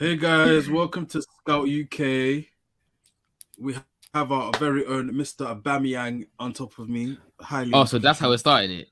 Hey 0.00 0.16
guys, 0.16 0.70
welcome 0.70 1.04
to 1.08 1.20
Scout 1.20 1.68
UK. 1.68 2.46
We 3.58 3.74
have 4.14 4.32
our 4.32 4.50
very 4.58 4.86
own 4.86 5.10
Mr. 5.12 5.44
Aubameyang 5.54 6.26
on 6.38 6.54
top 6.54 6.78
of 6.78 6.88
me. 6.88 7.18
Highly, 7.38 7.72
Oh, 7.74 7.84
so 7.84 7.98
that's 7.98 8.18
how 8.18 8.30
we're 8.30 8.38
starting 8.38 8.70
it. 8.70 8.88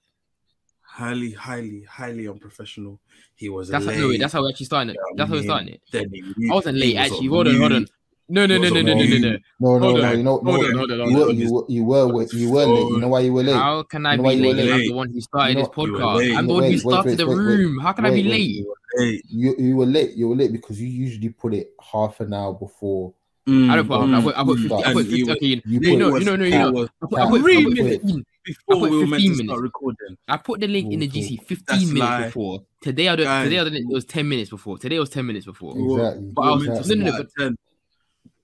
highly, 0.82 1.32
highly, 1.32 1.84
highly 1.84 2.28
unprofessional. 2.28 3.00
He 3.36 3.48
was 3.48 3.70
That's 3.70 3.86
how, 3.86 3.92
no, 3.92 4.08
wait, 4.08 4.20
that's 4.20 4.34
how 4.34 4.42
we're 4.42 4.50
actually 4.50 4.66
starting 4.66 4.90
it. 4.90 4.98
That's 5.16 5.30
how 5.30 5.36
we're 5.36 5.42
starting 5.44 5.68
it. 5.68 5.80
Then 5.90 6.10
he 6.12 6.50
I 6.50 6.54
wasn't 6.54 6.76
late 6.76 6.96
was 6.96 7.06
actually. 7.10 7.26
Hold 7.28 7.48
on, 7.48 7.56
hold 7.56 7.72
on. 7.72 7.86
No, 8.30 8.44
no, 8.44 8.58
no, 8.58 8.68
no, 8.68 8.82
no, 8.82 8.92
no, 8.92 9.04
no, 9.04 9.18
no. 9.18 9.38
No, 9.58 9.78
no, 9.78 9.96
no. 9.96 10.12
You 10.12 10.22
know, 10.22 10.38
no, 10.42 10.52
hold 10.52 10.64
on, 10.66 10.74
hold 10.76 10.90
on, 10.92 10.98
you 10.98 11.16
hold 11.16 11.16
were, 11.16 11.28
on. 11.30 11.36
you 11.38 11.50
were, 11.54 11.64
you 11.70 11.84
were, 11.84 12.26
you 12.34 12.50
were 12.50 12.66
late. 12.66 12.90
You 12.90 12.98
know 13.00 13.08
why 13.08 13.20
you 13.20 13.32
were 13.32 13.42
late? 13.42 13.54
How 13.56 13.82
can 13.84 14.04
I 14.04 14.12
You 14.12 14.16
know 14.18 14.22
be 14.24 14.26
why 14.26 14.32
you 14.34 14.42
were 14.48 14.52
late? 14.54 14.70
I'm 14.70 14.78
late? 14.78 14.88
the 14.88 14.92
one 14.94 15.10
who 15.12 15.20
started 15.22 15.56
You 15.56 15.64
this 15.64 15.76
know- 15.78 15.86
you 15.86 15.92
were 15.92 15.98
podcast. 16.00 16.36
I'm 16.36 16.46
the 16.46 16.52
one 16.52 16.64
who 16.64 16.78
started 16.78 17.16
the 17.16 17.26
wait, 17.26 17.36
wait. 17.38 17.42
room. 17.42 17.78
How 17.80 17.92
can 17.92 18.04
I 18.04 18.10
be 18.10 18.22
Wait, 18.28 18.30
wait. 18.30 18.66
Late? 18.98 19.22
You 19.28 19.54
you 19.58 19.76
were 19.76 19.86
late. 19.86 20.12
You 20.14 20.28
were 20.28 20.36
late 20.36 20.52
because 20.52 20.80
you 20.80 20.88
usually 20.88 21.28
put 21.30 21.54
it 21.54 21.72
half 21.92 22.20
an 22.20 22.34
hour 22.34 22.52
before. 22.52 23.14
mm, 23.46 23.70
I 23.70 23.76
don't 23.76 23.88
put. 23.88 24.00
I 24.00 24.04
mm, 24.04 24.22
put. 24.22 24.36
I 24.36 24.44
put 24.44 24.58
50. 24.58 24.74
I 24.74 24.82
and 24.82 24.94
put 24.94 25.06
you 25.06 25.30
Okay, 25.32 25.46
you 25.46 25.62
You 25.64 25.80
you 25.80 25.80
put- 25.90 25.98
know, 25.98 26.10
was- 26.10 26.20
you 26.24 26.26
know, 26.30 26.36
no, 26.36 26.44
you 26.44 26.50
know. 26.50 26.68
I 26.68 27.06
put, 27.06 27.18
I 27.18 27.24
that 27.24 27.30
put, 27.30 27.42
was- 27.42 27.56
I 27.56 27.64
put 27.64 27.76
15. 27.78 28.24
before 28.44 28.76
I 28.76 28.80
put 28.80 28.90
we 28.90 28.98
were 28.98 29.06
meant 29.06 29.22
to 29.22 29.28
15 29.28 29.46
start 29.46 29.60
recording. 29.62 30.16
I 30.28 30.36
put 30.38 30.60
the 30.60 30.68
link 30.68 30.92
in 30.92 31.00
the 31.00 31.08
GC 31.08 31.36
15 31.42 31.64
That's 31.66 31.84
minutes 31.86 32.00
lie. 32.00 32.24
before. 32.26 32.60
Today 32.82 33.08
I 33.08 33.16
don't. 33.16 33.26
Guys. 33.26 33.44
Today 33.46 33.58
I 33.60 33.64
didn't. 33.64 33.90
It 33.90 33.94
was 33.94 34.04
10 34.04 34.28
minutes 34.28 34.50
before. 34.50 34.78
Today 34.78 34.96
it 34.96 35.00
was 35.00 35.10
10 35.10 35.26
minutes 35.26 35.46
before. 35.46 35.74
We 35.74 35.82
were- 35.82 35.98
Exactly. 36.00 36.32
But 36.34 36.42
I 36.42 36.50
was- 36.50 36.60
we 36.62 36.68
were 36.68 36.74
meant 36.74 36.84
to 36.86 36.96
no, 36.96 37.04
no, 37.04 37.04
no, 37.04 37.10
start 37.10 37.26
at 37.26 37.42
10. 37.42 37.56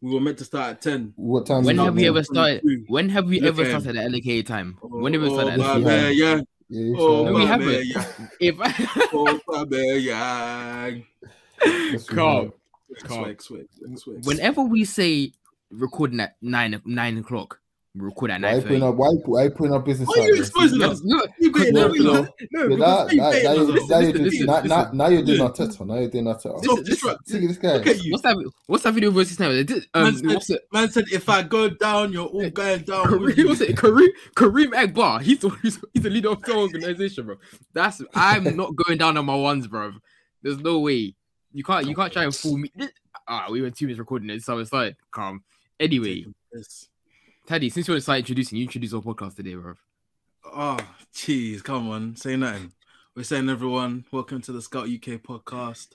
We 0.03 0.11
were 0.15 0.21
meant 0.21 0.39
to 0.39 0.45
start 0.45 0.71
at 0.73 0.83
10. 0.83 1.13
What 1.17 1.47
time? 1.47 1.65
When 1.65 1.79
have 1.79 1.95
we 1.95 2.07
ever 2.07 2.23
started? 2.23 2.63
When 2.89 3.09
have 3.09 3.27
we 3.27 3.41
ever 3.41 3.65
started 3.65 3.97
at 3.97 4.11
LK 4.11 4.43
time? 4.43 4.77
When 4.83 5.13
have 5.15 5.23
we 5.23 5.29
Oh, 5.31 5.33
started 5.35 5.53
at 5.55 5.59
my 5.61 5.77
LK? 5.81 6.15
Yeah. 6.15 6.35
yeah. 6.35 6.41
Yeah, 6.75 6.97
Oh, 6.99 7.23
we 7.33 7.33
my 7.33 7.47
haven't. 7.47 7.67
man, 7.69 7.83
yeah. 7.87 8.05
If 8.41 8.57
Oh, 9.13 9.41
my 9.47 9.65
man, 9.65 10.01
yeah. 10.01 10.91
Whenever 14.25 14.63
we 14.63 14.85
say 14.85 15.33
recording 15.71 16.21
at 16.21 16.37
nine 16.43 16.81
nine 16.85 17.19
o'clock, 17.19 17.61
we 17.97 18.01
record 18.07 18.33
at 18.33 18.41
Why 18.43 18.61
putting 18.61 18.83
up? 18.83 18.95
Why 18.97 19.09
put- 19.25 19.29
why 19.29 19.49
putting 19.49 19.73
up 19.75 19.85
business? 19.85 20.09
Why 20.09 20.25
are 20.25 20.29
you 20.29 20.37
exposing 20.41 20.83
us? 20.83 21.01
no, 21.05 21.25
You 21.39 21.53
better 21.53 21.73
No, 21.73 21.87
not, 21.87 21.95
you 21.97 22.03
know. 22.03 22.13
no, 22.13 22.21
Yeah, 22.23 22.67
because 22.67 22.79
that, 22.79 23.13
you 23.15 23.21
that, 23.21 23.33
better 23.33 23.45
now, 23.45 23.53
you, 23.55 23.73
Listen, 23.73 23.89
now, 23.89 23.99
you're 24.01 24.13
doing, 24.13 24.25
listen, 24.25 24.47
now, 24.47 24.91
now, 24.93 25.09
you're 25.09 25.23
doing 25.23 25.39
Listen. 25.41 25.67
Arteta. 25.69 25.87
Now 25.87 25.95
you're 25.99 26.11
doing 26.11 26.25
Arteta. 26.25 26.39
Stop 26.41 26.63
Listen, 26.65 26.85
disrupting. 26.85 27.41
See 27.41 27.47
this 27.47 27.59
guy. 27.59 27.73
Look 27.77 27.87
at 27.87 28.03
you. 28.05 28.13
What's 28.13 28.23
that? 28.25 28.51
What's 28.67 28.83
that 28.83 28.95
video 28.95 29.11
versus 29.13 29.39
now? 29.39 29.51
Um, 29.95 30.21
Man 30.23 30.41
said, 30.41 30.59
man 30.73 30.91
said, 30.91 31.05
if 31.13 31.29
I 31.29 31.43
go 31.43 31.69
down, 31.69 32.13
you're 32.13 32.27
all 32.27 32.51
going 32.51 32.83
down. 32.83 33.21
with 33.21 33.35
Kareem, 33.35 33.37
you. 33.37 33.49
what's 33.49 33.61
it? 33.61 33.77
Kareem, 33.77 34.09
Kareem 34.35 34.75
Akbar. 34.77 35.21
He's 35.21 35.39
the, 35.39 35.51
he's, 35.63 35.79
he's 35.93 36.03
the 36.03 36.11
leader 36.11 36.31
of 36.31 36.43
the 36.43 36.55
organization, 36.57 37.27
bro. 37.27 37.37
That's 37.73 38.03
I'm 38.15 38.57
not 38.57 38.75
going 38.75 38.99
down 38.99 39.17
on 39.17 39.25
my 39.27 39.37
ones, 39.37 39.69
bro. 39.69 39.93
There's 40.43 40.59
no 40.59 40.81
way. 40.81 41.15
You 41.53 41.63
can't 41.63 41.87
you 41.87 41.95
can't 41.95 42.13
try 42.13 42.25
and 42.25 42.35
fool 42.35 42.59
me. 42.59 42.73
Ah, 43.29 43.47
we 43.51 43.63
went 43.63 43.77
two 43.77 43.87
minutes 43.87 44.01
recording 44.01 44.29
it, 44.31 44.43
so 44.43 44.59
it's 44.59 44.73
like 44.73 44.97
calm. 45.13 45.45
Anyway, 45.79 46.27
Yes. 46.53 46.89
Teddy, 47.47 47.69
since 47.69 47.87
you 47.87 47.93
want 47.93 47.99
to 47.99 48.03
start 48.03 48.19
introducing, 48.21 48.59
you 48.59 48.65
introduce 48.65 48.95
our 48.95 49.01
podcast 49.03 49.37
today, 49.37 49.55
bro. 49.55 49.75
Oh, 50.47 50.79
jeez, 51.15 51.63
come 51.63 51.91
on, 51.91 52.17
say 52.17 52.37
nothing. 52.37 52.73
We're 53.15 53.23
saying, 53.25 53.49
everyone, 53.51 54.05
welcome 54.11 54.41
to 54.43 54.53
the 54.53 54.63
Scout 54.63 54.85
UK 54.87 55.21
podcast. 55.23 55.89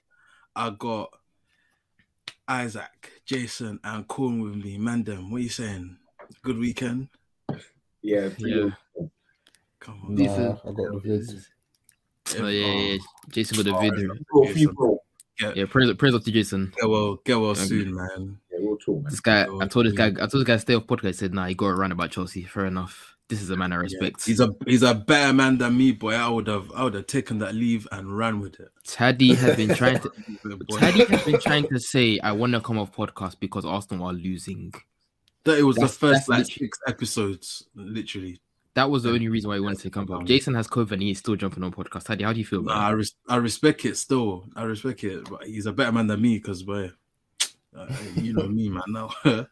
I 0.55 0.69
got 0.69 1.09
Isaac, 2.47 3.11
Jason, 3.25 3.79
and 3.83 4.07
Corn 4.07 4.41
with 4.41 4.55
me. 4.63 4.77
Mandem, 4.77 5.31
what 5.31 5.37
are 5.37 5.43
you 5.43 5.49
saying? 5.49 5.97
Good 6.43 6.59
weekend? 6.59 7.09
Yeah, 8.01 8.29
Yeah. 8.37 8.69
Come 9.79 10.01
on. 10.05 10.15
Nah, 10.15 10.23
This 10.23 10.31
is- 10.31 10.39
I 10.39 10.67
got 10.67 10.75
the 10.75 11.01
vids. 11.03 11.45
Oh 12.37 12.47
yeah, 12.47 12.65
yeah, 12.67 12.91
yeah. 12.93 12.97
Jason 13.31 13.57
got 13.57 13.65
the 13.65 13.75
Oh, 13.75 13.79
video. 13.79 14.13
Bro, 14.31 14.45
few. 14.53 14.99
Yeah, 15.55 15.65
praise, 15.67 15.93
praise 15.95 16.13
up 16.13 16.23
to 16.23 16.31
Jason. 16.31 16.71
Get 16.79 16.87
well, 16.89 17.15
get 17.25 17.35
well 17.39 17.51
Okay. 17.51 17.65
soon, 17.65 17.95
man. 17.95 18.39
Yeah, 18.59 18.67
we'll 18.67 18.77
talk, 18.77 18.95
man. 19.03 19.11
This 19.11 19.19
guy, 19.19 19.45
Go 19.45 19.61
I 19.61 19.67
told 19.67 19.85
this 19.85 19.93
guy. 19.93 20.07
I 20.07 20.11
told 20.11 20.31
this 20.31 20.43
guy 20.43 20.53
to 20.55 20.59
stay 20.59 20.75
off 20.75 20.87
podcast. 20.87 21.05
He 21.07 21.13
said, 21.13 21.33
"Nah, 21.33 21.47
he 21.47 21.55
got 21.55 21.67
to 21.69 21.75
run 21.75 21.91
about 21.91 22.11
Chelsea." 22.11 22.43
Fair 22.43 22.65
enough. 22.65 23.15
This 23.29 23.43
is 23.43 23.51
a 23.51 23.55
man 23.55 23.71
I 23.71 23.75
respect. 23.75 24.25
He's 24.25 24.39
a 24.39 24.49
he's 24.65 24.81
a 24.81 24.95
better 24.95 25.31
man 25.33 25.59
than 25.59 25.77
me, 25.77 25.91
boy. 25.91 26.15
I 26.15 26.27
would 26.27 26.47
have 26.47 26.71
I 26.75 26.83
would 26.83 26.95
have 26.95 27.05
taken 27.05 27.37
that 27.39 27.53
leave 27.53 27.87
and 27.91 28.17
ran 28.17 28.39
with 28.39 28.59
it. 28.59 28.69
Taddy 28.85 29.35
has 29.35 29.55
been 29.55 29.75
trying 29.75 29.99
to. 29.99 30.09
Boy. 30.43 30.77
Taddy 30.79 31.05
has 31.05 31.23
been 31.23 31.39
trying 31.39 31.67
to 31.67 31.79
say, 31.79 32.19
"I 32.23 32.31
want 32.31 32.53
to 32.53 32.61
come 32.61 32.79
off 32.79 32.91
podcast 32.95 33.39
because 33.39 33.65
Arsenal 33.65 34.07
are 34.07 34.13
losing." 34.13 34.73
That 35.43 35.59
it 35.59 35.63
was 35.63 35.75
That's- 35.75 35.93
the 35.93 35.97
first 35.99 36.27
like 36.27 36.45
six 36.47 36.79
episodes, 36.87 37.67
literally. 37.75 38.41
That 38.73 38.89
was 38.89 39.03
the 39.03 39.09
only 39.09 39.27
reason 39.27 39.49
why 39.49 39.55
he 39.55 39.61
wanted 39.61 39.79
to 39.81 39.89
come 39.89 40.03
up. 40.11 40.19
Um, 40.21 40.25
Jason 40.25 40.53
has 40.53 40.67
COVID 40.67 40.91
and 40.93 41.01
he's 41.01 41.19
still 41.19 41.35
jumping 41.35 41.63
on 41.63 41.71
podcast. 41.71 42.05
Taddy, 42.05 42.23
how 42.23 42.33
do 42.33 42.39
you 42.39 42.45
feel 42.45 42.61
Nah, 42.61 42.73
I, 42.73 42.91
res- 42.91 43.15
I 43.27 43.35
respect 43.37 43.83
it 43.83 43.97
still. 43.97 44.45
I 44.55 44.63
respect 44.63 45.03
it, 45.03 45.27
but 45.29 45.43
he's 45.45 45.65
a 45.65 45.73
better 45.73 45.91
man 45.91 46.07
than 46.07 46.21
me 46.21 46.37
because, 46.37 46.63
boy, 46.63 46.91
uh, 47.75 47.87
you 48.15 48.33
know 48.33 48.47
me, 48.47 48.69
man. 48.69 48.83
Now, 48.87 49.11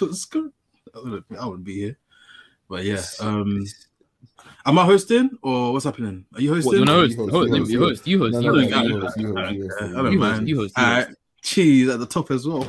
it's 0.00 0.24
good. 0.24 0.52
I 0.94 0.98
would, 0.98 1.24
I 1.38 1.46
would 1.46 1.64
be 1.64 1.80
here, 1.80 1.98
but 2.68 2.84
yeah. 2.84 3.02
Um, 3.20 3.64
am 4.66 4.78
I 4.78 4.84
hosting 4.84 5.30
or 5.42 5.72
what's 5.72 5.84
happening? 5.84 6.24
Are 6.34 6.40
you 6.40 6.50
What, 6.50 6.56
hosting? 6.64 6.72
you 6.74 6.78
want 6.80 6.90
to 6.90 6.94
You 6.94 7.00
host? 7.00 7.16
host, 7.16 7.30
Host, 7.32 7.48
you 7.48 7.54
You 7.54 7.80
host, 7.80 7.90
host. 7.90 8.06
You 8.06 8.18
host. 8.18 8.42
You 8.42 8.50
host. 8.50 8.72
You 8.72 8.90
you 8.90 9.00
host. 9.00 9.02
host, 9.02 9.16
you 9.16 9.34
host, 9.34 9.52
you 9.52 9.64
Uh, 9.64 9.68
host, 9.70 9.76
you 9.76 9.92
host. 9.94 10.10
You 10.10 10.20
host, 10.20 10.46
you 10.48 10.56
host, 10.56 10.78
Alright, 10.78 11.08
cheese 11.42 11.88
at 11.88 11.98
the 12.00 12.06
top 12.06 12.30
as 12.30 12.46
well. 12.46 12.64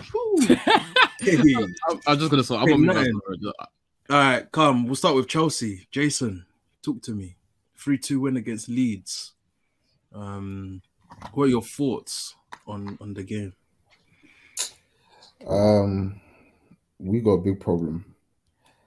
Hey. 1.19 1.37
I'm, 1.89 1.99
I'm 2.07 2.19
just 2.19 2.31
gonna. 2.31 2.61
I'm 2.61 2.67
Hey, 2.67 2.87
gonna. 2.87 3.53
All 4.09 4.17
right, 4.17 4.51
come. 4.51 4.85
We'll 4.85 4.95
start 4.95 5.15
with 5.15 5.27
Chelsea. 5.27 5.87
Jason, 5.91 6.45
talk 6.83 7.01
to 7.03 7.11
me. 7.11 7.37
Three-two 7.77 8.19
win 8.19 8.37
against 8.37 8.69
Leeds. 8.69 9.33
Um, 10.13 10.81
what 11.33 11.45
are 11.45 11.47
your 11.47 11.61
thoughts 11.61 12.35
on 12.67 12.97
on 13.01 13.13
the 13.13 13.23
game? 13.23 13.53
Um, 15.47 16.21
we 16.99 17.19
got 17.21 17.31
a 17.31 17.41
big 17.41 17.59
problem 17.59 18.05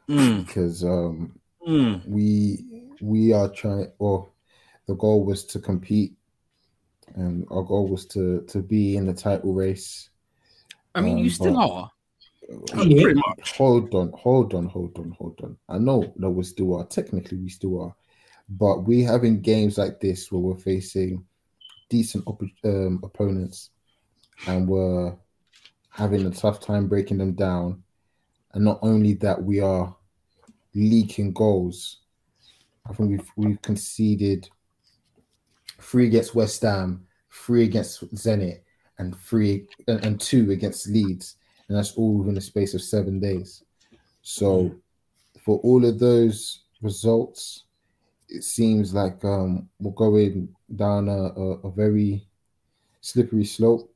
Mm, 0.09 0.45
because 0.45 0.85
um, 0.85 1.39
mm, 1.67 2.03
we 2.07 2.59
we 3.01 3.33
are 3.33 3.49
trying. 3.49 3.91
Well, 3.99 4.35
the 4.87 4.95
goal 4.95 5.25
was 5.25 5.45
to 5.47 5.59
compete, 5.59 6.15
and 7.15 7.47
our 7.51 7.63
goal 7.63 7.89
was 7.89 8.07
to 8.09 8.43
to 8.49 8.61
be 8.63 8.97
in 8.97 9.07
the 9.07 9.15
title 9.15 9.55
race. 9.55 10.11
I 10.95 11.01
mean, 11.01 11.19
you 11.19 11.25
Um, 11.27 11.31
still 11.31 11.57
are. 11.57 11.91
much. 13.15 13.53
Hold 13.57 13.95
on, 13.95 14.13
hold 14.13 14.55
on, 14.55 14.67
hold 14.67 14.99
on, 14.99 15.11
hold 15.19 15.41
on. 15.43 15.57
I 15.69 15.79
know 15.79 16.13
that 16.17 16.31
we 16.31 16.45
still 16.45 16.77
are. 16.77 16.87
Technically, 16.87 17.39
we 17.39 17.49
still 17.49 17.81
are, 17.81 17.95
but 18.49 18.81
we 18.81 19.03
having 19.03 19.41
games 19.41 19.79
like 19.79 20.01
this 20.01 20.31
where 20.31 20.41
we're 20.41 20.57
facing 20.57 21.25
decent 21.89 22.25
op- 22.27 22.43
um, 22.65 23.01
opponents, 23.03 23.71
and 24.47 24.69
we're 24.69 25.17
having 25.95 26.27
a 26.27 26.31
tough 26.31 26.59
time 26.59 26.89
breaking 26.89 27.19
them 27.19 27.33
down. 27.35 27.81
And 28.53 28.65
not 28.65 28.81
only 28.83 29.15
that, 29.15 29.41
we 29.41 29.61
are 29.61 29.95
leaking 30.75 31.33
goals. 31.33 31.99
I 32.89 32.93
think 32.93 33.11
we've 33.11 33.31
we've 33.37 33.63
conceded 33.63 34.49
three 35.81 36.07
against 36.07 36.35
West 36.35 36.63
Ham, 36.63 37.07
three 37.33 37.65
against 37.65 38.13
Zenit, 38.15 38.61
and 38.99 39.17
three 39.17 39.67
and, 39.87 40.05
and 40.05 40.21
two 40.21 40.51
against 40.51 40.89
Leeds, 40.89 41.37
and 41.69 41.79
that's 41.79 41.93
all 41.93 42.19
within 42.19 42.35
the 42.35 42.41
space 42.41 42.75
of 42.75 42.83
seven 42.83 43.21
days. 43.21 43.63
So, 44.23 44.75
for 45.45 45.59
all 45.61 45.85
of 45.85 46.01
those 46.01 46.65
results, 46.83 47.65
it 48.29 48.43
seems 48.43 48.93
like 48.93 49.25
um, 49.25 49.69
we're 49.79 49.93
going 49.93 50.49
down 50.75 51.09
a, 51.09 51.13
a, 51.13 51.51
a 51.69 51.71
very 51.71 52.27
slippery 53.01 53.45
slope 53.45 53.94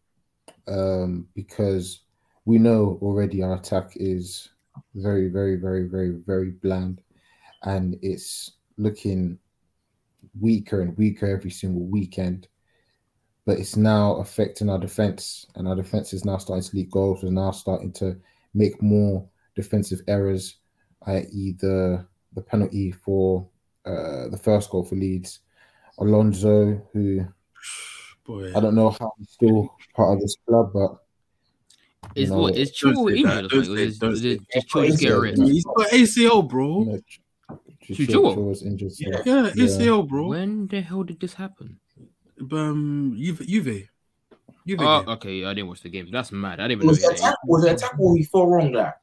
um, 0.68 1.26
because 1.34 2.00
we 2.44 2.58
know 2.58 2.98
already 3.02 3.42
our 3.42 3.54
attack 3.54 3.92
is 3.96 4.50
very, 4.94 5.28
very, 5.28 5.56
very, 5.56 5.88
very, 5.88 6.10
very 6.26 6.50
bland, 6.50 7.00
and 7.62 7.98
it's 8.02 8.52
looking 8.76 9.38
weaker 10.40 10.82
and 10.82 10.96
weaker 10.96 11.26
every 11.26 11.50
single 11.50 11.86
weekend. 11.86 12.48
But 13.44 13.58
it's 13.58 13.76
now 13.76 14.16
affecting 14.16 14.68
our 14.68 14.78
defense, 14.78 15.46
and 15.54 15.66
our 15.66 15.76
defense 15.76 16.12
is 16.12 16.24
now 16.24 16.36
starting 16.36 16.68
to 16.68 16.76
leak 16.76 16.90
goals. 16.90 17.22
We're 17.22 17.30
now 17.30 17.50
starting 17.50 17.92
to 17.94 18.16
make 18.54 18.82
more 18.82 19.26
defensive 19.56 20.00
errors, 20.06 20.56
i.e., 21.06 21.56
the 21.58 22.06
the 22.34 22.42
penalty 22.42 22.92
for 22.92 23.48
uh, 23.86 24.28
the 24.28 24.40
first 24.40 24.70
goal 24.70 24.84
for 24.84 24.96
Leeds. 24.96 25.40
Alonso, 25.98 26.80
who 26.92 27.26
Boy, 28.28 28.52
I 28.54 28.60
don't 28.60 28.74
know 28.74 28.90
how 28.90 29.10
he's 29.18 29.30
still 29.30 29.74
part 29.96 30.14
of 30.16 30.20
this 30.20 30.36
club, 30.46 30.70
but 30.74 30.90
you 32.14 32.24
Is 32.24 32.30
know, 32.30 32.38
what 32.38 32.56
is 32.56 32.70
don't 32.72 32.94
Chilwell 32.94 33.08
say 33.16 33.22
that, 33.22 33.44
injured? 33.44 33.50
don't 33.50 33.64
say- 33.64 33.98
don't 33.98 34.16
say 34.16 34.28
it 34.32 34.40
just 34.52 34.68
Chilwell 34.68 35.34
get 35.34 35.38
a 35.38 35.52
he's 35.52 35.64
got 35.64 35.88
ACL, 35.90 36.42
bro. 36.48 36.78
you 36.80 36.84
know, 36.84 36.98
Ch- 37.00 38.06
Ch- 38.06 38.14
was 38.14 38.62
injured. 38.62 38.92
So, 38.92 39.04
Yeah, 39.08 39.22
yeah. 39.24 39.50
ACL, 39.64 40.06
bro. 40.06 40.28
When 40.28 40.66
the 40.66 40.82
hell 40.82 41.04
did 41.04 41.20
this 41.20 41.32
happen? 41.34 41.80
Um, 42.52 43.16
Juve, 43.18 43.40
Juve, 43.46 43.88
Juve. 44.66 44.78
Oh, 44.80 45.04
okay. 45.14 45.46
I 45.46 45.54
didn't 45.54 45.68
watch 45.68 45.80
the 45.80 45.88
game. 45.88 46.10
That's 46.12 46.30
mad. 46.30 46.60
I 46.60 46.68
didn't 46.68 46.82
even 46.82 46.86
know. 46.86 46.90
Was 46.90 46.98
he 47.00 47.04
it 47.06 47.10
had 47.12 47.16
a 47.16 47.22
tackle? 47.32 47.48
Was 47.48 47.64
it 47.64 47.72
a 47.72 47.76
tackle? 47.76 48.14
He 48.14 48.24
fell 48.24 48.46
wrong 48.46 48.72
there. 48.72 48.94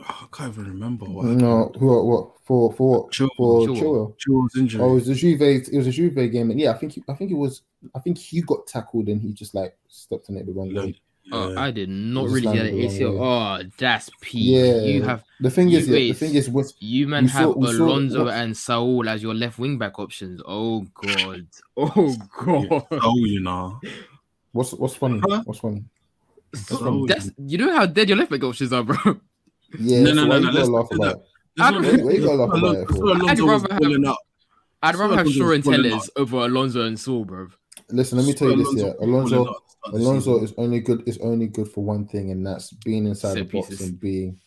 I 0.00 0.26
can't 0.32 0.52
even 0.52 0.64
remember 0.66 1.04
what. 1.06 1.26
No, 1.26 1.70
who? 1.78 2.02
What 2.06 2.30
for? 2.44 2.72
For 2.72 3.08
Chilwell. 3.10 3.28
for 3.36 3.60
Chilwell. 3.66 3.76
Chilwell. 3.76 4.16
Chilwell's 4.18 4.56
injury. 4.56 4.80
Oh, 4.82 4.92
it 4.92 4.94
was 4.94 5.08
a 5.08 5.14
Juve. 5.14 5.42
It 5.42 5.76
was 5.76 5.86
a 5.86 5.90
Juve 5.90 6.14
game, 6.32 6.50
and 6.50 6.58
yeah, 6.58 6.70
I 6.70 6.78
think 6.78 6.92
he, 6.92 7.04
I 7.08 7.14
think 7.14 7.30
it 7.30 7.34
was. 7.34 7.62
I 7.94 7.98
think 7.98 8.16
he 8.18 8.40
got 8.40 8.66
tackled 8.66 9.08
and 9.08 9.20
he 9.20 9.32
just 9.32 9.54
like 9.54 9.76
stepped 9.88 10.30
on 10.30 10.36
it 10.36 10.46
the 10.46 10.52
wrong 10.52 10.74
way. 10.74 11.00
Oh, 11.30 11.52
Yeah. 11.52 11.60
I 11.60 11.70
did 11.70 11.88
not 11.88 12.24
Just 12.24 12.34
really 12.34 12.46
get 12.56 12.64
landed 12.64 12.74
an 12.74 12.80
the 12.80 12.86
ACL. 12.86 13.12
way. 13.60 13.64
Oh, 13.66 13.70
that's 13.78 14.10
peak. 14.20 14.42
Yeah, 14.56 14.80
You 14.82 15.02
have 15.04 15.22
the 15.40 15.50
thing 15.50 15.70
is, 15.70 15.86
yeah, 15.86 15.92
the 15.94 16.08
wait, 16.10 16.16
thing 16.16 16.34
is, 16.34 16.48
with 16.50 16.72
you 16.80 17.06
man 17.06 17.28
saw- 17.28 17.38
have 17.38 17.56
we 17.56 17.66
saw- 17.72 17.84
Alonso 17.84 18.24
what- 18.24 18.34
and 18.34 18.56
Saul 18.56 19.08
as 19.08 19.22
your 19.22 19.34
left 19.34 19.58
wing 19.58 19.78
back 19.78 19.98
options. 19.98 20.40
Oh 20.46 20.86
god. 20.94 21.46
Oh 21.76 22.16
god. 22.44 22.86
Oh, 22.90 23.16
you 23.24 23.40
know. 23.40 23.78
what's 24.52 24.72
what's 24.72 24.94
funny? 24.96 25.20
Huh? 25.28 25.42
What's 25.44 25.60
funny? 25.60 25.84
So 26.54 27.06
that's 27.06 27.30
you 27.38 27.56
know 27.58 27.72
how 27.76 27.86
dead 27.86 28.08
your 28.08 28.18
left 28.18 28.30
back 28.30 28.42
options 28.42 28.72
are, 28.72 28.82
bro. 28.82 28.96
Yeah, 29.78 30.00
No, 30.02 30.06
so 30.08 30.14
no, 30.14 30.24
no, 30.26 30.38
no, 30.40 30.50
let's 30.50 30.68
laugh 30.68 30.88
about 30.92 31.16
it? 31.16 31.22
I'd- 31.60 31.78
Wait, 31.78 32.04
wait, 32.04 32.18
you 32.20 32.24
gotta 32.26 32.36
laugh 32.44 32.48
about 32.48 32.76
it 32.76 32.88
Alonso, 32.88 32.94
for? 32.94 33.04
Alonso 33.04 33.26
I'd 33.26 33.40
was 33.40 33.48
rather 33.62 33.72
have- 33.74 33.82
pulling 33.82 34.06
up. 34.06 34.18
I'd 34.84 34.94
rather 34.96 35.16
have 35.16 35.26
Alonso 35.26 35.38
Shaw 35.38 35.50
and 35.52 35.64
Telles 35.64 36.10
over 36.16 36.36
Alonso 36.38 36.80
and 36.86 36.98
Saul, 36.98 37.24
bro. 37.24 37.48
Listen, 37.90 38.18
let 38.18 38.26
me 38.26 38.32
tell 38.32 38.50
you 38.50 38.56
this. 38.56 38.66
Alonso 38.68 38.86
Yeah, 38.86 38.92
was 38.94 39.32
Alonso, 39.32 39.44
up 39.44 39.48
at 39.48 39.52
the 39.54 39.70
start 39.70 39.84
of 39.84 39.92
the 39.92 40.06
Alonso 40.30 40.44
is 40.44 40.54
only 40.56 40.80
good 40.80 41.02
is 41.06 41.18
only 41.18 41.46
good 41.46 41.68
for 41.68 41.84
one 41.84 42.06
thing, 42.06 42.30
and 42.30 42.46
that's 42.46 42.72
being 42.72 43.06
inside 43.06 43.34
Set 43.34 43.48
the 43.50 43.58
box 43.58 43.68
pieces. 43.68 43.88
and 43.88 44.00
being. 44.00 44.38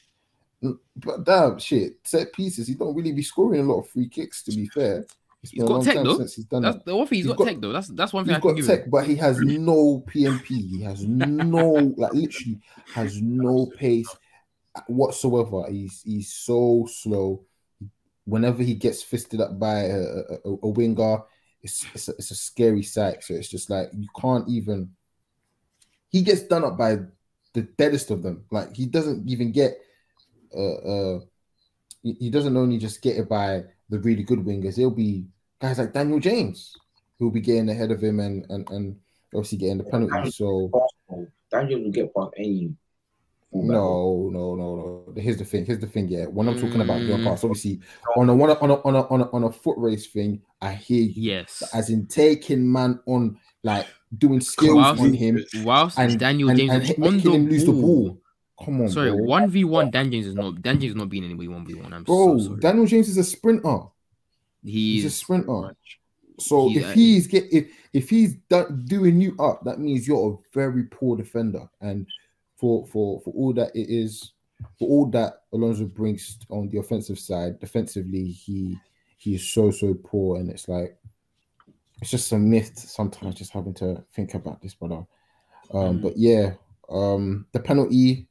But 0.97 1.23
damn 1.25 1.59
shit, 1.59 1.97
set 2.03 2.33
pieces. 2.33 2.67
He 2.67 2.73
don't 2.73 2.95
really 2.95 3.11
be 3.11 3.21
scoring 3.21 3.59
a 3.61 3.63
lot 3.63 3.81
of 3.81 3.89
free 3.89 4.09
kicks. 4.09 4.41
To 4.43 4.51
be 4.51 4.65
fair, 4.67 5.05
it's 5.43 5.51
been 5.51 5.61
He's 5.61 5.63
a 5.63 5.67
got 5.67 5.73
long 5.73 5.83
tech, 5.85 5.95
time 5.95 6.03
though. 6.05 6.17
since 6.17 6.33
he's 6.35 6.45
done 6.45 6.61
That's 6.63 6.77
that. 6.77 6.85
the 6.85 6.95
one 6.95 7.05
thing 7.07 7.17
he's 7.17 7.25
He's 7.25 7.31
got, 7.33 7.37
got- 7.37 7.45
tech 7.47 7.61
though. 7.61 7.71
That's 7.71 7.87
that's 7.89 8.13
one 8.13 8.25
thing 8.25 8.33
He's 8.35 8.39
I 8.43 8.47
got 8.47 8.55
give 8.55 8.65
tech, 8.65 8.83
him. 8.85 8.89
but 8.89 9.05
he 9.05 9.15
has 9.17 9.39
no 9.39 10.03
PMP. 10.07 10.47
He 10.47 10.81
has 10.81 11.05
no 11.05 11.93
like 11.97 12.13
literally 12.13 12.59
has 12.93 13.21
no 13.21 13.67
pace 13.77 14.07
whatsoever. 14.87 15.69
He's 15.69 16.01
he's 16.03 16.33
so 16.33 16.87
slow. 16.91 17.45
Whenever 18.25 18.63
he 18.63 18.73
gets 18.73 19.03
fisted 19.03 19.39
up 19.39 19.59
by 19.59 19.81
a, 19.81 20.01
a, 20.45 20.49
a- 20.63 20.67
winger, 20.67 21.19
it's 21.61 21.85
it's 21.93 22.07
a, 22.07 22.11
it's 22.13 22.31
a 22.31 22.35
scary 22.35 22.83
sight. 22.83 23.23
So 23.23 23.35
it's 23.35 23.49
just 23.49 23.69
like 23.69 23.89
you 23.93 24.07
can't 24.19 24.47
even. 24.49 24.91
He 26.09 26.21
gets 26.21 26.43
done 26.43 26.63
up 26.63 26.77
by 26.77 26.99
the 27.53 27.61
deadest 27.77 28.09
of 28.11 28.23
them. 28.23 28.45
Like 28.51 28.75
he 28.75 28.85
doesn't 28.85 29.27
even 29.29 29.51
get. 29.51 29.77
Uh, 30.55 30.75
uh, 30.75 31.19
he, 32.01 32.13
he 32.13 32.29
doesn't 32.29 32.55
only 32.55 32.77
just 32.77 33.01
get 33.01 33.17
it 33.17 33.27
by 33.27 33.63
the 33.89 33.99
really 33.99 34.23
good 34.23 34.39
wingers. 34.39 34.77
It'll 34.77 34.91
be 34.91 35.25
guys 35.59 35.77
like 35.77 35.93
Daniel 35.93 36.19
James 36.19 36.73
who'll 37.17 37.31
be 37.31 37.41
getting 37.41 37.69
ahead 37.69 37.91
of 37.91 38.01
him 38.01 38.19
and 38.19 38.45
and, 38.49 38.69
and 38.69 38.95
obviously 39.33 39.57
getting 39.57 39.77
the 39.77 39.83
penalty. 39.83 40.31
So 40.31 40.71
Daniel 41.51 41.83
will 41.83 41.91
get 41.91 42.13
past 42.13 42.31
any. 42.37 42.73
No, 43.63 44.29
no, 44.31 44.55
no, 44.55 44.75
no. 44.75 45.13
Here's 45.21 45.37
the 45.37 45.45
thing. 45.45 45.65
Here's 45.65 45.79
the 45.79 45.87
thing. 45.87 46.07
Yeah, 46.07 46.25
when 46.25 46.47
I'm 46.49 46.55
talking 46.59 46.81
about 46.81 46.99
going 47.07 47.21
Mm. 47.21 47.25
past, 47.25 47.43
obviously 47.43 47.79
on 48.17 48.29
a 48.29 48.33
on 48.33 48.49
a 48.49 48.53
on 48.55 48.69
a 48.71 48.75
on 48.81 48.95
a 48.95 49.01
on 49.07 49.21
a, 49.21 49.29
on 49.31 49.43
a 49.45 49.51
foot 49.51 49.77
race 49.77 50.07
thing, 50.07 50.41
I 50.61 50.73
hear 50.73 51.03
you. 51.03 51.13
Yes. 51.33 51.63
As 51.73 51.89
in 51.89 52.05
taking 52.07 52.69
man 52.71 52.99
on 53.05 53.37
like 53.63 53.87
doing 54.17 54.41
skills 54.41 54.75
Whilst- 54.75 55.01
on 55.01 55.13
him 55.13 55.43
Whilst 55.63 55.97
and 55.99 56.19
Daniel 56.19 56.49
James 56.55 56.71
and 56.71 56.83
is 56.83 56.89
hit- 56.89 56.97
on 56.99 57.15
making 57.15 57.31
the 57.31 57.37
him 57.37 57.49
lose 57.49 57.65
the 57.65 57.71
ball. 57.71 58.21
Come 58.63 58.81
on, 58.81 58.89
Sorry, 58.89 59.11
one 59.11 59.49
v 59.49 59.65
one. 59.65 59.91
Dan 59.91 60.09
James 60.11 60.27
is 60.27 60.35
not. 60.35 60.61
Dan 60.61 60.79
James 60.79 60.91
is 60.91 60.95
not 60.95 61.09
being 61.09 61.25
anybody 61.25 61.47
one 61.49 61.65
v 61.65 61.73
one. 61.73 61.91
I'm 61.93 62.03
bro. 62.03 62.37
so 62.37 62.45
sorry. 62.47 62.59
Daniel 62.61 62.85
James 62.85 63.09
is 63.09 63.17
a 63.17 63.23
sprinter. 63.23 63.79
He's, 64.63 65.03
He's 65.03 65.05
a 65.05 65.09
sprinter. 65.15 65.75
So 66.39 66.67
He's 66.69 66.77
if 66.83 66.93
he's 66.93 67.27
get 67.27 67.45
if 67.53 67.67
if 67.93 68.09
he's 68.09 68.35
do- 68.49 68.81
doing 68.85 69.21
you 69.21 69.35
up, 69.39 69.63
that 69.65 69.79
means 69.79 70.07
you're 70.07 70.33
a 70.33 70.37
very 70.57 70.83
poor 70.83 71.15
defender. 71.17 71.67
And 71.81 72.07
for 72.57 72.85
for 72.87 73.21
for 73.21 73.33
all 73.33 73.53
that 73.53 73.75
it 73.75 73.89
is, 73.89 74.31
for 74.79 74.87
all 74.87 75.05
that 75.11 75.43
Alonso 75.53 75.85
brings 75.85 76.37
on 76.49 76.69
the 76.69 76.77
offensive 76.79 77.19
side, 77.19 77.59
defensively 77.59 78.27
he 78.27 78.77
he 79.17 79.35
is 79.35 79.49
so 79.51 79.71
so 79.71 79.93
poor, 79.93 80.39
and 80.39 80.49
it's 80.49 80.67
like 80.67 80.97
it's 82.01 82.11
just 82.11 82.31
a 82.31 82.37
myth 82.37 82.77
sometimes 82.77 83.35
just 83.35 83.51
having 83.51 83.73
to 83.75 84.03
think 84.13 84.33
about 84.33 84.61
this, 84.61 84.73
brother. 84.73 85.05
Um, 85.73 85.97
Mm. 85.99 86.01
but 86.01 86.17
yeah, 86.17 86.53
um, 86.89 87.45
the 87.51 87.59
penalty 87.59 88.27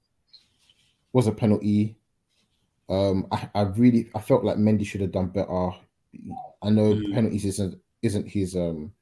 was 1.13 1.27
a 1.27 1.33
penalty. 1.33 1.97
Um, 2.89 3.27
I, 3.33 3.49
I 3.55 3.63
really 3.63 4.11
I 4.15 4.21
felt 4.21 4.45
like 4.45 4.57
Mendy 4.59 4.85
should 4.87 5.01
have 5.01 5.13
done 5.13 5.29
better. 5.29 5.71
I 6.63 6.71
know 6.71 6.95
Mm. 6.95 7.13
penalties 7.15 7.45
isn't 7.45 7.81
isn't 8.03 8.29
his 8.29 8.55
um 8.57 8.93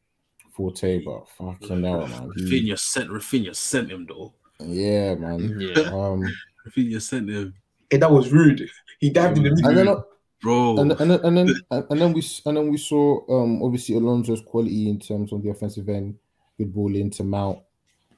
forte, 0.53 1.03
but 1.05 1.29
fucking 1.31 1.83
hell, 1.83 2.07
man. 2.07 2.31
He- 2.37 2.43
Raphinha 2.69 2.79
sent 2.79 3.11
Raphinha 3.11 3.55
sent 3.55 3.91
him 3.91 4.07
though. 4.09 4.33
Yeah, 4.67 5.15
man. 5.15 5.57
yeah. 5.61 5.83
Um, 5.85 6.25
Raphinha 6.67 7.01
sent 7.01 7.29
him, 7.29 7.55
Hey, 7.91 7.99
that 7.99 8.11
was 8.11 8.33
rude. 8.33 8.69
He 9.01 9.11
dived 9.11 9.37
in 9.37 9.45
the 9.45 9.51
middle. 9.51 9.69
and 9.69 9.79
then 9.79 9.97
bro. 10.41 10.77
and, 10.79 10.93
and 10.93 11.11
then 11.11 11.21
and 11.25 11.37
then 11.37 11.55
and 11.91 12.01
then 12.01 12.13
we 12.13 12.23
and 12.47 12.57
then 12.57 12.71
we 12.71 12.79
saw 12.79 13.21
um 13.29 13.63
obviously 13.63 13.97
Alonso's 13.97 14.41
quality 14.43 14.89
in 14.89 14.99
terms 14.99 15.33
of 15.33 15.43
the 15.43 15.51
offensive 15.51 15.89
end, 15.89 16.17
good 16.57 16.73
ball 16.73 16.95
into 16.95 17.23
Mount, 17.25 17.59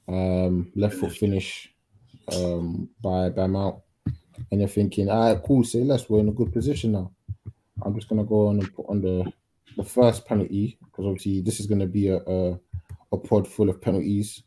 um 0.09 0.71
left 0.77 0.95
foot 0.97 1.13
finish, 1.13 1.73
um 2.33 2.89
by 3.03 3.31
by 3.31 3.47
Mount, 3.47 3.77
and 4.51 4.61
you're 4.61 4.69
thinking, 4.69 5.09
all 5.09 5.33
right, 5.35 5.43
cool, 5.43 5.65
say 5.65 5.81
less, 5.83 6.09
we're 6.09 6.21
in 6.21 6.29
a 6.29 6.33
good 6.33 6.53
position 6.53 6.93
now. 6.93 7.11
I'm 7.83 7.95
just 7.95 8.09
gonna 8.09 8.25
go 8.25 8.49
on 8.49 8.61
and 8.61 8.75
put 8.75 8.87
on 8.89 9.01
the 9.01 9.33
the 9.77 9.85
first 9.85 10.25
penalty 10.27 10.79
because 10.85 11.07
obviously 11.07 11.41
this 11.41 11.59
is 11.59 11.67
gonna 11.67 11.87
be 11.87 12.09
a 12.09 12.19
a, 12.19 12.59
a 13.13 13.17
pod 13.17 13.49
full 13.49 13.69
of 13.71 13.81
penalties. 13.81 14.43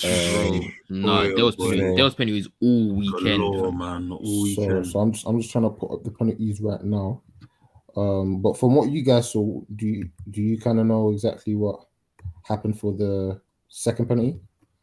Bro, 0.00 0.10
Um, 0.10 0.72
no, 0.90 1.06
boy, 1.28 1.34
there 1.36 1.44
was 1.44 1.56
penalties, 1.56 1.96
there 1.96 2.04
was 2.04 2.14
penalties 2.14 2.48
all 2.60 2.94
weekend. 2.94 3.40
Galore, 3.42 3.72
man, 3.72 4.10
all 4.12 4.24
So, 4.24 4.42
weekend. 4.62 4.86
so 4.86 4.98
I'm 5.00 5.12
just 5.12 5.26
I'm 5.26 5.40
just 5.40 5.52
trying 5.52 5.64
to 5.64 5.70
put 5.70 5.92
up 5.92 6.04
the 6.04 6.10
penalties 6.10 6.60
right 6.60 6.82
now. 6.82 7.22
Um, 7.96 8.40
but 8.40 8.56
from 8.56 8.74
what 8.74 8.90
you 8.90 9.02
guys 9.02 9.30
saw, 9.30 9.60
do 9.76 9.86
you 9.86 10.08
do 10.30 10.40
you 10.42 10.58
kind 10.58 10.80
of 10.80 10.86
know 10.86 11.10
exactly 11.10 11.54
what 11.54 11.84
happened 12.42 12.78
for 12.78 12.92
the 12.94 13.40
second 13.68 14.06
penalty? 14.08 14.40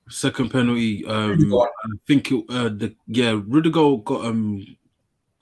Second 0.09 0.49
penalty, 0.51 1.05
um, 1.05 1.53
I 1.53 1.67
think 2.07 2.31
it, 2.31 2.43
uh, 2.49 2.69
the 2.69 2.95
yeah, 3.07 3.39
Rudiger 3.47 3.97
got 4.03 4.25
um 4.25 4.65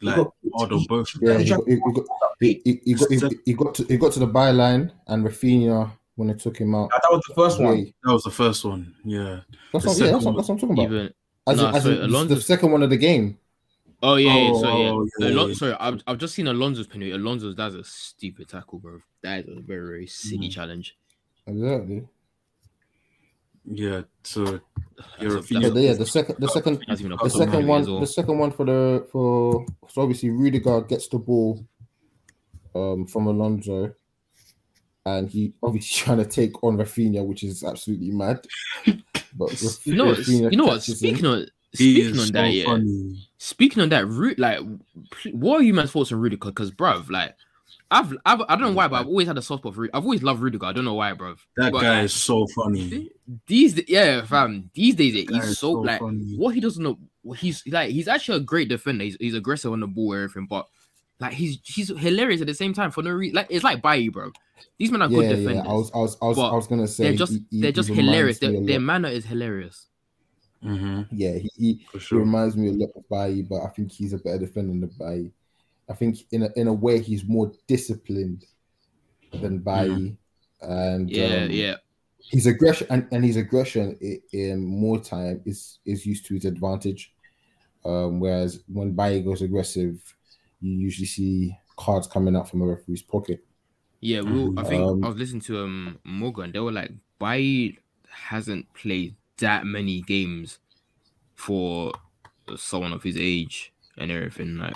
like 0.02 0.16
got- 0.18 0.34
hard 0.56 0.72
on 0.74 0.86
both. 0.86 1.10
Yeah, 1.22 1.38
he 1.40 1.44
He 1.44 1.50
got, 1.50 1.64
he, 1.68 1.74
he 1.76 1.92
got, 1.94 2.06
he, 2.40 2.62
he- 2.64 2.82
he 2.86 2.94
got, 2.94 3.10
he, 3.32 3.38
he 3.46 3.54
got 3.54 3.76
to 3.76 3.84
he 3.86 3.98
got 3.98 4.12
to 4.14 4.20
the 4.20 4.28
byline 4.28 4.92
and 5.08 5.26
Raphinha 5.26 5.92
when 6.18 6.28
they 6.28 6.34
took 6.34 6.58
him 6.58 6.76
out. 6.76 6.90
That 6.92 7.08
was 7.10 7.22
the 7.28 7.34
first 7.34 7.60
one. 7.62 7.78
Yeah, 7.78 7.92
That 8.04 8.12
was 8.14 8.24
the 8.24 8.32
first 8.32 8.66
one. 8.66 8.94
Yeah, 9.06 9.40
that's, 9.72 9.86
The 9.86 9.90
what, 9.90 9.98
yeah, 10.00 10.12
that's, 10.12 10.24
second 10.24 10.26
what, 10.26 10.36
that's 10.36 10.50
what 10.50 10.54
I'm 10.56 10.60
talking 10.60 10.72
about. 10.74 10.84
Even 10.94 11.14
As, 11.48 11.58
Nah, 11.58 11.70
in, 11.70 11.76
as 11.76 11.84
sorry, 11.84 11.96
in 11.96 12.02
Alonso- 12.04 12.36
the 12.36 12.42
second 12.42 12.72
one 12.72 12.84
of 12.84 12.90
the 12.90 12.98
game. 12.98 13.38
oh 14.04 14.16
yeah, 14.16 14.36
yeah, 14.36 14.54
so 14.54 14.68
yeah. 14.78 14.90
Oh, 14.90 15.08
yeah, 15.20 15.28
Alon- 15.30 15.56
Sorry, 15.56 15.74
I've, 15.80 16.02
I've 16.06 16.18
just 16.18 16.36
seen 16.36 16.48
Alonso's 16.48 16.88
penalty. 16.88 17.12
Alonso's 17.12 17.56
that's 17.56 17.76
a 17.76 17.84
stupid 17.84 18.50
tackle, 18.50 18.80
bro. 18.80 19.00
That 19.24 19.46
is 19.48 19.58
a 19.58 19.62
very 19.62 19.88
very 19.88 20.08
silly 20.08 20.50
Mm. 20.50 20.52
challenge. 20.52 20.98
Exactly. 21.48 22.04
yeah. 23.66 24.02
So 24.24 24.44
That's 24.44 24.62
You're 25.22 25.32
a- 25.32 25.40
a 25.40 25.42
that's 25.42 25.52
Yeah, 25.52 25.70
the, 25.70 25.82
yeah. 25.82 25.94
The 25.94 26.06
second, 26.06 26.36
the 26.40 26.48
second, 26.50 26.84
that's 26.88 27.00
even 27.02 27.14
a 27.14 27.18
the 27.18 27.30
second 27.30 27.68
one, 27.68 27.86
well. 27.86 28.00
the 28.00 28.08
second 28.08 28.38
one 28.40 28.52
for 28.52 28.66
the 28.66 29.08
for 29.12 29.66
so 29.90 30.02
obviously 30.02 30.30
Rudiger 30.32 30.82
gets 30.82 31.08
the 31.08 31.20
ball 31.20 31.64
um 32.76 33.06
from 33.08 33.28
Alonso, 33.28 33.94
and 35.08 35.30
he 35.30 35.54
obviously 35.64 36.04
trying 36.04 36.18
to 36.18 36.26
take 36.26 36.64
on 36.64 36.78
Raphinha, 36.78 37.26
which 37.26 37.44
is 37.44 37.64
absolutely 37.64 38.12
mad. 38.12 38.46
But 39.36 39.50
Raf- 39.62 39.86
You 39.88 39.96
know, 39.96 40.06
what- 40.06 40.18
Raphinha 40.20 40.52
you 40.52 40.58
know 40.58 40.66
what? 40.66 40.80
catches 40.82 41.02
him. 41.02 41.16
Speaking 41.16 41.26
on 41.26 41.48
speaking 41.74 42.06
is 42.14 42.20
on 42.20 42.26
so 42.28 42.32
that, 42.34 42.52
yeah. 42.52 42.66
funny. 42.66 43.28
Speaking 43.38 43.84
on 43.84 43.90
that, 43.90 44.08
root 44.08 44.40
like, 44.40 44.60
what 45.32 45.60
are 45.60 45.64
you 45.64 45.74
man's 45.74 45.92
thoughts 45.92 46.12
on 46.12 46.20
Rudiger? 46.20 46.46
Because, 46.46 46.72
bruv, 46.72 47.10
like, 47.12 47.36
I've, 47.92 48.12
I've, 48.26 48.42
I 48.42 48.56
don't 48.56 48.62
know 48.62 48.72
why, 48.72 48.88
but 48.88 49.00
I've 49.00 49.08
always 49.08 49.28
had 49.28 49.38
a 49.38 49.42
soft 49.42 49.62
spot 49.62 49.76
for. 49.76 49.82
Ru- 49.82 49.90
I've 49.94 50.04
always 50.04 50.24
loved 50.24 50.42
Rudiger. 50.42 50.66
I 50.66 50.74
don't 50.74 50.86
know 50.86 50.96
why, 50.96 51.12
bruv. 51.14 51.38
That 51.58 51.72
But, 51.72 51.82
guy 51.82 51.96
like, 51.98 52.06
is 52.06 52.14
so 52.14 52.48
funny. 52.48 53.12
These, 53.46 53.88
yeah, 53.88 54.24
fam. 54.26 54.70
These 54.74 54.96
days, 54.96 55.14
yeah, 55.16 55.24
That 55.28 55.36
he's 55.36 55.52
is 55.52 55.60
so 55.60 55.72
like 55.74 56.00
funny. 56.00 56.36
what 56.36 56.56
he 56.56 56.60
doesn't 56.62 56.84
know. 56.84 56.98
He's 57.36 57.62
like 57.68 57.92
he's 57.92 58.08
actually 58.08 58.38
a 58.38 58.42
great 58.42 58.70
defender. 58.70 59.04
He's, 59.04 59.18
he's 59.20 59.36
aggressive 59.36 59.72
on 59.72 59.82
the 59.82 59.88
ball, 59.88 60.14
and 60.14 60.24
everything. 60.24 60.48
But 60.50 60.68
like 61.20 61.34
he's 61.34 61.60
he's 61.64 61.90
hilarious 61.90 62.42
at 62.42 62.48
the 62.48 62.54
same 62.54 62.74
time 62.74 62.92
for 62.92 63.02
no 63.04 63.12
reason. 63.12 63.36
Like 63.36 63.48
it's 63.50 63.64
like 63.64 63.82
Bailly, 63.82 64.10
bro. 64.10 64.32
These 64.78 64.92
men 64.92 65.02
are 65.02 65.10
Yeah, 65.10 65.16
good 65.16 65.30
yeah. 65.32 65.36
defenders. 65.36 65.68
I 65.68 65.74
was, 65.74 65.92
I 65.94 65.98
was, 65.98 66.18
I 66.22 66.26
was, 66.26 66.38
I 66.40 66.56
was 66.56 66.68
gonna 66.68 66.88
say 66.88 67.04
they're 67.04 67.14
just 67.14 67.32
he- 67.34 67.46
he- 67.50 67.62
they're 67.62 67.72
just 67.72 67.90
hilarious. 67.90 68.40
Their, 68.40 68.62
their 68.62 68.80
manner 68.80 69.10
is 69.10 69.26
hilarious. 69.26 69.88
hmm 70.62 71.02
Yeah, 71.12 71.34
he, 71.38 71.52
he, 71.56 71.86
For 71.92 72.00
He 72.00 72.16
reminds 72.18 72.56
me 72.58 72.70
a 72.70 72.74
lot 72.74 72.90
of 72.96 73.08
Bailly, 73.10 73.42
but 73.44 73.62
I 73.62 73.68
think 73.70 73.92
he's 73.92 74.14
a 74.14 74.18
better 74.18 74.40
defender 74.40 74.74
than 74.74 74.92
Bailly. 74.98 75.32
I 75.90 75.94
think 75.94 76.18
in 76.32 76.44
a, 76.44 76.50
in 76.56 76.68
a 76.68 76.74
way 76.74 77.00
he's 77.00 77.26
more 77.26 77.52
disciplined 77.68 78.46
than 79.34 79.60
Bailly, 79.60 80.18
and 80.62 81.10
Yeah, 81.12 81.46
um, 81.46 81.52
yeah. 81.52 81.76
his 82.32 82.48
aggression 82.48 82.88
and, 82.90 83.08
and 83.12 83.24
his 83.26 83.38
aggression 83.38 83.98
i- 84.04 84.22
in 84.34 84.66
more 84.66 85.00
time 85.00 85.42
is 85.46 85.80
is 85.86 86.06
used 86.06 86.26
to 86.28 86.36
his 86.36 86.46
advantage. 86.46 87.14
Um, 87.86 88.20
whereas 88.20 88.64
when 88.68 88.94
Bailly 88.94 89.22
goes 89.24 89.42
aggressive, 89.42 90.02
you 90.62 90.72
usually 90.78 91.06
see 91.08 91.58
cards 91.78 92.08
coming 92.08 92.36
out 92.36 92.50
from 92.50 92.62
a 92.62 92.66
referee's 92.66 93.02
pocket. 93.04 93.44
Yeah, 94.02 94.22
we 94.22 94.46
were- 94.50 94.60
I 94.60 94.64
think 94.64 94.84
Um, 94.84 95.04
I 95.04 95.08
was 95.10 95.18
listening 95.18 95.42
to 95.42 95.64
um 95.64 96.00
Morgan. 96.04 96.52
They 96.52 96.60
were 96.60 96.72
like, 96.72 96.92
Bailly 97.20 97.80
hasn't 98.10 98.72
played 98.74 99.16
that 99.38 99.66
many 99.66 100.02
games 100.02 100.60
for 101.36 101.92
someone 102.56 102.94
of 102.94 103.04
his 103.04 103.18
age. 103.18 103.74
and 104.00 104.12
everything. 104.12 104.58
Like 104.60 104.76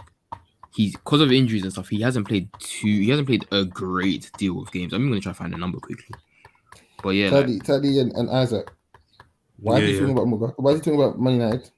he's 0.76 0.94
because 0.94 1.22
of 1.22 1.32
injuries 1.32 1.62
and 1.62 1.72
stuff, 1.72 1.90
he 1.90 2.02
hasn't 2.02 2.28
played 2.28 2.50
two. 2.58 2.88
He 2.88 3.10
hasn't 3.10 3.28
played 3.28 3.46
a 3.52 3.64
great 3.66 4.32
deal 4.40 4.60
of 4.60 4.72
games. 4.72 4.94
I'm 4.94 5.08
gonna 5.08 5.22
try 5.22 5.32
to 5.32 5.38
find 5.38 5.54
a 5.54 5.58
number 5.58 5.80
quickly. 5.80 6.16
But 7.04 7.10
yeah, 7.12 7.30
like, 7.30 7.46
Teddy, 7.46 7.60
Teddy, 7.60 8.00
and, 8.00 8.12
and 8.14 8.28
Isaac. 8.32 8.72
Why 9.58 9.78
Yeah, 9.78 9.84
are 9.84 9.88
you 9.88 9.94
yeah. 9.94 10.00
talking 10.00 10.18
about 10.18 10.26
Muga- 10.28 10.54
Why 10.58 10.72
are 10.72 10.76
you 10.76 10.80
talking 10.82 10.96
about 11.00 11.20
Man 11.22 11.34
United? 11.34 11.70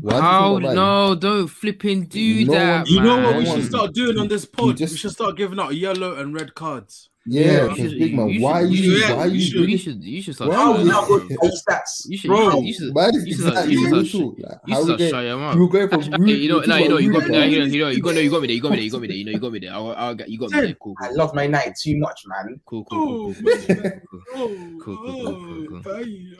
Why 0.00 0.12
are 0.12 0.16
you 0.16 0.22
how 0.22 0.40
talking 0.52 0.64
about 0.64 0.74
no, 0.74 1.14
don't 1.14 1.46
flipping 1.48 2.06
do 2.06 2.44
No 2.46 2.52
that. 2.52 2.76
one- 2.78 2.86
You 2.86 3.00
know 3.00 3.22
what 3.22 3.36
we 3.38 3.46
should 3.46 3.64
start 3.66 3.94
doing 3.94 4.18
on 4.18 4.28
this 4.28 4.44
pod? 4.44 4.76
just- 4.76 4.92
we 4.92 4.98
should 4.98 5.12
start 5.12 5.36
giving 5.36 5.58
out 5.60 5.74
yellow 5.74 6.16
and 6.16 6.34
red 6.34 6.54
cards. 6.54 7.10
Yeah, 7.26 7.42
Yeah, 7.42 7.74
you 7.74 7.88
should- 7.88 7.98
big 7.98 8.14
man. 8.14 8.28
you 8.28 8.40
why 8.42 8.60
should- 8.60 8.70
you? 8.72 8.76
you 8.92 8.98
should- 9.00 9.16
why 9.16 9.24
you 9.24 9.32
you? 9.32 9.40
should- 9.40 9.70
You 9.70 9.78
should 9.78 10.04
you 10.04 10.20
should 10.22 10.34
start. 10.34 10.50
Why 10.50 10.56
How 10.56 10.72
would 10.72 10.76
showing- 10.76 10.88
now 10.88 11.00
you- 11.00 11.06
good 11.20 11.28
pay 11.40 11.48
stats? 11.48 12.06
You 12.06 12.18
should, 12.18 12.28
Bro, 12.28 12.60
you 12.60 12.74
should, 12.74 12.94
Why 12.94 13.06
you 13.06 13.12
did 13.12 13.28
should, 13.28 13.44
that? 13.46 13.52
start- 13.52 13.68
you 13.70 13.72
should, 13.78 13.80
You 13.80 13.88
start- 13.88 14.06
should- 14.06 14.20
like, 14.20 14.34
you 14.36 14.44
how 14.44 14.50
should 14.50 14.66
we 14.66 14.84
start 14.84 14.98
get? 14.98 15.10
shut 15.10 15.24
your 15.24 15.36
mouth. 15.38 15.56
You 15.56 15.68
going 15.70 15.88
from 15.88 16.00
Actually, 16.00 16.18
rude- 16.34 16.42
you 16.42 16.48
know, 16.50 16.60
to 16.60 16.68
no, 16.68 16.76
you 16.76 16.88
know, 16.90 16.98
you 16.98 17.08
rude 17.08 17.14
got 17.20 17.28
me 17.30 17.38
there. 17.38 17.48
You 17.48 17.58
know, 17.60 17.64
to 17.64 17.70
you 17.72 17.80
know, 17.80 17.88
you 17.88 18.02
got, 18.02 18.14
no, 18.14 18.20
you 18.20 18.30
got 18.30 18.40
me 18.42 18.46
there. 18.48 18.56
You 18.56 18.60
got 18.62 18.70
me 18.72 18.76
there. 18.76 18.84
You 18.84 18.90
got 18.90 19.00
me 19.00 19.06
there. 19.08 19.16
You 19.16 19.24
know, 19.24 19.30
you 19.32 19.38
got 19.38 19.52
me 19.52 19.58
there. 19.60 19.72
I'll, 19.72 19.90
I'll 19.96 20.14
get, 20.14 20.28
you 20.28 20.38
got 20.38 20.50
me 20.50 20.60
there. 20.60 20.74
Cool, 20.82 20.94
I 21.00 21.06
cool, 21.08 21.16
love 21.16 21.34
my 21.34 21.46
night 21.46 21.72
too 21.82 21.96
much, 21.96 22.20
man. 22.26 22.60
cool, 22.66 22.84
cool, 22.84 23.32
cool, 23.32 23.34
Oh, 23.40 24.50
cool, 24.84 24.96
cool, 24.96 24.96
cool. 25.06 25.28
oh, 25.28 25.66
Cool, 25.80 25.80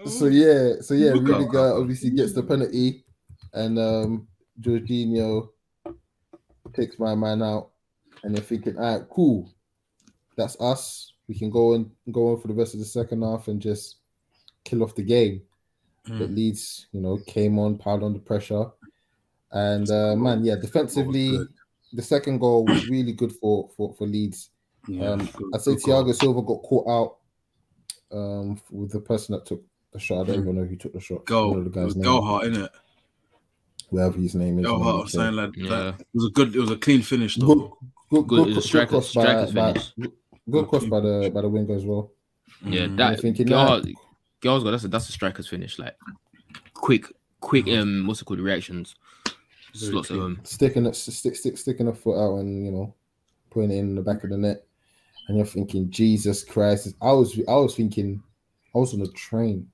oh. 0.05 0.09
So 0.11 0.27
yeah, 0.27 0.75
so 0.83 0.93
yeah, 0.93 1.15
Look 1.15 1.29
Rudiger 1.29 1.59
up. 1.77 1.81
obviously 1.81 2.11
gets 2.11 2.35
the 2.35 2.43
penalty, 2.43 3.04
and 3.55 3.79
um 3.79 4.29
Jorginho 4.61 5.49
takes 6.73 6.99
my 6.99 7.15
man 7.15 7.43
out, 7.43 7.71
and 8.23 8.35
they're 8.35 8.43
thinking, 8.43 8.77
all 8.79 8.99
right, 8.99 9.09
cool, 9.11 9.51
that's 10.37 10.61
us. 10.61 11.13
We 11.29 11.35
can 11.39 11.51
go 11.51 11.73
and 11.75 11.91
go 12.13 12.33
on 12.33 12.41
for 12.41 12.49
the 12.49 12.55
rest 12.55 12.75
of 12.75 12.81
the 12.81 12.87
second 12.87 13.23
half 13.23 13.49
and 13.49 13.61
just 13.61 13.97
kill 14.65 14.83
off 14.83 14.95
the 14.95 15.03
game. 15.03 15.43
But 16.07 16.31
Mm. 16.31 16.35
Leeds, 16.37 16.87
you 16.93 17.01
know, 17.01 17.17
came 17.27 17.59
on, 17.59 17.79
piled 17.79 18.03
on 18.03 18.13
the 18.13 18.19
pressure, 18.19 18.67
and 19.53 19.89
uh, 19.91 20.15
man, 20.17 20.45
yeah, 20.45 20.57
defensively, 20.57 21.39
the 21.95 22.03
second 22.03 22.39
goal 22.41 22.67
was 22.67 22.89
really 22.91 23.13
good 23.13 23.33
for 23.33 23.71
for 23.77 23.95
for 23.95 24.07
Leeds. 24.07 24.51
Yeah, 24.87 25.13
Um, 25.13 25.19
good- 25.35 25.51
I 25.55 25.59
say. 25.59 25.77
Thiago 25.77 26.15
Silva 26.15 26.43
got 26.43 26.63
caught 26.63 26.87
out 26.89 27.17
um, 28.17 28.61
with 28.71 28.93
the 28.93 29.01
person 29.01 29.35
that 29.35 29.47
took 29.47 29.63
the 29.93 29.99
shot. 29.99 30.21
I 30.21 30.25
don't 30.33 30.41
even 30.43 30.57
know 30.57 30.65
who 30.65 30.77
took 30.77 30.93
the 30.93 31.01
shot. 31.01 31.25
Go, 31.25 31.49
One 31.49 31.59
of 31.61 31.73
the 31.73 31.81
it 31.81 31.85
guys' 31.85 31.97
name, 31.97 32.05
go 32.05 32.21
hard, 32.21 32.53
innit? 32.53 32.69
Whoever 33.95 34.19
his 34.19 34.35
name 34.35 34.59
is. 34.59 34.67
Go 34.67 34.75
man, 34.79 34.83
hard, 34.83 34.95
okay. 34.95 35.05
or 35.05 35.09
something 35.09 35.37
like 35.37 35.57
Yeah. 35.57 35.69
that. 35.69 36.01
It 36.01 36.07
was 36.15 36.27
a 36.27 36.31
good, 36.31 36.57
it 36.57 36.61
was 36.61 36.71
a 36.71 36.77
clean 36.77 37.03
finish 37.03 37.37
though. 37.37 37.47
good, 37.47 37.71
Good, 38.11 38.27
good, 38.29 38.49
it's 38.49 38.51
a 38.51 38.55
good 38.55 38.63
striker's- 38.65 38.91
cross 38.91 39.15
by, 39.15 39.23
striker's 39.23 39.53
by 39.53 39.73
finish. 39.73 39.93
good, 40.01 40.13
good 40.51 40.69
cross 40.69 40.85
by 40.87 41.01
the 41.01 41.31
by 41.35 41.41
the 41.43 41.49
winger 41.49 41.75
as 41.75 41.85
well. 41.85 42.13
Yeah, 42.65 42.87
Mm. 42.87 42.97
that 42.99 43.13
I'm 43.13 43.19
thinking 43.19 43.47
girl, 43.47 43.83
girls 44.41 44.65
got 44.65 44.71
that's 44.73 44.85
a 44.85 44.89
that's 44.89 45.09
a 45.09 45.13
striker's 45.13 45.49
finish. 45.49 45.79
Like 45.79 45.97
quick, 46.75 47.07
quick. 47.41 47.67
Um, 47.69 48.07
what's 48.07 48.21
it 48.23 48.25
called? 48.25 48.41
Reactions. 48.41 48.95
Very 49.77 49.91
Slots 49.93 50.11
of 50.11 50.19
them. 50.21 50.41
Sticking 50.45 50.87
it, 50.87 50.95
stick, 50.95 51.35
stick, 51.35 51.59
sticking 51.59 51.89
a 51.89 51.93
foot 51.95 52.17
out 52.17 52.39
and 52.39 52.65
you 52.65 52.71
know, 52.71 52.95
putting 53.51 53.73
it 53.73 53.79
in 53.79 53.95
the 53.97 54.03
back 54.03 54.23
of 54.23 54.31
the 54.31 54.37
net, 54.39 54.65
and 55.29 55.37
you're 55.37 55.47
thinking, 55.47 55.91
Jesus 55.91 56.45
Christ! 56.45 56.95
I 57.03 57.11
was, 57.13 57.37
I 57.49 57.55
was 57.57 57.75
thinking, 57.75 58.23
I 58.75 58.79
was 58.79 58.95
on 58.95 59.01
a 59.01 59.09
train, 59.09 59.67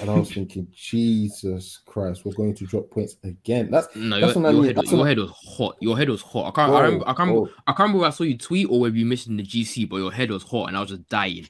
and 0.00 0.10
I 0.10 0.14
was 0.14 0.32
thinking, 0.32 0.66
Jesus 0.74 1.80
Christ, 1.86 2.24
we're 2.24 2.32
going 2.32 2.54
to 2.54 2.66
drop 2.66 2.90
points 2.90 3.16
again. 3.24 3.70
That's 3.70 3.94
No, 3.94 4.20
That's 4.20 4.34
your, 4.34 4.42
what 4.42 4.48
I 4.48 4.52
your, 4.52 4.60
mean, 4.60 4.66
head, 4.68 4.76
that's 4.76 4.90
your 4.90 5.00
what 5.00 5.08
head 5.08 5.18
was 5.18 5.30
hot. 5.30 5.76
Your 5.80 5.98
head 5.98 6.08
was 6.08 6.22
hot. 6.22 6.46
I 6.46 6.50
can't. 6.50 6.72
I 6.72 6.80
remember. 6.80 7.08
I 7.08 7.14
can't. 7.14 7.30
bro. 7.30 7.48
I 7.66 7.72
can't 7.72 7.80
remember 7.80 8.06
if 8.06 8.12
I 8.12 8.16
saw 8.16 8.24
you 8.24 8.38
tweet 8.38 8.68
or 8.70 8.80
whether 8.80 8.96
you 8.96 9.06
missed 9.06 9.26
in 9.26 9.36
the 9.36 9.42
GC, 9.42 9.88
but 9.88 9.96
your 9.96 10.12
head 10.12 10.30
was 10.30 10.42
hot 10.42 10.68
and 10.68 10.76
I 10.76 10.80
was 10.80 10.90
just 10.90 11.08
dying. 11.08 11.48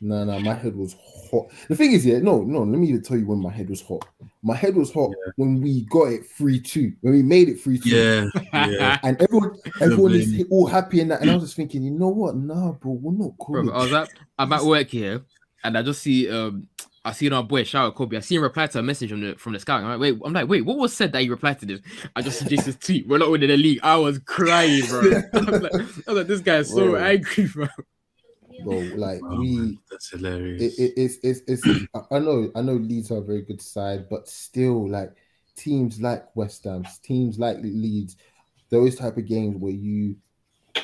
No, 0.00 0.24
no, 0.24 0.38
my 0.40 0.52
head 0.52 0.76
was 0.76 0.94
hot. 1.30 1.46
The 1.68 1.76
thing 1.76 1.92
is, 1.92 2.04
yeah, 2.04 2.18
no, 2.18 2.42
no, 2.42 2.60
let 2.60 2.78
me 2.78 2.88
even 2.88 3.02
tell 3.02 3.16
you 3.16 3.26
when 3.26 3.40
my 3.40 3.50
head 3.50 3.70
was 3.70 3.80
hot. 3.80 4.06
My 4.42 4.54
head 4.54 4.76
was 4.76 4.92
hot 4.92 5.10
when 5.36 5.60
we 5.62 5.86
got 5.86 6.08
it 6.08 6.26
3 6.26 6.60
2, 6.60 6.92
when 7.00 7.14
we 7.14 7.22
made 7.22 7.48
it 7.48 7.60
3 7.60 7.78
2. 7.78 7.88
Yeah, 7.88 8.26
yeah. 8.68 8.98
And 9.02 9.20
everyone, 9.22 9.58
everyone 9.80 10.12
is 10.12 10.44
all 10.50 10.66
happy 10.66 11.00
in 11.00 11.08
that. 11.08 11.22
And 11.22 11.30
I 11.30 11.34
was 11.34 11.44
just 11.44 11.56
thinking, 11.56 11.82
you 11.82 11.92
know 11.92 12.08
what? 12.08 12.36
Nah, 12.36 12.72
bro, 12.72 12.92
we're 12.92 13.12
not 13.12 13.32
cool. 13.40 13.64
Bro, 13.64 13.72
I 13.72 13.82
was 13.82 13.92
at 13.94 14.08
I'm 14.38 14.52
at 14.52 14.64
work 14.64 14.88
here, 14.88 15.22
and 15.64 15.78
I 15.78 15.82
just 15.82 16.02
see 16.02 16.30
um 16.30 16.68
I 17.06 17.12
see 17.12 17.30
our 17.30 17.42
boy 17.42 17.64
shout 17.64 17.86
out 17.86 17.94
Kobe. 17.94 18.16
I 18.16 18.20
see 18.20 18.34
him 18.36 18.42
reply 18.42 18.66
to 18.66 18.78
a 18.78 18.82
message 18.82 19.10
from 19.10 19.20
the 19.20 19.34
from 19.36 19.52
the 19.52 19.60
scout. 19.60 19.82
I'm 19.82 19.88
like, 19.88 20.00
wait, 20.00 20.18
I'm 20.24 20.32
like, 20.32 20.48
wait, 20.48 20.62
what 20.62 20.76
was 20.76 20.92
said 20.96 21.12
that 21.12 21.22
he 21.22 21.28
replied 21.30 21.58
to 21.60 21.66
this? 21.66 21.80
I 22.14 22.22
just 22.22 22.40
see 22.40 22.46
Jason's 22.56 22.76
tweet. 22.76 23.06
We're 23.08 23.18
not 23.18 23.30
winning 23.30 23.48
the 23.48 23.56
league. 23.56 23.80
I 23.82 23.96
was 23.96 24.18
crying, 24.18 24.84
bro. 24.86 25.00
I 25.34 25.38
was 25.50 25.62
like, 25.62 25.72
I 25.74 25.78
was 25.78 26.06
like 26.08 26.26
this 26.26 26.40
guy 26.40 26.56
is 26.58 26.68
so 26.68 26.90
Bro. 26.90 26.96
angry, 26.96 27.46
bro. 27.48 27.66
bro. 28.64 28.78
Like 28.96 29.22
Wow, 29.22 29.38
we, 29.38 29.56
man, 29.56 29.78
that's 29.90 30.10
hilarious. 30.10 30.62
it, 30.78 30.82
it, 30.82 30.92
it's, 30.96 31.16
it's, 31.22 31.40
it's. 31.64 31.86
I- 31.94 32.16
I 32.16 32.18
know, 32.18 32.50
I 32.54 32.62
know, 32.62 32.74
Leeds 32.74 33.10
are 33.10 33.18
a 33.18 33.22
very 33.22 33.42
good 33.42 33.62
side, 33.62 34.08
but 34.08 34.28
still, 34.28 34.88
like 34.88 35.12
teams 35.56 36.00
like 36.00 36.34
West 36.36 36.64
Ham, 36.64 36.84
teams 37.02 37.38
like 37.38 37.58
Leeds, 37.62 38.16
those 38.70 38.96
type 38.96 39.16
of 39.16 39.26
games 39.26 39.56
where 39.56 39.72
you, 39.72 40.16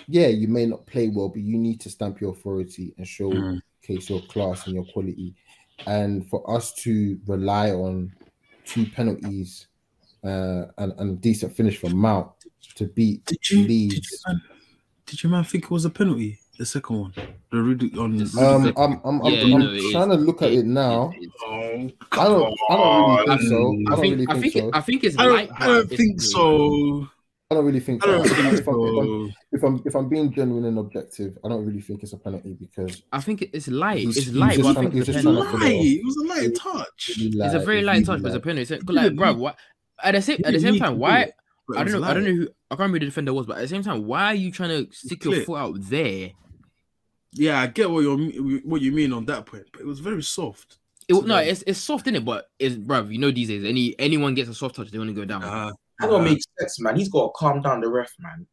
yeah, 0.07 0.29
you 0.29 0.49
may 0.49 0.67
not 0.67 0.87
play 0.87 1.09
well, 1.09 1.29
but 1.29 1.43
you 1.43 1.59
need 1.59 1.81
to 1.81 1.91
stamp 1.91 2.21
your 2.21 2.33
authority 2.33 2.95
and 2.97 3.07
show 3.07 3.31
Mm. 3.31 3.61
case 3.83 4.09
your 4.09 4.21
class 4.23 4.67
and 4.67 4.75
your 4.75 4.85
quality. 4.85 5.35
And 5.87 6.29
for 6.29 6.49
us 6.51 6.73
to 6.85 7.19
rely 7.27 7.71
on 7.71 8.13
two 8.65 8.87
penalties 8.87 9.67
uh, 10.25 10.67
and, 10.79 10.93
and 10.99 11.11
a 11.13 11.15
decent 11.21 11.55
finish 11.57 11.79
from 11.79 11.97
Mount 11.97 12.31
to 12.77 12.87
beat 12.87 13.25
did 13.27 13.39
you, 13.51 13.57
did 13.59 13.63
you, 13.63 13.69
Leeds. 13.69 14.23
man, 14.27 14.41
did 15.07 15.23
you 15.23 15.29
man 15.31 15.45
think 15.45 15.65
it 15.65 15.71
was 15.71 15.85
a 15.85 15.91
penalty? 15.91 16.39
The 16.59 16.67
second 16.67 16.97
one, 17.01 17.13
the 17.51 17.57
Rudy 17.57 17.91
on. 17.99 18.19
Just- 18.19 18.37
Um, 18.39 18.73
I'm, 18.77 19.01
I'm, 19.05 19.21
I'm, 19.23 19.33
Yeah, 19.33 19.43
I'm 19.43 19.51
no, 19.61 19.71
it 19.73 19.91
trying 19.93 20.11
to 20.11 20.15
look 20.17 20.43
at 20.43 20.53
it 20.53 20.65
now. 20.67 21.11
It- 21.17 21.25
it- 21.25 21.31
oh, 21.45 21.91
I 22.13 22.25
don't, 22.29 22.55
I 22.71 22.77
don't 22.77 23.27
really 23.27 23.39
think 23.39 23.49
so. 23.49 23.57
I 23.57 23.93
I 23.93 23.97
don't 23.97 24.01
think 24.01 24.13
really 24.15 24.27
I 24.29 24.33
think 24.41 24.43
think 24.43 24.53
so. 24.53 24.69
it, 24.69 24.75
I 24.77 24.81
think 24.81 25.05
it's 25.05 25.19
I 25.19 25.25
don't, 25.27 25.51
I 25.61 25.67
don't 25.67 25.89
think 25.91 26.21
so. 26.21 27.09
I 27.53 27.55
don't 27.57 27.67
really 27.67 27.81
think 27.81 28.03
I 28.03 28.11
don't 28.13 28.27
so. 28.27 28.35
think 28.35 28.55
If 28.61 28.67
I'm, 28.69 28.75
if, 28.75 28.99
I'm, 28.99 29.35
if 29.53 29.63
I'm 29.65 29.83
if 29.87 29.95
I'm 29.95 30.09
being 30.09 30.33
genuine 30.33 30.65
and 30.65 30.79
objective, 30.79 31.37
I 31.45 31.49
don't 31.51 31.67
really 31.67 31.83
think 31.83 32.03
it's 32.03 32.15
a 32.15 32.17
penalty 32.17 32.55
because 32.59 33.03
I 33.13 33.21
think 33.21 33.43
it's 33.43 33.69
light. 33.69 34.07
It's 34.09 34.29
light, 34.33 34.55
just 34.57 34.63
but 34.63 34.71
I 34.71 34.73
trying- 34.73 34.85
think 34.91 34.95
he's 34.95 35.09
it's 35.09 35.19
a 35.19 35.23
just 35.23 35.27
It 35.27 35.31
was 35.35 35.47
a 35.53 35.59
light. 35.59 35.75
It 35.85 36.05
was 36.05 36.17
a 36.17 36.27
light 36.27 36.55
touch. 36.57 37.11
It's 37.19 37.55
a 37.55 37.59
very 37.61 37.83
light 37.83 38.07
touch, 38.07 38.23
but 38.23 38.29
it's 38.29 38.37
a 38.37 38.41
penalty. 38.41 38.75
It's 38.75 38.89
like, 38.89 39.05
Yeah, 39.05 39.09
bro, 39.11 39.35
what? 39.35 39.59
At 40.03 40.13
the 40.15 40.23
same 40.23 40.41
at 40.45 40.53
the 40.55 40.61
same 40.61 40.79
time, 40.79 40.99
why? 40.99 41.21
It 41.21 41.35
I 41.77 41.85
don't 41.85 41.93
was 41.93 41.95
know. 41.95 42.03
I 42.09 42.15
don't 42.15 42.25
know 42.25 42.31
who. 42.35 42.43
I 42.71 42.75
can't 42.75 42.81
remember 42.81 42.97
who 42.97 43.01
the 43.01 43.07
defender 43.07 43.33
was, 43.35 43.47
but 43.47 43.59
at 43.59 43.61
the 43.61 43.69
same 43.69 43.83
time, 43.83 44.07
why 44.07 44.25
are 44.27 44.35
you 44.35 44.51
trying 44.51 44.71
to 44.87 44.93
stick 44.93 45.25
your 45.25 45.43
foot 45.45 45.57
out 45.59 45.77
there? 45.81 46.31
Yeah, 47.35 47.61
I 47.61 47.67
get 47.67 47.91
what 47.91 48.01
you 48.01 48.61
what 48.65 48.81
you 48.81 48.93
mean 48.93 49.13
on 49.13 49.27
that 49.27 49.47
point, 49.47 49.67
but 49.73 49.81
it 49.81 49.87
was 49.87 50.01
very 50.01 50.23
soft. 50.23 50.79
It, 51.09 51.25
no, 51.25 51.37
it's 51.37 51.63
it's 51.67 51.79
soft 51.79 52.07
in 52.07 52.17
it, 52.17 52.25
but 52.25 52.47
it's 52.59 52.75
bro. 52.77 53.03
You 53.05 53.19
know 53.19 53.31
these 53.31 53.49
days, 53.49 53.65
any 53.65 53.95
anyone 53.99 54.35
gets 54.35 54.49
a 54.49 54.55
soft 54.55 54.77
touch, 54.77 54.91
they 54.91 54.99
want 54.99 55.11
to 55.11 55.15
go 55.15 55.25
down. 55.25 55.43
Uh, 55.43 55.73
That 56.03 56.11
don't 56.11 56.25
make 56.25 56.39
sense, 56.59 56.81
man. 56.81 56.97
He's 56.97 57.09
got 57.09 57.27
to 57.29 57.33
calm 57.37 57.61
down 57.63 57.81
the 57.81 57.89
ref, 57.89 58.13
man. 58.19 58.47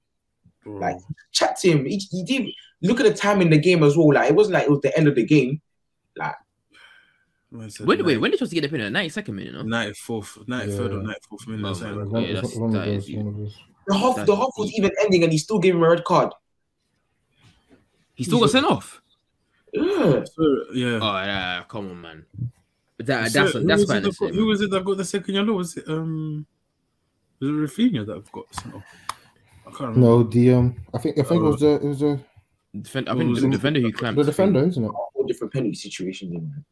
bro. 0.63 0.77
Like, 0.77 0.98
Chat 1.32 1.58
to 1.60 1.72
him. 1.72 1.86
He, 1.86 1.98
he 2.12 2.24
did 2.24 2.48
look 2.82 3.00
at 3.00 3.06
the 3.06 3.13
time 3.13 3.41
in 3.41 3.50
the 3.50 3.58
game 3.58 3.84
as 3.84 3.98
well. 3.98 4.13
Like 4.13 4.29
it 4.29 4.36
wasn't 4.36 4.53
like 4.53 4.63
it 4.65 4.70
was 4.72 4.82
the 4.82 4.96
end 4.98 5.08
of 5.08 5.15
the 5.15 5.25
game. 5.25 5.62
Man 7.51 7.70
said 7.70 7.88
When 7.88 7.98
wait, 8.06 8.13
nine- 8.13 8.22
when 8.22 8.32
did 8.32 8.36
you 8.39 8.46
supposed 8.46 8.51
to 8.51 8.56
get 8.56 8.62
the 8.62 8.70
penalty? 8.70 8.91
Ninety 8.94 9.10
second 9.10 9.36
minute, 9.36 9.53
no? 9.53 9.63
94th, 9.63 10.46
93rd 10.48 10.79
or 10.79 11.38
94th 11.38 11.48
minute. 11.48 11.65
Oh, 11.68 11.74
something 11.74 11.98
my 11.98 12.03
like 12.03 12.12
one, 12.12 12.22
that. 12.22 12.27
yeah, 12.27 12.34
that's- 12.36 12.58
of 12.58 12.72
that 12.74 12.88
is 12.88 12.96
those, 13.03 13.10
you. 13.10 13.18
one 13.18 13.27
of 13.27 13.38
those. 13.38 13.58
The 13.88 13.98
half 13.98 14.15
That's- 14.18 14.27
the 14.27 14.36
half 14.36 14.50
was 14.58 14.72
even 14.77 14.91
ending, 15.03 15.24
and 15.24 15.32
he 15.32 15.38
still 15.39 15.58
gave 15.58 15.74
him 15.74 15.82
a 15.82 15.89
red 15.89 16.03
card. 16.03 16.32
He 18.13 18.24
still 18.24 18.39
got 18.39 18.51
sent 18.51 18.65
off. 18.68 19.01
Yeah. 19.74 20.24
So, 20.25 20.63
yeah. 20.74 21.00
Oh 21.01 21.24
yeah, 21.24 21.63
come 21.68 21.89
on, 21.89 22.01
man. 22.01 22.25
But 22.98 23.06
that, 23.08 23.32
So 23.32 23.39
that's 23.39 23.53
who 23.53 23.63
that's 23.65 23.82
was 23.82 23.89
it 23.89 24.03
that 24.03 24.18
got- 24.20 24.34
Who 24.36 24.46
was 24.46 24.62
it 24.62 24.70
that 24.72 24.86
got 24.86 24.98
the 24.98 25.06
second 25.06 25.34
yellow? 25.36 25.53
Was 25.53 25.77
it 25.77 25.88
um 25.89 26.46
was 27.39 27.50
it 27.50 27.53
Raphinha 27.53 28.05
that 28.05 28.31
got 28.31 28.53
sent 28.55 28.75
off? 28.75 28.84
I 29.65 29.69
can't 29.72 29.79
remember. 29.81 30.00
No, 30.00 30.24
the 30.24 30.53
um, 30.53 30.75
I 30.93 30.98
think 30.98 31.17
I 31.19 31.24
think 31.24 31.41
it 31.41 31.46
was 31.46 31.60
the 31.62 31.75
it 31.75 31.84
was 31.84 32.00
the, 32.00 32.19
Defend, 32.81 33.10
I 33.10 33.13
What 33.13 33.19
think 33.22 33.29
was 33.31 33.41
the 33.41 33.48
it? 33.48 33.51
defender 33.51 33.79
who 33.79 33.91
clamped. 33.91 34.17
the 34.19 34.24
defender, 34.24 34.63
isn't 34.63 34.84
it? 34.84 34.88
All 34.88 35.25
different 35.27 35.51
penalty 35.53 35.74
situations, 35.75 36.31
man. 36.31 36.63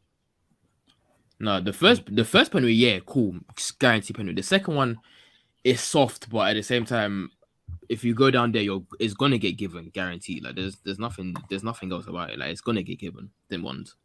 No, 1.40 1.60
the 1.60 1.72
first 1.72 2.02
the 2.14 2.24
first 2.24 2.52
penalty, 2.52 2.74
yeah, 2.74 2.98
cool, 3.04 3.34
guarantee 3.78 4.12
penalty. 4.12 4.36
The 4.36 4.42
second 4.44 4.74
one 4.76 4.98
is 5.64 5.80
soft, 5.80 6.28
but 6.30 6.48
at 6.50 6.54
the 6.54 6.62
same 6.62 6.84
time, 6.84 7.30
if 7.88 8.04
you 8.04 8.14
go 8.14 8.30
down 8.30 8.52
there, 8.52 8.62
you're 8.62 8.84
it's 9.00 9.14
gonna 9.14 9.38
get 9.38 9.56
given, 9.56 9.90
guaranteed. 9.90 10.44
Like 10.44 10.54
there's 10.56 10.76
there's 10.84 10.98
nothing 11.00 11.34
there's 11.48 11.64
nothing 11.64 11.92
else 11.92 12.06
about 12.06 12.30
it. 12.30 12.38
Like 12.38 12.50
it's 12.50 12.60
gonna 12.60 12.82
get 12.82 12.98
given. 13.00 13.30
Them 13.48 13.62
ones. 13.62 13.96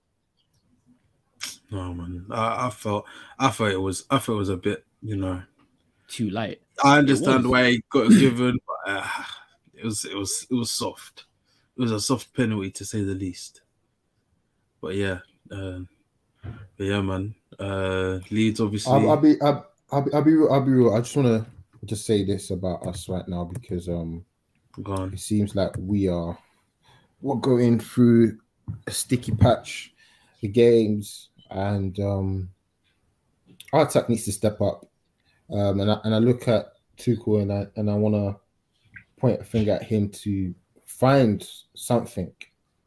No 1.72 1.94
man. 1.94 2.26
I, 2.32 2.68
I 2.68 2.70
felt 2.70 3.06
I 3.40 3.50
thought 3.50 3.72
it 3.72 3.82
was 3.82 4.06
I 4.10 4.18
thought 4.20 4.34
it 4.34 4.38
was 4.38 4.50
a 4.50 4.58
bit, 4.58 4.86
you 5.02 5.16
know. 5.16 5.42
Too 6.08 6.30
light. 6.30 6.62
I 6.84 7.00
understand 7.00 7.44
was. 7.44 7.52
why 7.52 7.72
he 7.72 7.84
got 7.90 8.12
it 8.12 8.20
given, 8.20 8.58
but 8.68 8.92
uh, 8.92 9.08
it 9.74 9.86
was 9.86 10.06
it 10.06 10.16
was 10.16 10.48
it 10.50 10.54
was 10.54 10.72
soft. 10.72 11.26
It 11.78 11.82
was 11.82 11.92
a 11.92 12.00
soft 12.00 12.34
penalty 12.36 12.72
to 12.72 12.86
say 12.86 13.04
the 13.04 13.16
least. 13.16 13.62
But 14.82 14.96
yeah, 14.96 15.20
uh, 15.52 15.80
but 16.44 16.84
yeah, 16.84 17.02
man. 17.02 17.36
Uh, 17.60 18.20
Leeds 18.32 18.60
obviously. 18.60 18.94
I'll, 18.94 19.12
I'll 19.12 19.18
be 19.22 19.42
I'll, 19.42 19.68
I'll 19.92 20.02
be 20.02 20.14
I'll 20.14 20.24
be 20.24 20.34
real, 20.34 20.52
I'll 20.52 20.62
be 20.62 20.72
real. 20.72 20.94
I 20.94 21.00
just 21.00 21.16
want 21.16 21.28
to 21.28 21.46
just 21.86 22.06
say 22.06 22.24
this 22.24 22.50
about 22.52 22.86
us 22.88 23.10
right 23.10 23.28
now 23.28 23.46
because 23.46 23.90
um 23.90 24.26
gone. 24.82 25.14
it 25.14 25.20
seems 25.20 25.56
like 25.56 25.76
we 25.78 26.08
are 26.08 26.38
we're 27.22 27.36
going 27.36 27.80
through 27.80 28.38
a 28.88 28.92
sticky 28.92 29.34
patch 29.34 29.94
the 30.42 30.48
games 30.48 31.30
and 31.52 32.00
um 32.00 32.50
our 33.74 33.88
attack 33.88 34.10
needs 34.10 34.26
to 34.26 34.32
step 34.32 34.62
up 34.62 34.86
um 35.52 35.80
and 35.80 35.92
I, 35.92 36.00
and 36.04 36.16
I 36.16 36.20
look 36.20 36.48
at 36.48 36.74
Tuchel 36.98 37.42
and 37.42 37.52
I 37.52 37.68
and 37.76 37.90
I 37.90 37.96
want 37.96 38.16
to 38.16 38.40
point 39.20 39.42
a 39.42 39.44
finger 39.44 39.72
at 39.74 39.84
him 39.84 40.10
to 40.10 40.54
find 40.86 41.48
something 41.76 42.32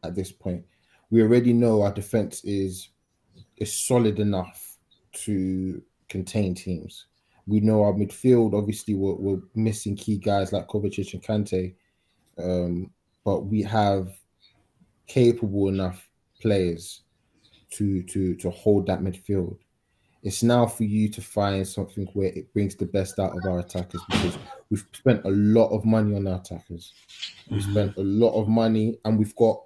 at 0.03 0.15
this 0.15 0.33
point. 0.33 0.65
We 1.11 1.23
already 1.23 1.53
know 1.53 1.83
our 1.83 1.93
defense 1.93 2.45
is 2.45 2.91
is 3.57 3.73
solid 3.73 4.19
enough 4.19 4.77
to 5.25 5.83
contain 6.09 6.55
teams. 6.55 7.07
We 7.47 7.61
know 7.61 7.83
our 7.83 7.93
midfield, 7.93 8.55
obviously, 8.55 8.95
we're, 8.95 9.15
we're 9.15 9.43
missing 9.55 9.97
key 9.97 10.19
guys 10.19 10.53
like 10.53 10.67
Kovacic 10.67 11.15
and 11.15 11.23
Kante, 11.23 11.75
um, 12.39 12.91
but 13.25 13.43
we 13.47 13.63
have 13.63 14.09
capable 15.07 15.69
enough 15.69 16.09
players 16.41 17.03
to 17.71 18.03
to 18.05 18.35
to 18.37 18.51
hold 18.51 18.87
that 18.87 19.01
midfield. 19.01 19.59
It's 20.27 20.43
now 20.43 20.67
for 20.67 20.83
you 20.83 21.09
to 21.11 21.21
find 21.23 21.67
something 21.67 22.07
where 22.15 22.33
it 22.35 22.53
brings 22.53 22.75
the 22.75 22.85
best 22.87 23.21
out 23.21 23.37
of 23.37 23.45
our 23.47 23.61
attackers 23.61 24.03
because 24.11 24.37
we've 24.71 24.85
spent 24.93 25.25
a 25.25 25.31
lot 25.31 25.69
of 25.69 25.85
money 25.85 26.17
on 26.17 26.27
our 26.27 26.41
attackers. 26.41 26.93
We've 27.49 27.63
Mhm. 27.63 27.71
spent 27.71 27.97
a 27.97 28.03
lot 28.03 28.35
of 28.35 28.49
money 28.49 28.99
and 29.05 29.17
we've 29.21 29.37
got 29.37 29.63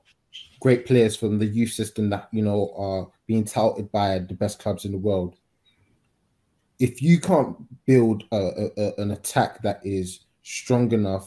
great 0.61 0.85
players 0.85 1.17
from 1.17 1.39
the 1.39 1.47
youth 1.47 1.73
system 1.73 2.11
that 2.11 2.29
you 2.31 2.43
know 2.43 2.75
are 2.77 3.11
being 3.27 3.45
touted 3.45 3.91
by 3.91 4.19
the 4.19 4.35
best 4.35 4.59
clubs 4.59 4.85
in 4.85 4.93
the 4.93 4.99
world. 4.99 5.35
If 6.79 7.01
you 7.01 7.19
can't 7.21 7.57
build 7.87 8.25
a, 8.31 8.37
a, 8.37 8.71
a- 8.85 8.95
an 9.03 9.13
attack 9.13 9.63
that 9.63 9.81
is 9.83 10.27
strong 10.43 10.93
enough 10.93 11.27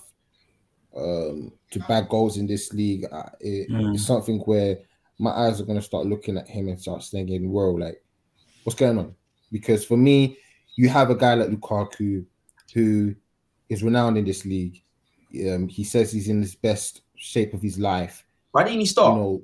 um, 0.95 1.51
to 1.71 1.79
bag 1.87 2.07
goals 2.07 2.37
in 2.37 2.45
this 2.45 2.71
league, 2.71 3.05
uh, 3.11 3.29
it- 3.39 3.67
Mm. 3.71 3.95
it's 3.95 4.05
something 4.05 4.41
where 4.41 4.77
my 5.17 5.31
eyes 5.31 5.59
are 5.59 5.65
going 5.65 5.79
to 5.79 5.89
start 5.91 6.05
looking 6.05 6.37
at 6.37 6.47
him 6.47 6.67
and 6.67 6.79
start 6.79 7.03
thinking, 7.03 7.51
"Whoa, 7.51 7.71
like, 7.71 7.99
what's 8.63 8.77
going 8.77 8.99
on?" 8.99 9.15
Because 9.53 9.85
for 9.85 9.95
me, 9.95 10.37
you 10.75 10.89
have 10.89 11.11
a 11.11 11.15
guy 11.15 11.35
like 11.35 11.49
Lukaku 11.49 12.25
who 12.73 13.15
is 13.69 13.83
renowned 13.83 14.17
in 14.17 14.25
this 14.25 14.43
league. 14.45 14.81
Um, 15.47 15.67
he 15.67 15.83
says 15.83 16.11
he's 16.11 16.27
in 16.27 16.41
his 16.41 16.55
best 16.55 17.01
shape 17.15 17.53
of 17.53 17.61
his 17.61 17.77
life. 17.77 18.25
Why 18.51 18.63
didn't 18.63 18.79
he 18.79 18.81
You 18.81 18.87
start? 18.87 19.15
know, 19.15 19.43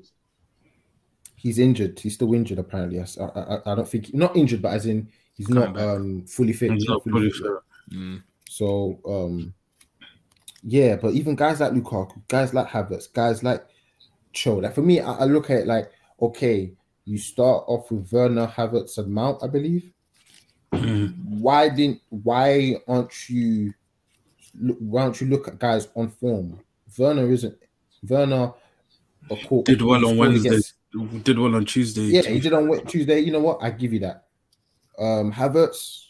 he's 1.36 1.60
injured. 1.60 2.00
He's 2.00 2.16
still 2.16 2.34
injured. 2.34 2.60
Apparently, 2.60 3.00
I, 3.00 3.06
I, 3.24 3.72
I 3.72 3.75
don't 3.75 3.88
think 3.88 4.13
not 4.13 4.36
injured, 4.36 4.62
but 4.62 4.74
as 4.74 4.86
in 4.88 5.08
he's 5.34 5.48
Coming 5.48 5.74
not 5.74 5.82
um 5.82 6.25
fully 6.25 6.54
fit. 6.54 6.72
He's 6.74 6.88
not 6.88 7.04
fully 7.04 7.32
fit. 7.32 7.51
Mm. 7.92 8.24
So 8.50 9.00
um 9.06 9.54
yeah, 10.63 10.98
but 10.98 11.13
even 11.13 11.36
guys 11.36 11.60
like 11.62 11.72
Lukaku, 11.72 12.22
guys 12.28 12.54
like 12.54 12.68
Havertz, 12.68 13.12
guys 13.12 13.44
like 13.44 13.66
Cho, 14.34 14.58
like 14.58 14.75
for 14.75 14.82
me, 14.82 15.00
I, 15.00 15.20
I 15.20 15.24
look 15.25 15.50
at 15.50 15.60
it 15.62 15.68
like 15.68 15.92
okay, 16.22 16.74
you 17.06 17.18
start 17.18 17.63
off 17.68 17.89
with 17.89 18.12
Werner, 18.12 18.46
Havertz, 18.48 18.98
and 18.98 19.12
Mount, 19.13 19.42
I 19.44 19.48
believe. 19.48 19.92
Why 20.72 21.70
didn't 21.70 22.02
why 22.10 22.76
aren't 22.88 23.30
you 23.30 23.74
look- 24.60 24.78
why 24.80 25.04
don't 25.04 25.20
you 25.22 25.28
look 25.28 25.48
at 25.48 25.60
guys 25.60 25.88
on 25.96 26.10
form? 26.10 26.60
Werner 26.98 27.32
isn't 27.32 27.58
Werner 28.08 28.54
of 29.30 29.40
course 29.48 29.66
Did 29.66 29.82
well 29.82 29.96
on 30.06 30.14
scored 30.16 30.18
Wednesday. 30.18 30.50
against- 30.50 30.74
Did 31.24 31.40
well 31.40 31.56
on 31.56 31.66
Tuesday. 31.66 32.02
yeah, 32.04 32.22
he 32.24 32.40
did 32.40 32.54
on 32.54 32.68
Wed- 32.68 32.88
Tuesday. 32.88 33.20
You 33.20 33.32
know 33.32 33.40
what? 33.42 33.60
I 33.62 33.72
give 33.72 33.94
you 33.94 34.00
that. 34.00 34.26
Um 34.98 35.32
Havertz, 35.32 36.06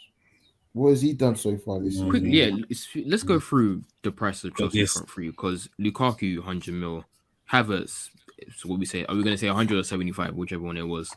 what 0.74 0.90
has 0.92 1.02
he 1.02 1.14
done 1.14 1.36
so 1.36 1.58
far 1.58 1.80
this 1.80 1.94
season? 1.94 2.10
Quick, 2.10 2.24
yeah, 2.26 2.50
it's, 2.70 2.88
let's 3.06 3.24
go 3.24 3.40
through 3.40 3.84
the 4.04 4.12
price 4.12 4.44
of 4.44 4.56
Chelsea 4.56 4.80
Yes. 4.80 4.94
front 4.94 5.10
for 5.10 5.22
you 5.22 5.32
because 5.32 5.70
Lukaku 5.80 6.38
100 6.38 6.74
mil, 6.74 7.06
Havertz. 7.52 8.10
So 8.56 8.70
what 8.70 8.80
we 8.80 8.86
say? 8.86 9.04
Are 9.06 9.16
we 9.16 9.22
going 9.24 9.34
to 9.36 9.38
say 9.38 9.48
100 9.50 9.78
or 9.78 9.84
75, 9.84 10.34
whichever 10.34 10.64
one 10.64 10.78
it 10.78 10.88
was? 10.88 11.14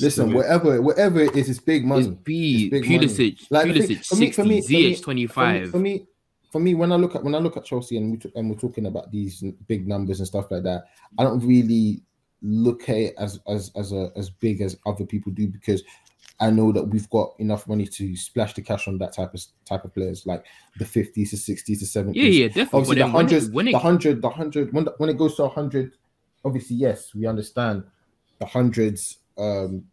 Listen, 0.00 0.32
whatever, 0.32 0.80
whatever 0.82 1.20
it 1.20 1.34
is, 1.36 1.48
it's 1.48 1.58
big 1.60 1.84
money. 1.84 2.06
It's 2.06 2.14
B, 2.22 2.64
It's 2.64 2.70
big 2.70 2.82
money. 2.90 3.36
Like, 3.50 3.66
Pulisic 3.66 4.06
for 4.06 4.16
me- 4.16 4.26
60, 4.26 4.32
for 4.32 4.44
me- 4.48 4.60
ZH 4.62 5.02
25. 5.02 5.70
For 5.70 5.78
me, 5.78 6.06
for 6.52 6.60
me, 6.60 6.74
when 6.74 6.92
I 6.92 6.96
look 6.96 7.14
at 7.16 7.24
when 7.24 7.34
I 7.34 7.38
look 7.38 7.56
at 7.56 7.64
Chelsea 7.64 7.96
and 7.96 8.12
we 8.12 8.16
t- 8.18 8.30
and 8.36 8.48
we're 8.48 8.56
talking 8.56 8.86
about 8.86 9.10
these 9.10 9.42
big 9.66 9.88
numbers 9.88 10.20
and 10.20 10.26
stuff 10.26 10.50
like 10.50 10.62
that, 10.64 10.84
I 11.18 11.24
don't 11.24 11.44
really 11.44 12.02
look 12.42 12.88
at 12.88 12.96
it 12.96 13.14
as 13.18 13.40
as 13.48 13.72
as 13.76 13.92
a, 13.92 14.10
as 14.16 14.30
big 14.30 14.60
as 14.60 14.76
other 14.86 15.04
people 15.04 15.32
do 15.32 15.48
because 15.48 15.82
I 16.40 16.50
know 16.50 16.70
that 16.72 16.84
we've 16.84 17.08
got 17.10 17.34
enough 17.38 17.66
money 17.66 17.86
to 17.86 18.16
splash 18.16 18.54
the 18.54 18.62
cash 18.62 18.86
on 18.86 18.98
that 18.98 19.12
type 19.14 19.34
of 19.34 19.42
type 19.64 19.84
of 19.84 19.94
players, 19.94 20.26
like 20.26 20.44
the 20.78 20.84
fifties 20.84 21.30
to 21.30 21.36
sixties 21.36 21.80
to 21.80 21.86
seventies. 21.86 22.22
yeah, 22.22 22.42
yeah, 22.42 22.48
definitely. 22.48 22.78
Obviously, 22.78 22.94
the 22.96 23.00
then 23.04 23.12
when 23.12 23.26
it- 23.26 23.32
hundred, 23.32 23.54
when 23.54 23.68
it, 23.68 23.72
the 23.72 23.78
hundred, 23.78 24.22
the 24.22 24.30
hundred. 24.30 24.72
When 24.72 24.84
the, 24.84 24.94
when 24.98 25.10
it 25.10 25.16
goes 25.18 25.34
to 25.36 25.44
a 25.44 25.48
hundred, 25.48 25.92
obviously, 26.44 26.76
yes, 26.76 27.14
we 27.14 27.26
understand 27.26 27.82
the 28.38 28.46
hundreds. 28.46 29.18
Um, 29.38 29.84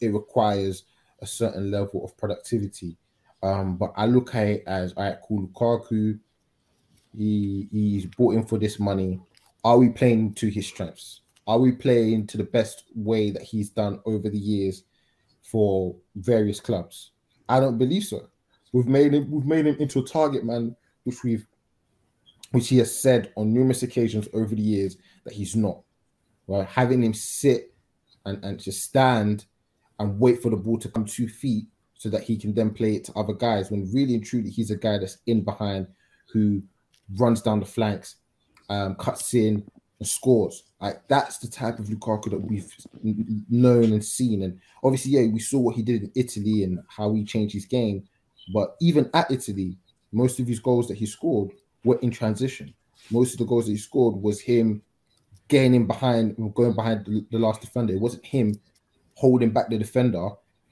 it 0.00 0.12
requires 0.12 0.84
a 1.20 1.26
certain 1.26 1.70
level 1.70 2.04
of 2.04 2.16
productivity. 2.16 2.96
Um, 3.42 3.76
but 3.76 3.92
I 3.96 4.06
look 4.06 4.34
at 4.34 4.46
it 4.46 4.64
as 4.66 4.92
all 4.94 5.04
right, 5.04 5.18
cool. 5.26 5.48
Lukaku, 5.48 6.18
he 7.16 7.68
he's 7.70 8.06
bought 8.06 8.34
in 8.34 8.46
for 8.46 8.58
this 8.58 8.80
money. 8.80 9.20
Are 9.64 9.78
we 9.78 9.90
playing 9.90 10.34
to 10.34 10.48
his 10.48 10.66
strengths? 10.66 11.20
Are 11.46 11.58
we 11.58 11.72
playing 11.72 12.26
to 12.28 12.38
the 12.38 12.44
best 12.44 12.84
way 12.94 13.30
that 13.30 13.42
he's 13.42 13.70
done 13.70 14.00
over 14.06 14.30
the 14.30 14.38
years 14.38 14.84
for 15.42 15.94
various 16.16 16.58
clubs? 16.58 17.10
I 17.48 17.60
don't 17.60 17.76
believe 17.76 18.04
so. 18.04 18.28
We've 18.72 18.86
made 18.86 19.12
him 19.12 19.30
we've 19.30 19.44
made 19.44 19.66
him 19.66 19.76
into 19.78 20.00
a 20.00 20.06
target 20.06 20.44
man, 20.44 20.74
which 21.04 21.22
we've 21.22 21.46
which 22.52 22.68
he 22.68 22.78
has 22.78 22.98
said 22.98 23.32
on 23.36 23.52
numerous 23.52 23.82
occasions 23.82 24.28
over 24.32 24.54
the 24.54 24.62
years 24.62 24.96
that 25.24 25.34
he's 25.34 25.54
not. 25.54 25.82
Right, 26.46 26.66
having 26.66 27.02
him 27.02 27.14
sit 27.14 27.73
and, 28.24 28.42
and 28.44 28.60
just 28.60 28.82
stand 28.82 29.46
and 29.98 30.18
wait 30.18 30.42
for 30.42 30.50
the 30.50 30.56
ball 30.56 30.78
to 30.78 30.88
come 30.88 31.04
two 31.04 31.28
feet 31.28 31.66
so 31.94 32.08
that 32.08 32.22
he 32.22 32.36
can 32.36 32.52
then 32.54 32.70
play 32.70 32.96
it 32.96 33.04
to 33.04 33.12
other 33.14 33.32
guys 33.32 33.70
when 33.70 33.90
really 33.92 34.14
and 34.14 34.24
truly 34.24 34.50
he's 34.50 34.70
a 34.70 34.76
guy 34.76 34.98
that's 34.98 35.18
in 35.26 35.42
behind 35.42 35.86
who 36.32 36.62
runs 37.16 37.40
down 37.42 37.60
the 37.60 37.66
flanks, 37.66 38.16
um, 38.68 38.94
cuts 38.96 39.34
in 39.34 39.64
and 39.98 40.08
scores. 40.08 40.64
Like 40.80 41.06
that's 41.08 41.38
the 41.38 41.48
type 41.48 41.78
of 41.78 41.86
Lukaku 41.86 42.30
that 42.30 42.38
we've 42.40 42.70
known 43.48 43.84
and 43.84 44.04
seen. 44.04 44.42
And 44.42 44.60
obviously, 44.82 45.12
yeah, 45.12 45.26
we 45.32 45.38
saw 45.38 45.60
what 45.60 45.76
he 45.76 45.82
did 45.82 46.02
in 46.02 46.12
Italy 46.14 46.64
and 46.64 46.80
how 46.88 47.14
he 47.14 47.24
changed 47.24 47.54
his 47.54 47.66
game. 47.66 48.06
But 48.52 48.76
even 48.80 49.08
at 49.14 49.30
Italy, 49.30 49.78
most 50.12 50.40
of 50.40 50.46
his 50.46 50.60
goals 50.60 50.88
that 50.88 50.98
he 50.98 51.06
scored 51.06 51.52
were 51.84 51.98
in 52.00 52.10
transition. 52.10 52.74
Most 53.10 53.32
of 53.32 53.38
the 53.38 53.44
goals 53.46 53.66
that 53.66 53.72
he 53.72 53.78
scored 53.78 54.16
was 54.16 54.40
him 54.40 54.82
getting 55.48 55.86
behind, 55.86 56.36
going 56.54 56.74
behind 56.74 57.06
the, 57.06 57.24
the 57.30 57.38
last 57.38 57.60
defender. 57.60 57.94
It 57.94 58.00
wasn't 58.00 58.24
him 58.26 58.60
holding 59.14 59.50
back 59.50 59.68
the 59.68 59.78
defender 59.78 60.28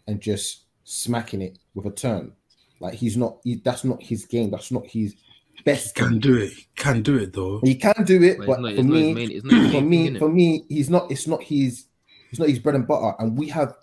and 0.06 0.20
just 0.20 0.64
smacking 0.84 1.42
it 1.42 1.58
with 1.74 1.86
a 1.86 1.90
turn. 1.90 2.32
Like 2.80 2.94
he's 2.94 3.16
not. 3.16 3.38
He, 3.44 3.56
that's 3.56 3.84
not 3.84 4.02
his 4.02 4.24
game. 4.24 4.50
That's 4.50 4.72
not 4.72 4.86
his 4.86 5.14
best. 5.64 5.94
Can 5.94 6.10
game. 6.10 6.20
do 6.20 6.36
it. 6.36 6.52
Can 6.74 7.02
do 7.02 7.16
it 7.16 7.32
though. 7.32 7.60
He 7.62 7.76
can 7.76 8.04
do 8.04 8.22
it, 8.22 8.38
but 8.38 8.46
but 8.46 8.60
not, 8.60 8.74
for 8.74 8.80
it's 8.80 8.88
not 8.88 8.96
his 8.96 9.04
me, 9.04 9.14
main, 9.14 9.30
it's 9.30 9.44
not 9.44 9.62
his 9.62 9.72
for 9.72 9.80
main 9.80 10.12
me, 10.12 10.18
for 10.18 10.28
me, 10.28 10.64
he's 10.68 10.90
not. 10.90 11.10
It's 11.10 11.26
not 11.28 11.42
his. 11.42 11.84
It's 12.30 12.40
not 12.40 12.48
his 12.48 12.58
bread 12.58 12.74
and 12.74 12.86
butter, 12.86 13.14
and 13.18 13.36
we 13.36 13.48
have, 13.50 13.74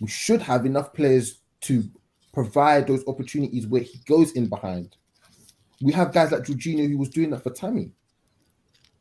we 0.00 0.08
should 0.08 0.42
have 0.42 0.66
enough 0.66 0.92
players 0.92 1.38
to 1.62 1.84
provide 2.32 2.88
those 2.88 3.04
opportunities 3.06 3.66
where 3.66 3.82
he 3.82 4.00
goes 4.06 4.32
in 4.32 4.48
behind. 4.48 4.96
We 5.80 5.92
have 5.92 6.12
guys 6.12 6.32
like 6.32 6.42
Jorginho 6.42 6.90
who 6.90 6.98
was 6.98 7.10
doing 7.10 7.30
that 7.30 7.44
for 7.44 7.50
Tammy. 7.50 7.92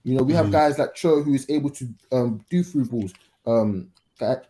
You 0.05 0.15
know, 0.15 0.23
we 0.23 0.33
have 0.35 0.47
Mhm. 0.47 0.51
guys 0.51 0.77
like 0.79 0.93
Cho 0.95 1.23
who 1.23 1.33
is 1.33 1.49
able 1.49 1.71
to 1.71 1.89
um, 2.11 2.45
do 2.49 2.63
through 2.63 2.85
balls. 2.85 3.13
Um, 3.47 3.89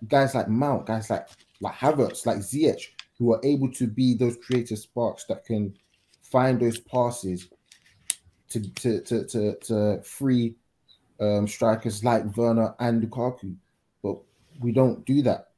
guys 0.07 0.35
like 0.35 0.49
Mount, 0.49 0.85
guys 0.85 1.09
like 1.09 1.27
like 1.61 1.73
Havertz, 1.75 2.25
like 2.25 2.39
Ziyech, 2.39 2.81
who 3.17 3.33
are 3.33 3.41
able 3.43 3.71
to 3.71 3.87
be 3.87 4.13
those 4.15 4.37
creative 4.45 4.77
sparks 4.79 5.25
that 5.25 5.45
can 5.45 5.73
find 6.21 6.59
those 6.59 6.79
passes 6.79 7.47
to 8.49 8.59
to 8.81 9.01
to 9.01 9.25
to, 9.27 9.55
to 9.61 10.01
free 10.03 10.55
um, 11.21 11.47
strikers 11.47 12.03
like 12.03 12.35
Werner 12.35 12.75
and 12.79 13.01
Lukaku, 13.01 13.55
but 14.03 14.17
we 14.59 14.73
don't 14.73 15.05
do 15.05 15.21
that 15.21 15.51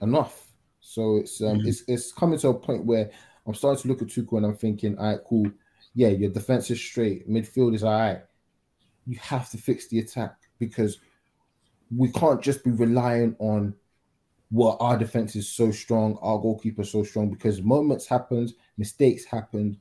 enough. 0.00 0.48
So 0.80 1.16
it's 1.18 1.42
um, 1.42 1.58
Mhm. 1.58 1.68
it's 1.68 1.82
it's 1.88 2.12
coming 2.12 2.38
to 2.38 2.48
a 2.48 2.54
point 2.54 2.86
where 2.86 3.10
I'm 3.46 3.54
starting 3.54 3.82
to 3.82 3.88
look 3.88 4.02
at 4.02 4.08
Tuchel 4.08 4.38
and 4.38 4.46
I'm 4.46 4.56
thinking, 4.56 4.98
all 4.98 5.12
right, 5.12 5.20
cool, 5.28 5.50
yeah, 5.94 6.08
your 6.08 6.30
defense 6.30 6.70
is 6.70 6.80
straight, 6.80 7.28
midfield 7.28 7.74
is 7.74 7.84
all 7.84 7.92
right. 8.00 8.22
You 9.06 9.18
have 9.20 9.50
to 9.50 9.58
fix 9.58 9.88
the 9.88 10.00
attack 10.00 10.36
because 10.58 10.98
we 11.96 12.10
can't 12.10 12.42
just 12.42 12.64
be 12.64 12.70
relying 12.72 13.36
on 13.38 13.74
what 14.50 14.76
our 14.80 14.96
defense 14.96 15.36
is 15.36 15.48
so 15.48 15.70
strong, 15.70 16.18
our 16.22 16.38
goalkeeper 16.38 16.82
is 16.82 16.90
so 16.90 17.02
strong 17.04 17.30
because 17.30 17.62
moments 17.62 18.06
happens, 18.06 18.54
mistakes 18.78 19.24
happen, 19.24 19.76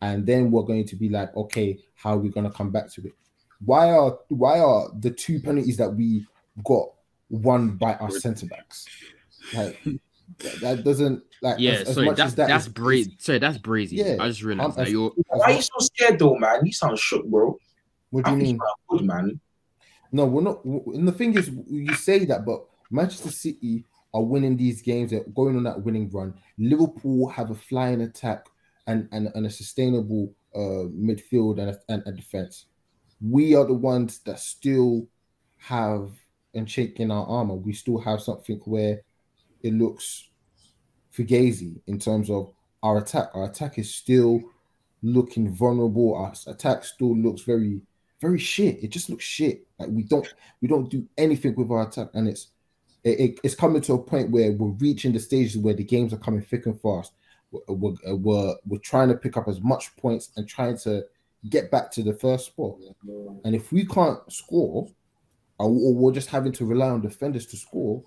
and 0.00 0.26
then 0.26 0.50
we're 0.50 0.62
going 0.62 0.84
to 0.86 0.96
be 0.96 1.08
like, 1.08 1.34
okay, 1.36 1.78
how 1.94 2.14
are 2.14 2.18
we 2.18 2.28
going 2.28 2.44
to 2.48 2.52
come 2.56 2.70
back 2.70 2.90
to 2.92 3.06
it? 3.06 3.12
Why 3.64 3.90
are 3.90 4.16
why 4.28 4.60
are 4.60 4.88
the 5.00 5.10
two 5.10 5.40
penalties 5.40 5.76
that 5.78 5.90
we 5.90 6.24
got 6.64 6.88
won 7.30 7.70
by 7.76 7.94
our 7.94 8.10
centre 8.10 8.46
backs? 8.46 8.86
Like 9.52 9.82
that, 10.38 10.60
that 10.60 10.84
doesn't 10.84 11.24
like 11.42 11.58
Yeah, 11.58 11.72
as, 11.72 11.88
as 11.88 11.94
sorry, 11.94 12.06
much 12.06 12.16
that, 12.18 12.26
as 12.26 12.34
that 12.36 12.48
that's 12.48 12.66
is- 12.68 12.72
brazy. 12.72 13.20
Sorry, 13.20 13.38
that's 13.40 13.58
breezy. 13.58 13.96
Yeah, 13.96 14.16
I 14.20 14.28
just 14.28 14.42
realized 14.44 14.78
I'm- 14.78 14.84
that 14.84 14.90
you're. 14.92 15.10
Why 15.28 15.46
are 15.46 15.50
you 15.52 15.62
so 15.62 15.72
scared 15.80 16.20
though, 16.20 16.36
man? 16.36 16.64
You 16.64 16.72
sound 16.72 16.98
shook, 17.00 17.26
bro. 17.26 17.58
What 18.10 18.24
do 18.24 18.30
I 18.30 18.34
you 18.34 18.42
mean? 18.42 18.60
good, 18.88 19.04
man. 19.04 19.40
No, 20.12 20.26
we're 20.26 20.42
not. 20.42 20.64
And 20.64 21.06
the 21.06 21.12
thing 21.12 21.36
is, 21.36 21.50
you 21.68 21.94
say 21.94 22.24
that, 22.26 22.44
but 22.44 22.64
Manchester 22.90 23.30
City 23.30 23.84
are 24.14 24.22
winning 24.22 24.56
these 24.56 24.80
games. 24.80 25.10
They're 25.10 25.24
going 25.34 25.56
on 25.56 25.64
that 25.64 25.82
winning 25.82 26.10
run. 26.10 26.34
Liverpool 26.58 27.28
have 27.28 27.50
a 27.50 27.54
flying 27.54 28.00
attack, 28.02 28.46
and 28.86 29.08
and, 29.12 29.28
and 29.34 29.46
a 29.46 29.50
sustainable 29.50 30.34
uh, 30.54 30.88
midfield 30.90 31.60
and 31.60 31.70
a, 31.70 31.78
and 31.88 32.02
a 32.06 32.12
defense. 32.12 32.66
We 33.20 33.54
are 33.54 33.66
the 33.66 33.74
ones 33.74 34.20
that 34.20 34.38
still 34.38 35.08
have 35.58 36.10
and 36.54 36.78
in 36.78 37.10
our 37.10 37.26
armor. 37.26 37.54
We 37.54 37.72
still 37.72 37.98
have 37.98 38.20
something 38.20 38.60
where 38.64 39.02
it 39.62 39.74
looks 39.74 40.28
fugazi 41.16 41.80
in 41.86 41.98
terms 41.98 42.30
of 42.30 42.52
our 42.82 42.98
attack. 42.98 43.30
Our 43.34 43.44
attack 43.44 43.78
is 43.78 43.94
still 43.94 44.40
looking 45.02 45.54
vulnerable. 45.54 46.14
Our 46.14 46.32
attack 46.46 46.84
still 46.84 47.16
looks 47.16 47.42
very, 47.42 47.80
very 48.20 48.38
shit. 48.38 48.82
It 48.82 48.88
just 48.90 49.10
looks 49.10 49.24
shit. 49.24 49.66
Like 49.78 49.90
we 49.90 50.02
don't, 50.02 50.26
we 50.60 50.68
don't 50.68 50.90
do 50.90 51.06
anything 51.16 51.54
with 51.54 51.70
our 51.70 51.86
attack, 51.88 52.08
and 52.14 52.28
it's, 52.28 52.48
it, 53.04 53.20
it- 53.20 53.40
it's 53.44 53.54
coming 53.54 53.82
to 53.82 53.94
a 53.94 54.02
point 54.02 54.30
where 54.30 54.52
we're 54.52 54.70
reaching 54.72 55.12
the 55.12 55.20
stages 55.20 55.56
where 55.58 55.74
the 55.74 55.84
games 55.84 56.12
are 56.12 56.18
coming 56.18 56.42
thick 56.42 56.66
and 56.66 56.80
fast. 56.80 57.12
We're, 57.50 57.94
we're, 58.14 58.54
we're, 58.66 58.78
trying 58.82 59.08
to 59.08 59.14
pick 59.14 59.36
up 59.38 59.48
as 59.48 59.60
much 59.62 59.96
points 59.96 60.30
and 60.36 60.46
trying 60.46 60.76
to 60.78 61.04
get 61.48 61.70
back 61.70 61.90
to 61.92 62.02
the 62.02 62.12
first 62.12 62.46
spot. 62.46 62.76
And 63.44 63.54
if 63.54 63.72
we 63.72 63.86
can't 63.86 64.20
score, 64.30 64.86
or, 65.58 65.66
or 65.68 65.94
we're 65.94 66.12
just 66.12 66.28
having 66.28 66.52
to 66.52 66.66
rely 66.66 66.90
on 66.90 67.00
defenders 67.00 67.46
to 67.46 67.56
score, 67.56 68.02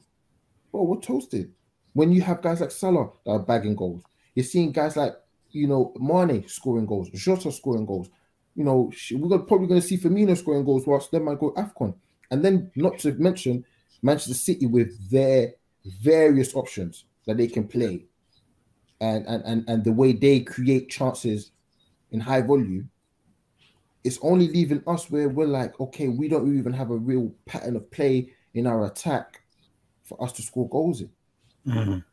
well, 0.71 0.85
we're 0.85 0.99
toasted. 1.01 1.51
When 1.93 2.11
you 2.11 2.21
have 2.21 2.41
guys 2.41 2.61
like 2.61 2.71
Salah 2.71 3.09
that 3.25 3.31
are 3.31 3.39
bagging 3.39 3.75
goals, 3.75 4.03
you're 4.35 4.45
seeing 4.45 4.71
guys 4.71 4.95
like 4.95 5.13
you 5.49 5.67
know 5.67 5.93
Mane 5.99 6.47
scoring 6.47 6.85
goals, 6.85 7.09
Jota 7.09 7.51
scoring 7.51 7.85
goals. 7.85 8.09
You 8.55 8.63
know 8.65 8.91
we're 9.11 9.39
probably 9.39 9.67
going 9.67 9.81
to 9.81 9.87
see 9.87 9.97
Firmino 9.97 10.37
scoring 10.37 10.65
goals 10.65 10.85
whilst 10.85 11.11
them 11.11 11.25
might 11.25 11.39
go 11.39 11.51
Afcon, 11.51 11.93
and 12.31 12.43
then 12.43 12.71
not 12.75 12.99
to 12.99 13.13
mention 13.13 13.65
Manchester 14.01 14.33
City 14.33 14.65
with 14.65 15.09
their 15.09 15.53
various 16.01 16.53
options 16.55 17.05
that 17.25 17.37
they 17.37 17.47
can 17.47 17.67
play, 17.67 18.05
and 18.99 19.25
and 19.25 19.43
and, 19.45 19.69
and 19.69 19.83
the 19.83 19.91
way 19.91 20.11
they 20.13 20.41
create 20.41 20.89
chances 20.89 21.51
in 22.11 22.19
high 22.19 22.41
volume. 22.41 22.89
It's 24.03 24.17
only 24.23 24.47
leaving 24.47 24.81
us 24.87 25.11
where 25.11 25.29
we're 25.29 25.45
like, 25.45 25.79
okay, 25.79 26.07
we 26.07 26.27
don't 26.27 26.57
even 26.57 26.73
have 26.73 26.89
a 26.89 26.97
real 26.97 27.31
pattern 27.45 27.75
of 27.75 27.89
play 27.91 28.33
in 28.55 28.65
our 28.65 28.85
attack 28.87 29.43
for 30.03 30.21
us 30.23 30.33
to 30.33 30.41
score 30.41 30.67
goals 30.67 31.01
in. 31.01 31.09
Mhm. 31.67 32.03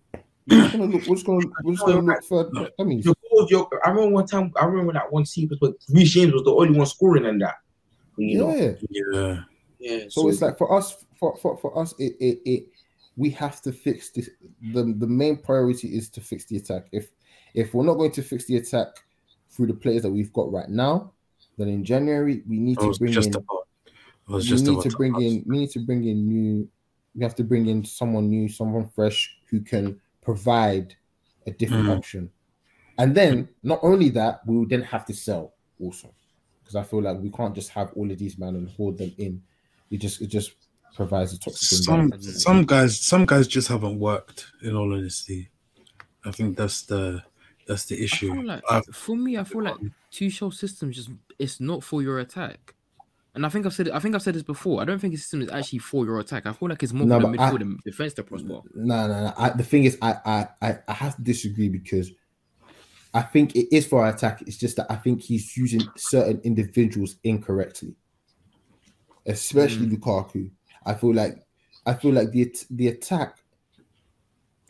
We're 0.47 0.61
just 0.61 0.73
gonna 0.77 0.87
look. 0.87 1.07
We're 1.09 1.15
just 1.15 1.27
gonna. 1.27 1.47
We're 1.65 1.73
just 1.73 1.87
gonna 1.87 2.01
look 2.01 2.25
for. 2.25 2.51
I 2.79 2.83
mean, 2.85 3.03
Your 3.39 3.47
goals, 3.47 3.71
your, 3.73 3.87
I 3.87 3.91
remember 3.91 4.15
one 4.15 4.27
time. 4.27 4.53
I 4.61 4.65
remember 4.65 4.93
that 4.93 5.13
one 5.13 5.27
sequence, 5.27 5.59
but 5.61 5.75
Reece 5.91 6.11
James 6.11 6.33
was 6.33 6.45
the 6.45 6.53
only 6.53 6.77
one 6.77 6.87
scoring 6.87 7.25
in 7.25 7.39
that. 7.39 7.57
You 8.17 8.39
know, 8.39 8.55
yeah. 8.55 8.73
Yeah. 8.91 9.41
yeah. 9.79 10.05
So 10.09 10.29
it's 10.29 10.43
like 10.43 10.59
for 10.59 10.77
us, 10.77 11.05
for 11.19 11.37
for, 11.37 11.57
for 11.59 11.79
us, 11.79 11.95
it, 11.99 12.17
it 12.21 12.41
it 12.45 12.67
we 13.17 13.31
have 13.31 13.61
to 13.63 13.73
fix 13.73 14.11
this. 14.11 14.31
The 14.73 14.95
the 14.99 15.07
main 15.07 15.37
priority 15.37 15.97
is 15.97 16.09
to 16.11 16.21
fix 16.21 16.45
the 16.45 16.57
attack. 16.57 16.87
If 16.93 17.09
if 17.55 17.75
we're 17.75 17.85
not 17.85 17.95
going 17.95 18.13
to 18.13 18.23
fix 18.23 18.47
the 18.47 18.57
attack 18.57 18.89
through 19.51 19.69
the 19.69 19.75
players 19.75 20.03
that 20.03 20.11
we've 20.11 20.33
got 20.33 20.53
right 20.53 20.69
now, 20.69 21.13
then 21.57 21.69
in 21.69 21.85
January 21.85 22.43
we 22.49 22.59
need 22.59 22.79
to 22.79 22.93
bring 22.99 23.13
just 23.13 23.29
in. 23.29 23.37
about. 23.37 23.69
I 24.29 24.33
we 24.37 24.41
need 24.41 24.83
to 24.83 24.91
bring 24.97 25.15
ask. 25.15 25.23
in. 25.23 25.45
We 25.47 25.59
need 25.59 25.71
to 25.71 25.81
bring 25.81 26.07
in 26.07 26.29
new. 26.29 26.69
We 27.15 27.23
have 27.23 27.35
to 27.37 27.45
bring 27.45 27.67
in 27.67 27.85
someone 27.85 28.29
new, 28.29 28.49
someone 28.49 28.89
fresh 28.89 29.37
who 29.51 29.61
can 29.61 30.01
provide 30.23 30.95
a 31.47 31.51
different 31.51 31.87
Mm. 31.87 31.97
option. 31.97 32.31
And 32.99 33.15
then 33.15 33.49
not 33.63 33.79
only 33.83 34.09
that, 34.11 34.41
we 34.47 34.57
will 34.59 34.67
then 34.67 34.83
have 34.83 35.05
to 35.07 35.15
sell 35.15 35.55
also, 35.81 36.13
because 36.61 36.75
I 36.77 36.83
feel 36.83 37.01
like 37.03 37.19
we 37.19 37.31
can't 37.31 37.55
just 37.55 37.71
have 37.71 37.93
all 37.95 38.11
of 38.11 38.19
these 38.19 38.37
men 38.39 38.57
and 38.57 38.69
hold 38.71 38.99
them 38.99 39.13
in. 39.19 39.41
It 39.91 39.99
just 39.99 40.21
it 40.21 40.27
just 40.27 40.53
provides 40.95 41.33
a 41.33 41.39
toxic 41.39 41.79
Some 41.85 42.01
environment. 42.01 42.25
some 42.25 42.65
guys 42.67 43.01
some 43.01 43.25
guys 43.25 43.47
just 43.49 43.69
haven't 43.69 43.99
worked. 44.01 44.47
In 44.63 44.75
all 44.75 44.93
honesty, 44.93 45.49
I 46.25 46.33
think 46.33 46.57
that's 46.57 46.83
the 46.83 47.23
that's 47.67 47.85
the 47.87 48.03
issue. 48.03 48.35
like 48.43 48.63
for 48.93 49.15
me, 49.17 49.39
I 49.39 49.45
feel 49.45 49.63
like 49.63 49.77
Tuchel 50.13 50.53
systems 50.53 50.97
just 50.97 51.11
it's 51.39 51.61
not 51.61 51.85
for 51.85 52.03
your 52.03 52.19
attack. 52.19 52.75
And 53.35 53.47
I 53.47 53.51
think 53.51 53.67
I've 53.67 53.75
said 53.75 53.87
it, 53.87 53.93
I 53.95 54.01
think 54.01 54.17
I've 54.17 54.23
said 54.23 54.35
this 54.35 54.43
before. 54.43 54.83
I 54.83 54.85
don't 54.85 54.99
think 54.99 55.13
the 55.13 55.19
system 55.19 55.43
is 55.43 55.51
actually 55.51 55.79
for 55.79 56.05
your 56.05 56.19
attack. 56.19 56.47
I 56.47 56.53
feel 56.53 56.69
like 56.69 56.83
it's 56.83 56.93
more 56.93 57.07
No, 57.07 57.21
for 57.21 57.31
the 57.31 57.37
but 57.37 57.41
I- 57.41 57.51
and 57.55 57.79
defense 57.85 58.15
to 58.15 58.25
prosper. 58.25 58.49
No, 58.49 58.63
no, 58.75 59.07
no. 59.07 59.33
I, 59.39 59.51
the 59.51 59.63
thing 59.63 59.85
is, 59.85 59.97
I, 60.03 60.17
I, 60.25 60.49
I, 60.61 60.79
I 60.89 60.93
have 60.93 61.15
to 61.17 61.23
disagree 61.23 61.69
because 61.69 62.11
I 63.19 63.23
think 63.23 63.57
it 63.57 63.75
is 63.75 63.85
for 63.85 64.05
our 64.05 64.15
attack. 64.15 64.43
It's 64.43 64.57
just 64.57 64.77
that 64.77 64.87
I 64.89 64.95
think 64.95 65.21
he's 65.21 65.57
using 65.57 65.83
certain 65.97 66.41
individuals 66.45 67.17
incorrectly, 67.25 67.97
especially 69.27 69.87
hmm. 69.87 69.97
Lukaku. 69.97 70.53
I 70.87 70.95
feel 70.95 71.15
like, 71.15 71.43
I 71.85 71.95
feel 71.95 72.13
like 72.13 72.31
the 72.31 72.55
the 72.71 72.87
attack. 72.87 73.39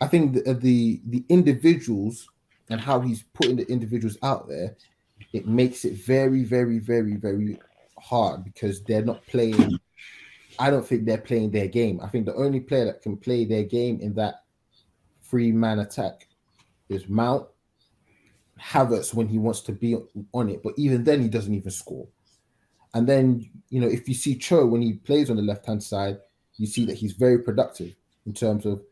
I 0.01 0.07
think 0.07 0.33
the 0.33 0.51
uh, 0.51 0.55
the, 0.55 1.03
the 1.05 1.27
individuals 1.29 2.27
and 2.71 2.81
how 2.81 3.01
he's 3.01 3.23
putting 3.35 3.57
the 3.57 3.71
individuals 3.71 4.17
out 4.23 4.49
there, 4.49 4.77
it 5.35 5.47
makes 5.47 5.85
it 5.85 6.07
very, 6.07 6.43
very, 6.45 6.79
very, 6.79 7.17
very 7.17 7.59
hard 7.99 8.45
because 8.45 8.83
they're 8.85 9.05
not 9.05 9.27
playing 9.27 9.79
I 10.59 10.71
don't 10.71 10.87
think 10.87 11.05
they're 11.05 11.19
playing 11.19 11.51
their 11.51 11.69
game. 11.69 12.01
I 12.03 12.09
think 12.09 12.25
the 12.25 12.35
only 12.35 12.61
player 12.61 12.87
that 12.87 13.03
can 13.03 13.19
play 13.19 13.45
their 13.45 13.65
game 13.65 14.01
in 14.01 14.15
that 14.15 14.37
three 15.21 15.53
man 15.53 15.81
attack 15.81 16.29
is 16.89 17.11
Mount, 17.11 17.47
Havertz 18.61 19.15
when 19.15 19.29
he 19.29 19.39
wants 19.39 19.61
to 19.63 19.73
be 19.73 19.97
on 20.33 20.49
it, 20.49 20.63
but 20.63 20.75
even 20.77 21.05
then 21.05 21.23
he 21.23 21.29
doesn't 21.29 21.55
even 21.55 21.71
score. 21.71 22.07
And 22.95 23.07
then 23.07 23.49
you 23.71 23.81
know 23.81 23.89
if 23.89 24.09
you 24.09 24.15
see 24.15 24.37
Cho 24.37 24.67
when 24.67 24.83
he 24.83 24.95
plays 24.95 25.31
on 25.31 25.37
the 25.37 25.43
left 25.43 25.67
hand 25.67 25.83
side, 25.83 26.19
you 26.57 26.67
see 26.67 26.85
that 26.87 26.97
he's 26.97 27.13
very 27.13 27.39
productive 27.39 27.95
in 28.27 28.33
terms 28.33 28.67
of 28.67 28.83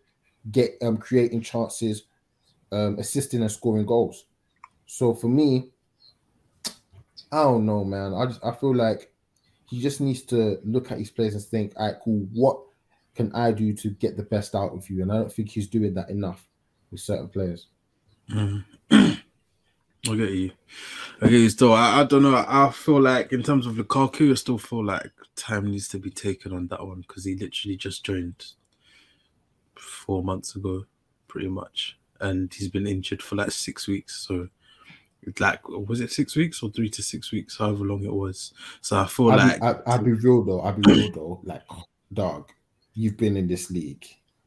get 0.50 0.72
um 0.82 0.96
creating 0.98 1.42
chances, 1.42 2.04
um 2.72 2.98
assisting 2.98 3.42
and 3.42 3.50
scoring 3.50 3.86
goals. 3.86 4.24
So 4.86 5.14
for 5.14 5.28
me, 5.28 5.70
I 7.32 7.42
don't 7.42 7.66
know, 7.66 7.84
man. 7.84 8.14
I 8.14 8.26
just 8.26 8.44
I 8.44 8.52
feel 8.52 8.74
like 8.74 9.12
he 9.68 9.80
just 9.80 10.00
needs 10.00 10.22
to 10.22 10.60
look 10.64 10.92
at 10.92 10.98
his 10.98 11.10
players 11.10 11.34
and 11.34 11.42
think, 11.42 11.72
all 11.76 11.86
right, 11.86 11.96
cool, 12.04 12.28
what 12.32 12.60
can 13.14 13.32
I 13.34 13.50
do 13.50 13.72
to 13.72 13.88
get 13.90 14.16
the 14.16 14.22
best 14.22 14.54
out 14.54 14.72
of 14.72 14.88
you? 14.88 15.02
And 15.02 15.10
I 15.10 15.16
don't 15.16 15.32
think 15.32 15.48
he's 15.48 15.66
doing 15.66 15.94
that 15.94 16.10
enough 16.10 16.46
with 16.90 17.00
certain 17.00 17.28
players. 17.28 17.66
Mhm. 18.30 18.64
I 20.08 20.16
get 20.16 20.30
you. 20.30 20.50
I 21.20 21.28
get 21.28 21.40
you 21.40 21.50
still. 21.50 21.72
I, 21.72 22.00
I 22.00 22.04
don't 22.04 22.22
know. 22.22 22.44
I 22.46 22.70
feel 22.70 23.00
like 23.00 23.32
in 23.32 23.42
terms 23.42 23.66
of 23.66 23.74
Lukaku, 23.74 24.32
I 24.32 24.34
still 24.34 24.58
feel 24.58 24.84
like 24.84 25.10
time 25.34 25.70
needs 25.70 25.88
to 25.88 25.98
be 25.98 26.10
taken 26.10 26.52
on 26.52 26.66
that 26.68 26.86
one 26.86 27.02
because 27.02 27.24
he 27.24 27.34
literally 27.34 27.76
just 27.76 28.04
joined 28.04 28.44
four 29.76 30.22
months 30.22 30.56
ago, 30.56 30.84
pretty 31.28 31.48
much. 31.48 31.98
And 32.20 32.52
he's 32.52 32.68
been 32.68 32.86
injured 32.86 33.22
for 33.22 33.36
like 33.36 33.50
six 33.50 33.86
weeks. 33.86 34.26
So 34.26 34.48
it's 35.22 35.40
like 35.40 35.66
was 35.68 36.00
it 36.00 36.12
six 36.12 36.36
weeks 36.36 36.62
or 36.62 36.70
three 36.70 36.88
to 36.90 37.02
six 37.02 37.32
weeks, 37.32 37.58
however 37.58 37.84
long 37.84 38.04
it 38.04 38.12
was. 38.12 38.52
So 38.80 38.98
I 38.98 39.06
feel 39.06 39.30
I'll, 39.30 39.38
like 39.38 39.60
be, 39.60 39.66
I, 39.66 39.74
I'll 39.86 40.02
be 40.02 40.12
real 40.12 40.44
though. 40.44 40.62
I'd 40.62 40.80
be 40.80 40.92
real 40.92 41.12
though. 41.12 41.40
Like, 41.44 41.62
dog, 42.12 42.50
you've 42.94 43.16
been 43.16 43.36
in 43.36 43.48
this 43.48 43.70
league. 43.70 44.06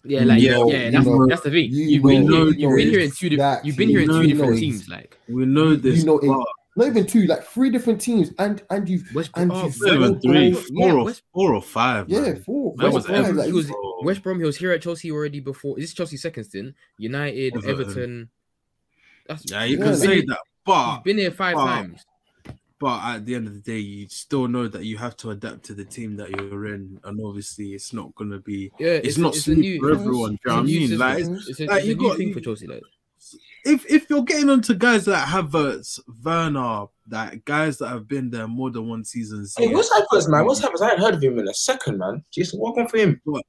Yeah, 0.09 0.23
like 0.23 0.41
Yeah, 0.41 0.57
yeah, 0.65 0.85
you 0.85 0.91
that's, 0.91 1.05
know- 1.05 1.27
that's 1.27 1.41
the 1.41 1.51
thing. 1.51 1.71
you 1.71 1.85
You've 1.85 2.03
been, 2.03 2.25
know 2.25 2.45
here, 2.51 2.53
you've 2.69 2.75
been 2.77 2.89
here 2.89 2.99
in 2.99 3.11
two. 3.11 3.29
Di- 3.29 3.61
you've 3.63 3.77
been 3.77 3.89
here 3.89 4.01
in 4.01 4.07
two 4.09 4.23
different 4.27 4.53
know 4.53 4.59
teams. 4.59 4.89
Like 4.89 5.17
we 5.27 5.45
know 5.45 5.75
this. 5.75 5.99
You 5.99 6.05
know 6.05 6.19
it- 6.19 6.45
Not 6.75 6.87
even 6.87 7.05
two, 7.05 7.23
like 7.27 7.43
three 7.43 7.69
different 7.69 7.99
teams, 7.99 8.31
and 8.39 8.61
and 8.69 8.87
you've 8.87 9.03
West 9.13 9.31
and 9.35 9.51
oh, 9.51 9.65
you've 9.65 10.21
three, 10.21 10.53
four, 10.53 10.63
yeah, 10.71 10.93
or, 10.93 11.03
West, 11.05 11.23
four 11.33 11.53
or 11.53 11.61
five. 11.61 12.07
yeah, 12.09 12.35
four. 12.45 12.73
That 12.77 12.91
was 12.93 13.05
five, 13.05 13.35
like, 13.35 13.47
he 13.47 13.51
was 13.53 13.69
Oh. 13.69 14.01
West 14.03 14.23
Brom. 14.23 14.39
He 14.39 14.45
was 14.45 14.55
here 14.57 14.71
at 14.71 14.81
Chelsea 14.81 15.11
already 15.11 15.41
before. 15.41 15.77
Is 15.77 15.85
this 15.85 15.93
Chelsea's 15.93 16.21
second 16.21 16.45
stint? 16.45 16.75
United, 16.97 17.53
Everton. 17.55 17.69
Everton. 17.69 18.29
That's 19.27 19.51
Yeah, 19.51 19.63
you 19.65 19.77
Yeah, 19.77 19.83
can 19.83 19.91
like- 19.91 19.99
say 20.09 20.21
that, 20.21 20.39
but 20.65 20.93
He's 20.95 21.03
been 21.03 21.17
here 21.17 21.31
five 21.31 21.55
but- 21.55 21.65
times. 21.65 22.05
But 22.79 23.01
at 23.03 23.25
the 23.25 23.35
end 23.35 23.47
of 23.47 23.53
the 23.53 23.59
day, 23.59 23.79
you 23.79 24.07
still 24.07 24.47
know 24.47 24.67
that 24.69 24.85
you 24.85 24.97
have 24.97 25.17
to 25.17 25.31
adapt 25.31 25.63
to 25.65 25.73
the 25.73 25.83
team 25.83 26.15
that 26.15 26.29
you're 26.29 26.67
in, 26.67 26.97
and 27.03 27.19
obviously, 27.25 27.73
it's 27.73 27.91
not 27.91 28.15
going 28.15 28.31
to 28.31 28.39
be. 28.39 28.71
Yeah, 28.79 28.99
It's, 29.03 29.17
not 29.17 29.35
a 29.35 29.39
smooth 29.39 29.57
new, 29.57 29.79
for 29.81 29.91
everyone. 29.91 30.35
a 30.35 30.37
Do 30.37 30.39
you 30.45 30.47
know 30.47 30.55
what 30.55 30.59
I 30.59 30.63
mean? 30.63 30.79
system. 30.87 30.99
Like, 30.99 31.17
it's- 31.19 31.47
it's 31.49 31.59
a, 31.59 31.65
like, 31.65 31.77
it's 31.79 31.85
a 31.85 31.87
you 31.89 31.95
new 31.95 32.07
got- 32.07 32.17
thing 32.17 32.33
for 32.33 32.39
Chelsea. 32.39 32.67
Like, 32.67 32.83
if 33.65 33.85
if 33.91 34.09
you're 34.09 34.23
getting 34.23 34.49
onto 34.49 34.73
guys 34.73 35.03
that 35.05 35.27
have 35.27 35.53
uh, 35.53 35.79
Werner, 36.23 36.85
that 37.07 37.43
guys 37.43 37.77
that 37.79 37.89
have 37.89 38.07
been 38.07 38.29
there 38.29 38.47
more 38.47 38.71
than 38.71 38.87
one 38.87 39.03
season, 39.03 39.45
Hey, 39.57 39.67
what's 39.73 39.89
Havertz, 39.91 40.29
man? 40.29 40.45
What's 40.45 40.61
Havertz? 40.61 40.81
I 40.81 40.85
hadn't 40.91 41.03
heard 41.03 41.15
of 41.15 41.21
him 41.23 41.37
in 41.37 41.49
a 41.49 41.53
second, 41.53 41.97
man. 41.97 42.23
Jason, 42.31 42.61
welcome 42.61 42.87
for 42.87 42.97
him. 42.97 43.19
What? 43.25 43.43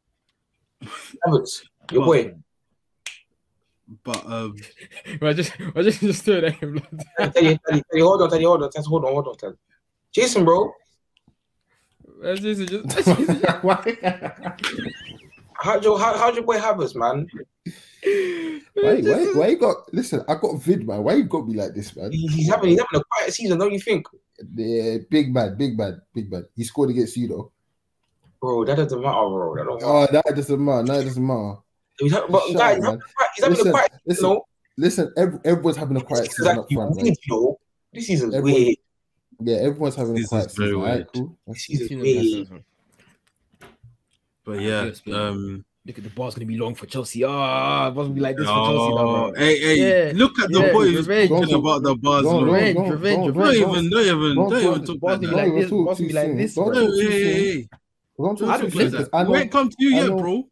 Havertz, 0.84 1.62
your 1.92 2.00
But- 2.00 2.06
boy. 2.06 2.34
But 4.04 4.24
um, 4.26 4.56
I 5.22 5.32
just, 5.32 5.52
I 5.74 5.82
just, 5.82 6.00
just 6.00 6.22
stood 6.22 6.44
at 6.44 6.54
him. 6.54 6.74
Like, 7.18 7.34
Teddy, 7.34 7.58
Teddy, 7.66 7.82
Teddy, 7.90 8.00
hold 8.00 8.22
on, 8.22 8.30
Teddy, 8.30 8.44
hold 8.44 8.62
on, 8.62 8.70
Teddy, 8.70 8.86
hold 8.86 9.04
on, 9.04 9.12
hold 9.12 9.28
on, 9.28 9.36
Teddy. 9.36 9.56
Jason, 10.12 10.44
bro, 10.44 10.72
I 12.24 12.34
just, 12.34 12.68
just, 12.68 13.62
why, 13.62 13.96
how'd 15.54 15.84
your 15.84 15.98
how, 15.98 16.16
how'd 16.16 16.34
your 16.34 16.44
boy 16.44 16.58
Havertz, 16.58 16.94
man? 16.94 17.28
why, 18.74 19.00
why, 19.00 19.32
why 19.34 19.46
you 19.48 19.58
got? 19.58 19.76
Listen, 19.92 20.24
I 20.28 20.34
got 20.34 20.60
vid, 20.60 20.86
man. 20.86 21.02
Why 21.04 21.14
you 21.14 21.24
got 21.24 21.46
me 21.46 21.54
like 21.54 21.74
this, 21.74 21.94
man? 21.94 22.10
He's 22.12 22.50
having 22.50 22.70
he's 22.70 22.80
having 22.80 23.00
a 23.00 23.04
quiet 23.04 23.32
season, 23.32 23.58
don't 23.58 23.72
you 23.72 23.80
think, 23.80 24.06
Yeah, 24.54 24.98
big 25.08 25.32
man, 25.32 25.56
big 25.56 25.78
man, 25.78 26.00
big 26.12 26.30
man. 26.30 26.46
He 26.56 26.64
scored 26.64 26.90
against 26.90 27.16
you 27.16 27.28
though. 27.28 27.52
bro? 28.40 28.64
That 28.64 28.76
doesn't 28.76 29.00
matter, 29.00 29.28
bro. 29.28 29.54
That 29.54 29.64
don't 29.64 29.80
matter. 29.80 29.86
Oh, 29.86 30.06
that 30.10 30.36
doesn't 30.36 30.64
matter. 30.64 30.86
That 30.86 31.04
doesn't 31.04 31.26
matter. 31.26 31.56
He's 32.00 32.12
having, 32.12 32.30
but 32.32 32.52
guys, 32.54 32.82
up, 32.84 32.84
he's 32.84 32.84
having 32.84 32.98
a 32.98 32.98
quiet- 32.98 33.30
he's 33.36 33.44
having 33.44 33.54
a 33.54 33.58
Listen, 33.58 33.70
quiet, 33.72 33.92
you 33.92 33.98
listen, 34.06 34.22
know. 34.28 34.46
listen, 34.76 35.12
every, 35.16 35.38
everyone's 35.44 35.76
having 35.76 35.96
a 35.96 36.00
quiet 36.00 36.22
This 36.22 36.30
is 36.30 36.36
season 36.36 36.58
up 36.58 36.72
front. 36.72 36.90
weird, 36.96 37.06
Right? 37.06 37.18
you 37.26 37.34
know. 37.34 37.58
This 37.92 38.06
season's 38.06 38.34
Everyone- 38.34 38.62
weird. 38.62 38.76
Yeah, 39.42 39.56
everyone's 39.56 39.94
having 39.96 40.18
a 40.18 40.24
quiet 40.26 40.46
is 40.46 40.54
very 40.56 40.68
season. 40.68 40.80
Alright, 40.80 40.94
weird. 40.96 41.12
cool. 41.14 41.26
This 41.26 41.36
That's- 41.46 41.62
season's 41.64 41.88
Seen 41.88 41.98
them 41.98 42.50
weird. 42.50 42.64
But 44.44 44.60
yeah, 44.60 44.90
um, 45.16 45.64
Look 45.86 45.96
at 45.96 46.04
the 46.04 46.10
bar's 46.10 46.34
gonna 46.34 46.44
be 46.46 46.58
long 46.58 46.74
for 46.74 46.84
Chelsea. 46.86 47.24
Ah, 47.24 47.88
it 47.88 47.94
wasn't 47.94 48.14
be 48.14 48.20
like 48.20 48.36
this 48.36 48.44
for 48.46 48.52
Chelsea 48.52 48.94
now, 48.94 48.98
oh, 48.98 49.30
bro. 49.32 49.40
hey, 49.40 49.58
hey, 49.58 50.06
Yeah, 50.08 50.12
look 50.14 50.38
at 50.38 50.50
the 50.52 50.60
yeah, 50.60 50.72
boys 50.72 50.94
revenge. 50.96 51.30
talking 51.30 51.54
about 51.54 51.82
the 51.82 51.94
bars. 51.96 52.22
Don't- 52.22 52.44
look. 52.44 52.52
Revenge, 52.54 52.76
don't- 52.76 52.90
revenge, 52.90 53.16
don't- 53.16 53.26
Don't 53.34 53.36
revenge. 53.36 53.56
even, 53.56 53.90
don't 53.90 54.00
even, 54.02 54.36
Don't 54.36 54.50
don't 54.50 54.60
even 54.62 54.84
talk 54.84 55.00
Boss 55.00 55.10
like 55.12 55.20
be 55.20 55.26
that. 55.26 55.36
like 55.36 55.46
Don't 55.46 55.58
this, 55.60 55.70
talk 55.70 55.86
boss 55.86 55.98
too 55.98 56.06
be 56.06 56.12
like 56.12 56.36
this, 56.36 56.54
Don't 56.54 56.74
Hey, 56.74 56.80
hey, 57.08 57.32
hey, 57.32 57.68
Don't 58.18 58.18
talk 58.18 58.20
I 58.20 58.26
don't 58.28 58.36
talk 58.36 58.48
like 58.50 58.60
think- 58.60 58.72
because 58.74 58.92
that. 58.92 59.08
I 59.16 59.22
We 59.24 59.28
know- 59.32 59.36
ain't 59.38 59.50
come 59.50 59.68
to 59.70 59.76
you 59.78 59.88
yet, 59.88 60.06
bro. 60.08 60.48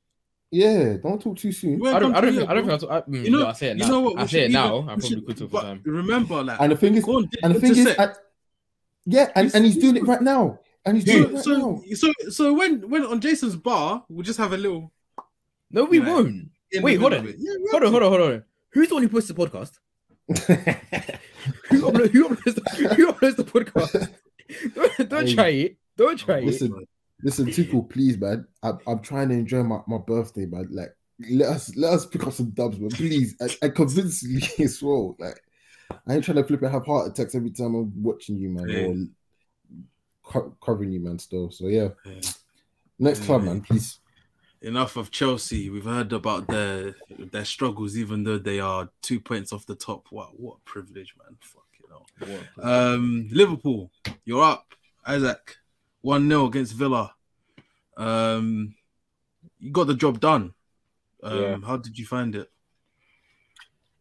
Yeah, 0.51 0.97
don't 1.03 1.21
talk 1.21 1.37
too 1.37 1.53
soon. 1.53 1.87
I 1.87 1.99
don't, 1.99 2.13
come 2.13 2.15
I 2.17 2.21
don't 2.23 2.33
you 2.35 2.39
think, 2.41 2.51
I 2.51 2.55
don't 2.55 2.67
think 2.69 2.91
I, 2.91 2.97
I, 2.97 3.01
mm, 3.03 3.25
You 3.25 3.31
know, 3.31 3.39
no, 3.41 3.47
I 3.49 3.53
say 3.53 3.69
it 3.71 3.77
now. 3.77 3.85
you 3.87 3.91
know 3.93 4.01
what? 4.01 4.19
I 4.19 4.23
we 4.23 4.29
say 4.29 4.45
it 4.47 4.51
now. 4.51 4.67
even- 4.67 4.77
I 4.77 4.79
we 4.81 4.87
probably 4.87 5.09
should- 5.09 5.27
could 5.27 5.37
talk 5.37 5.51
for 5.51 5.53
but 5.53 5.63
time. 5.63 5.81
Remember, 5.85 6.43
like, 6.43 6.61
And 6.61 6.73
the 6.73 6.77
thing 6.77 6.95
is, 6.95 7.05
on, 7.05 7.29
and 7.43 7.55
the 7.55 7.61
thing 7.61 7.71
is, 7.73 7.79
intersect. 7.81 8.17
I, 8.17 8.21
yeah, 9.05 9.31
and, 9.35 9.55
and 9.55 9.65
he's 9.65 9.77
doing 9.77 9.97
it 9.97 10.05
right 10.07 10.23
now. 10.23 10.61
And 10.87 10.97
he's 10.97 11.05
doing 11.05 11.37
it 11.37 11.43
so, 11.43 11.53
right 11.53 11.95
so, 11.97 12.07
now. 12.07 12.13
so, 12.25 12.31
so 12.31 12.53
when 12.55 12.89
when 12.89 13.05
on 13.05 13.21
Jason's 13.21 13.57
bar, 13.57 14.05
we'll 14.09 14.23
just 14.25 14.39
have 14.39 14.53
a 14.55 14.57
little. 14.57 14.91
No, 15.71 15.85
we 15.85 15.99
Yeah. 15.99 16.07
won't. 16.09 16.51
Wait, 16.77 16.97
hold 16.99 17.13
on. 17.15 17.27
Yeah, 17.39 17.53
Hold 17.73 17.83
on, 17.85 17.91
hold 17.91 18.03
on, 18.05 18.09
hold 18.11 18.23
on. 18.33 18.45
Who's 18.71 18.89
the 18.89 18.95
one 18.95 19.03
who 19.03 19.09
posts 19.11 19.29
the 19.29 19.35
podcast? 19.35 19.73
Who 21.71 21.81
uploads, 21.83 22.11
who 22.11 22.29
uploads, 22.29 22.55
the, 22.55 22.95
who 22.95 23.13
uploads 23.13 23.37
the 23.37 23.45
podcast? 23.45 24.09
don't 24.75 25.09
don't 25.11 25.27
Hey. 25.27 25.35
try 25.35 25.49
it. 25.49 25.77
Don't 25.97 26.19
try 26.19 26.39
it. 26.39 26.89
Listen, 27.23 27.47
listen, 27.47 27.65
Tuchel, 27.65 27.91
please, 27.91 28.17
man. 28.19 28.47
I'm, 28.63 28.79
I'm 28.87 29.01
trying 29.01 29.29
to 29.31 29.35
enjoy 29.35 29.63
my, 29.63 29.81
my 29.89 29.99
birthday, 29.99 30.47
man. 30.47 30.69
Like, 30.71 30.95
let 31.31 31.49
us 31.49 31.75
let 31.77 31.93
us 31.95 32.07
pick 32.07 32.25
up 32.27 32.33
some 32.33 32.51
dubs, 32.51 32.79
man. 32.79 32.91
Please, 32.91 33.35
and, 33.41 33.57
and 33.61 33.75
convincingly 33.75 34.47
as 34.65 34.81
well. 34.83 35.17
Like, 35.19 35.41
I 36.07 36.15
ain't 36.15 36.25
trying 36.25 36.37
to 36.37 36.45
flip 36.45 36.63
and 36.63 36.71
have 36.73 36.87
heart 36.87 37.09
attacks 37.09 37.35
every 37.35 37.51
time 37.51 37.75
I'm 37.75 37.93
watching 38.03 38.37
you, 38.39 38.51
man, 38.51 38.69
Yeah. 38.69 38.87
or 38.87 38.97
co- 40.23 40.57
covering 40.65 40.93
you, 40.93 41.01
man. 41.01 41.19
Still, 41.19 41.51
so 41.51 41.67
yeah. 41.67 41.89
Yeah. 42.05 42.21
Next 43.01 43.25
club, 43.25 43.43
man, 43.43 43.63
please. 43.63 43.99
Enough 44.61 44.97
of 44.97 45.11
Chelsea. 45.13 45.71
We've 45.71 45.85
heard 45.85 46.13
about 46.13 46.49
their 46.49 46.95
their 47.33 47.45
struggles, 47.45 47.97
even 47.97 48.25
though 48.25 48.39
they 48.39 48.59
are 48.59 48.91
two 49.03 49.21
points 49.21 49.53
off 49.53 49.67
the 49.67 49.77
top. 49.77 50.07
What 50.11 50.39
what 50.39 50.65
privilege, 50.65 51.15
man! 51.17 51.37
Fuck 51.41 51.67
you 51.81 51.89
know. 51.89 52.63
Um, 52.63 53.29
Liverpool, 53.31 53.93
you're 54.25 54.43
up, 54.43 54.75
Isaac. 55.07 55.57
One 56.09 56.27
0 56.27 56.47
against 56.47 56.73
Villa. 56.73 57.15
Um, 57.99 58.75
you 59.59 59.71
got 59.71 59.89
the 59.89 59.95
job 59.95 60.21
done. 60.21 60.55
Um, 61.23 61.39
Yeah. 61.39 61.59
how 61.67 61.77
did 61.77 61.99
you 61.99 62.07
find 62.07 62.35
it? 62.35 62.51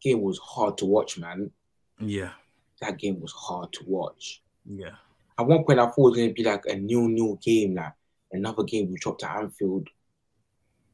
Game 0.02 0.22
was 0.22 0.38
hard 0.38 0.78
to 0.78 0.86
watch, 0.86 1.20
man. 1.20 1.52
Yeah, 2.00 2.32
That 2.80 2.98
game 2.98 3.20
was 3.20 3.34
hard 3.34 3.74
to 3.74 3.84
watch. 3.86 4.41
yeah, 4.65 4.96
At 5.38 5.48
one 5.48 5.65
point, 5.65 5.80
I 5.80 5.88
thought 5.88 5.98
it 5.98 6.02
was 6.12 6.15
going 6.15 6.30
to 6.30 6.34
be 6.34 6.43
like 6.46 6.65
a 6.67 6.76
new, 6.78 7.10
new 7.10 7.38
game, 7.41 7.76
like 7.76 7.91
another 8.32 8.63
game 8.63 8.89
we 8.89 8.96
dropped 9.00 9.24
at 9.26 9.36
Anfield 9.41 9.89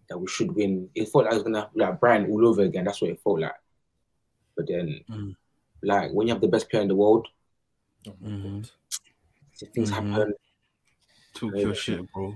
that 0.10 0.18
we 0.18 0.26
should 0.28 0.52
win. 0.56 0.90
It 0.96 1.10
felt 1.10 1.26
like 1.26 1.34
it 1.34 1.36
was 1.36 1.44
going 1.44 1.54
to 1.54 1.70
like 1.76 2.00
Brighton 2.00 2.32
all 2.32 2.48
over 2.48 2.64
again. 2.64 2.86
That's 2.86 3.02
what 3.02 3.12
it 3.12 3.22
felt 3.24 3.40
like. 3.40 3.60
But 4.58 4.68
then, 4.68 5.04
Mm. 5.12 5.36
like 5.84 6.12
when 6.12 6.26
you 6.28 6.34
have 6.34 6.42
the 6.42 6.48
best 6.48 6.72
player 6.72 6.82
in 6.82 6.88
the 6.88 6.96
world, 6.96 7.28
Oh 8.08 8.16
my 8.20 8.30
Mhm. 8.30 8.62
God. 8.64 9.70
things 9.76 9.92
Mhm. 9.92 9.94
happen. 9.94 10.34
Talk 11.34 11.54
Yeah. 11.56 11.62
your 11.62 11.76
shit, 11.76 12.12
bro. 12.14 12.36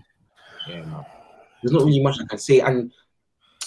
Yeah, 0.68 0.82
man. 0.86 1.06
There's 1.62 1.72
not 1.72 1.84
really 1.86 2.02
much 2.02 2.18
I 2.22 2.26
can 2.26 2.38
say, 2.40 2.60
and 2.60 2.92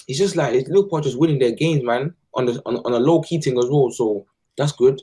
it's 0.07 0.17
just 0.19 0.35
like 0.35 0.53
it's 0.55 0.69
Liverpool 0.69 0.99
are 0.99 1.01
just 1.01 1.17
winning 1.19 1.39
their 1.39 1.51
games, 1.51 1.83
man, 1.83 2.13
on 2.33 2.45
the 2.45 2.61
on, 2.65 2.77
on 2.77 2.93
a 2.93 2.99
low 2.99 3.21
key 3.21 3.39
thing 3.41 3.57
as 3.57 3.65
well. 3.69 3.89
So 3.91 4.25
that's 4.57 4.71
good. 4.73 5.01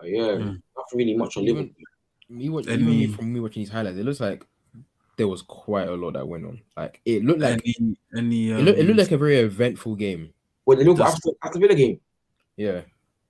But 0.00 0.10
yeah, 0.10 0.22
Mm. 0.36 0.62
nothing 0.76 0.98
really 0.98 1.14
much 1.14 1.36
on 1.36 1.44
Even- 1.44 1.56
Liverpool. 1.56 1.82
Me 2.28 2.48
watch, 2.48 2.66
even 2.66 2.86
me 2.86 3.06
from 3.06 3.32
me 3.32 3.38
watching 3.38 3.62
these 3.62 3.70
highlights, 3.70 3.98
it 3.98 4.04
looks 4.04 4.18
like 4.18 4.44
there 5.16 5.28
was 5.28 5.42
quite 5.42 5.88
a 5.88 5.94
lot 5.94 6.14
that 6.14 6.26
went 6.26 6.44
on. 6.44 6.60
Like 6.76 7.00
it 7.04 7.24
looked 7.24 7.40
like 7.40 7.62
any 7.64 7.96
any 8.16 8.52
um, 8.52 8.58
it, 8.58 8.62
looked, 8.64 8.78
it 8.80 8.84
looked 8.84 8.98
like 8.98 9.12
a 9.12 9.18
very 9.18 9.36
eventful 9.38 9.94
game. 9.94 10.32
Well, 10.64 10.76
the 10.76 10.84
Liverpool 10.84 11.04
Does- 11.06 11.14
after 11.14 11.30
after 11.44 11.58
Villa 11.60 11.74
game, 11.76 12.00
Yeah. 12.56 12.80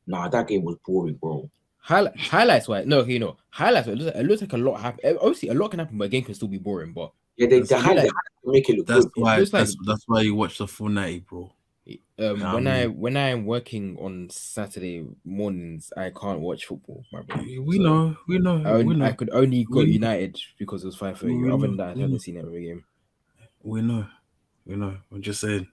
nah, 0.07 0.29
that 0.29 0.49
game 0.49 0.65
was 0.65 0.77
boring, 0.87 1.15
bro. 1.17 1.51
Highlight, 1.87 2.19
highlights 2.19 2.67
wise, 2.67 2.85
no, 2.85 2.99
okay, 2.99 3.13
you 3.13 3.19
know, 3.21 3.37
highlights. 3.51 3.87
It 3.87 3.93
looks, 3.97 4.07
like, 4.07 4.17
it 4.17 4.27
looks 4.27 4.41
like 4.41 4.53
a 4.53 4.57
lot 4.57 4.81
happened. 4.81 5.19
Obviously, 5.21 5.51
a 5.51 5.55
lot 5.55 5.71
can 5.71 5.79
happen, 5.79 5.97
but 5.97 6.07
a 6.07 6.09
game 6.09 6.25
can 6.25 6.35
still 6.35 6.49
be 6.49 6.59
boring. 6.59 6.93
But 6.93 7.13
Yeah, 7.37 7.47
they, 7.47 7.59
That's 7.61 7.71
they, 7.71 7.77
a 7.77 7.79
had, 7.79 7.95
bit 7.95 7.97
they 8.03 8.03
like- 8.09 8.13
had 8.17 8.45
to 8.45 8.53
make 8.53 8.69
it 8.71 8.77
look 8.79 8.87
that's 8.89 9.05
good. 9.07 9.23
why 9.23 9.37
looks 9.39 9.53
like- 9.53 9.61
that's, 9.67 9.77
that's 9.87 10.05
why 10.09 10.21
you 10.23 10.35
watch 10.35 10.59
the 10.59 10.67
full 10.67 10.89
ninety, 10.89 11.21
bro. 11.21 11.53
um, 11.89 12.01
Yeah, 12.41 12.51
I 12.51 12.55
when 12.55 12.67
I 12.67 12.87
when 12.87 13.17
I 13.17 13.29
am 13.29 13.47
working 13.47 13.97
on 14.01 14.29
Saturday 14.31 15.07
mornings, 15.25 15.93
I 15.97 16.11
can't 16.11 16.41
watch 16.41 16.65
football. 16.67 17.05
My 17.13 17.21
bro. 17.23 17.37
We 17.45 17.77
So, 17.77 17.83
know, 17.85 18.17
we 18.27 18.39
know, 18.41 18.63
I, 18.65 18.79
we 18.83 18.93
only, 18.93 19.07
I 19.07 19.13
could 19.13 19.31
only 19.31 19.63
go 19.63 19.79
We- 19.85 19.93
United 19.93 20.41
because 20.59 20.83
it 20.83 20.87
was 20.89 20.97
five 20.97 21.19
thirty. 21.21 21.37
We 21.37 21.49
Other 21.53 21.69
than 21.69 21.77
that, 21.77 21.97
I 21.97 22.01
haven't 22.01 22.19
seen 22.19 22.37
every 22.39 22.65
game. 22.67 22.85
we 23.63 23.81
know, 23.81 24.07
we 24.65 24.75
know. 24.75 24.97
I'm 25.13 25.23
just 25.23 25.41
saying. 25.41 25.69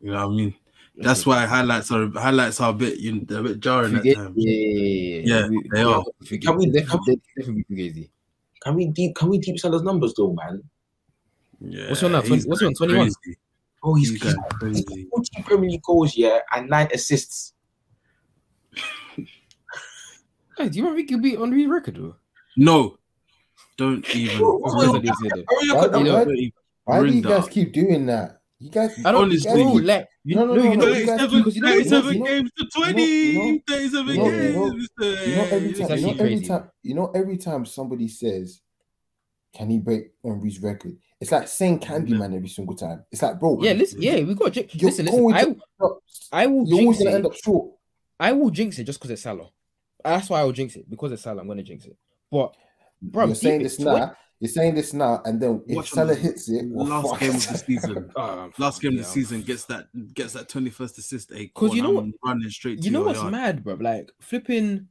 You 0.00 0.12
know 0.12 0.24
what 0.28 0.32
I 0.34 0.36
mean? 0.36 0.54
That's 0.96 1.24
why 1.24 1.46
highlights 1.46 1.90
are 1.90 2.08
highlights 2.10 2.60
are 2.60 2.70
a 2.70 2.74
bit 2.74 2.98
you 2.98 3.12
know, 3.12 3.20
they're 3.24 3.40
a 3.40 3.42
bit 3.44 3.60
jarring 3.60 3.96
at 3.96 4.04
times. 4.14 4.34
Yeah, 4.36 4.52
yeah, 4.52 5.20
Yeah, 5.24 5.48
We- 5.48 5.68
they 5.72 5.82
are. 5.82 6.04
Fugazi- 6.24 6.42
Can 6.42 6.56
we- 6.58 6.70
definitely, 6.70 7.20
definitely 7.36 7.64
Fugazi. 7.70 8.10
Can 8.62 8.74
we 8.76 8.86
deep? 8.88 9.14
Can 9.16 9.28
we 9.30 9.38
deep 9.38 9.58
Salah's 9.58 9.82
numbers 9.82 10.12
though, 10.14 10.32
man? 10.34 10.62
Yeah, 11.60 11.88
What's 11.88 12.00
he 12.00 12.06
on 12.06 12.12
now? 12.12 12.20
20 12.20 12.34
he's 12.34 12.46
what's 12.46 12.60
he 12.60 12.66
on? 12.66 12.74
21? 12.74 13.10
Oh, 13.84 13.94
he's, 13.94 14.10
He's 14.10 14.22
he's 14.22 14.34
crazy. 14.50 15.08
14 15.10 15.44
Premier 15.44 15.70
League 15.70 15.82
goals, 15.82 16.16
yeah, 16.16 16.38
and 16.54 16.68
nine 16.70 16.88
assists. 16.94 17.54
Hey, 20.58 20.68
do 20.68 20.78
you 20.78 20.84
remember 20.84 20.98
he 21.00 21.04
could 21.06 21.22
be 21.22 21.36
on 21.36 21.50
his 21.52 21.66
record 21.66 21.96
though? 21.96 22.16
No, 22.56 22.98
don't 23.78 24.08
even. 24.14 24.38
Wait, 24.38 24.44
Of 24.44 24.60
wait, 24.60 24.70
course 24.70 24.84
I 24.86 24.90
wait. 24.92 25.02
did 25.02 25.14
say 25.16 25.28
that. 25.30 25.44
Oh, 25.50 25.64
look 25.66 25.76
Why, 25.76 25.84
at 25.84 25.92
that. 25.92 25.98
You 25.98 26.04
know, 26.04 26.14
why, 26.14 26.24
Don't 26.24 26.36
even 26.36 26.52
why 26.84 26.96
do 26.96 27.02
bring 27.02 27.14
you 27.14 27.22
guys 27.22 27.48
keep 27.48 27.72
doing 27.72 28.06
that? 28.06 28.41
You 28.62 28.70
guys, 28.70 28.96
I 29.04 29.10
don't 29.10 29.24
Honestly. 29.24 29.60
you, 29.60 30.36
No, 30.36 30.44
no, 30.44 30.54
no, 30.54 30.62
you 30.62 30.76
no, 30.76 30.86
know, 30.86 30.86
you 30.92 31.04
guys- 31.06 31.18
37, 31.20 31.38
because 31.38 31.56
you 31.56 31.62
know, 31.62 31.68
37 31.68 32.14
you 32.14 32.20
know- 32.20 32.26
games 32.26 32.50
to 32.56 32.62
you 32.62 32.64
know- 32.64 32.84
20. 32.92 33.02
you 33.02 33.52
know- 33.52 33.60
37 33.68 34.14
you 34.14 34.16
know- 34.22 34.30
games. 34.30 34.44
you 34.44 34.52
know- 34.52 34.72
Mr. 34.72 35.02
Uh, 35.02 35.24
you 35.30 35.36
know, 35.36 35.42
every 35.50 35.72
time, 35.72 35.98
you 35.98 36.02
know, 36.06 36.10
every 36.12 36.18
crazy. 36.18 36.44
time, 36.46 36.70
you 36.84 36.94
know, 36.94 37.06
every 37.12 37.36
time 37.38 37.66
somebody 37.66 38.06
says, 38.06 38.60
"Can 39.52 39.68
he 39.70 39.78
break 39.80 40.12
Henry's 40.24 40.62
record?" 40.62 40.96
It's 41.20 41.32
like 41.32 41.48
saying 41.48 41.80
Candyman 41.80 42.36
every 42.36 42.48
single 42.48 42.76
time. 42.76 43.04
It's 43.10 43.20
like, 43.22 43.40
bro, 43.40 43.58
yeah, 43.62 43.72
listen, 43.72 44.00
yeah, 44.00 44.20
we 44.22 44.34
got. 44.34 44.54
Listen, 44.56 45.06
listen, 45.06 45.32
I, 45.32 45.56
I 46.32 46.46
will 46.46 46.64
you're 46.68 46.80
always 46.82 46.98
gonna 46.98 47.10
end 47.10 47.24
it. 47.24 47.26
up 47.26 47.34
short. 47.34 47.72
I 48.20 48.30
will 48.30 48.50
jinx 48.50 48.78
it 48.78 48.84
just 48.84 49.00
because 49.00 49.10
it's 49.10 49.22
Salah. 49.22 49.50
That's 50.04 50.30
why 50.30 50.40
I 50.40 50.44
will 50.44 50.52
jinx 50.52 50.76
it 50.76 50.88
because 50.88 51.10
it's 51.10 51.22
Salah. 51.22 51.40
I'm 51.40 51.48
gonna 51.48 51.64
jinx 51.64 51.84
it. 51.86 51.96
But 52.30 52.54
bro, 53.00 53.26
you're 53.26 53.34
saying 53.34 53.64
this 53.64 53.80
now. 53.80 54.14
You're 54.42 54.48
saying 54.50 54.74
this 54.74 54.92
now, 54.92 55.22
and 55.24 55.40
then 55.40 55.62
if 55.68 55.76
Watch 55.76 55.90
Salah 55.90 56.14
on 56.14 56.18
hits 56.18 56.50
it, 56.50 56.64
well, 56.68 56.84
last 56.88 57.08
fuck. 57.10 57.20
game 57.20 57.30
of 57.36 57.46
the 57.48 57.58
season. 57.58 58.10
Uh, 58.16 58.48
Last 58.58 58.82
game 58.82 58.92
of 58.94 58.98
the 58.98 59.04
season 59.04 59.42
gets 59.42 59.66
that 59.66 59.86
gets 60.14 60.32
that 60.32 60.48
21st 60.48 60.98
assist. 60.98 61.30
A 61.32 61.46
'Cause 61.54 61.72
you 61.74 61.82
know 61.82 61.96
I'm 61.98 62.12
running 62.24 62.50
straight 62.50 62.80
to 62.80 62.84
You 62.84 62.90
know 62.90 63.02
what's 63.02 63.20
yard. 63.20 63.30
mad, 63.30 63.62
bro? 63.62 63.74
Like 63.80 64.10
flipping, 64.20 64.88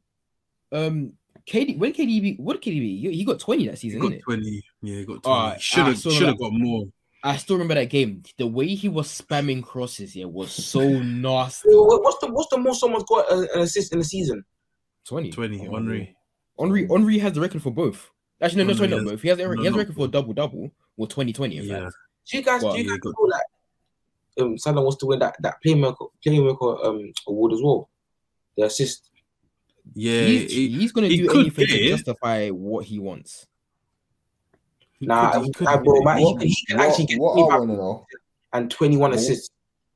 um, 0.72 1.14
KD 1.46 1.78
when 1.78 1.92
KDB 1.92 2.40
what 2.40 2.62
did 2.62 2.72
KDB? 2.74 3.02
He, 3.02 3.12
he 3.18 3.26
got 3.26 3.40
20 3.40 3.66
that 3.66 3.72
He 3.72 3.90
season, 3.90 4.00
got 4.00 4.10
didn't 4.12 4.20
it? 4.22 4.24
20. 4.24 4.64
Yeah, 4.84 4.96
he 5.00 5.06
got 5.06 5.24
20. 5.24 5.28
Alright, 5.38 5.62
should 5.62 5.86
have 5.86 6.00
should 6.00 6.14
have 6.14 6.22
that. 6.22 6.40
got 6.40 6.54
more. 6.54 6.86
I 7.24 7.36
still 7.38 7.58
remember 7.58 7.74
that 7.76 7.90
game. 7.90 8.24
The 8.38 8.48
way 8.48 8.68
he 8.68 8.88
was 8.88 9.08
spamming 9.10 9.64
crosses 9.64 10.14
here 10.14 10.30
was 10.30 10.52
so 10.52 10.80
nasty. 11.02 11.68
What's 11.72 12.20
the 12.20 12.32
what's 12.32 12.50
the 12.50 12.58
most 12.58 12.80
someone's 12.80 13.04
got 13.04 13.30
uh, 13.30 13.42
an 13.54 13.60
assist 13.62 13.92
in 13.92 14.00
the 14.00 14.06
season? 14.06 14.46
20. 15.08 15.30
20. 15.32 15.58
Henry. 15.58 16.16
Henri 16.58 16.88
Henry 16.88 17.18
has 17.20 17.34
the 17.34 17.42
record 17.42 17.62
for 17.62 17.72
both. 17.72 18.10
Actually, 18.42 18.64
no, 18.64 18.72
no, 18.72 18.78
sorry, 18.78 18.90
no. 18.90 18.98
not 18.98 19.04
has- 19.04 19.12
both. 19.12 19.22
He 19.22 19.28
has, 19.30 19.38
he 19.38 19.44
no, 19.44 19.50
has 19.52 19.60
a 19.60 19.70
no. 19.72 19.78
record 19.78 19.96
for 19.96 20.06
a 20.06 20.08
double 20.08 20.34
double 20.34 20.72
or 20.98 21.08
2020. 21.08 21.58
In 21.58 21.64
Yeah. 21.66 21.84
fact. 21.84 21.96
Do 22.30 22.38
you 22.38 22.44
guys 22.44 22.64
Well, 22.64 22.74
do 22.74 22.80
you 22.80 22.86
yeah, 22.86 22.92
guys 22.92 23.00
got- 23.00 23.14
know 23.20 23.30
that 23.30 23.46
um 24.44 24.58
Salah 24.58 24.82
wants 24.82 24.98
to 24.98 25.06
win 25.06 25.20
that 25.20 25.36
that 25.42 25.56
playmaker 25.66 26.10
playmaker 26.26 26.86
um 26.86 27.14
award 27.28 27.54
as 27.54 27.62
well? 27.62 27.90
The 28.58 28.64
assist. 28.66 29.10
Yeah. 29.94 30.22
he's, 30.26 30.52
he- 30.52 30.70
he's 30.70 30.92
gonna 30.92 31.08
he 31.08 31.18
do 31.18 31.40
anything 31.40 31.68
to 31.68 31.90
justify 31.90 32.50
what 32.50 32.86
he 32.86 33.00
wants. 33.00 33.46
he 35.00 35.06
Nah, 35.08 35.32
could- 35.34 35.42
he 35.42 35.46
he- 35.48 35.52
could 35.54 35.66
nah, 35.66 35.78
bro, 35.84 36.02
man, 36.04 36.18
he 36.20 36.24
What, 36.26 36.40
can- 36.40 36.48
he 36.48 36.56
can 36.68 36.78
what- 36.78 36.90
actually 36.90 37.06
get 37.06 37.20
what 37.20 37.32
I 37.32 37.36
25 37.36 37.60
want 37.60 37.70
to 37.72 37.76
know, 37.78 38.06
and 38.54 38.72
21 38.72 39.10
What- 39.12 39.20
assists. 39.20 39.50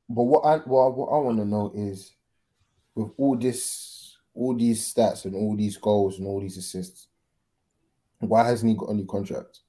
but 0.08 0.22
what 0.24 0.40
I 0.44 0.56
what, 0.58 0.96
what 0.96 1.06
I 1.08 1.18
want 1.18 1.38
to 1.38 1.44
know 1.44 1.72
is, 1.74 2.12
with 2.94 3.10
all 3.16 3.36
this, 3.36 4.16
all 4.34 4.54
these 4.54 4.92
stats 4.92 5.24
and 5.24 5.34
all 5.34 5.56
these 5.56 5.76
goals 5.76 6.18
and 6.18 6.26
all 6.26 6.40
these 6.40 6.56
assists, 6.58 7.08
why 8.20 8.44
hasn't 8.46 8.70
he 8.70 8.76
got 8.76 8.90
any 8.90 9.04
contract? 9.04 9.60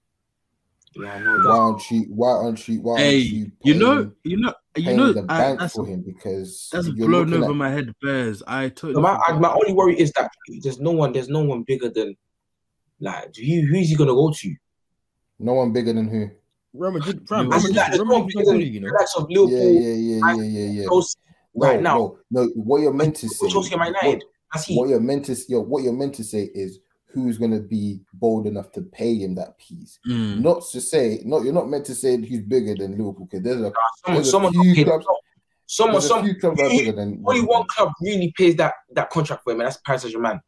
Yeah, 0.95 1.13
I 1.13 1.19
know 1.19 1.31
Why 1.37 1.43
that. 1.43 1.49
aren't 1.49 1.91
you? 1.91 2.01
Why 2.09 2.29
aren't 2.31 2.67
you? 2.67 2.81
Why 2.81 2.91
aren't 2.93 3.03
Hey, 3.03 3.17
you? 3.17 3.51
you 3.63 3.73
know, 3.75 4.11
you 4.23 4.37
know, 4.37 4.53
you 4.75 4.95
know, 4.95 5.13
the 5.13 5.25
I, 5.29 5.55
bank 5.55 5.71
for 5.71 5.85
him 5.85 6.01
because 6.01 6.69
that's 6.71 6.87
you're 6.87 7.07
blown 7.07 7.31
over 7.33 7.45
at- 7.51 7.55
my 7.55 7.69
head, 7.69 7.93
Bears. 8.01 8.41
I 8.47 8.69
totally. 8.69 8.95
So 8.95 9.01
my 9.01 9.13
forgot. 9.27 9.41
my 9.41 9.51
only 9.53 9.73
worry 9.73 9.99
is 9.99 10.11
that 10.13 10.31
there's 10.63 10.79
no 10.79 10.91
one 10.91 11.11
there's 11.13 11.29
no 11.29 11.41
one 11.43 11.63
bigger 11.63 11.89
than 11.89 12.15
like 12.99 13.35
who 13.35 13.61
who's 13.67 13.89
he 13.89 13.95
gonna 13.95 14.13
go 14.13 14.31
to? 14.31 14.55
No 15.39 15.53
one 15.53 15.71
bigger 15.71 15.93
than 15.93 16.07
who? 16.09 16.29
Real 16.73 16.91
Madrid, 16.91 17.15
You- 17.15 17.21
Real 17.29 17.39
I 17.39 17.43
I 17.43 17.43
Madrid- 17.47 17.75
like, 17.75 17.87
there's 17.87 17.99
Real 17.99 18.05
no 18.07 18.17
Madrid 18.19 18.27
bigger 18.27 18.43
don't 18.45 18.53
than 18.53 18.59
do, 18.61 18.65
you 18.73 18.79
know. 18.79 18.87
of 18.87 19.27
Yeah, 19.29 19.39
Liverpool, 19.41 19.51
yeah, 19.51 19.93
yeah, 19.93 20.33
yeah, 20.35 20.43
yeah, 20.43 20.81
yeah. 20.81 20.87
Chelsea, 20.87 21.17
right 21.55 21.81
now. 21.81 21.97
no, 21.97 22.19
no. 22.31 22.47
What 22.55 22.81
you're 22.81 22.93
meant 22.93 23.15
to 23.17 23.29
say. 23.29 23.49
Chelsea 23.49 23.75
Man 23.75 23.93
what- 23.93 24.03
United. 24.03 24.23
That's 24.53 24.65
he. 24.65 24.75
what 24.77 24.89
you're 24.89 24.99
meant 25.01 25.25
to 25.25 25.35
yo, 25.49 25.59
what 25.61 25.83
you're 25.83 25.93
meant 25.93 26.15
to 26.15 26.23
say 26.23 26.49
is 26.55 26.79
who's 27.23 27.37
gonna 27.37 27.59
be 27.59 27.99
bold 28.13 28.47
enough 28.47 28.71
to 28.73 28.81
pay 28.81 29.15
him 29.17 29.35
that 29.35 29.57
piece. 29.57 29.99
Mm. 30.07 30.41
Not 30.41 30.63
to 30.71 30.81
say, 30.81 31.21
not 31.25 31.43
you're 31.43 31.53
not 31.53 31.69
meant 31.69 31.85
to 31.85 31.95
say 31.95 32.19
he's 32.21 32.41
bigger 32.41 32.75
than 32.75 32.91
Liverpool 32.97 33.27
because 33.29 33.43
there's 33.43 33.61
a 33.61 33.71
Someone, 34.23 34.53
there's 34.53 34.67
a 34.67 34.73
few 34.73 34.85
clubs- 34.85 35.05
someone, 35.65 35.93
there's 35.93 36.05
a 36.05 36.07
some, 36.07 36.23
few 36.25 36.35
clubs 36.35 36.57
that 36.57 36.65
are 36.65 36.69
bigger 36.69 36.91
than 36.93 37.23
only 37.25 37.41
one 37.41 37.65
club 37.67 37.91
really 38.01 38.33
pays 38.37 38.55
that 38.57 38.73
that 38.91 39.09
contract 39.09 39.43
for 39.43 39.51
him, 39.53 39.59
and 39.61 39.67
that's 39.67 39.77
Paris 39.85 40.01
Saint 40.03 40.13
Germain. 40.13 40.39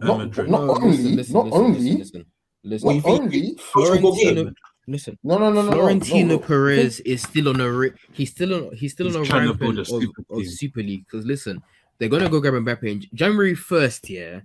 Not- 0.00 0.18
Madrid. 0.18 0.50
not- 0.50 0.60
only- 0.60 1.16
not 1.32 1.52
only- 1.52 1.96
listen, 1.96 2.24
listen. 2.64 2.88
Not 2.88 3.06
only 3.06 3.56
Florentino, 3.58 4.52
listen. 4.88 5.18
no 5.24 5.38
no 5.38 5.50
no 5.52 5.62
no 5.62 5.70
no, 5.70 5.72
Florentino 5.72 6.28
no, 6.28 6.34
no. 6.34 6.38
Perez 6.38 7.00
is 7.00 7.22
still 7.22 7.48
on 7.48 7.60
a 7.60 7.70
ri- 7.70 7.92
he's 8.12 8.30
still 8.30 8.54
on 8.54 8.74
he's 8.76 8.92
still 8.92 9.06
He's 9.06 9.16
on 9.16 9.22
a 9.22 9.24
trying 9.24 9.48
rampant 9.48 9.78
of, 9.78 9.88
of. 10.30 10.46
Super 10.46 10.82
League 10.82 11.04
because 11.06 11.24
listen, 11.24 11.62
they're 11.98 12.08
gonna 12.10 12.28
go 12.28 12.40
grab 12.40 12.54
Mbappe 12.54 12.84
in 12.84 13.02
January 13.14 13.54
first. 13.54 14.10
Yeah, 14.10 14.40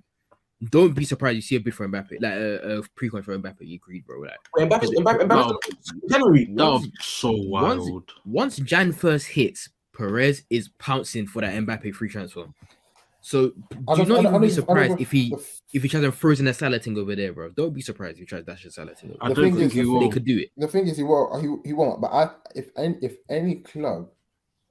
don't 0.70 0.94
be 0.94 1.06
surprised 1.06 1.36
you 1.36 1.42
see 1.42 1.56
a 1.56 1.60
bid 1.60 1.74
for 1.74 1.88
Mbappe, 1.88 2.22
like 2.22 2.34
a, 2.34 2.78
a 2.80 2.84
pre-con 2.96 3.24
for 3.24 3.38
Mbappe. 3.38 3.58
You 3.62 3.76
agreed, 3.76 4.06
bro. 4.06 4.20
Like 4.22 4.38
Wait, 4.56 4.70
Mbappe's, 4.70 4.92
Mbappe, 4.92 5.20
That 5.20 5.30
Mbappe's 5.30 5.94
January. 6.10 6.46
that 6.56 6.72
would 6.72 6.92
so 7.02 7.32
Once- 7.32 7.84
wild. 7.84 8.12
once 8.26 8.58
Jan 8.58 8.92
first 8.92 9.28
hits, 9.28 9.70
Perez 9.98 10.44
is 10.50 10.70
pouncing 10.80 11.28
for 11.28 11.42
that 11.42 11.54
Mbappe 11.54 11.94
free 11.96 12.10
transfer. 12.10 12.46
So 13.24 13.50
do 13.50 13.54
don't- 13.86 13.88
not 13.88 13.90
I 13.90 13.96
even 13.98 14.08
be 14.08 14.08
don't- 14.08 14.26
I 14.34 14.38
don't 14.40 14.50
surprised 14.50 15.00
if 15.02 15.12
he 15.12 15.36
if 15.74 15.84
he 15.84 15.90
tries 15.90 16.04
to 16.04 16.12
frozen 16.12 16.48
a 16.48 16.54
salad 16.54 16.84
thing 16.84 16.98
over 16.98 17.16
there, 17.16 17.34
bro. 17.34 17.50
Don't 17.50 17.74
be 17.74 17.82
surprised 17.82 18.16
if 18.16 18.20
he 18.22 18.26
tries 18.26 18.44
dash 18.44 18.66
a 18.66 18.72
salad 18.72 18.98
thing. 18.98 19.16
I 19.22 19.32
don't 19.32 19.54
think 19.54 19.60
is, 19.60 19.74
he 19.74 19.86
will. 19.86 20.00
They 20.00 20.10
could 20.10 20.26
do 20.26 20.40
it. 20.40 20.50
the 20.58 20.68
thing 20.68 20.88
is 20.88 20.98
he 20.98 21.04
won't 21.04 21.42
he, 21.42 21.70
he 21.70 21.74
won't 21.74 22.02
but 22.02 22.12
I 22.12 22.32
if 22.56 22.70
any 22.78 22.98
if 23.02 23.18
any 23.30 23.56
club 23.56 24.10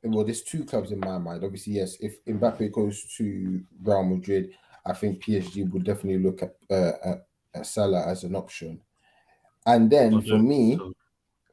well 0.02 0.24
there's 0.24 0.42
two 0.42 0.64
clubs 0.64 0.90
in 0.92 0.98
my 1.00 1.18
mind 1.18 1.44
obviously 1.44 1.74
yes 1.74 1.96
if 2.00 2.24
Mbappe 2.24 2.72
goes 2.72 3.04
to 3.18 3.60
Real 3.84 4.02
Madrid 4.02 4.50
I 4.86 4.92
think 4.92 5.22
PSG 5.24 5.70
would 5.70 5.84
definitely 5.84 6.22
look 6.22 6.42
at 6.42 6.54
uh, 6.70 6.92
at, 7.04 7.26
at 7.54 7.66
Salah 7.66 8.06
as 8.06 8.24
an 8.24 8.34
option 8.34 8.80
and 9.66 9.90
then 9.90 10.14
I 10.16 10.20
for 10.22 10.38
me 10.38 10.78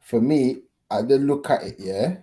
for 0.02 0.22
me 0.22 0.58
I 0.90 1.02
then 1.02 1.28
look 1.28 1.50
at 1.50 1.63
it 1.63 1.76
yeah 1.80 2.18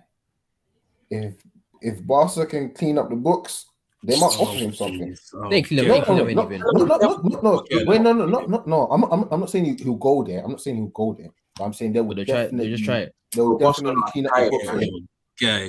if 1.09 1.35
if 1.81 2.05
Barca 2.05 2.45
can 2.45 2.73
clean 2.73 2.97
up 2.97 3.09
the 3.09 3.15
books 3.15 3.65
they 4.03 4.19
might 4.19 4.37
offer 4.39 4.57
him 4.57 4.73
something 4.73 4.99
please. 5.07 5.31
Oh, 5.33 5.49
They 5.49 5.61
clean 5.63 5.79
up- 5.79 5.85
yeah. 5.87 5.93
they 5.93 5.99
no, 5.99 6.05
clean 6.05 6.17
no, 6.17 6.23
up 6.23 6.29
no, 6.35 6.41
anything. 6.43 6.59
no, 6.59 6.85
no, 6.85 6.97
no, 6.97 7.17
no, 7.23 7.41
no, 7.41 7.65
Yeah. 7.71 7.83
wait, 7.87 8.01
no, 8.01 8.13
no, 8.13 8.25
no, 8.27 8.39
no, 8.45 8.63
no. 8.67 8.87
I'm, 8.91 9.03
I'm, 9.05 9.23
I'm 9.31 9.39
not 9.39 9.49
saying 9.49 9.65
he- 9.65 9.83
he'll 9.83 9.95
go 9.95 10.23
there. 10.23 10.43
I'm 10.43 10.51
not 10.51 10.61
saying 10.61 10.75
he'll 10.77 10.87
go 10.87 11.15
there. 11.17 11.29
But 11.57 11.63
I'm 11.63 11.73
saying 11.73 11.93
they 11.93 11.99
But 12.01 12.05
would 12.09 12.17
they 12.17 12.25
try. 12.25 12.43
definitely, 12.43 12.67
They 12.67 12.71
just 12.73 12.85
try 12.85 12.97
it. 12.99 13.15
they 13.31 13.41
will 13.41 13.57
Barcelona 13.57 13.95
definitely 13.95 14.11
clean 14.11 14.25
up 14.27 14.31
try 14.33 14.41
the 14.41 14.45
it, 14.45 14.51
books 14.51 14.69
for 14.69 14.75
Yeah, 14.79 14.85
him. 14.85 15.07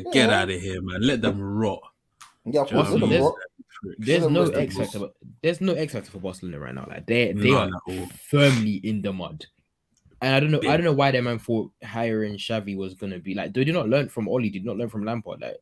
Get 0.05 0.13
get 0.13 0.29
Yeah. 0.29 0.41
out 0.43 0.51
of 0.51 0.61
here, 0.61 0.83
man. 0.83 1.01
Let 1.01 1.23
them 1.23 1.41
rot. 1.41 1.81
Yeah, 2.45 2.61
of 2.61 2.69
Do 2.69 2.75
you 2.75 2.83
know 2.83 2.85
course. 2.85 2.87
what 2.87 2.87
I 2.87 2.91
let 2.91 3.01
mean? 3.01 3.11
them 3.11 3.23
rot. 3.23 3.35
There's 3.99 4.23
no 4.23 4.43
missed 4.43 4.55
X 4.55 4.77
factor. 4.77 4.99
but 5.01 5.15
There's 5.43 5.61
no 5.61 5.75
X 5.75 5.93
factor 5.93 6.11
for 6.11 6.19
Barcelona 6.19 6.59
right 6.61 6.75
now. 6.75 6.87
Like 6.89 7.07
they 7.07 7.33
they 7.33 7.51
None 7.51 7.73
are 7.75 7.93
at 7.93 8.13
firmly 8.13 8.75
in 8.85 9.03
the 9.03 9.13
mud. 9.13 9.47
And 10.23 10.35
I 10.35 10.41
don't 10.41 10.51
know. 10.51 10.61
I 10.69 10.77
don't 10.77 10.85
know 10.85 10.93
why 10.93 11.11
that 11.11 11.23
man 11.23 11.39
thought 11.39 11.71
hiring 11.85 12.35
Xavi 12.39 12.77
was 12.77 12.95
gonna 12.95 13.19
be 13.19 13.35
like. 13.35 13.53
They 13.53 13.65
did 13.65 13.75
not 13.75 13.89
learn 13.89 14.09
from 14.09 14.29
Ole. 14.29 14.49
Did 14.49 14.65
not 14.65 14.77
learn 14.79 14.89
from 14.89 15.05
Lampard. 15.05 15.41
Like, 15.43 15.57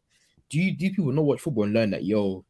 do 0.48 0.60
you 0.60 0.72
do 0.76 0.90
people 0.90 1.12
not 1.12 1.24
watch 1.24 1.40
football 1.40 1.64
and 1.64 1.72
learn 1.72 1.90
that 1.90 2.04
yo, 2.04 2.44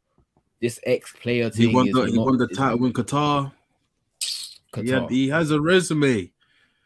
this 0.61 0.79
ex 0.85 1.13
player 1.15 1.51
He 1.55 1.67
thing 1.67 1.73
won 1.73 1.89
is 1.89 1.95
the 1.95 2.05
he 2.07 2.13
not- 2.17 2.27
won 2.27 2.37
the 2.39 2.47
is 2.49 2.57
title 2.57 2.85
in 2.87 2.93
Qatar. 2.93 3.53
Qatar. 4.73 5.11
He, 5.11 5.25
he 5.25 5.29
has 5.29 5.51
a 5.51 5.61
resume. 5.61 6.31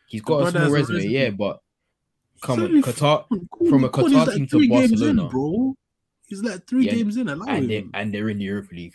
He's 0.06 0.22
got 0.22 0.46
a 0.46 0.50
small 0.50 0.62
has 0.62 0.70
a 0.70 0.74
resume, 0.74 0.96
resume. 0.96 1.12
yeah, 1.12 1.30
but 1.30 1.60
come 2.40 2.60
on, 2.62 2.82
Qatar 2.82 3.24
From 3.68 3.84
a 3.84 3.88
Qatar 3.90 4.34
team 4.34 4.46
to 4.46 4.68
Barcelona. 4.68 5.24
in, 5.24 5.28
bro. 5.28 5.74
He's 6.28 6.42
like 6.42 6.66
three 6.66 6.84
Yeah, 6.86 6.94
games 6.94 7.16
in. 7.16 7.28
Allow 7.28 7.46
and 7.46 7.68
they 7.68 7.78
him. 7.78 7.90
and 7.94 8.12
they're 8.14 8.28
in 8.28 8.38
the 8.38 8.44
Europa 8.44 8.74
League. 8.74 8.94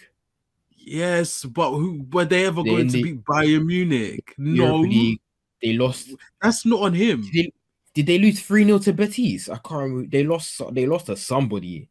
Yes, 0.77 1.43
but 1.45 1.71
who 1.71 2.05
were 2.11 2.25
they 2.25 2.45
ever 2.45 2.61
They're 2.63 2.73
going 2.73 2.87
to 2.87 2.93
the 2.93 3.03
beat 3.03 3.23
Bayern 3.23 3.65
Munich? 3.65 4.33
No, 4.37 4.77
League. 4.79 5.19
They 5.61 5.73
lost. 5.73 6.09
that's 6.41 6.65
not 6.65 6.81
on 6.81 6.93
him. 6.93 7.21
Did 7.21 7.33
they, 7.45 7.53
did 7.93 8.05
they 8.07 8.19
lose 8.19 8.41
three 8.41 8.65
0 8.65 8.79
to 8.79 8.93
Betis? 8.93 9.49
I 9.49 9.57
can't 9.57 9.81
remember. 9.83 10.09
They 10.09 10.23
lost. 10.23 10.61
They 10.71 10.85
lost 10.85 11.05
to 11.07 11.15
somebody, 11.15 11.87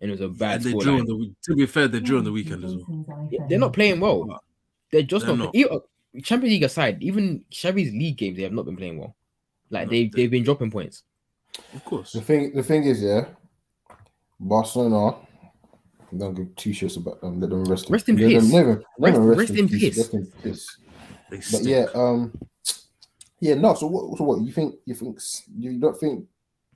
and 0.00 0.10
it 0.10 0.12
was 0.12 0.20
a 0.20 0.28
bad 0.28 0.56
And 0.56 0.64
they 0.64 0.70
score. 0.70 0.82
drew 0.82 0.98
on 1.00 1.06
the. 1.06 1.34
To 1.44 1.56
be 1.56 1.66
fair, 1.66 1.88
they 1.88 2.00
drew 2.00 2.18
on 2.18 2.24
the 2.24 2.32
weekend 2.32 2.64
as 2.64 2.74
well. 2.76 3.28
Yeah, 3.30 3.46
they're 3.48 3.58
not 3.58 3.72
playing 3.72 3.98
well. 4.00 4.42
They're 4.92 5.02
just 5.02 5.24
They're 5.26 5.36
not. 5.36 5.46
not. 5.46 5.54
even- 5.54 5.72
uh, 5.72 5.78
Champions 6.22 6.52
League 6.52 6.62
aside, 6.62 7.02
even 7.02 7.44
Xavi's 7.52 7.92
league 7.92 8.16
games, 8.16 8.36
they 8.36 8.44
have 8.44 8.52
not 8.52 8.66
been 8.66 8.76
playing 8.76 8.98
well. 8.98 9.16
Like 9.70 9.86
No, 9.86 9.90
they 9.90 10.04
they- 10.04 10.10
they've 10.14 10.30
been 10.30 10.44
dropping 10.44 10.70
points. 10.70 11.02
Of 11.72 11.84
course. 11.84 12.12
The 12.12 12.20
thing, 12.20 12.52
the 12.54 12.62
thing 12.62 12.84
is, 12.84 13.02
yeah, 13.02 13.24
Barcelona. 14.40 15.16
Don't 16.16 16.34
give 16.34 16.54
two 16.56 16.70
shits 16.70 16.96
about 16.96 17.20
them. 17.20 17.40
Let 17.40 17.50
them 17.50 17.64
rest. 17.64 17.90
Rest 17.90 18.08
in 18.08 18.16
let 18.16 18.22
them- 18.30 18.40
peace. 18.42 18.52
let 18.52 18.66
them- 18.66 18.82
let 18.98 19.16
Rest- 19.18 19.38
rest 19.38 19.58
in 19.60 19.68
peace. 19.68 19.98
Rest 19.98 20.14
in 20.14 20.26
peace. 20.42 20.78
But 21.30 21.42
stink. 21.42 21.66
yeah, 21.66 21.86
um, 21.94 22.32
yeah, 23.40 23.54
no. 23.54 23.74
So 23.74 23.86
what? 23.88 24.18
So 24.18 24.24
what? 24.24 24.40
You 24.42 24.52
think? 24.52 24.76
You 24.84 24.94
think? 24.94 25.18
You 25.58 25.78
don't 25.78 25.98
think 25.98 26.26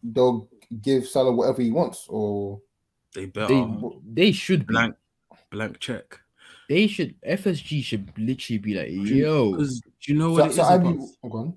they'll 0.02 0.48
give 0.82 1.06
Salah 1.06 1.32
whatever 1.32 1.62
he 1.62 1.70
wants, 1.70 2.06
or 2.08 2.60
they 3.14 3.26
better 3.26 3.54
They 3.54 3.66
they 4.12 4.32
should 4.32 4.66
be. 4.66 4.72
blank 4.72 4.96
blank 5.50 5.78
check. 5.78 6.18
They 6.68 6.86
should. 6.88 7.14
FSG 7.22 7.82
should 7.82 8.10
literally 8.18 8.58
be 8.58 8.74
like, 8.74 8.88
yo, 8.90 9.54
do 9.56 9.68
you 10.06 10.14
know 10.18 10.34
so, 10.36 10.42
what 10.42 10.46
it 10.46 10.50
is 10.50 10.56
so 10.56 10.62
I 10.64 10.74
about? 10.74 10.98
be, 10.98 11.06
go 11.30 11.38
on. 11.38 11.54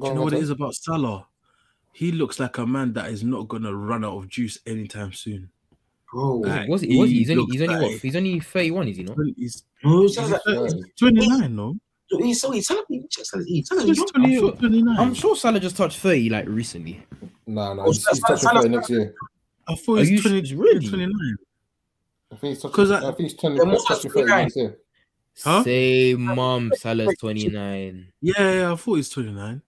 Do 0.00 0.06
you 0.08 0.14
know 0.14 0.22
what 0.22 0.30
go 0.30 0.36
it 0.36 0.38
on. 0.38 0.42
is 0.44 0.50
about 0.50 0.74
Salah? 0.74 1.26
He 1.92 2.10
looks 2.12 2.40
like 2.40 2.56
a 2.58 2.66
man 2.66 2.92
that 2.94 3.10
is 3.10 3.22
not 3.22 3.48
gonna 3.48 3.74
run 3.74 4.04
out 4.04 4.16
of 4.16 4.28
juice 4.28 4.58
anytime 4.66 5.12
soon. 5.12 5.50
Bro, 6.10 6.38
Like, 6.40 6.68
was 6.68 6.80
he? 6.82 6.96
Was 6.98 7.10
he? 7.10 7.18
He's 7.18 7.30
only 7.30 7.40
looks 7.42 7.52
he's 7.52 7.62
only 7.62 7.74
like- 7.74 7.82
what? 7.92 8.00
He's 8.00 8.16
only 8.16 8.40
thirty 8.40 8.70
one. 8.70 8.88
Is 8.88 8.96
he 8.96 9.02
not? 9.04 9.16
He's, 9.36 9.64
no, 9.84 10.02
he's, 10.02 10.14
sounds 10.14 10.30
like, 10.30 10.42
29, 10.98 11.56
no? 11.56 11.76
he's 12.18 12.40
so 12.40 12.50
he's 12.50 12.66
telling 12.68 12.84
me, 12.90 13.06
just 13.10 13.34
he's 13.46 13.68
telling 13.68 13.86
He's 13.86 13.98
me, 13.98 14.06
28 14.14 14.38
sure- 14.38 14.52
29. 14.52 14.96
I'm 14.98 15.14
sure 15.14 15.36
Salah 15.36 15.60
just 15.60 15.76
touched 15.76 15.98
thirty 15.98 16.28
like 16.28 16.46
recently. 16.48 17.02
No, 17.46 17.72
no, 17.74 17.82
Oh, 17.82 17.86
he's, 17.86 18.06
he's 18.06 18.20
touching 18.20 18.48
thirty 18.50 18.68
next 18.68 18.90
year. 18.90 19.14
I 19.68 19.74
thought 19.74 19.98
Are 19.98 20.00
he's 20.00 20.10
you 20.10 20.20
20, 20.22 20.44
sh- 20.44 20.52
really? 20.52 20.88
29. 20.88 21.36
I 22.32 22.36
think 22.36 22.54
he's 22.54 22.62
touching. 22.62 22.74
'Cause 22.74 22.90
I, 22.90 22.98
I- 22.98 23.00
think 23.12 23.18
he's 23.30 23.34
turning 23.34 23.58
Yeah, 23.58 23.64
most 23.64 23.86
touching 23.88 24.10
thirty 24.10 24.26
next 24.30 24.56
year. 24.56 24.78
Huh? 25.42 25.64
Say, 25.64 26.14
mom, 26.14 26.72
Salah's 26.76 27.16
twenty 27.18 27.48
nine. 27.48 28.12
Yeah, 28.20 28.34
yeah, 28.52 28.72
I 28.72 28.76
thought 28.76 28.96
he's 28.96 29.08
29. 29.08 29.62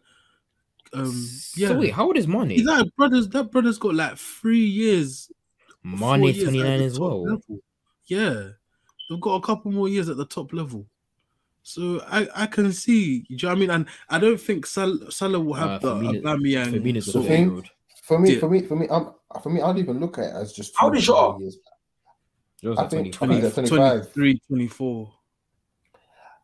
Um, 0.94 1.28
yeah. 1.56 1.68
So 1.68 1.78
wait, 1.78 1.92
how 1.92 2.04
old 2.06 2.16
is 2.16 2.26
Mane? 2.28 2.50
He's 2.50 2.64
that 2.66 2.90
brother's 2.96 3.28
that 3.30 3.50
brother's 3.50 3.78
got 3.78 3.94
like 3.94 4.16
three 4.16 4.64
years. 4.64 5.30
four 5.98 6.16
Mane 6.16 6.24
years 6.34 6.42
twenty 6.44 6.62
nine 6.62 6.80
as 6.82 6.98
well. 6.98 7.22
level. 7.24 7.58
Yeah, 8.06 8.48
they've 9.10 9.20
got 9.20 9.34
a 9.34 9.40
couple 9.40 9.72
more 9.72 9.88
years 9.88 10.08
at 10.08 10.16
the 10.16 10.26
top 10.26 10.52
level. 10.52 10.86
So 11.62 12.02
I, 12.06 12.28
I 12.34 12.46
can 12.46 12.72
see. 12.72 13.20
Do 13.20 13.26
you 13.30 13.36
know 13.42 13.48
what 13.48 13.56
I 13.56 13.60
mean? 13.60 13.70
And 13.70 13.86
I 14.10 14.18
don't 14.18 14.38
think 14.40 14.66
Sal- 14.66 15.10
Salah 15.10 15.40
will 15.40 15.54
have 15.54 15.82
Uh, 15.84 15.94
the 15.94 15.94
Firmino- 15.94 16.22
Aubameyang. 16.22 16.72
Firmino's 16.74 17.08
a 17.08 17.12
sort 17.12 17.30
of- 17.30 17.64
For 18.02 18.18
me, 18.18 18.34
Yeah. 18.34 18.40
for 18.40 18.50
me, 18.50 18.62
for 18.62 18.76
me, 18.76 18.86
I'm 18.90 19.12
for 19.42 19.48
me. 19.48 19.62
I'd 19.62 19.78
even 19.78 19.98
look 19.98 20.18
at 20.18 20.24
it 20.26 20.34
as 20.34 20.52
just. 20.52 20.74
How 20.76 20.90
two, 20.90 20.94
old 20.94 20.96
is 20.98 21.04
three 21.06 21.14
Shaw? 21.14 21.38
years. 21.38 21.58
I 22.78 22.86
think 22.86 23.12
25. 23.14 23.54
20 23.54 23.68
20, 23.68 23.68
25. 23.68 24.12
23, 24.12 24.40
24. 24.48 25.12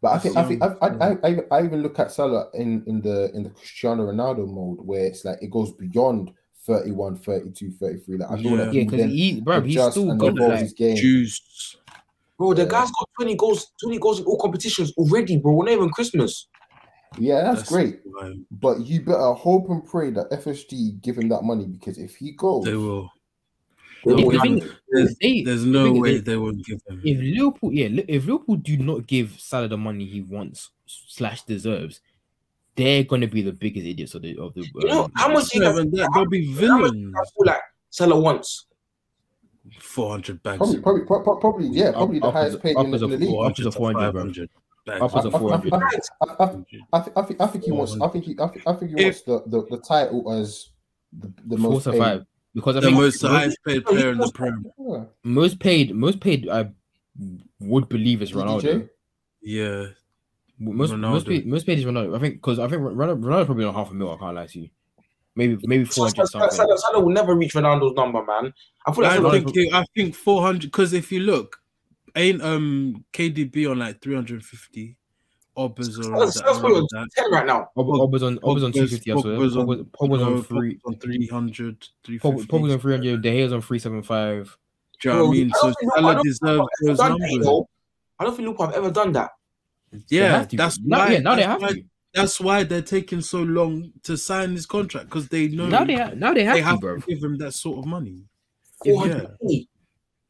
But 0.02 0.12
I 0.12 0.18
think 0.18 0.36
I 0.36 0.42
think 0.44 0.62
I, 0.62 0.68
That's 0.68 0.80
I, 0.82 1.28
I, 1.28 1.28
I, 1.28 1.58
I 1.58 1.64
even 1.64 1.82
look 1.82 1.98
at 1.98 2.10
Salah 2.10 2.48
in, 2.54 2.82
in 2.86 3.02
the 3.02 3.30
in 3.34 3.42
the 3.42 3.50
Cristiano 3.50 4.10
Ronaldo 4.10 4.48
mode 4.48 4.78
where 4.80 5.04
it's 5.04 5.24
like 5.24 5.42
it 5.42 5.50
goes 5.50 5.72
beyond 5.72 6.32
31, 6.66 7.16
32, 7.16 7.72
33. 7.72 8.16
Like 8.16 8.30
I 8.30 8.36
feel 8.42 8.52
Yeah. 8.52 8.64
like 8.64 8.72
Yeah, 8.72 8.80
he 8.80 8.84
because 8.84 9.10
he, 9.12 9.40
bro, 9.40 9.60
he's 9.62 9.84
still 9.90 10.10
and 10.10 10.20
got 10.20 10.34
like 10.34 10.60
his 10.60 10.72
game. 10.72 10.96
Juice. 10.96 11.76
bro, 12.38 12.54
the 12.54 12.62
Yeah. 12.62 12.68
guy's 12.68 12.90
got 12.90 13.08
20 13.18 13.36
goals, 13.36 13.72
20 13.82 13.98
goals 13.98 14.20
in 14.20 14.26
all 14.26 14.38
competitions 14.38 14.92
already, 14.96 15.36
bro. 15.38 15.52
We're 15.52 15.66
not 15.66 15.72
even 15.72 15.90
Christmas. 15.90 16.48
Yeah, 17.18 17.42
that's, 17.42 17.68
great. 17.68 18.00
why 18.04 18.36
But 18.52 18.80
you 18.86 19.02
better 19.02 19.32
hope 19.34 19.68
and 19.68 19.84
pray 19.84 20.10
that 20.12 20.30
FSG 20.30 21.00
give 21.02 21.18
him 21.18 21.28
that 21.28 21.42
money 21.42 21.66
because 21.66 21.98
if 21.98 22.16
he 22.16 22.32
goes, 22.32 22.64
They 22.64 22.74
will. 22.74 23.10
Thing- 24.04 24.62
There's, 24.90 25.14
they- 25.20 25.42
there's 25.42 25.64
no 25.64 25.84
thing 25.92 26.00
way 26.00 26.12
they- 26.14 26.20
they 26.20 26.36
won't 26.36 26.64
give 26.64 26.80
him. 26.88 27.00
if 27.04 27.18
Liverpool, 27.38 27.72
yeah, 27.72 27.88
if 28.08 28.26
Liverpool 28.26 28.56
do 28.56 28.76
not 28.78 29.06
give 29.06 29.38
Salah 29.40 29.68
the 29.68 29.76
money 29.76 30.04
he 30.06 30.20
wants 30.22 30.70
slash 30.86 31.42
deserves, 31.42 32.00
they're 32.76 33.04
gonna 33.04 33.26
be 33.26 33.42
the 33.42 33.52
biggest 33.52 33.86
idiots 33.86 34.14
of 34.14 34.22
the 34.22 34.36
of 34.38 34.54
the. 34.54 34.62
You 34.62 34.88
know, 34.88 35.04
um, 35.04 35.12
how 35.14 35.32
much 35.32 35.54
you 35.54 35.62
Yeah, 35.62 35.72
guys, 35.72 35.84
but 35.84 35.90
that- 35.92 36.10
they'll 36.14 36.26
be 36.26 36.46
how 36.46 36.78
much 36.78 36.90
villains. 36.92 37.14
I 37.14 37.20
feel 37.24 37.46
like 37.46 37.60
Salah 37.90 38.20
wants? 38.20 38.66
400 39.78 40.42
bags. 40.42 40.58
probably, 40.58 40.80
probably, 40.80 41.04
pro- 41.04 41.36
probably, 41.36 41.66
yeah, 41.68 41.92
probably 41.92 42.18
the 42.18 42.26
Upwards- 42.26 42.42
highest 42.54 42.62
paid 42.62 42.70
in, 42.72 42.76
upwards 42.78 43.00
the- 43.00 43.04
in 43.06 43.10
the 43.10 43.16
league. 43.18 43.28
four- 43.28 43.44
upwards 43.46 43.66
of 43.66 43.74
400, 43.74 44.12
bags. 44.86 45.00
Upwards 45.02 45.26
of 45.26 45.34
I- 45.34 45.36
I- 45.36 45.40
400. 45.40 45.72
I- 45.74 45.78
think, 46.48 46.82
I 46.92 47.22
think 47.22 47.40
I 47.40 47.46
think 47.46 47.64
he 47.64 47.70
wants 47.72 47.96
I 48.00 48.08
think 48.08 48.24
he 48.24 48.36
I 48.40 48.46
think, 48.48 48.66
I 48.66 48.72
think 48.74 48.98
he 48.98 49.04
wants 49.04 49.22
the, 49.22 49.42
the, 49.46 49.66
the 49.70 49.78
title 49.78 50.32
as 50.32 50.70
the, 51.12 51.32
the 51.46 51.56
four 51.58 51.70
most 51.72 51.84
to 51.84 51.92
paid. 51.92 51.98
five 51.98 52.26
because 52.54 52.76
I 52.76 52.80
the 52.80 52.86
think 52.88 52.98
most 52.98 53.22
most, 53.22 53.30
highest 53.32 53.58
paid 53.66 53.84
player 53.84 54.10
in 54.12 54.18
the 54.18 54.30
Prem. 54.32 54.64
Most 55.24 55.58
paid, 55.60 55.94
most 55.94 56.20
paid, 56.20 56.48
I 56.48 56.70
would 57.60 57.88
believe 57.88 58.22
is 58.22 58.32
Ronaldo. 58.32 58.62
DDG? 58.62 58.88
Yeah. 59.42 59.86
Most 60.58 60.92
most 60.92 61.26
paid, 61.26 61.46
most 61.46 61.64
paid 61.66 61.78
is 61.78 61.84
Ronaldo. 61.84 62.16
I 62.16 62.18
think 62.18 62.34
because 62.34 62.58
I 62.58 62.68
think 62.68 62.82
Ronaldo, 62.82 63.22
Ronaldo's 63.22 63.46
probably 63.46 63.64
on 63.64 63.74
half 63.74 63.90
a 63.90 63.94
mil. 63.94 64.12
I 64.12 64.16
can't 64.18 64.34
lie 64.36 64.46
to 64.46 64.60
you. 64.60 64.68
maybe 65.36 65.58
maybe 65.62 65.84
four 65.84 66.06
hundred 66.06 66.26
Salah. 66.26 66.50
Salah, 66.50 66.76
Salah 66.78 67.00
will 67.00 67.12
never 67.12 67.34
reach 67.34 67.54
Ronaldo's 67.54 67.94
number, 67.96 68.22
man. 68.24 68.52
I 68.86 68.92
feel 68.92 69.04
like 69.04 69.12
I 69.12 69.16
Salah, 69.16 69.30
think 69.32 69.56
it- 69.56 69.72
I 69.72 69.84
think 69.96 70.14
400 70.14 70.62
because 70.62 70.92
if 70.92 71.10
you 71.12 71.20
look, 71.20 71.58
ain't 72.16 72.42
um 72.42 73.04
KDB 73.12 73.70
on 73.70 73.78
like 73.78 74.00
350, 74.02 74.42
Obbers 74.42 74.90
or 74.90 74.99
Salah's 75.68 76.34
Salah's 76.34 76.62
on 76.64 76.86
that. 76.92 77.06
10 77.16 77.30
right 77.32 77.46
now. 77.46 77.68
Pogba's 77.76 78.22
on 78.22 78.38
Pogba's 78.38 78.64
on 78.64 78.72
two 78.72 78.80
Pogba's- 78.82 78.90
fifty. 78.92 79.10
Pogba's 79.10 79.56
on- 79.56 79.66
Pogba's 79.66 79.86
Pogba's 79.92 80.22
on 80.22 80.42
three. 80.42 80.78
On 80.86 80.94
300, 80.96 81.80
Pogba- 81.80 81.86
350. 82.04 82.48
Pogba's 82.48 82.72
on 82.72 82.78
three 82.80 82.92
hundred. 82.94 83.22
De 83.22 83.30
Gea's 83.30 83.52
on 83.52 83.60
three 83.60 83.78
seven 83.78 84.02
five. 84.02 84.56
Do 85.02 85.08
you 85.08 85.14
know 85.14 85.24
what 85.24 85.30
I 85.30 85.32
mean? 85.32 85.50
I 85.54 85.58
So 85.58 85.62
don't 85.66 85.74
think- 85.80 85.92
I 85.92 86.00
Salah 86.00 86.22
deserves 86.22 86.40
have 86.60 86.68
those 86.86 86.98
done 86.98 87.18
that, 87.20 87.30
you 87.30 87.38
numbers. 87.40 87.64
I 88.18 88.24
don't 88.24 88.36
think 88.36 88.46
Liverpool 88.48 88.66
have 88.66 88.74
ever 88.76 88.90
done 88.90 89.12
that. 89.12 89.30
Yeah, 90.08 90.46
that's 90.52 90.78
now, 90.80 90.98
why. 90.98 91.12
yeah, 91.12 91.18
now 91.20 91.34
they 91.34 91.42
have 91.42 91.60
to. 91.60 91.82
That's 92.12 92.40
why 92.40 92.64
they're 92.64 92.82
taking 92.82 93.20
so 93.20 93.42
long 93.42 93.92
to 94.02 94.16
sign 94.16 94.54
this 94.54 94.66
contract 94.66 95.06
because 95.06 95.28
they 95.28 95.48
know 95.48 95.68
Now 95.68 95.84
they 95.84 95.94
ha- 95.94 96.10
now 96.16 96.34
they 96.34 96.44
have 96.44 96.56
they 96.56 96.60
have 96.62 96.80
bro. 96.80 96.98
to 96.98 97.06
give 97.06 97.22
him 97.22 97.38
that 97.38 97.52
sort 97.54 97.78
of 97.78 97.86
money. 97.86 98.24
400 98.84 99.36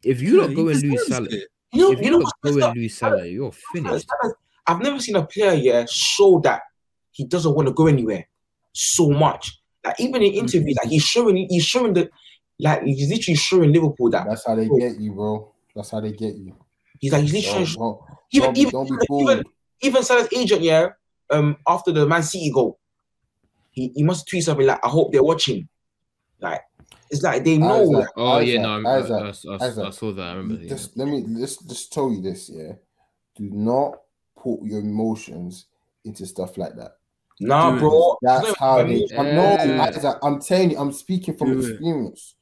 If 0.03 0.21
you 0.23 0.41
Yeah, 0.41 0.47
don't 0.47 0.55
go 0.55 0.69
and 0.69 0.83
lose 0.83 0.83
deserves 0.83 1.07
Salah, 1.09 1.29
it. 1.31 1.49
You 1.73 1.81
know, 1.83 1.93
if 1.93 1.99
you 1.99 2.05
you 2.05 2.11
know 2.13 2.21
don't 2.43 2.59
go 2.61 2.67
and 2.69 2.77
lose 2.77 2.97
Salah, 2.97 3.27
you're 3.27 3.53
finished. 3.73 4.09
Salah- 4.23 4.35
I've 4.67 4.81
never 4.81 4.99
seen 5.01 5.17
a 5.17 5.25
player 5.27 5.55
yeah 5.55 5.87
show 5.91 6.41
that 6.45 6.63
he 7.13 7.25
doesn't 7.27 7.55
want 7.55 7.69
to 7.69 7.75
go 7.75 7.87
anywhere 7.87 8.29
so 8.73 9.11
much. 9.11 9.59
Like 9.85 9.99
even 10.01 10.23
in 10.23 10.33
interviews, 10.35 10.77
like 10.83 10.91
he's 10.91 11.05
showing 11.05 11.37
he's 11.49 11.65
showing 11.65 11.93
the 11.95 12.11
like 12.59 12.83
he's 12.83 13.09
literally 13.11 13.37
showing 13.37 13.73
Liverpool 13.73 14.11
that 14.11 14.27
That's 14.29 14.47
how 14.47 14.55
they 14.55 14.69
get 14.69 14.99
you, 15.01 15.13
bro. 15.13 15.53
That's 15.75 15.91
how 15.91 16.01
they 16.01 16.13
get 16.13 16.35
you. 16.37 16.55
he's 17.01 17.13
like 17.13 17.23
he's 17.23 17.33
literally 17.33 17.65
Don't, 17.65 17.67
showing, 17.67 17.79
don't, 17.79 18.05
even 18.33 18.45
don't, 18.47 18.55
be- 18.55 18.61
even 18.61 18.71
don't 18.73 18.87
be 18.87 18.93
even, 18.95 19.07
fooled. 19.37 19.47
even 19.83 20.03
Salah's 20.03 20.29
agent, 20.37 20.61
yeah, 20.63 20.89
um, 21.31 21.57
after 21.67 21.91
the 21.93 22.07
Man 22.07 22.23
City 22.23 22.51
goal, 22.53 22.79
he, 23.71 23.91
he 23.95 24.03
must 24.03 24.29
tweet 24.29 24.45
something 24.45 24.67
like, 24.67 24.85
"I 24.85 24.89
hope 24.89 25.13
they're 25.13 25.23
watching." 25.23 25.69
Like 26.41 26.61
it's 27.11 27.23
like 27.23 27.45
they 27.45 27.57
know. 27.59 27.83
Isaac, 27.83 27.93
like, 27.95 28.09
Oh 28.17 28.39
yeah, 28.39 28.53
Isaac, 28.53 28.63
no, 28.63 28.69
I'm- 28.73 28.87
I, 28.87 28.91
Isaac, 28.97 29.11
I, 29.13 29.51
I, 29.51 29.57
I 29.57 29.67
Isaac. 29.69 29.93
saw 29.95 30.13
that. 30.13 30.23
I 30.23 30.35
remember. 30.35 30.63
Yeah. 30.63 30.69
Just 30.69 30.97
let 30.99 31.09
me 31.09 31.25
just 31.39 31.69
just 31.69 31.93
tell 31.93 32.11
you 32.13 32.21
this, 32.21 32.51
yeah. 32.53 32.73
Do 33.37 33.49
not 33.51 33.95
put 34.43 34.63
your 34.65 34.81
emotions 34.81 35.67
into 36.05 36.27
stuff 36.27 36.57
like 36.57 36.75
that. 36.77 36.93
nah, 37.41 37.71
Do 37.73 37.79
bro. 37.79 38.17
That's 38.23 38.59
how 38.59 38.79
not 38.79 38.89
they. 38.89 39.07
I'm 39.17 39.27
Yeah. 39.27 39.35
no, 39.35 39.83
Isaac, 39.83 40.17
I'm 40.23 40.41
telling 40.41 40.71
you, 40.73 40.79
I'm 40.79 40.93
speaking 40.93 41.37
from 41.37 41.53
Do 41.53 41.59
it. 41.61 41.71
experience. 41.71 42.35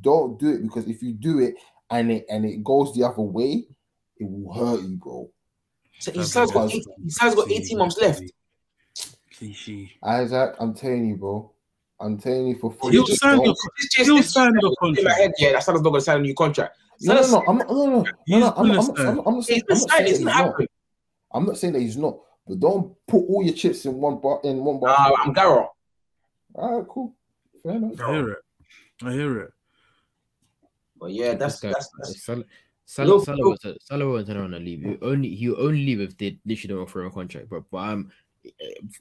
Don't 0.00 0.38
do 0.38 0.50
it 0.50 0.62
because 0.62 0.86
if 0.86 1.02
you 1.02 1.12
do 1.14 1.38
it 1.38 1.54
and 1.90 2.10
it 2.12 2.26
and 2.28 2.44
it 2.44 2.62
goes 2.62 2.94
the 2.94 3.04
other 3.04 3.22
way, 3.22 3.66
it 4.18 4.24
will 4.28 4.52
hurt 4.52 4.82
you, 4.82 4.96
bro. 4.96 5.30
So 5.98 6.12
he 6.12 6.22
says 6.24 6.50
got 6.50 6.66
18, 6.66 6.82
he 7.02 7.10
says 7.10 7.34
got 7.34 7.50
18 7.50 7.78
months 7.78 7.98
left. 7.98 8.22
Cliche. 9.36 9.92
Isaac, 10.02 10.54
I'm 10.60 10.74
telling 10.74 11.08
you, 11.08 11.16
bro. 11.16 11.52
I'm 11.98 12.18
telling 12.18 12.48
you 12.48 12.58
for 12.58 12.72
free. 12.72 12.92
He'll 12.92 13.06
sign 13.06 13.42
your 13.42 13.54
This 13.78 14.06
He'll 14.06 14.16
this 14.18 14.32
sign 14.32 14.52
the 14.52 14.58
in 14.58 14.64
my 14.68 14.74
contract. 14.78 15.18
head, 15.18 15.32
yeah, 15.38 15.52
that 15.52 15.62
Salah's 15.62 15.82
not 15.82 15.90
gonna 15.90 16.00
sign 16.02 16.18
a 16.18 16.22
new 16.22 16.34
contract. 16.34 16.76
No, 17.00 17.14
no, 17.14 17.26
no, 17.30 17.44
I'm 17.46 17.58
not, 17.58 17.68
no, 17.68 17.74
no, 17.74 17.90
no, 18.02 18.04
He's 18.26 18.40
no, 18.40 18.54
I'm, 18.56 18.68
gonna 18.68 18.80
I'm. 18.80 18.98
I'm, 18.98 19.20
I'm 19.26 19.34
not 19.34 19.44
saying, 19.44 19.62
I'm 19.68 19.76
gonna 19.76 19.80
not 19.80 19.90
saying 19.90 20.08
It's 20.08 20.18
he's 20.18 20.26
gonna 20.26 20.46
not. 20.48 20.65
Happen. 21.36 21.42
I'm 21.42 21.46
not 21.46 21.58
saying 21.58 21.72
that 21.74 21.80
he's 21.80 21.96
not, 21.96 22.18
but 22.46 22.60
don't 22.60 22.94
put 23.06 23.24
all 23.28 23.42
your 23.42 23.54
chips 23.54 23.84
in 23.86 23.94
one 23.94 24.20
bar 24.20 24.40
in 24.44 24.64
one 24.64 24.80
bar. 24.80 24.90
Nah, 24.90 25.16
I'm 25.22 25.34
Garo. 25.34 25.68
All 26.54 26.78
right, 26.78 26.88
cool, 26.88 27.14
fair 27.62 27.72
enough. 27.76 28.00
I 28.00 28.12
hear 28.12 28.30
it. 28.30 28.38
I 29.04 29.12
hear 29.12 29.40
it. 29.40 29.52
But 30.98 31.12
yeah, 31.12 31.34
that's 31.34 31.60
This 31.60 31.60
guy- 31.60 31.68
that's, 31.72 31.90
that's 31.98 32.24
Salah, 32.24 32.44
Salah, 32.86 33.06
Look, 33.08 33.24
Salah, 33.24 33.36
look. 33.36 33.58
was, 33.64 33.76
Salah 33.82 34.08
won't 34.08 34.26
turn 34.26 34.36
around 34.38 34.54
and 34.54 34.64
leave. 34.64 34.82
He 34.82 34.96
only 35.02 35.34
he 35.34 35.50
only 35.50 35.84
leave 35.84 36.00
if 36.00 36.16
they 36.16 36.38
literally 36.46 36.74
don't 36.74 36.82
offer 36.84 37.00
him 37.02 37.08
a 37.08 37.10
contract, 37.10 37.48
bro. 37.48 37.64
But 37.70 37.78
um, 37.78 38.10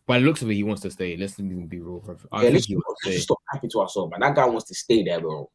by 0.06 0.20
the 0.20 0.26
looks 0.26 0.42
of 0.42 0.50
it, 0.50 0.56
he 0.56 0.64
wants 0.64 0.82
to 0.82 0.92
stay. 0.92 1.16
Let's 1.16 1.40
even 1.40 1.68
be 1.68 1.80
real, 1.80 2.00
bro. 2.00 2.18
I 2.32 2.38
yeah. 2.38 2.42
think 2.44 2.54
Let's, 2.56 2.66
he 2.66 2.76
let's 2.76 2.86
wants 2.88 3.02
to 3.04 3.10
just 3.12 3.18
stay. 3.20 3.24
stop 3.24 3.38
happy 3.54 3.68
to 3.70 3.80
ourselves, 3.80 4.12
man. 4.12 4.20
That 4.22 4.36
guy 4.36 4.46
wants 4.46 4.66
to 4.68 4.76
stay 4.76 5.04
there, 5.04 5.22
bro. 5.22 5.50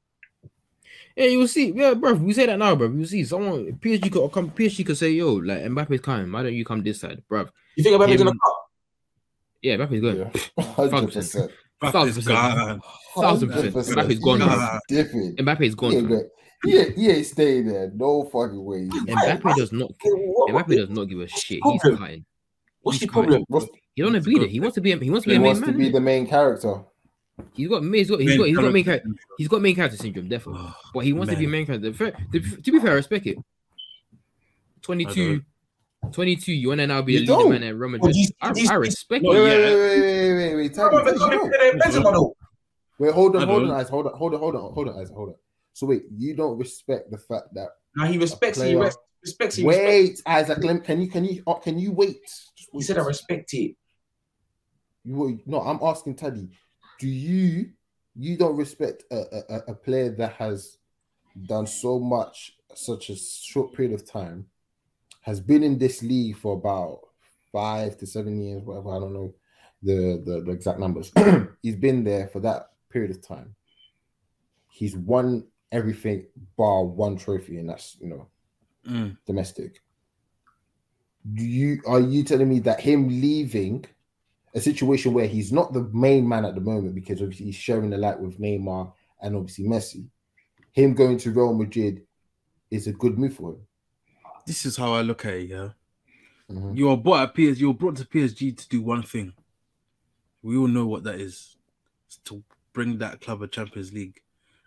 Yeah, 1.17 1.27
you 1.27 1.39
will 1.39 1.49
see. 1.49 1.73
Yeah, 1.73 1.95
bro. 1.95 2.15
We 2.15 2.33
say 2.33 2.47
that 2.47 2.59
now, 2.59 2.75
bro. 2.77 2.89
You 2.91 3.05
see, 3.07 3.25
someone 3.25 3.73
PSG 3.81 4.11
could 4.13 4.31
come. 4.33 4.51
PSG 4.51 4.87
could 4.87 4.97
say, 4.97 5.11
"Yo, 5.11 5.35
like 5.35 5.59
Mbappe's 5.63 6.01
coming. 6.01 6.31
Why 6.31 6.43
don't 6.45 6.55
you 6.55 6.65
come 6.65 6.83
this 6.83 7.01
side, 7.01 7.23
bro?" 7.29 7.47
You 7.77 7.83
think 7.85 7.97
Mbappe's 8.01 8.13
Him- 8.13 8.19
gonna 8.27 8.31
come? 8.31 8.55
Yeah, 9.63 9.77
Mbappe's 9.77 10.01
going. 10.01 10.17
Yeah, 10.19 10.63
hundred 10.91 11.13
percent, 11.13 11.51
Thousand 11.83 12.15
percent. 12.15 12.83
Thousand 13.15 13.51
hundred 13.51 13.73
percent. 13.73 13.75
percent. 13.75 13.99
Mbappe's 13.99 14.19
gone. 14.21 14.81
Different. 14.89 15.39
Mbappe's 15.39 15.75
gone. 15.75 15.91
He 15.93 15.97
ain't, 15.99 16.09
bro. 16.09 16.17
go- 16.19 16.29
he, 16.63 16.77
ain't, 16.79 16.97
he 16.99 17.11
ain't 17.11 17.27
staying 17.27 17.67
there. 17.67 17.91
No 17.95 18.25
fucking 18.25 18.63
way. 18.65 18.87
Mbappe 18.89 19.57
does 19.57 19.73
not. 19.73 19.91
What- 20.03 20.53
what- 20.53 20.67
Mbappe 20.67 20.77
does 20.77 20.91
not 20.91 21.05
give 21.05 21.21
a 21.21 21.27
shit. 21.29 21.59
He's 21.63 21.81
problem? 21.81 21.99
cutting. 21.99 22.25
What's 22.83 22.99
he's 22.99 23.09
the 23.09 23.13
problem? 23.13 23.45
He 23.95 24.03
don't 24.03 24.13
want 24.13 24.25
to 24.25 24.31
be 24.31 24.39
there. 24.39 24.49
He 24.49 24.61
wants 24.61 24.75
to 24.77 24.81
be. 24.81 24.93
A, 24.93 24.99
he 24.99 25.11
wants 25.11 25.25
to 25.25 25.29
be 25.31 25.35
he 25.35 25.37
a 25.37 25.41
main 25.41 25.47
wants 25.49 25.61
to 25.61 25.67
man. 25.67 25.77
be 25.79 25.89
the 25.91 26.01
main 26.01 26.27
character. 26.27 26.83
He's 27.55 27.68
got. 27.68 27.82
He's 27.82 28.11
got. 28.11 28.20
He's 28.20 28.36
got. 28.38 28.47
He's 28.47 28.57
got 28.57 28.72
main 28.72 28.84
character. 28.84 29.09
He's 29.38 29.49
got 29.49 29.62
main 29.62 29.74
character 29.74 29.97
syndrome, 29.97 30.28
definitely. 30.28 30.62
Oh, 30.64 30.74
But 30.95 31.05
he 31.05 31.12
wants 31.12 31.32
to 31.32 31.38
be 31.38 31.47
main 31.47 31.66
character. 31.66 31.93
Fair, 31.93 32.12
to, 32.32 32.41
to 32.41 32.72
be 32.72 32.78
fair, 32.80 32.93
I 32.93 32.95
respect 32.95 33.26
it. 33.26 33.38
22, 34.82 35.43
22, 36.12 36.53
you 36.53 36.68
want 36.68 36.80
to 36.80 36.86
now 36.86 37.03
be 37.03 37.12
You 37.14 37.18
a 37.18 37.36
leader 37.36 37.49
man 37.51 37.62
at 37.62 37.76
Real 37.76 37.80
Well, 37.80 37.88
Madrid. 37.91 38.14
these- 38.14 38.32
I, 38.41 38.53
I 38.70 38.74
respect 38.76 39.24
Wait, 39.24 39.36
it. 39.36 39.43
wait, 39.43 39.49
yeah. 39.61 39.64
wait, 39.66 39.74
wait, 39.74 40.01
wait, 40.01 40.34
wait, 40.36 40.57
wait. 40.57 40.74
Tell 40.74 40.91
me, 40.91 41.05
tell 41.05 41.05
me, 41.05 41.12
you 41.12 41.51
don't. 41.51 41.80
Benzema, 41.80 42.12
though. 42.12 42.36
Wait, 42.99 43.12
hold 43.12 43.36
on, 43.36 43.47
hold 43.47 43.62
on, 43.62 43.68
don't. 43.68 43.88
Hold 43.91 44.07
on, 44.07 44.14
hold 44.16 44.34
on, 44.34 44.41
hold 44.41 44.57
on, 44.57 44.72
hold 44.72 44.88
on, 44.88 44.99
Isaac, 45.01 45.14
hold 45.14 45.28
on. 45.30 45.34
So 45.74 45.86
wait, 45.86 46.03
you 46.16 46.34
don't 46.34 46.59
respect 46.59 47.11
the 47.11 47.18
fact 47.18 47.53
that 47.55 47.68
Now 47.97 48.07
he 48.07 48.18
respects. 48.18 48.59
He 48.61 48.64
player. 48.74 48.78
res- 48.80 48.97
respects. 49.22 49.57
He 49.57 49.66
respects. 49.66 49.88
wait, 49.88 50.22
Isaac, 50.26 50.59
let- 50.64 50.84
can 50.84 51.01
you 51.03 51.09
can 51.09 51.24
you 51.24 51.43
uh, 51.47 51.55
can 51.55 51.78
you 51.78 51.93
wait? 51.93 52.20
Just 52.57 52.70
He 52.72 52.82
said 52.82 52.99
I 52.99 53.05
respect 53.05 53.53
it. 53.55 53.76
You 55.05 55.16
wait, 55.16 55.47
no, 55.47 55.61
I'm 55.61 55.78
asking 55.82 56.16
Taddy. 56.16 56.49
Do 57.01 57.09
you 57.09 57.70
you 58.14 58.36
don't 58.36 58.57
respect 58.57 59.05
a, 59.11 59.16
a, 59.16 59.57
a- 59.68 59.74
player 59.74 60.11
that 60.11 60.34
has 60.34 60.76
done 61.46 61.66
so 61.66 61.98
much 61.98 62.53
such 62.74 63.09
a 63.09 63.16
short 63.16 63.72
period 63.72 63.94
of 63.94 64.07
time, 64.07 64.46
has 65.22 65.40
been 65.40 65.62
in 65.62 65.78
this 65.78 66.03
league 66.03 66.36
for 66.36 66.53
about 66.55 67.01
five 67.51 67.96
to 67.98 68.07
seven 68.07 68.38
years, 68.42 68.62
whatever, 68.62 68.90
I 68.94 68.98
don't 69.01 69.14
know 69.14 69.34
the, 69.82 70.22
the, 70.24 70.42
the 70.42 70.51
exact 70.51 70.78
numbers. 70.78 71.11
He's 71.62 71.76
been 71.76 72.05
there 72.05 72.28
for 72.28 72.40
that 72.40 72.70
period 72.90 73.11
of 73.12 73.26
time. 73.26 73.55
He's 74.68 74.94
won 74.94 75.46
everything 75.72 76.26
bar 76.59 76.84
one 76.84 77.16
trophy, 77.16 77.57
and 77.59 77.68
that's 77.68 77.96
you 78.01 78.09
know 78.09 78.26
Mm. 78.86 79.16
domestic. 79.26 79.82
Do 81.34 81.44
you 81.44 81.82
are 81.86 82.01
you 82.01 82.24
telling 82.24 82.48
me 82.48 82.61
that 82.61 82.80
him 82.80 83.09
leaving 83.09 83.84
a 84.55 84.61
situation 84.61 85.12
where 85.14 85.26
he's 85.26 85.53
not 85.53 85.72
the 85.72 85.88
main 85.92 86.28
man 86.28 86.44
at 86.44 86.55
the 86.55 86.61
moment 86.61 86.94
because 86.94 87.20
obviously 87.22 87.46
he's 87.46 87.55
sharing 87.55 87.90
the 87.90 87.96
light 87.98 88.18
with 88.18 88.38
Neymar 88.40 88.92
and 89.22 89.36
obviously 89.36 89.64
Messi, 89.64 90.07
him 90.72 90.94
going 90.94 91.18
to 91.18 91.30
Real 91.30 91.55
Madrid 91.55 92.03
is 92.70 92.86
a 92.86 92.92
good 92.92 93.18
move 93.18 93.34
for 93.34 93.53
him? 93.53 93.61
This 94.46 94.64
is 94.66 94.76
how 94.76 94.92
I 94.92 95.03
look 95.03 95.24
at 95.24 95.34
it. 95.34 95.51
Yeah, 95.51 95.70
Mhm. 96.51 96.76
you 96.76 96.88
are 96.90 96.96
brought 96.96 97.28
at 97.28 97.34
PS. 97.34 97.61
you 97.61 97.70
are 97.70 97.74
brought 97.74 97.96
to 97.96 98.05
PSG 98.07 98.53
to 98.53 98.68
do 98.68 98.82
one 98.82 99.03
thing. 99.03 99.34
We 100.42 100.57
all 100.57 100.68
know 100.68 100.86
what 100.86 101.05
that 101.05 101.20
is. 101.20 101.57
It's 102.07 102.16
to 102.24 102.42
bring 102.72 102.98
that 102.98 103.20
club 103.20 103.42
a 103.42 103.46
Champions 103.48 103.92
League. 103.92 104.20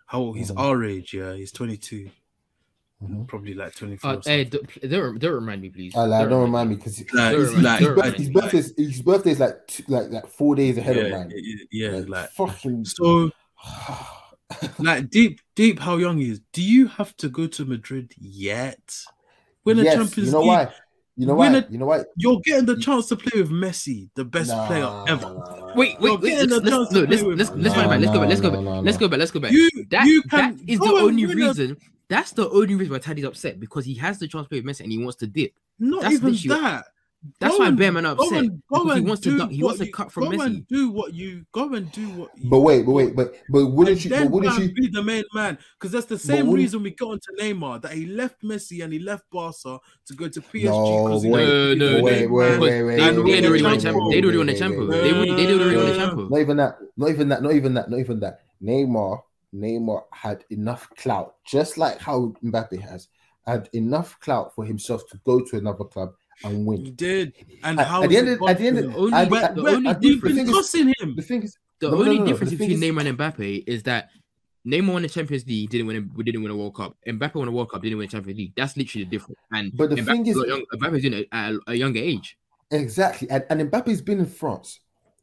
How 0.06 0.32
he's 0.32 0.50
Mhm. 0.50 0.58
our 0.58 0.84
age. 0.84 1.12
Yeah, 1.14 1.34
he's 1.34 1.50
22. 1.52 2.10
Mhm. 3.02 3.26
Probably 3.26 3.54
like 3.54 3.74
24. 3.74 4.10
Uh, 4.10 4.20
hey, 4.24 4.44
don't, 4.44 4.90
don't, 4.90 5.18
don't 5.18 5.32
remind 5.34 5.60
me, 5.60 5.68
please. 5.68 5.94
I 5.94 6.04
like, 6.04 6.28
don't 6.28 6.42
remind 6.42 6.70
me 6.70 6.76
because 6.76 6.98
Like, 7.12 7.32
Don't 7.32 7.40
it's 7.42 7.50
remind- 7.52 7.64
like, 7.64 7.80
don't 7.80 7.96
like- 7.96 8.04
remind 8.04 8.14
his 8.16 8.28
me. 8.28 8.32
birthday's 8.34 8.72
his 8.76 9.02
birthday's 9.02 9.40
like 9.40 9.66
two, 9.66 9.82
like 9.88 10.10
like 10.10 10.26
four 10.28 10.54
days 10.54 10.78
ahead 10.78 10.96
yeah, 10.96 11.02
of 11.02 11.10
mine. 11.12 11.32
yeah, 11.34 11.56
yeah, 11.70 11.90
Like, 11.98 12.08
like 12.08 12.30
fucking 12.30 12.84
so. 12.84 13.30
like 14.78 15.10
deep, 15.10 15.40
deep. 15.54 15.78
How 15.80 15.96
young 15.96 16.18
he 16.18 16.30
is? 16.30 16.40
Do 16.52 16.62
you 16.62 16.86
have 16.86 17.16
to 17.18 17.28
go 17.28 17.46
to 17.48 17.64
Madrid 17.64 18.12
yet? 18.18 18.96
Win 19.64 19.78
a 19.80 19.82
yes, 19.82 19.94
Champions 19.94 20.26
you 20.28 20.32
know 20.32 20.40
League. 20.40 20.48
why? 20.48 20.68
You 21.16 21.26
know 21.26 21.34
Win 21.34 21.52
why? 21.52 21.58
a- 21.58 21.66
You 21.70 21.78
know 21.78 21.86
why? 21.86 22.04
You're 22.16 22.40
getting 22.44 22.66
the 22.66 22.76
chance 22.76 23.06
to 23.08 23.16
play 23.16 23.40
with 23.40 23.50
Messi, 23.50 24.08
the 24.14 24.24
best 24.24 24.50
Nah, 24.50 24.66
player 24.66 25.04
ever. 25.08 25.22
nah, 25.22 25.32
nah, 25.34 25.56
nah. 25.68 25.74
Wait, 25.74 25.92
You're 26.00 26.12
wait, 26.12 26.20
wait. 26.20 26.30
getting 26.30 26.50
Let's, 26.50 26.62
the 26.64 26.70
let's, 26.70 26.70
chance 26.76 26.92
no, 26.92 27.00
to 27.00 27.06
let's, 27.06 27.22
play 27.22 27.28
with 27.30 27.38
let's, 27.38 27.50
him. 27.50 27.60
let's, 27.62 27.76
No, 27.76 27.88
back. 27.88 28.00
Let's 28.00 28.10
go 28.12 28.20
back. 28.20 28.28
Let's 28.28 28.40
go 28.40 28.50
back. 28.50 28.84
Let's 28.84 28.96
go 28.98 29.08
back. 29.08 29.18
Let's 29.18 29.30
go 29.30 29.40
back. 29.40 29.52
You, 29.52 29.70
That, 29.90 30.06
you 30.06 30.22
can 30.22 30.60
is 30.66 30.78
the 30.78 30.86
only 30.86 31.26
win 31.26 31.40
a- 31.42 31.46
reason. 31.46 31.76
That's 32.14 32.30
the 32.32 32.48
only 32.50 32.74
reason 32.76 32.92
why 32.92 33.00
Taddy's 33.00 33.24
upset 33.24 33.58
because 33.58 33.84
he 33.84 33.94
has 33.94 34.18
the 34.20 34.28
chance 34.28 34.44
to 34.44 34.48
play 34.48 34.60
with 34.60 34.66
Messi 34.76 34.80
and 34.84 34.92
he 34.92 34.98
wants 34.98 35.16
to 35.16 35.26
dip. 35.26 35.52
Not 35.80 36.02
That's 36.02 36.14
even 36.14 36.32
literally- 36.32 36.60
that. 36.62 36.84
That's 37.40 37.54
Go 37.54 37.60
why 37.60 37.68
and- 37.68 37.78
Bearman 37.78 38.04
are 38.04 38.14
Go 38.14 38.24
upset 38.24 38.38
and, 38.40 38.50
go 38.70 38.84
because 38.84 38.98
he 38.98 39.04
wants 39.06 39.22
to. 39.22 39.46
He 39.48 39.62
wants 39.64 39.78
to 39.80 39.90
cut 39.90 40.12
from 40.12 40.24
go 40.24 40.30
Messi. 40.32 40.44
and 40.44 40.68
do 40.68 40.90
what 40.90 41.14
you 41.14 41.46
go 41.52 41.72
and 41.72 41.90
do 41.90 42.06
what. 42.18 42.30
You, 42.36 42.50
But 42.50 42.58
wait, 42.60 42.84
but 42.84 42.92
wait, 42.92 43.16
but 43.16 43.34
but 43.48 43.64
wouldn't 43.64 43.96
and 43.96 44.04
you? 44.04 44.10
then 44.10 44.22
But 44.24 44.30
wouldn't 44.32 44.56
go 44.58 44.62
you? 44.62 44.72
be 44.74 44.88
the 44.88 45.02
main 45.02 45.24
man? 45.34 45.56
Because 45.80 45.90
that's 45.92 46.04
the 46.04 46.18
same 46.18 46.46
wouldn't- 46.48 46.58
reason 46.58 46.82
we 46.82 46.90
got 46.90 47.12
into 47.12 47.32
Neymar 47.40 47.80
that 47.80 47.92
he 47.94 48.04
left 48.04 48.42
Messi 48.42 48.84
and 48.84 48.92
he 48.92 48.98
left 48.98 49.24
Barca 49.32 49.78
to 50.06 50.12
go 50.14 50.28
to 50.28 50.40
PSG. 50.42 50.64
No, 50.66 51.06
'cause 51.08 51.22
he 51.22 51.30
wait, 51.30 51.40
wanted 51.48 51.68
to 51.70 51.74
be 51.74 51.78
no, 51.80 51.96
no, 51.96 52.04
wait, 52.04 52.12
main 52.20 52.30
wait, 52.30 52.30
wait, 52.30 52.60
wait, 52.60 52.82
wait, 52.82 52.96
they 52.96 53.02
wait, 53.18 53.44
already 53.46 53.62
won 53.62 53.72
the 53.72 53.80
champion. 53.80 54.10
They 54.10 54.20
already 54.22 54.36
won 54.36 54.46
the 54.46 54.52
wait, 54.52 54.58
champion. 54.58 54.88
They 54.90 55.00
wait. 55.00 55.14
already 55.14 55.46
they 55.46 55.52
already 55.54 55.76
won 55.76 55.86
the 55.86 55.92
Uh, 55.92 55.96
champion. 56.06 56.28
Not 56.28 56.40
even 56.40 56.56
that. 56.58 56.78
Not 56.98 57.08
even 57.10 57.28
that. 57.30 57.42
Not 57.42 57.52
even 57.54 57.74
that. 57.74 57.90
Not 57.90 58.00
even 58.00 58.20
that. 58.20 58.40
Neymar, 58.62 59.22
Neymar 59.54 60.02
had 60.12 60.44
enough 60.50 60.88
clout, 60.96 61.36
just 61.46 61.78
like 61.78 61.98
how 61.98 62.34
Mbappe 62.42 62.80
has, 62.80 63.08
had 63.46 63.68
enough 63.72 64.18
clout 64.20 64.54
for 64.54 64.64
himself 64.64 65.08
to 65.10 65.20
go 65.24 65.40
to 65.40 65.56
another 65.58 65.84
club 65.84 66.12
and 66.42 66.66
win. 66.66 66.84
He 66.84 66.90
did. 66.90 67.32
And 67.62 67.78
At- 67.78 67.86
how 67.86 68.02
at 68.02 68.10
the 68.10 68.16
end 68.16 68.28
of- 68.28 68.42
at 68.48 68.58
the 68.58 68.66
end 68.66 68.76
possible? 68.78 69.04
Only- 69.04 69.16
at- 69.16 69.30
Where- 69.30 69.44
at- 69.44 69.56
where- 69.56 69.74
only 69.76 69.90
I 69.90 69.92
we've 69.98 70.20
been 70.22 70.34
thing 70.36 70.48
is- 70.48 70.72
him. 70.74 71.14
The 71.16 71.22
thing 71.22 71.42
is, 71.42 71.56
The 71.80 71.90
No, 71.90 71.98
only 71.98 72.18
no, 72.18 72.24
no, 72.24 72.26
difference 72.30 72.50
the 72.52 72.56
between 72.56 72.82
is- 72.82 72.90
Neymar 72.90 73.06
and 73.06 73.18
Mbappe 73.18 73.64
is 73.66 73.82
that 73.82 74.08
Neymar 74.66 74.92
won 74.92 75.02
the 75.02 75.08
Champions 75.08 75.44
League, 75.46 75.68
didn't 75.68 75.86
win. 75.88 76.10
We 76.14 76.24
didn't 76.24 76.42
win 76.42 76.52
a 76.52 76.56
World 76.56 76.74
Cup. 76.76 76.96
Mbappe 77.06 77.34
won 77.34 77.48
a 77.48 77.50
World 77.50 77.70
Cup, 77.70 77.82
didn't 77.82 77.98
win 77.98 78.06
a 78.06 78.10
Champions 78.10 78.38
League. 78.38 78.52
That's 78.56 78.76
literally 78.76 79.04
the 79.04 79.10
difference. 79.10 79.38
And 79.52 79.76
But 79.76 79.90
the 79.90 79.96
Mbappe 79.96 80.06
thing 80.06 80.26
is- 80.28 80.36
young, 80.36 80.64
Mbappe's 80.72 81.02
doing 81.02 81.14
it 81.14 81.28
at 81.32 81.54
a, 81.66 81.74
younger 81.74 81.98
age. 82.00 82.38
Exactly. 82.70 83.28
And, 83.28 83.44
and 83.50 83.60
Mbappe's 83.70 84.00
been 84.00 84.20
in 84.20 84.26
France 84.26 84.80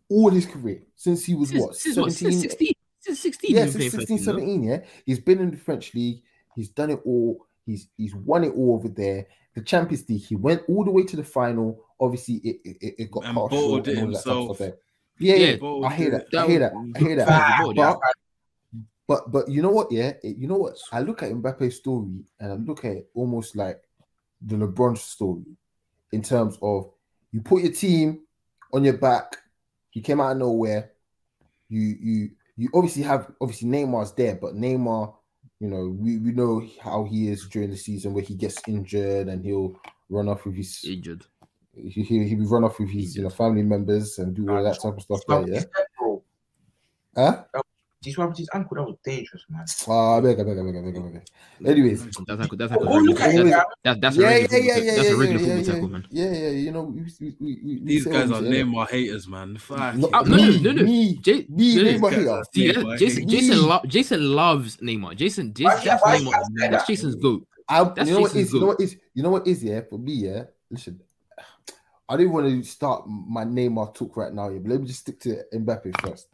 all 0.09 0.29
his 0.29 0.45
career 0.45 0.83
since 0.95 1.25
he 1.25 1.33
was 1.33 1.49
Since, 1.49 1.61
what, 1.61 1.75
since, 1.75 1.97
what, 1.97 2.11
17? 2.13 2.31
since 2.41 2.51
16? 2.51 2.73
Since 3.19 3.37
16, 3.37 3.55
yeah, 3.55 3.65
he's 3.65 3.71
been 3.71 3.81
since 3.81 3.89
playing 3.89 3.91
16, 3.91 4.17
first 4.17 4.25
team, 4.25 4.39
no? 4.39 4.39
17, 4.39 4.63
yeah. 4.63 4.79
He's 5.05 5.19
been 5.19 5.39
in 5.39 5.51
the 5.51 5.57
French 5.57 5.93
league. 5.93 6.23
He's 6.55 6.69
done 6.69 6.91
it 6.91 6.99
all. 7.05 7.45
He's 7.65 7.87
he's 7.97 8.15
won 8.15 8.43
it 8.43 8.53
all 8.53 8.75
over 8.75 8.89
there. 8.89 9.27
The 9.55 9.61
Champions 9.61 10.07
League, 10.09 10.23
he 10.23 10.35
went 10.35 10.63
all 10.69 10.83
the 10.85 10.91
way 10.91 11.03
to 11.03 11.15
the 11.15 11.23
final. 11.23 11.83
Obviously, 11.99 12.35
it 12.35 12.61
it, 12.63 12.95
it 12.99 13.11
got 13.11 13.25
And 13.25 13.35
cut 13.35 13.49
bottled 13.49 13.51
short 13.51 13.87
it 13.87 13.97
and 13.97 13.99
all 13.99 14.11
that 14.13 14.25
type 14.27 14.47
of 14.47 14.57
himself. 14.57 14.57
there. 14.57 14.77
Yeah, 15.19 15.35
yeah, 15.35 15.55
Yeah, 15.81 15.87
I 15.87 15.93
hear 15.95 16.09
it. 16.09 16.11
that. 16.11 16.27
I 16.37 16.43
That 16.43 16.49
hear 16.49 16.59
that. 16.59 16.81
I 16.95 16.99
hear 16.99 17.15
that. 17.17 17.27
that 17.27 17.71
But, 17.75 17.75
yeah. 17.75 17.95
but 19.07 19.31
but 19.31 19.49
you 19.49 19.61
know 19.61 19.69
what? 19.71 19.91
Yeah, 19.91 20.13
you 20.23 20.47
know 20.47 20.57
what? 20.57 20.77
I 20.91 21.01
look 21.01 21.23
at 21.23 21.31
Mbappe's 21.31 21.77
story 21.77 22.23
and 22.39 22.51
I 22.51 22.55
look 22.55 22.85
at 22.85 22.91
it 22.93 23.09
almost 23.13 23.55
like 23.55 23.81
the 24.41 24.55
LeBron 24.55 24.97
story 24.97 25.43
in 26.11 26.21
terms 26.21 26.57
of 26.61 26.91
you 27.31 27.41
put 27.41 27.63
your 27.63 27.71
team 27.73 28.21
on 28.73 28.83
your 28.83 28.97
back. 28.97 29.37
You 29.93 30.01
came 30.01 30.21
out 30.21 30.31
of 30.33 30.37
nowhere. 30.37 30.91
You 31.69 31.81
you 31.81 32.31
you 32.61 32.69
obviously 32.75 33.01
have 33.01 33.31
obviously 33.41 33.67
Neymar's 33.67 34.13
there, 34.13 34.35
but 34.35 34.53
Neymar, 34.53 35.15
you 35.59 35.67
know, 35.67 35.95
we, 35.97 36.19
we 36.19 36.31
know 36.31 36.63
how 36.79 37.05
he 37.05 37.29
is 37.29 37.47
during 37.47 37.71
the 37.71 37.77
season 37.77 38.13
where 38.13 38.23
he 38.23 38.35
gets 38.35 38.61
injured 38.67 39.29
and 39.29 39.43
he'll 39.43 39.81
run 40.09 40.29
off 40.29 40.45
with 40.45 40.55
his 40.55 40.79
Injured. 40.87 41.25
he 41.73 42.03
he 42.03 42.23
he'll 42.27 42.47
run 42.47 42.63
off 42.63 42.79
with 42.79 42.91
his 42.91 43.15
you 43.15 43.23
know 43.23 43.31
family 43.31 43.63
members 43.63 44.19
and 44.19 44.35
do 44.35 44.47
all 44.47 44.63
that 44.63 44.79
type 44.79 44.95
of 44.95 45.01
stuff 45.01 45.21
there, 45.27 45.47
yeah. 45.47 45.63
Huh? 47.15 47.43
This 48.03 48.17
one 48.17 48.29
with 48.29 48.37
his 48.39 48.49
ankle, 48.55 48.77
that 48.77 48.83
was 48.83 48.95
dangerous, 49.03 49.45
man. 49.47 49.63
Ah, 49.87 50.19
bega, 50.19 50.43
bega, 50.43 50.63
bega, 50.63 50.81
bega, 50.81 50.99
bega. 51.01 51.21
Anyways, 51.63 52.03
That's 52.03 52.17
like 52.17 52.49
that's 52.57 52.71
like 52.71 52.81
Oh, 52.81 52.97
look 52.97 53.19
at 53.21 53.29
Anyways, 53.29 53.53
him. 53.53 53.61
that's 53.83 53.99
that's 53.99 54.17
a 54.17 54.21
yeah, 54.21 54.27
regular 54.27 54.57
yeah, 54.57 54.63
yeah, 54.75 54.81
yeah, 54.81 54.95
that's 54.95 55.07
yeah, 55.09 55.13
a 55.13 55.17
regular 55.17 55.39
yeah, 55.39 55.45
football 55.45 55.61
yeah, 55.61 55.73
tackle, 55.73 55.87
man. 55.89 56.07
Yeah, 56.09 56.31
yeah, 56.31 56.49
you 56.49 56.71
know, 56.71 56.81
we, 56.81 57.01
we, 57.19 57.35
we, 57.39 57.59
we 57.63 57.79
These 57.85 58.05
guys 58.07 58.31
are 58.31 58.41
this, 58.41 58.57
yeah. 58.57 58.63
Neymar 58.63 58.89
haters, 58.89 59.27
man. 59.27 59.57
Fuck. 59.57 59.95
No, 59.97 60.09
Uh, 60.11 60.23
no, 60.23 60.35
no, 60.35 60.47
me, 60.47 60.61
no, 60.61 60.71
no. 60.71 60.83
me, 60.83 61.15
J- 61.17 61.45
me, 61.47 61.75
no, 61.75 61.83
no, 61.83 61.89
Neymar 61.91 62.25
guys 62.25 62.45
See, 62.55 62.73
Neymar 62.73 62.97
Jason, 62.97 63.25
Me. 63.25 63.31
Jason, 63.31 63.61
lo- 63.67 63.81
Jason 63.85 64.35
loves 64.35 64.77
Neymar. 64.77 65.15
Jason, 65.15 65.53
Jason 65.53 65.79
that's 65.85 66.01
Neymar. 66.03 66.21
you 66.23 66.31
have 66.31 66.41
to 66.41 66.51
say 66.59 66.69
That's? 66.71 66.87
Jason's 66.87 67.15
goat. 67.15 67.47
I, 67.69 67.83
That's 67.83 68.09
you 68.09 68.15
know 68.15 68.21
what 68.21 68.33
Jason's 68.33 68.47
is, 68.47 68.53
you 68.53 68.59
know 68.61 68.65
what 68.67 68.81
is, 68.81 68.97
you 69.13 69.23
know 69.23 69.29
what 69.29 69.47
is, 69.47 69.63
yeah, 69.63 69.81
for 69.87 69.99
me, 69.99 70.13
yeah. 70.13 70.43
Listen, 70.71 70.99
I 72.09 72.17
didn't 72.17 72.33
want 72.33 72.47
to 72.47 72.63
start 72.67 73.07
my 73.07 73.45
Neymar 73.45 73.93
talk 73.93 74.17
right 74.17 74.33
now, 74.33 74.49
yeah, 74.49 74.57
but 74.57 74.71
let 74.71 74.81
me 74.81 74.87
just 74.87 75.01
stick 75.01 75.19
to 75.19 75.43
Mbappe 75.53 76.01
first. 76.01 76.29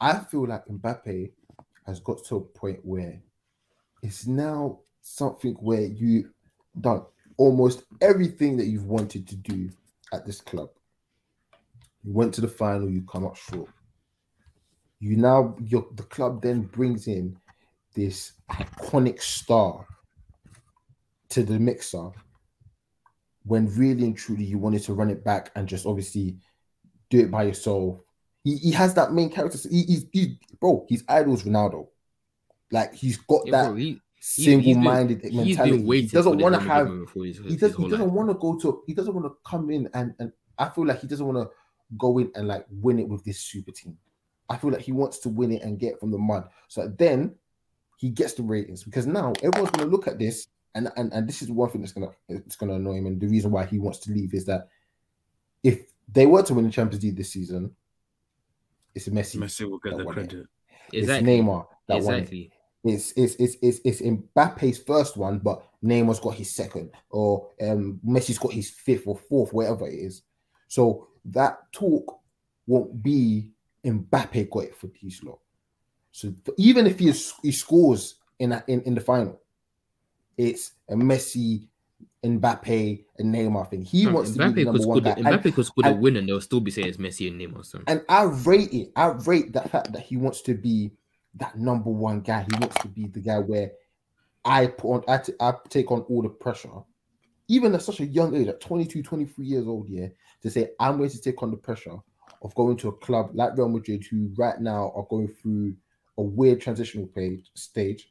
I 0.00 0.18
feel 0.18 0.46
like 0.46 0.66
Mbappe 0.66 1.30
has 1.86 2.00
got 2.00 2.24
to 2.26 2.36
a 2.36 2.40
point 2.40 2.80
where 2.82 3.20
it's 4.02 4.26
now 4.26 4.80
something 5.00 5.54
where 5.54 5.82
you 5.82 6.30
done 6.80 7.02
almost 7.36 7.84
everything 8.00 8.56
that 8.56 8.66
you've 8.66 8.86
wanted 8.86 9.26
to 9.28 9.36
do 9.36 9.70
at 10.12 10.26
this 10.26 10.40
club. 10.40 10.68
You 12.04 12.12
went 12.12 12.34
to 12.34 12.40
the 12.40 12.48
final, 12.48 12.88
you 12.88 13.02
come 13.02 13.26
up 13.26 13.36
short. 13.36 13.68
You 15.00 15.16
now 15.16 15.56
your 15.60 15.86
the 15.94 16.04
club 16.04 16.42
then 16.42 16.62
brings 16.62 17.06
in 17.06 17.36
this 17.94 18.32
iconic 18.50 19.20
star 19.20 19.86
to 21.30 21.42
the 21.42 21.58
mixer 21.58 22.10
when 23.44 23.68
really 23.76 24.04
and 24.04 24.16
truly 24.16 24.44
you 24.44 24.58
wanted 24.58 24.82
to 24.82 24.94
run 24.94 25.10
it 25.10 25.24
back 25.24 25.50
and 25.54 25.68
just 25.68 25.86
obviously 25.86 26.36
do 27.10 27.20
it 27.20 27.30
by 27.30 27.44
yourself. 27.44 28.00
He, 28.46 28.56
he 28.58 28.70
has 28.70 28.94
that 28.94 29.12
main 29.12 29.28
character. 29.28 29.58
He, 29.68 29.82
he's 29.82 30.06
he, 30.12 30.38
bro, 30.60 30.86
his 30.88 31.02
idol's 31.08 31.42
Ronaldo. 31.42 31.88
Like 32.70 32.94
he's 32.94 33.16
got 33.16 33.44
Yeah, 33.44 33.50
that 33.50 33.64
bro, 33.70 33.74
he, 33.74 34.00
single-minded 34.20 35.20
he's 35.22 35.32
mentality. 35.32 36.00
He 36.02 36.06
doesn't 36.06 36.38
want 36.38 36.54
to 36.54 36.60
have 36.60 36.86
His, 37.42 37.54
he, 37.54 37.56
does, 37.56 37.74
he 37.76 37.88
doesn't 37.88 38.12
want 38.12 38.28
to 38.28 38.34
go 38.34 38.56
to 38.56 38.82
he 38.86 38.94
doesn't 38.94 39.12
want 39.12 39.26
to 39.26 39.36
come 39.44 39.68
in 39.70 39.90
and 39.94 40.14
and 40.20 40.32
I 40.56 40.68
feel 40.68 40.86
like 40.86 41.00
he 41.00 41.08
doesn't 41.08 41.26
want 41.26 41.38
to 41.38 41.52
go 41.98 42.18
in 42.18 42.30
and 42.36 42.46
like 42.46 42.64
win 42.70 43.00
it 43.00 43.08
with 43.08 43.24
this 43.24 43.40
super 43.40 43.72
team. 43.72 43.98
I 44.48 44.56
feel 44.56 44.70
like 44.70 44.82
he 44.82 44.92
wants 44.92 45.18
to 45.20 45.28
win 45.28 45.50
it 45.50 45.62
and 45.62 45.76
get 45.76 45.94
it 45.94 46.00
from 46.00 46.12
the 46.12 46.18
mud. 46.18 46.48
So 46.68 46.86
then 46.86 47.34
he 47.96 48.10
gets 48.10 48.34
the 48.34 48.44
ratings 48.44 48.84
because 48.84 49.08
now 49.08 49.32
everyone's 49.42 49.72
gonna 49.72 49.90
look 49.90 50.06
at 50.06 50.20
this 50.20 50.46
and 50.76 50.88
and, 50.96 51.12
and 51.12 51.28
this 51.28 51.42
is 51.42 51.50
one 51.50 51.68
thing 51.70 51.80
that's 51.80 51.92
gonna 51.92 52.12
it's 52.28 52.54
gonna 52.54 52.74
annoy 52.74 52.94
him 52.94 53.06
and 53.06 53.20
the 53.20 53.26
reason 53.26 53.50
why 53.50 53.66
he 53.66 53.80
wants 53.80 53.98
to 54.00 54.12
leave 54.12 54.34
is 54.34 54.44
that 54.44 54.68
if 55.64 55.80
they 56.08 56.26
were 56.26 56.44
to 56.44 56.54
win 56.54 56.64
the 56.64 56.70
Champions 56.70 57.02
League 57.02 57.16
this 57.16 57.32
season, 57.32 57.74
it's 58.96 59.08
Messi, 59.08 59.36
Messi 59.36 59.68
will 59.70 59.78
get 59.78 59.90
That 59.92 59.98
the 59.98 60.04
one, 60.04 60.16
yeah. 60.16 60.22
credit. 60.22 60.46
Exactly. 60.92 61.34
it's 61.34 61.42
Neymar 61.42 61.66
that 61.88 62.02
won 62.02 62.14
it. 62.14 62.50
It's 62.84 63.12
it's 63.16 63.34
it's 63.36 63.56
it's 63.62 63.80
it's 63.84 64.00
Mbappe's 64.00 64.78
first 64.78 65.16
one, 65.16 65.38
but 65.38 65.62
Neymar's 65.84 66.20
got 66.20 66.34
his 66.34 66.54
second, 66.54 66.90
or 67.10 67.48
um 67.60 68.00
Messi's 68.06 68.38
got 68.38 68.52
his 68.52 68.70
fifth 68.70 69.06
or 69.06 69.16
fourth, 69.16 69.52
whatever 69.52 69.86
it 69.88 69.94
is. 69.94 70.22
So 70.68 71.08
that 71.26 71.72
talk 71.72 72.20
won't 72.66 73.02
be 73.02 73.50
Mbappe 73.84 74.50
got 74.50 74.64
it 74.64 74.76
for 74.76 74.88
these 75.00 75.22
lot. 75.22 75.38
So 76.12 76.32
th- 76.44 76.56
even 76.58 76.86
if 76.86 76.98
he 76.98 77.08
is, 77.08 77.34
he 77.42 77.52
scores 77.52 78.16
in, 78.38 78.50
that 78.50 78.68
in 78.68 78.80
in 78.82 78.94
the 78.94 79.00
final, 79.00 79.40
it's 80.36 80.72
a 80.88 80.94
Messi, 80.94 81.68
Mbappe, 82.24 83.04
and 83.18 83.34
Neymar 83.34 83.70
thing. 83.70 83.82
He 83.82 84.04
Fam, 84.04 84.14
wants 84.14 84.30
to 84.32 84.38
be 84.38 84.44
Mbappe 84.44 84.54
the 84.54 84.64
number 84.64 84.86
one 84.86 85.00
guy. 85.02 85.14
Mbappe 85.14 85.54
could 85.54 85.66
score 85.66 85.82
the 85.84 85.90
and- 85.90 86.00
win, 86.02 86.16
and 86.16 86.28
they'll 86.28 86.40
still 86.40 86.60
be 86.60 86.70
saying 86.70 86.88
it's 86.88 86.96
Messi 86.98 87.28
and 87.28 87.40
Neymar. 87.40 87.64
Son. 87.64 87.84
and 87.86 88.02
I 88.08 88.24
rate 88.24 88.72
it. 88.72 88.92
I 88.96 89.06
rate 89.08 89.52
that 89.52 89.70
fact 89.70 89.92
that 89.92 90.02
he 90.02 90.16
wants 90.16 90.42
to 90.42 90.54
be 90.54 90.92
that 91.34 91.58
number 91.58 91.90
one 91.90 92.20
guy. 92.20 92.42
He 92.50 92.58
wants 92.58 92.76
to 92.82 92.88
be 92.88 93.06
the 93.06 93.20
guy 93.20 93.38
where 93.38 93.70
I 94.44 94.66
put 94.68 94.88
on, 94.94 95.04
I, 95.08 95.18
t- 95.18 95.34
I 95.40 95.54
take 95.68 95.90
on 95.90 96.00
all 96.02 96.22
the 96.22 96.28
pressure, 96.28 96.70
even 97.48 97.74
at 97.74 97.82
such 97.82 98.00
a 98.00 98.06
young 98.06 98.34
age, 98.34 98.48
at 98.48 98.60
22, 98.60 99.02
23 99.02 99.44
years 99.44 99.66
old, 99.66 99.88
yeah, 99.88 100.06
to 100.42 100.50
say 100.50 100.70
I'm 100.80 100.96
going 100.98 101.10
to 101.10 101.20
take 101.20 101.42
on 101.42 101.50
the 101.50 101.56
pressure 101.56 101.96
of 102.42 102.54
going 102.54 102.76
to 102.78 102.88
a 102.88 102.92
club 102.92 103.30
like 103.34 103.56
Real 103.56 103.68
Madrid, 103.68 104.04
who 104.10 104.30
right 104.36 104.60
now 104.60 104.92
are 104.96 105.06
going 105.10 105.28
through 105.28 105.74
a 106.18 106.22
weird 106.22 106.60
transitional 106.60 107.06
page 107.08 107.50
stage. 107.54 108.10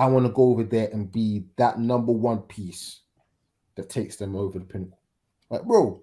I 0.00 0.06
want 0.06 0.24
to 0.24 0.32
go 0.32 0.44
over 0.44 0.64
there 0.64 0.88
and 0.94 1.12
be 1.12 1.44
that 1.56 1.78
number 1.78 2.10
one 2.10 2.38
piece 2.38 3.00
that 3.74 3.90
takes 3.90 4.16
them 4.16 4.34
over 4.34 4.58
the 4.58 4.64
pinnacle. 4.64 4.98
Like, 5.50 5.62
bro, 5.64 6.02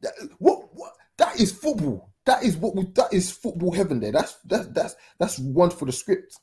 that, 0.00 0.12
what 0.38 0.74
what 0.74 0.92
that 1.18 1.38
is 1.38 1.52
football. 1.52 2.10
That 2.24 2.42
is 2.42 2.56
what 2.56 2.74
we 2.74 2.86
that 2.94 3.12
is 3.12 3.30
football 3.30 3.72
heaven 3.72 4.00
there. 4.00 4.10
That's 4.10 4.36
that's 4.46 4.68
that's 4.68 4.96
that's 5.18 5.38
one 5.38 5.68
for 5.68 5.84
the 5.84 5.92
script. 5.92 6.34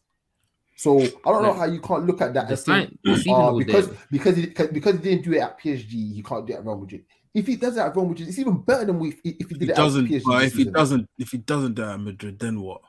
So 0.76 1.00
I 1.02 1.32
don't 1.32 1.42
know 1.42 1.54
how 1.54 1.66
you 1.66 1.82
can't 1.82 2.06
look 2.06 2.22
at 2.22 2.36
that 2.36 2.48
The 2.48 2.54
and 2.54 2.60
think, 2.60 2.90
sign, 2.90 3.00
the 3.04 3.18
season 3.18 3.42
uh, 3.42 3.54
because 3.54 3.90
because 4.12 4.38
he 4.38 4.46
because 4.46 4.96
he 4.98 5.02
didn't 5.02 5.24
do 5.24 5.34
it 5.34 5.42
at 5.42 5.60
PSG, 5.60 6.14
he 6.14 6.22
can't 6.24 6.46
do 6.46 6.54
it 6.54 6.58
at 6.58 6.66
Real 6.66 6.78
Madrid. 6.78 7.06
If 7.34 7.48
he 7.48 7.56
does 7.56 7.76
it 7.76 7.80
at 7.80 7.96
Real 7.96 8.06
Madrid, 8.06 8.28
it's 8.28 8.38
even 8.38 8.62
better 8.62 8.86
than 8.86 9.04
if, 9.04 9.16
if 9.24 9.50
he 9.50 9.56
did 9.56 9.62
He 9.62 9.70
it 9.72 9.76
doesn't. 9.76 10.06
at 10.06 10.12
PSG. 10.12 10.24
But 10.26 10.40
this 10.42 10.52
if 10.52 10.58
he 10.60 10.66
doesn't, 10.66 11.10
if 11.18 11.32
he 11.32 11.38
doesn't 11.40 11.74
do 11.74 11.82
it 11.82 11.88
at 11.88 12.00
Madrid, 12.00 12.38
then 12.38 12.62
what? 12.62 12.82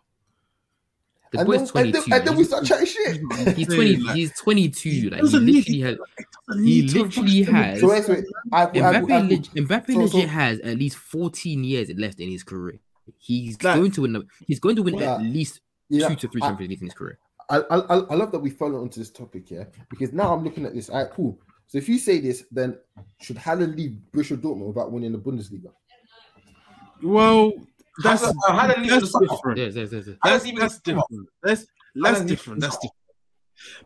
The 1.32 1.40
and, 1.40 1.46
boy's 1.48 1.72
then, 1.72 1.86
and, 1.86 1.94
then, 1.94 2.02
22. 2.02 2.14
and 2.16 2.28
then 2.28 2.36
we 2.36 2.44
start 2.44 2.64
chatting 2.64 2.86
shit. 2.86 3.56
He's 3.56 3.66
20. 3.66 3.94
He's 4.12 4.32
22. 4.38 4.88
he 4.88 5.10
Like 5.10 5.20
he 5.22 5.26
literally 5.26 5.80
has. 5.80 5.98
He 6.62 6.82
literally 6.82 7.42
has. 7.42 7.80
So 7.80 7.88
wait, 7.88 8.08
wait, 8.08 8.24
I, 8.52 8.62
I, 8.62 8.66
I, 8.66 8.70
Mbappe, 8.70 9.10
I, 9.12 9.20
leg- 9.22 9.42
Mbappe 9.54 9.92
so- 9.92 9.98
legit 9.98 10.12
so- 10.22 10.26
has 10.28 10.60
at 10.60 10.78
least 10.78 10.96
14 10.96 11.64
years 11.64 11.90
left 11.96 12.20
in 12.20 12.30
his 12.30 12.44
career. 12.44 12.78
He's 13.18 13.60
Like- 13.62 13.76
going 13.76 13.90
to 13.92 14.02
win. 14.02 14.28
He's 14.46 14.60
going 14.60 14.76
to 14.76 14.82
win 14.82 14.96
Yeah. 14.98 15.14
at 15.16 15.22
least 15.22 15.60
yeah, 15.88 16.08
two 16.08 16.14
to 16.16 16.28
three 16.28 16.40
I- 16.42 16.48
Champions 16.48 16.70
Leagues 16.70 16.82
in 16.82 16.86
his 16.88 16.94
career. 16.94 17.18
I, 17.50 17.58
I, 17.58 17.76
I 17.78 17.96
I 17.98 18.14
love 18.14 18.32
that 18.32 18.38
we 18.38 18.48
follow 18.50 18.80
onto 18.80 19.00
this 19.00 19.10
topic 19.10 19.48
here 19.48 19.68
because 19.90 20.12
now 20.14 20.32
I'm 20.32 20.44
looking 20.44 20.64
at 20.64 20.72
this. 20.74 20.88
All 20.88 21.02
right, 21.02 21.10
cool. 21.12 21.38
So 21.66 21.76
if 21.78 21.88
you 21.88 21.98
say 21.98 22.20
this, 22.20 22.44
then 22.50 22.78
should 23.20 23.36
Haaland 23.36 23.76
leave 23.76 23.98
Borussia 24.12 24.36
Dortmund 24.40 24.68
without 24.68 24.92
winning 24.92 25.12
the 25.12 25.18
Bundesliga? 25.18 25.70
Well, 27.02 27.52
that's 28.02 28.22
Haaland- 28.22 28.34
uh, 28.48 28.58
Haaland 28.74 28.88
that's 28.88 29.18
different. 29.18 29.58
Yes, 29.58 29.74
yes, 29.74 29.92
yes. 29.92 30.04
yes. 30.06 30.16
That's, 30.24 30.46
even 30.46 30.58
that's 30.60 30.80
different. 30.80 31.28
That's 31.42 31.66
that's 31.94 32.20
different. 32.24 32.60
That's 32.60 32.76
different. 32.76 32.92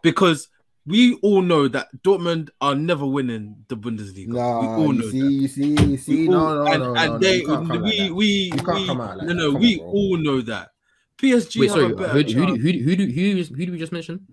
Because 0.03 0.49
we 0.87 1.15
all 1.23 1.43
know 1.43 1.69
that 1.69 1.89
Dortmund 2.03 2.49
are 2.63 2.75
never 2.75 3.05
winning 3.07 3.57
the 3.69 3.77
Bundesliga. 3.77 4.29
Nah, 4.29 4.61
we 4.61 4.67
all 4.67 4.95
you 4.95 5.01
know 5.03 5.11
see, 5.11 5.21
that. 5.21 5.31
you 5.33 5.49
see, 5.49 5.69
you 5.85 5.97
see, 5.99 6.17
We 6.23 6.29
no, 6.29 6.47
all- 6.47 6.55
no, 6.65 6.73
and, 6.73 6.83
no, 6.83 6.95
and 6.97 7.13
no, 7.13 7.19
they, 7.19 7.37
you 7.41 7.47
can't 7.47 7.69
we, 7.69 7.69
like 7.69 7.83
that. 7.83 7.85
we, 7.85 8.11
we, 8.11 8.51
like 8.53 9.23
no, 9.27 9.33
no, 9.35 9.51
we 9.53 9.81
on, 9.81 9.87
all 9.87 10.17
know 10.17 10.41
that. 10.43 10.71
PSG 11.19 11.61
Wait, 11.61 11.71
have 11.71 11.79
sorry. 11.79 11.93
a 11.93 11.97
Who, 11.97 12.05
who, 12.07 12.45
who, 12.47 12.57
who, 12.57 12.57
who, 12.57 12.95
who, 12.95 12.95
who, 12.95 13.43
who 13.43 13.57
did 13.57 13.71
we 13.71 13.79
just 13.79 13.93
mention? 13.93 14.27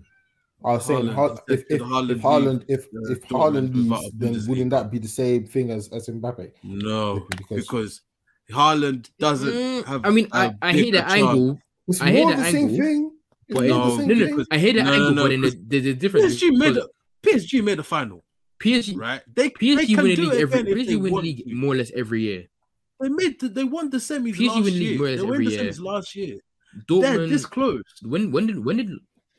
I 0.64 0.72
was 0.74 0.86
saying, 0.86 1.06
Haaland. 1.08 1.14
Har- 1.14 1.44
He 1.48 1.54
if 1.56 1.60
said 1.60 1.66
if 1.70 1.82
if 1.82 2.22
Haaland 2.22 2.64
if 2.68 2.88
if 2.94 3.22
Dortmund 3.28 3.70
Haaland 3.72 3.76
leaves, 3.76 4.12
then 4.16 4.48
wouldn't 4.48 4.70
that 4.72 4.90
be 4.92 5.00
the 5.00 5.08
same 5.08 5.46
thing 5.46 5.72
as 5.72 5.90
as 5.90 6.08
Mbappe? 6.08 6.52
No, 6.64 7.26
Because- 7.30 7.58
because 7.58 8.02
Haaland 8.52 9.10
doesn't 9.20 9.54
Mm, 9.54 9.86
have. 9.86 10.02
I 10.06 10.10
mean, 10.12 10.28
a 10.32 10.36
I, 10.38 10.52
I 10.62 10.72
hate 10.74 10.92
bigger 10.92 10.98
the 10.98 11.04
chance. 11.04 11.14
angle. 11.14 11.60
It's 11.88 12.02
I 12.02 12.12
hear 12.12 12.22
more 12.26 12.32
the 12.32 12.38
the 12.38 12.44
same 12.52 12.56
angle, 12.70 12.78
thing. 12.78 13.12
But 13.50 13.66
no, 13.66 13.86
the 13.86 13.98
same 13.98 14.08
No, 14.08 14.14
no, 14.16 14.26
thing. 14.26 14.46
I 14.52 14.58
hear 14.58 14.74
the 14.74 14.84
No, 14.84 14.94
angle, 14.94 15.14
no, 15.16 15.22
but 15.24 15.30
then 15.30 15.42
because 15.42 15.56
the, 15.56 15.62
the, 15.68 15.80
the 15.80 15.94
difference. 15.94 16.36
PSG 16.44 16.52
made 16.58 16.78
a, 16.78 16.88
PSG 17.24 17.64
made 17.64 17.80
a 17.80 17.84
final, 17.84 18.24
PSG, 18.60 18.96
right? 18.98 19.22
They, 19.34 19.44
they 19.44 19.50
PSG 19.56 19.96
can 19.96 20.04
win 20.04 20.16
the 20.16 20.22
league 20.26 20.42
every. 20.42 20.64
PSG 20.64 21.02
win 21.02 21.14
the 21.16 21.22
league 21.22 21.54
more 21.54 21.74
or 21.74 21.78
less 21.78 21.92
every 21.96 22.22
year. 22.22 22.46
They 23.00 23.10
made 23.10 23.40
the, 23.40 23.50
they 23.50 23.64
won 23.64 23.90
the 23.90 23.98
semis 23.98 24.34
PSG 24.36 24.48
last 24.48 24.64
win 24.64 24.74
league 24.74 24.82
year. 24.92 25.00
whereas 25.02 25.20
They 25.20 25.26
won 25.26 25.34
every 25.34 25.46
the 25.46 25.52
year. 25.52 25.64
semis 25.72 25.80
last 25.80 26.16
year. 26.16 26.38
Dortmund. 26.88 27.02
They're 27.02 27.28
this 27.28 27.46
close. 27.46 27.82
when 28.04 28.32
when 28.32 28.48
did 28.48 28.64
when 28.64 28.78
did 28.78 28.90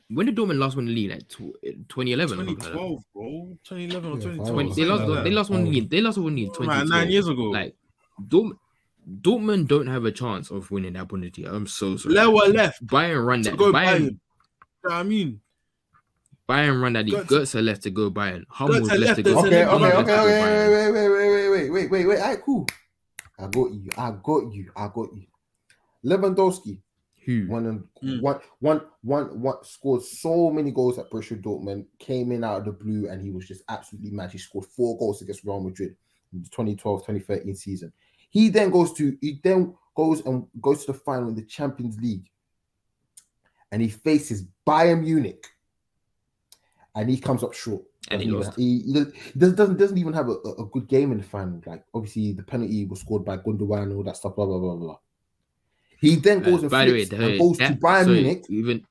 when 0.09 0.25
did 0.25 0.35
Dortmund 0.35 0.59
last 0.59 0.75
win 0.75 0.85
the 0.85 0.91
league? 0.93 1.11
Like 1.11 1.27
tw- 1.27 1.57
2011 1.89 2.39
or 2.39 2.45
something 2.45 2.55
like 2.55 2.63
that? 2.63 2.71
2012, 2.71 3.03
bro. 3.13 3.57
2011 3.63 4.09
or 4.11 4.15
Yeah, 4.15 4.23
2012. 4.23 4.53
Twenty- 4.53 4.73
they 4.75 4.85
lost. 4.85 5.23
They 5.23 5.31
lost 5.31 5.49
one 5.49 5.65
league. 5.71 5.89
They 5.89 6.01
lost 6.01 6.17
one 6.17 6.35
league. 6.35 6.53
in 6.59 6.67
Right, 6.67 6.87
nine 6.87 7.09
years 7.09 7.27
ago. 7.27 7.43
Like 7.51 7.75
Dortmund, 8.21 8.57
Dortmund 9.09 9.67
don't 9.67 9.87
have 9.87 10.05
a 10.05 10.11
chance 10.11 10.51
of 10.51 10.69
winning 10.69 10.93
that 10.93 11.07
Bundesliga. 11.07 11.53
I'm 11.53 11.67
so 11.67 11.95
sorry. 11.97 12.15
Lewa 12.15 12.53
left 12.53 12.85
Bayern 12.85 13.25
run 13.25 13.41
that. 13.43 13.55
go 13.57 13.71
Bayern, 13.71 13.99
Bayern. 13.99 14.19
What 14.81 14.93
I 14.93 15.03
mean, 15.03 15.41
Bayern 16.49 16.81
run 16.81 16.93
that. 16.93 17.05
Götze- 17.05 17.25
Götze 17.25 17.63
left 17.63 17.83
to 17.83 17.89
go 17.89 18.11
Bayern. 18.11 18.43
Hummels 18.49 18.89
left 18.89 18.99
left 19.01 19.15
to 19.17 19.23
go. 19.23 19.39
Okay, 19.39 19.65
okay, 19.65 19.85
okay, 19.85 19.95
okay, 19.95 20.11
Bayern. 20.11 20.71
wait, 20.71 20.91
wait, 20.91 21.09
wait, 21.09 21.29
wait, 21.31 21.49
wait, 21.49 21.69
wait, 21.69 21.89
wait, 21.91 22.05
wait. 22.07 22.19
All 22.19 22.27
right, 22.27 22.41
cool. 22.43 22.67
I 23.39 23.47
got 23.47 23.71
you. 23.73 23.89
I 23.97 24.11
got 24.23 24.53
you. 24.53 24.71
I 24.75 24.87
got 24.93 25.15
you. 25.15 25.23
Lewandowski 26.05 26.81
Who? 27.25 27.45
one 27.47 27.83
Mm. 28.03 28.21
one, 28.21 28.39
one, 28.59 28.81
one, 29.03 29.41
one 29.41 29.55
scored 29.63 30.01
so 30.03 30.49
many 30.49 30.71
goals 30.71 30.97
at 30.99 31.09
Borussia 31.09 31.41
Dortmund. 31.41 31.85
Came 31.99 32.31
in 32.31 32.43
out 32.43 32.59
of 32.59 32.65
the 32.65 32.71
blue, 32.71 33.09
and 33.09 33.21
he 33.21 33.31
was 33.31 33.47
just 33.47 33.63
absolutely 33.69 34.11
mad. 34.11 34.31
He 34.31 34.37
scored 34.37 34.65
four 34.65 34.97
goals 34.97 35.21
against 35.21 35.43
Real 35.43 35.59
Madrid 35.61 35.95
in 36.33 36.41
the 36.43 36.49
2012-2013 36.49 37.55
season. 37.57 37.91
He 38.29 38.49
then 38.49 38.69
goes 38.69 38.93
to 38.93 39.17
he 39.21 39.39
then 39.43 39.73
goes 39.95 40.21
and 40.25 40.45
goes 40.61 40.85
to 40.85 40.91
the 40.91 40.97
final 40.99 41.29
in 41.29 41.35
the 41.35 41.43
Champions 41.43 41.99
League, 41.99 42.29
and 43.71 43.81
he 43.81 43.89
faces 43.89 44.45
Bayern 44.65 45.01
Munich, 45.01 45.45
and 46.95 47.09
he 47.09 47.17
comes 47.17 47.43
up 47.43 47.53
short. 47.53 47.83
And 48.09 48.21
he 48.21 48.29
Doesn't 48.31 48.45
lost. 48.45 48.59
even- 48.59 48.93
He, 49.05 49.31
he 49.33 49.39
doesn't, 49.39 49.77
doesn't, 49.77 49.97
even 49.97 50.13
have 50.13 50.29
a, 50.29 50.31
a 50.59 50.65
good 50.71 50.87
game 50.87 51.11
in 51.11 51.17
the 51.17 51.23
final. 51.25 51.61
Like 51.65 51.83
obviously 51.93 52.31
the 52.31 52.43
penalty 52.43 52.85
was 52.85 53.01
scored 53.01 53.25
by 53.25 53.35
Gundogan 53.37 53.83
and 53.83 53.93
all 53.93 54.03
that 54.03 54.15
stuff. 54.15 54.35
Blah 54.35 54.45
blah 54.45 54.59
blah 54.59 54.75
blah. 54.75 54.97
He 55.99 56.15
then 56.15 56.41
goes 56.41 56.61
and, 56.61 56.71
By 56.71 56.85
the 56.85 56.93
way, 56.93 57.01
and 57.01 57.37
goes 57.39 57.57
to 57.57 57.63
that- 57.63 57.79
Bayern 57.79 58.05
sorry, 58.05 58.21
Munich. 58.21 58.45
Even. 58.49 58.85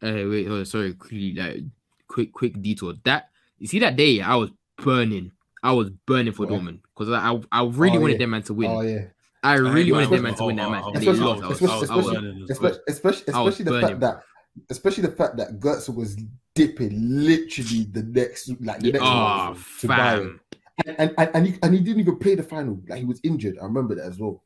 Uh, 0.00 0.28
wait, 0.30 0.46
hold 0.46 0.60
on, 0.60 0.64
sorry, 0.64 0.94
quickly, 0.94 1.34
like, 1.34 1.60
quick, 2.06 2.32
quick 2.32 2.60
detour. 2.62 2.94
That 3.04 3.30
you 3.58 3.66
see 3.66 3.80
that 3.80 3.96
day, 3.96 4.20
I 4.20 4.36
was 4.36 4.50
burning. 4.76 5.32
I 5.62 5.72
was 5.72 5.90
burning 6.06 6.32
for 6.32 6.44
Yeah. 6.44 6.58
Dortmund 6.58 6.80
because 6.96 7.10
I, 7.12 7.32
I, 7.32 7.40
I 7.52 7.64
really 7.66 7.98
Oh, 7.98 8.00
wanted 8.00 8.12
yeah. 8.14 8.18
them 8.18 8.30
man 8.30 8.42
to 8.44 8.54
win. 8.54 8.70
Oh 8.70 8.80
yeah, 8.82 9.04
I 9.42 9.54
really 9.54 9.82
ain't 9.82 9.92
wanted 9.92 10.04
gonna 10.06 10.16
them 10.16 10.22
man 10.24 10.34
to 10.34 10.44
win 10.44 10.56
that 10.56 10.70
match, 10.70 10.82
Oh, 10.84 10.92
and 10.92 11.02
they 11.02 11.08
especially- 11.08 11.24
lost. 11.24 11.42
I 11.42 11.46
was, 11.48 11.60
especially- 11.62 11.74
I 11.74 11.80
was, 11.80 11.90
I 11.90 11.96
was, 11.96 12.06
especially- 12.06 12.20
burning 12.28 12.42
as 12.42 12.50
especially 12.50 12.80
especially, 12.88 13.34
I 13.34 13.40
was 13.40 13.54
especially 13.60 13.64
the 13.80 13.86
fact 13.88 14.00
that 14.00 14.22
especially 14.70 15.02
the 15.02 15.12
fact 15.12 15.36
that 15.36 15.60
Götze 15.60 15.94
was 15.94 16.16
dipping 16.54 16.92
literally 17.24 17.84
the 17.92 18.02
next 18.02 18.48
like 18.60 18.80
the 18.80 18.92
next 18.92 19.04
oh, 19.04 19.56
to 19.80 19.86
Bayern. 19.86 19.88
fam. 19.88 20.40
and 20.86 20.96
and, 20.98 21.14
and, 21.18 21.30
and, 21.34 21.46
he, 21.46 21.54
and 21.62 21.74
he 21.74 21.80
didn't 21.80 22.00
even 22.00 22.16
play 22.18 22.34
the 22.34 22.42
final. 22.42 22.80
Like 22.88 22.98
he 23.00 23.04
was 23.04 23.20
injured. 23.22 23.58
I 23.60 23.64
remember 23.64 23.94
that 23.96 24.06
as 24.06 24.18
well. 24.18 24.42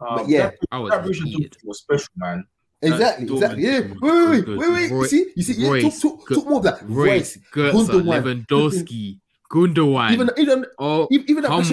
Um, 0.00 0.16
But 0.16 0.28
yeah, 0.28 0.42
that, 0.50 0.54
I 0.70 0.78
was 0.78 0.90
that 0.90 1.04
Borussia 1.04 1.24
heated. 1.24 1.52
Dortmund 1.52 1.64
was 1.64 1.78
special, 1.78 2.08
man. 2.16 2.44
Exactly, 2.82 3.26
Dortmund 3.26 3.34
exactly. 3.36 3.62
Yeah. 3.62 3.80
Wait, 3.80 4.46
wait, 4.46 4.58
wait, 4.58 4.58
wait, 4.58 4.70
wait. 4.70 4.90
You 4.90 5.06
see, 5.06 5.26
you 5.36 5.42
see, 5.42 5.52
yeah, 5.54 5.70
Reus, 5.70 6.00
talk, 6.00 6.18
talk, 6.28 6.28
talk 6.36 6.46
more 6.46 6.58
of 6.58 6.64
that. 6.64 6.82
Reus, 6.82 7.38
Reus, 7.54 7.88
Götze, 7.88 8.02
Lewandowski, 8.02 9.18
Gundogan. 9.50 10.12
even 10.12 10.30
even 10.36 10.66
oh, 10.78 11.06
even 11.10 11.30
even 11.30 11.42
that 11.42 11.50
Hummels. 11.50 11.68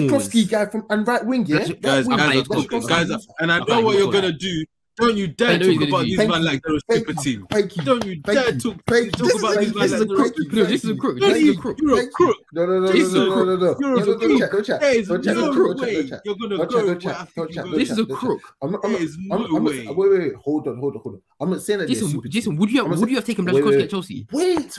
Guy 0.48 0.66
from 0.66 0.86
and 0.90 1.06
right 1.06 1.24
wing, 1.26 1.46
yeah. 1.46 1.58
That's- 1.58 1.70
Right 1.70 1.82
guys, 1.82 2.06
wing, 2.06 2.12
I'm 2.12 2.18
guys, 2.18 2.28
like, 2.28 2.36
are 2.36 2.48
cook, 2.62 2.70
talking- 2.70 2.88
Blaszczykowski. 2.88 3.08
guys, 3.10 3.26
and 3.40 3.52
I 3.52 3.58
I'm 3.58 3.68
know 3.68 3.80
what 3.82 3.98
you're 3.98 4.12
gonna 4.12 4.32
do. 4.32 4.64
Don't 4.96 5.16
you 5.16 5.26
dare 5.26 5.58
talk 5.58 5.88
about 5.88 5.98
do- 6.02 6.04
these 6.04 6.16
Thank 6.16 6.30
man 6.30 6.44
like 6.44 6.62
they're 6.62 6.76
a 6.76 6.80
thank 6.88 7.06
super 7.08 7.20
team. 7.20 7.46
Thank 7.50 7.76
you. 7.76 7.82
Don't 7.82 8.04
you 8.06 8.16
dare 8.16 8.52
talk, 8.52 8.76
thank 8.86 9.10
talk 9.16 9.26
This 9.26 9.38
about 9.40 9.58
these 9.58 9.74
man 9.74 9.90
like 9.90 9.90
they're 9.90 10.02
a 10.02 10.06
crook. 10.06 10.34
super 10.36 10.54
No, 10.56 10.64
this 10.64 10.84
is 10.84 10.90
a 10.90 10.94
crook. 10.96 11.18
This 11.18 11.30
is 11.36 11.42
a 11.42 11.44
you- 11.46 11.58
crook. 11.58 11.78
You're 11.82 11.98
a 12.00 12.06
crook. 12.10 12.36
No, 12.52 12.66
no, 12.66 12.72
no, 12.72 12.80
no, 12.86 12.92
This 12.92 13.02
is 13.08 13.14
no, 13.14 13.22
a 13.22 13.26
no, 13.26 13.34
no, 13.34 13.44
no, 13.44 13.56
no. 13.56 13.76
You're 13.80 13.94
a 13.96 13.98
No, 13.98 14.04
Don't 14.06 14.18
crook. 14.20 14.38
chat, 14.38 14.50
don't 14.52 14.64
chat. 14.66 14.80
There 14.80 14.94
is 15.00 15.08
Don't 15.08 15.24
chat, 15.24 15.34
no 15.36 15.40
don't 15.40 15.50
chat, 15.54 15.56
don't 15.56 15.80
way 15.80 16.08
chat. 16.08 16.20
you're 16.24 16.34
gonna 16.36 16.56
Don't 16.56 16.58
go 16.58 16.64
chat, 16.64 16.70
don't 16.70 16.86
where 16.86 16.94
I 16.94 16.98
chat, 17.18 17.28
think 17.28 17.34
don't 17.34 17.44
you're 17.44 17.54
chat, 17.54 17.64
gonna 17.64 17.76
This 17.76 17.90
is 17.90 17.98
a 17.98 18.02
don't 18.04 18.08
chat. 18.10 18.18
crook. 18.18 18.40
I'm 18.62 18.70
not, 18.70 18.80
I'm 18.84 18.90
There 18.92 19.00
not, 19.00 19.08
is 19.08 19.16
I'm, 19.16 19.28
no 19.28 19.34
I'm 19.56 19.64
way. 19.64 19.84
not, 19.84 19.96
wait, 19.96 20.10
wait, 20.10 20.20
wait, 20.20 20.34
hold 20.36 20.68
on, 20.68 20.78
hold 20.78 20.94
on, 20.96 21.02
hold 21.02 21.14
on. 21.16 21.22
I'm 21.40 21.50
not 21.50 21.62
saying 21.62 21.78
that 21.80 21.86
they're 21.86 21.94
Jason, 21.96 22.10
super 22.10 22.28
Jason, 22.28 22.52
team. 22.52 22.60
would 22.60 22.70
you 22.70 22.76
have, 22.76 22.84
I'm 22.86 22.90
would 22.92 22.98
saying- 23.00 23.08
you 23.10 23.16
have 23.16 23.24
taken 23.24 23.44
wait, 23.46 23.54
Blaszczykowski 23.64 23.82
at 23.82 23.90
Chelsea? 23.90 24.26
Wait, 24.30 24.78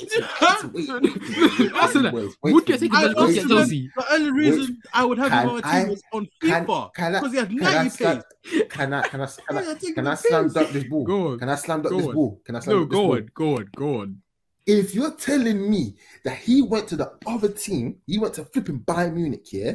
wait, 0.72 0.88
wait, 2.42 2.52
would 2.54 2.68
you 2.68 2.72
have 2.72 2.80
taken 2.80 2.96
I 2.96 3.04
Blaszczykowski 3.08 3.42
at 3.42 3.48
Chelsea? 3.48 3.90
The 3.96 4.12
only 4.14 4.30
reason 4.32 4.78
I 4.94 5.04
would 5.04 5.18
have 5.18 5.30
him 5.32 5.48
on 5.50 5.58
a 5.58 5.66
I- 5.66 5.80
team 5.80 5.88
was 5.90 6.02
on 6.12 6.28
FIFA 6.42 6.90
because 6.94 7.32
he 7.32 7.38
had 7.38 7.52
90 7.52 7.90
slam, 7.90 8.22
pace. 8.42 8.62
can 8.70 8.92
I, 8.94 9.02
can 9.08 9.20
I, 9.20 9.28
can 9.50 9.68
I, 9.68 9.92
can 9.94 10.06
I 10.06 10.14
slam 10.14 10.44
piss. 10.44 10.52
dunk 10.54 10.70
this 10.70 10.84
ball? 10.84 11.04
Go 11.04 11.28
on. 11.28 11.38
Can 11.38 11.48
I 11.48 11.54
slam 11.56 11.82
dunk 11.82 11.90
Go 11.92 11.96
this 11.98 12.06
on. 12.08 12.14
ball? 12.14 12.40
Can 12.44 12.56
I 12.56 12.60
slam 12.60 12.76
No, 12.76 12.80
dunk 12.80 12.90
this 12.90 12.96
go 12.96 13.02
ball? 13.06 13.16
on, 13.16 13.30
go 13.34 13.56
on, 13.56 13.70
go 13.76 14.00
on. 14.00 14.22
If 14.66 14.94
you're 14.94 15.14
telling 15.14 15.70
me 15.70 15.96
that 16.24 16.36
he 16.38 16.62
went 16.62 16.86
to 16.88 16.96
the 16.96 17.12
other 17.26 17.48
team, 17.48 17.96
he 18.06 18.18
went 18.18 18.34
to 18.34 18.44
flipping 18.44 18.80
Bayern 18.80 19.14
Munich, 19.14 19.52
yeah, 19.52 19.72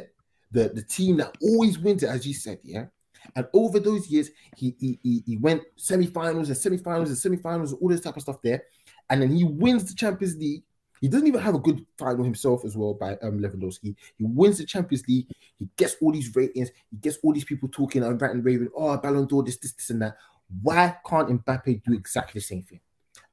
the, 0.52 0.68
the 0.70 0.82
team 0.82 1.16
that 1.18 1.36
always 1.42 1.78
wins 1.78 2.02
it, 2.02 2.08
as 2.08 2.26
you 2.26 2.32
said, 2.34 2.58
yeah. 2.62 2.86
And 3.34 3.46
over 3.52 3.80
those 3.80 4.08
years, 4.08 4.30
he 4.56 4.76
he, 4.78 5.00
he, 5.02 5.22
he 5.26 5.36
went 5.36 5.62
semi-finals 5.76 6.48
and 6.48 6.56
semi-finals 6.56 7.08
and 7.08 7.18
semi-finals, 7.18 7.72
all 7.74 7.88
this 7.88 8.00
type 8.00 8.16
of 8.16 8.22
stuff 8.22 8.40
there. 8.42 8.62
And 9.10 9.20
then 9.22 9.34
he 9.34 9.44
wins 9.44 9.84
the 9.84 9.94
Champions 9.94 10.36
League. 10.36 10.62
He 11.00 11.08
doesn't 11.08 11.26
even 11.26 11.40
have 11.40 11.54
a 11.54 11.60
good 11.60 11.84
final 11.98 12.24
himself 12.24 12.64
as 12.64 12.76
well 12.76 12.94
by 12.94 13.12
um, 13.22 13.40
Lewandowski. 13.40 13.94
He 14.16 14.24
wins 14.24 14.58
the 14.58 14.64
Champions 14.64 15.06
League. 15.06 15.28
He 15.56 15.68
gets 15.76 15.96
all 16.00 16.12
these 16.12 16.34
ratings. 16.34 16.70
He 16.90 16.96
gets 16.96 17.18
all 17.22 17.32
these 17.32 17.44
people 17.44 17.68
talking 17.70 18.02
and 18.02 18.20
ranting, 18.20 18.42
raving, 18.42 18.70
oh, 18.76 18.96
Ballon 18.98 19.26
d'Or, 19.26 19.42
this, 19.42 19.56
this, 19.56 19.72
this, 19.72 19.90
and 19.90 20.02
that. 20.02 20.16
Why 20.62 20.96
can't 21.06 21.28
Mbappe 21.44 21.82
do 21.84 21.92
exactly 21.94 22.38
the 22.40 22.44
same 22.44 22.62
thing 22.62 22.80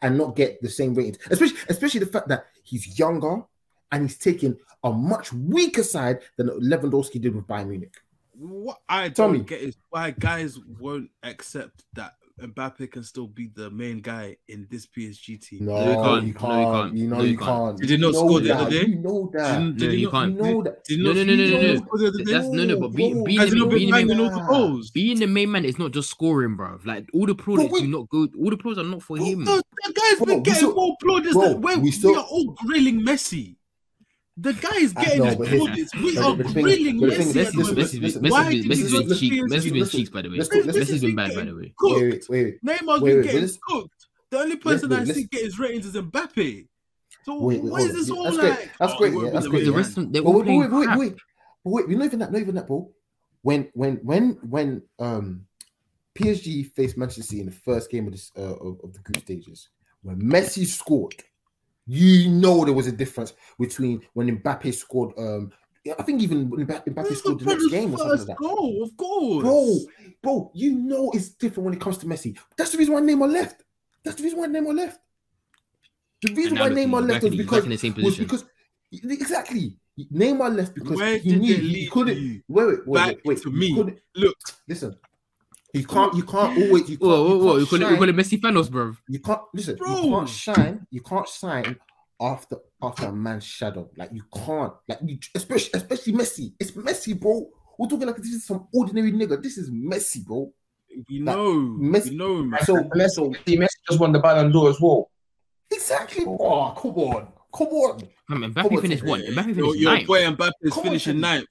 and 0.01 0.18
not 0.18 0.36
get 0.36 0.61
the 0.61 0.70
same 0.70 0.93
ratings? 0.93 1.20
Especially, 1.30 1.57
especially 1.70 1.99
the 2.01 2.07
fact 2.07 2.28
that 2.30 2.45
he's 2.64 2.97
younger 2.97 3.43
and 3.91 4.01
he's 4.03 4.18
taking 4.18 4.57
a 4.84 4.91
much 4.91 5.32
weaker 5.32 5.84
side 5.84 6.20
than 6.38 6.47
Lewandowski 6.49 7.22
did 7.22 7.36
with 7.36 7.47
Bayern 7.47 7.68
Munich. 7.70 7.95
What 8.36 8.82
I 8.89 9.09
Tell 9.09 9.28
don't 9.28 9.38
me. 9.38 9.43
get 9.43 9.61
is 9.61 9.78
why 9.89 10.11
guys 10.11 10.57
won't 10.80 11.11
accept 11.22 11.84
that 11.93 12.16
Mbappe 12.42 12.90
can 12.92 13.04
still 13.04 13.28
be 13.28 13.52
the 13.54 13.70
main 13.70 14.02
guy 14.02 14.36
in 14.48 14.66
this 14.72 14.88
PSG 14.88 15.40
team. 15.40 15.66
No, 15.66 15.78
you 16.26 16.34
can't. 16.34 16.34
you 16.34 16.34
No, 16.34 16.40
can't. 16.40 16.58
you 16.58 16.66
can't. 16.66 16.98
You 16.98 17.08
know 17.08 17.18
No, 17.18 17.24
you 17.24 17.30
you 17.32 17.38
can't. 17.38 17.48
can't. 17.48 17.78
Did 17.80 17.90
he 17.92 17.98
not 17.98 18.08
You 18.08 18.14
know 18.14 18.20
score 18.28 18.40
the 18.42 18.56
other 18.58 18.70
day? 18.72 18.86
You 18.88 18.96
know 18.96 19.32
that. 19.34 19.54
Didn't- 19.60 19.74
No, 19.74 19.80
did 19.80 19.92
he 19.92 19.98
you 20.00 20.06
not- 20.06 20.12
can't. 20.12 20.34
You 20.36 20.42
know 20.42 20.64
that. 20.64 20.84
Did 20.84 21.00
No, 21.00 21.06
not 21.06 21.16
no, 21.16 21.24
no, 21.24 21.36
no, 21.36 21.46
no, 21.46 21.62
no. 21.74 21.76
score 21.78 21.98
the 22.00 22.08
other 22.08 22.18
day? 22.24 22.32
That's 22.34 22.48
no, 22.48 22.66
no. 22.66 22.80
But 22.80 22.88
be, 22.90 22.96
being, 22.96 23.18
the, 23.20 23.24
being, 23.24 23.40
the 23.40 23.66
main, 23.68 23.92
banging 23.92 24.20
all 24.20 24.30
the 24.78 24.90
being 24.96 25.20
the 25.20 25.28
main 25.28 25.52
man 25.52 25.64
is 25.66 25.78
not 25.78 25.92
just 25.92 26.10
scoring, 26.10 26.56
bro. 26.56 26.80
Like 26.84 27.08
all 27.14 27.28
the 27.28 27.36
plaudits 27.36 27.72
wait. 27.72 27.82
do 27.82 27.88
not 27.88 28.10
go. 28.10 28.28
All 28.40 28.50
the 28.50 28.58
plaudits 28.58 28.80
are 28.80 28.90
not 28.90 29.04
for 29.04 29.18
him. 29.18 29.44
no, 29.44 29.58
the 29.58 29.94
guy's 29.94 30.18
Bro, 30.18 30.26
been 30.26 30.38
we 30.38 30.42
getting 30.42 30.56
still- 30.56 30.76
more 30.76 30.98
plaudits 31.04 31.34
bro, 31.34 31.50
than 31.50 31.62
we're, 31.62 31.78
we 31.78 31.94
we, 32.04 32.16
are 32.16 32.24
all 32.24 32.46
grilling 32.66 33.02
Messi. 33.02 33.56
The 34.36 34.54
guy 34.54 34.78
is 34.78 34.94
getting 34.94 35.20
know, 35.20 35.26
his 35.26 35.36
but. 35.36 36.02
We 36.02 36.16
but 36.16 36.24
are 36.24 36.36
the 36.36 36.44
grilling 36.44 37.00
thing 37.00 37.02
Messi. 37.02 37.20
is, 37.20 37.38
at 37.38 37.48
Messi, 37.48 37.52
the 37.52 37.58
listen, 37.58 37.58
moment. 37.58 37.78
Messi, 37.78 38.02
listen, 38.02 38.22
Messi, 38.24 38.32
Why 38.32 38.44
Messi, 38.44 38.50
did 38.50 38.64
he 38.64 38.70
Messi's 38.70 38.92
go 38.92 39.00
been 39.00 39.08
to 39.08 39.14
Messi's 39.14 39.64
been 39.64 39.80
Listen, 39.80 40.00
cheeks, 40.00 40.10
by 40.10 40.22
the 40.24 40.30
way. 40.30 40.38
let's 40.38 40.50
go- 40.50 40.60
let's- 40.62 40.78
Messi's 40.78 41.02
been 41.02 41.16
bad, 41.16 41.36
by 41.36 41.44
the 41.46 41.56
way. 41.56 41.74
cooked. 41.78 42.02
Wait, 42.02 42.30
wait, 42.30 42.30
wait. 42.30 42.66
Neymar's 42.66 43.02
Wait, 43.02 43.10
been 43.12 43.22
wait, 43.22 43.32
getting 43.32 43.50
cooked. 43.68 44.08
The 44.32 44.40
only 44.40 44.56
person 44.56 44.92
I 44.92 44.98
let's- 45.04 45.14
see 45.14 45.24
get 45.26 45.44
his 45.44 45.60
ratings 45.60 45.86
is 45.86 45.94
Mbappe. 45.94 46.68
So 47.26 47.40
Wait, 47.42 47.62
wait, 47.62 47.72
why 47.72 47.80
is 47.82 47.94
this 47.94 48.10
all 48.10 48.24
That's 48.24 48.38
great. 48.38 48.50
like? 48.50 48.72
That's 48.80 48.94
oh, 48.94 48.98
great, 48.98 49.14
it 49.14 49.24
yeah, 49.24 49.30
that's 49.30 49.48
great, 49.48 49.66
The 49.66 49.72
rest 49.72 49.98
of 49.98 50.12
they're 50.12 50.24
But 50.24 50.32
wait, 50.32 50.46
wait, 50.48 50.58
wait, 50.72 50.86
crap. 50.86 50.98
wait, 51.00 51.16
wait. 51.64 51.88
We're 51.88 51.98
not 52.00 52.06
even 52.06 52.20
that. 52.20 52.32
Not 52.32 52.42
even 52.42 52.56
that, 52.56 52.68
bro. 52.68 52.90
When, 53.44 53.70
when, 53.74 53.96
when, 53.98 54.32
when 54.50 54.82
um 55.00 55.46
PSG 56.16 56.72
faced 56.74 56.98
Manchester 56.98 57.24
City 57.24 57.40
in 57.42 57.46
the 57.46 57.52
first 57.52 57.90
game 57.90 58.08
of 58.08 58.14
this 58.14 58.32
uh, 58.38 58.42
of, 58.42 58.80
of 58.84 58.94
the 58.94 59.00
group 59.00 59.20
stages, 59.24 59.70
when 60.02 60.22
Messi 60.22 60.66
scored, 60.66 61.16
you 61.86 62.30
know 62.30 62.64
there 62.66 62.74
was 62.74 62.88
a 62.88 62.92
difference 62.92 63.34
between 63.60 64.02
when 64.14 64.38
Mbappe 64.40 64.74
scored. 64.74 65.18
Um, 65.18 65.52
I 66.00 66.04
think 66.04 66.22
even 66.22 66.50
when 66.50 66.66
Mbappe, 66.66 66.86
Mbappe 66.94 67.10
This 67.10 67.20
scored 67.20 67.40
the 67.40 67.46
the 67.46 67.52
next 67.52 67.68
game 67.70 67.94
or 67.94 67.98
something 67.98 68.18
like 68.20 68.28
that. 68.28 68.38
goal, 68.38 68.84
of 68.84 68.96
course. 68.98 69.44
Bro, 69.44 69.80
bro, 70.22 70.52
you 70.54 70.72
know 70.76 71.12
it's 71.14 71.30
different 71.30 71.66
when 71.66 71.74
it 71.74 71.82
comes 71.82 71.98
to 72.00 72.06
Messi. 72.06 72.38
That's 72.58 72.72
the 72.72 72.78
reason 72.78 72.94
why 72.94 73.02
Neymar 73.02 73.32
left. 73.32 73.64
That's 74.04 74.16
the 74.18 74.24
reason 74.24 74.40
why 74.40 74.48
Neymar 74.48 74.76
left. 74.76 75.00
The 76.22 76.34
reason 76.34 76.58
why 76.58 76.70
now 76.70 76.76
look, 76.76 76.88
Neymar 76.88 77.08
left 77.08 77.22
back 77.24 77.32
was 77.32 77.38
because 77.38 77.62
back 77.66 77.84
in 77.84 77.94
the 77.94 78.04
was 78.04 78.18
because 78.18 78.46
exactly 78.94 79.78
Neymar 80.00 80.56
left 80.56 80.74
because 80.74 80.98
Where 80.98 81.18
he 81.18 81.36
knew 81.36 81.56
he 81.56 81.88
couldn't. 81.88 82.18
you? 82.18 82.42
Wait, 82.48 82.66
wait, 82.66 82.88
wait, 82.88 83.06
wait, 83.08 83.20
wait. 83.26 83.42
to 83.42 83.52
me. 83.52 83.76
couldn't- 83.76 84.00
Look, 84.16 84.36
Listen, 84.68 84.96
you 85.74 85.86
can't. 85.86 86.13
You 86.15 86.24
can't 86.24 86.57
always. 86.57 86.89
You 86.89 86.97
can't. 86.97 87.01
Whoa, 87.01 87.24
whoa, 87.24 87.34
you 87.36 87.39
whoa! 87.39 87.53
can't 87.55 87.59
You 87.59 87.65
call 87.67 87.82
it, 87.82 87.91
you 87.91 87.97
call 87.97 88.09
it 88.09 88.15
Messi 88.15 88.39
Thanos, 88.39 88.69
bro. 88.71 88.93
you 89.09 89.19
can't 89.19 89.41
listen. 89.53 89.76
Bro. 89.76 90.01
You 90.03 90.09
can't 90.11 90.30
shine. 90.30 90.88
You 90.91 91.01
can't 91.01 91.28
shine 91.28 91.78
after 92.21 92.57
after 92.82 93.05
a 93.07 93.11
man's 93.11 93.43
shadow. 93.43 93.89
Like 93.97 94.11
you 94.13 94.24
can't. 94.34 94.74
Like 94.88 94.99
you, 95.05 95.17
especially 95.36 95.71
especially 95.74 96.13
Messi. 96.13 96.53
It's 96.59 96.71
Messi, 96.71 97.19
bro. 97.19 97.47
We're 97.78 97.88
talking 97.88 98.07
like 98.07 98.17
this 98.17 98.28
is 98.28 98.45
some 98.45 98.67
ordinary 98.74 99.11
nigga. 99.11 99.41
This 99.41 99.57
is 99.57 99.71
Messi, 99.71 100.24
bro. 100.24 100.53
we 101.09 101.19
know, 101.19 101.53
Messi- 101.82 102.11
we 102.11 102.17
know, 102.17 102.43
man. 102.43 102.63
So, 102.63 102.76
Messi, 102.76 103.09
so 103.09 103.30
Messi, 103.32 103.57
Messi 103.57 103.67
just 103.89 103.99
won 103.99 104.11
the 104.11 104.19
Ballon 104.19 104.51
d'Or 104.51 104.69
as 104.69 104.80
well. 104.80 105.09
exactly. 105.71 106.24
Oh, 106.28 106.71
come 106.78 106.91
on, 106.91 107.28
come 107.53 107.67
on. 107.69 108.03
I 108.30 108.36
mean, 108.36 108.53
Mbappe 108.53 108.80
finished 108.82 109.03
what? 109.03 109.21
Mbappe 109.21 109.55
Your, 109.55 109.74
finished 109.74 109.80
your 109.80 109.91
ninth. 109.93 110.07
boy 110.07 110.21
Mbappe 110.21 110.51
is 110.61 110.71
Come 110.74 110.80
on, 110.80 110.84
finishing 110.86 111.13
Tim. 111.13 111.21
ninth. 111.21 111.45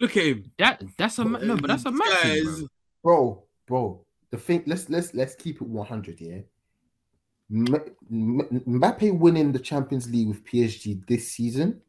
Look 0.00 0.16
at 0.16 0.24
him. 0.24 0.44
That 0.58 0.82
that's 0.96 1.18
a 1.20 1.24
ma- 1.24 1.38
no, 1.38 1.56
but 1.56 1.68
that's 1.68 1.82
a 1.86 1.90
This 1.90 1.98
mad 1.98 2.08
guy 2.10 2.22
thing, 2.22 2.46
is- 2.48 2.58
bro. 2.58 2.68
bro, 3.04 3.44
bro. 3.68 4.00
The 4.30 4.38
thing, 4.38 4.62
let's 4.66 4.88
let's 4.90 5.14
let's 5.14 5.34
keep 5.36 5.60
it 5.62 5.68
one 5.68 5.86
hundred. 5.86 6.20
Yeah, 6.20 6.40
M- 7.50 7.66
M- 8.10 8.62
Mbappe 8.66 9.18
winning 9.18 9.52
the 9.52 9.58
Champions 9.58 10.10
League 10.10 10.28
with 10.28 10.44
PSG 10.44 11.06
this 11.06 11.30
season. 11.32 11.80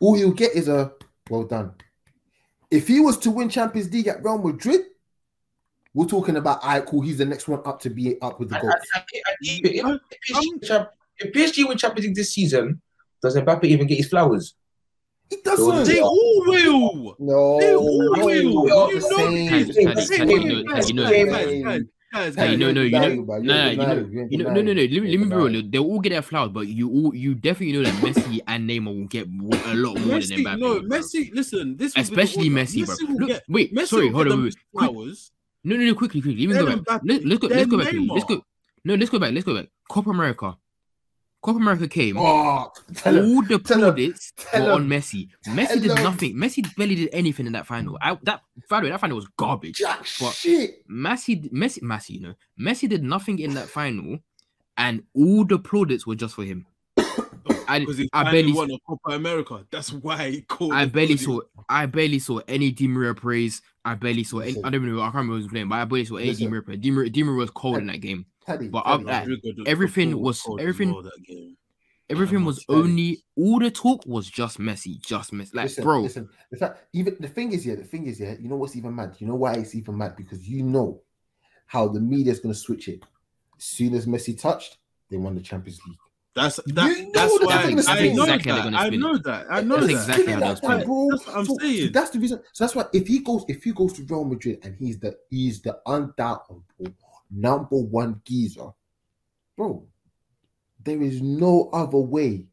All 0.00 0.14
he'll 0.14 0.32
get 0.32 0.52
is 0.54 0.68
a 0.68 0.92
well 1.30 1.44
done. 1.44 1.72
If 2.70 2.86
he 2.86 3.00
was 3.00 3.16
to 3.18 3.30
win 3.30 3.48
Champions 3.48 3.92
League 3.92 4.08
at 4.08 4.22
Real 4.22 4.38
Madrid, 4.38 4.82
we're 5.94 6.06
talking 6.06 6.36
about 6.36 6.62
all 6.62 6.68
right, 6.68 6.84
cool. 6.86 7.00
He's 7.00 7.18
the 7.18 7.24
next 7.24 7.48
one 7.48 7.60
up 7.64 7.80
to 7.80 7.90
be 7.90 8.20
up 8.20 8.38
with 8.38 8.50
the 8.50 8.58
I- 8.58 8.60
goals. 8.60 8.74
I- 8.94 8.98
I- 8.98 9.02
I- 9.26 9.34
If 9.40 10.00
if 10.10 10.36
PSG 10.36 10.86
if 11.20 11.32
PSG 11.32 11.68
win 11.68 11.78
Champions 11.78 12.06
League 12.06 12.14
this 12.16 12.32
season, 12.32 12.80
does 13.22 13.34
Mbappe 13.34 13.64
even 13.64 13.86
get 13.88 13.96
his 13.96 14.08
flowers? 14.08 14.54
He 15.30 15.36
doesn't. 15.44 15.84
They 15.84 16.00
all 16.00 16.42
will. 16.46 17.16
No, 17.18 17.60
They 17.60 17.74
all 17.74 18.16
no, 18.16 18.24
will. 18.24 18.34
You 18.34 18.66
know 18.66 18.98
same. 19.00 19.50
Guys, 19.50 19.76
Hey, 19.76 19.84
guys, 19.84 20.08
hey, 20.08 20.18
guys, 20.18 20.18
hey, 20.18 20.26
you 20.26 20.44
know- 20.44 20.62
guys, 20.64 20.88
you 20.88 20.94
know- 20.94 21.02
guys, 21.04 21.12
hey, 21.12 21.62
guys, 21.62 21.82
guys, 22.12 22.34
Hey, 22.36 22.48
guys. 22.48 22.58
no, 22.58 22.72
no, 22.72 22.80
you 22.80 22.90
know, 22.90 23.00
Deny, 23.10 23.22
but 23.22 23.42
no, 23.42 23.54
you're 23.54 23.64
no, 23.64 23.70
you 23.70 23.76
know, 23.76 24.26
you're 24.30 24.44
know, 24.44 24.52
no, 24.54 24.62
no, 24.62 24.72
no. 24.72 24.82
Let 24.82 24.90
me, 24.90 24.90
let 24.90 25.02
me 25.02 25.16
be 25.16 25.24
real. 25.34 25.46
denying. 25.48 25.70
They 25.70 25.78
all 25.78 26.00
get 26.00 26.10
their 26.10 26.22
flowers, 26.22 26.50
but 26.52 26.66
you 26.66 26.88
all, 26.90 27.14
you 27.14 27.34
definitely 27.34 27.72
know 27.76 27.82
that 27.84 27.92
Messi 28.02 28.40
and 28.48 28.68
Neymar 28.70 28.86
will 28.98 29.06
get 29.08 29.26
w- 29.36 29.62
a 29.66 29.74
lot 29.74 30.00
more 30.00 30.16
Messi, 30.18 30.28
than 30.36 30.44
Mbappe. 30.44 30.58
no. 30.58 30.80
Messi. 30.80 31.30
Listen, 31.34 31.76
this 31.76 31.94
will 31.94 32.02
be 32.02 32.08
the 32.08 32.12
especially. 32.22 32.48
Messi, 32.48 32.86
bro. 32.86 33.26
Look, 33.26 33.42
wait, 33.50 33.78
sorry, 33.88 34.08
hold 34.08 34.28
on, 34.28 34.42
wait, 34.44 34.54
wait. 34.72 34.80
flowers. 34.90 35.30
No, 35.64 35.76
no, 35.76 35.84
no, 35.84 35.94
quickly, 35.94 36.22
quickly. 36.22 36.46
Let 36.46 36.56
me 36.56 36.64
go 36.64 36.76
back. 36.82 37.02
Let, 37.04 37.24
let's 37.26 37.40
go. 37.40 37.48
Let's 37.48 37.66
go 37.70 37.76
back. 37.78 37.92
Let's 37.92 38.24
go. 38.24 38.42
No, 38.84 38.94
let's 38.94 39.10
go 39.10 39.18
back. 39.18 39.34
Let's 39.34 39.44
go 39.44 39.54
back. 39.54 39.66
Copa 39.90 40.08
America. 40.10 40.56
Copa 41.40 41.58
America 41.58 41.86
came. 41.88 42.16
Oh, 42.18 42.70
tell 42.94 43.16
him. 43.16 43.24
all 43.24 43.42
the 43.42 43.58
plaudits 43.60 44.32
tell 44.36 44.66
were 44.66 44.72
on 44.72 44.82
him, 44.82 44.90
Messi. 44.90 45.28
Messi 45.46 45.80
did 45.80 45.92
him. 45.92 46.02
nothing. 46.02 46.34
Messi 46.34 46.76
barely 46.76 46.96
did 46.96 47.10
anything 47.12 47.46
in 47.46 47.52
that 47.52 47.66
final. 47.66 47.96
I, 48.02 48.18
that 48.24 48.40
by 48.68 48.80
the 48.80 48.84
way, 48.86 48.90
that 48.90 49.00
final 49.00 49.16
was 49.16 49.28
garbage. 49.36 49.76
Jack 49.76 50.04
But- 50.20 50.32
shit. 50.34 50.86
Messi, 50.88 51.48
Messi, 51.52 51.80
Messi, 51.82 52.10
you 52.10 52.20
know, 52.20 52.34
Messi 52.60 52.88
did 52.88 53.04
nothing 53.04 53.38
in 53.38 53.54
that 53.54 53.68
final, 53.68 54.18
and 54.76 55.04
all 55.14 55.44
the 55.44 55.58
plaudits 55.58 56.06
were 56.06 56.16
just 56.16 56.34
for 56.34 56.42
him. 56.44 56.66
I, 57.68 57.80
he 57.80 58.08
I 58.12 58.30
barely, 58.32 58.52
won 58.52 58.70
a 58.70 58.78
Copa 58.86 59.10
America. 59.10 59.64
That's 59.70 59.92
why 59.92 60.30
he 60.30 60.40
called. 60.42 60.72
I 60.72 60.86
barely 60.86 61.16
podium. 61.16 61.40
saw, 61.56 61.62
I 61.68 61.86
barely 61.86 62.18
saw 62.18 62.40
any 62.48 62.70
Di 62.72 62.88
Maria 62.88 63.14
praise. 63.14 63.62
I 63.84 63.94
barely 63.94 64.24
saw 64.24 64.38
any. 64.40 64.58
I 64.58 64.70
don't 64.70 64.76
even 64.76 64.96
know. 64.96 65.02
I 65.02 65.04
can't 65.06 65.16
remember 65.16 65.34
who 65.34 65.42
was 65.42 65.48
playing, 65.48 65.68
but 65.68 65.76
I 65.76 65.84
barely 65.84 66.04
saw 66.06 66.16
any 66.16 66.24
Di 66.26 66.30
Listen. 66.32 66.48
Maria 66.50 66.62
praise. 66.62 66.78
Di 66.80 66.90
Maria, 66.90 67.10
Di 67.10 67.22
Maria 67.22 67.38
was 67.38 67.50
cold 67.50 67.76
in 67.78 67.86
that 67.86 68.00
game. 68.00 68.26
Teddy, 68.48 68.68
But 68.68 68.82
Teddy, 68.84 68.94
up 69.02 69.06
that- 69.06 69.64
everything 69.66 70.18
was- 70.20 70.42
everything- 70.58 70.92
well 70.92 71.02
that 71.02 71.22
game. 71.26 71.56
Everything 72.10 72.42
was 72.46 72.64
only 72.70 73.22
all 73.36 73.58
the 73.58 73.70
talk 73.70 74.00
was 74.06 74.30
just 74.30 74.58
Messi, 74.58 74.98
just 75.02 75.30
Messi. 75.30 75.54
Like, 75.54 75.64
listen, 75.64 75.84
bro, 75.84 76.00
listen. 76.00 76.28
The 76.50 76.56
fact, 76.56 76.84
even 76.94 77.16
the 77.20 77.28
thing 77.28 77.52
is, 77.52 77.66
yeah, 77.66 77.74
the 77.74 77.84
thing 77.84 78.06
is, 78.06 78.18
yeah. 78.18 78.34
You 78.40 78.48
know 78.48 78.56
what's 78.56 78.74
even 78.76 78.94
mad? 78.94 79.16
You 79.18 79.26
know 79.26 79.34
why 79.34 79.52
it's 79.54 79.74
even 79.74 79.98
mad? 79.98 80.16
Because 80.16 80.48
you 80.48 80.62
know 80.62 81.02
how 81.66 81.86
the 81.88 82.00
media 82.00 82.32
is 82.32 82.40
going 82.40 82.54
to 82.54 82.58
switch 82.58 82.88
it. 82.88 83.04
As 83.58 83.64
soon 83.64 83.94
as 83.94 84.06
Messi 84.06 84.40
touched, 84.40 84.78
they 85.10 85.18
won 85.18 85.34
the 85.34 85.42
Champions 85.42 85.80
League. 85.86 85.98
That's 86.34 86.56
that. 86.56 86.66
You 86.66 86.72
know 87.06 87.10
that's 87.12 87.32
that's 87.32 87.44
why 87.44 87.62
gonna 87.62 87.76
I 87.76 87.82
spin. 87.96 88.16
know 88.16 88.22
Exactly 88.22 88.52
that. 88.52 88.62
gonna 88.64 88.76
I 88.78 88.80
spin 88.86 88.94
it. 88.94 88.98
know 89.00 89.18
that. 89.18 89.46
I 89.50 89.60
know 89.60 89.76
That's 89.76 89.86
that. 89.86 89.92
exactly 89.92 90.22
Spin 90.24 90.28
it 90.28 90.32
how 90.32 90.40
like 90.40 90.48
they'll 90.48 90.56
spin 90.56 90.70
that, 90.70 90.80
it. 90.80 90.86
bro. 90.86 91.08
That's 91.10 91.26
what 91.26 91.36
I'm 91.36 91.44
So- 91.44 91.56
saying. 91.60 91.84
so 91.86 91.88
that's 91.92 92.10
the 92.10 92.20
reason. 92.20 92.40
So 92.54 92.64
that's 92.64 92.74
why 92.74 92.84
if 92.94 93.06
he 93.06 93.18
goes, 93.18 93.44
if 93.48 93.64
he 93.64 93.72
goes 93.72 93.92
to 93.94 94.02
Real 94.04 94.24
Madrid 94.24 94.60
and 94.62 94.74
he's 94.76 94.98
the 94.98 95.18
he's 95.28 95.60
the 95.60 95.78
undoubtable 95.84 96.64
number 97.30 97.76
one 97.76 98.20
geezer, 98.24 98.68
bro. 99.56 99.84
There 100.84 101.02
is 101.02 101.20
no 101.20 101.70
other 101.72 101.98
way 101.98 102.46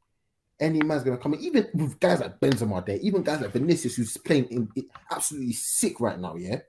any 0.59 0.81
man's 0.81 1.03
gonna 1.03 1.17
come 1.17 1.33
in. 1.35 1.41
Even 1.41 1.67
with 1.73 1.99
guys 1.99 2.19
like 2.21 2.39
Benzema 2.39 2.85
there, 2.85 2.97
even 3.01 3.23
guys 3.23 3.41
like 3.41 3.51
Vinicius 3.51 3.95
who's 3.95 4.17
playing 4.17 4.45
in, 4.45 4.69
in- 4.75 4.87
absolutely 5.11 5.53
sick 5.53 5.99
right 5.99 6.19
now. 6.19 6.35
Yeah, 6.35 6.59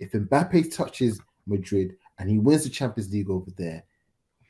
if 0.00 0.12
Mbappe 0.12 0.74
touches 0.74 1.20
Madrid 1.46 1.96
and 2.18 2.30
he 2.30 2.38
wins 2.38 2.64
the 2.64 2.70
Champions 2.70 3.12
League 3.12 3.30
over 3.30 3.50
there, 3.56 3.84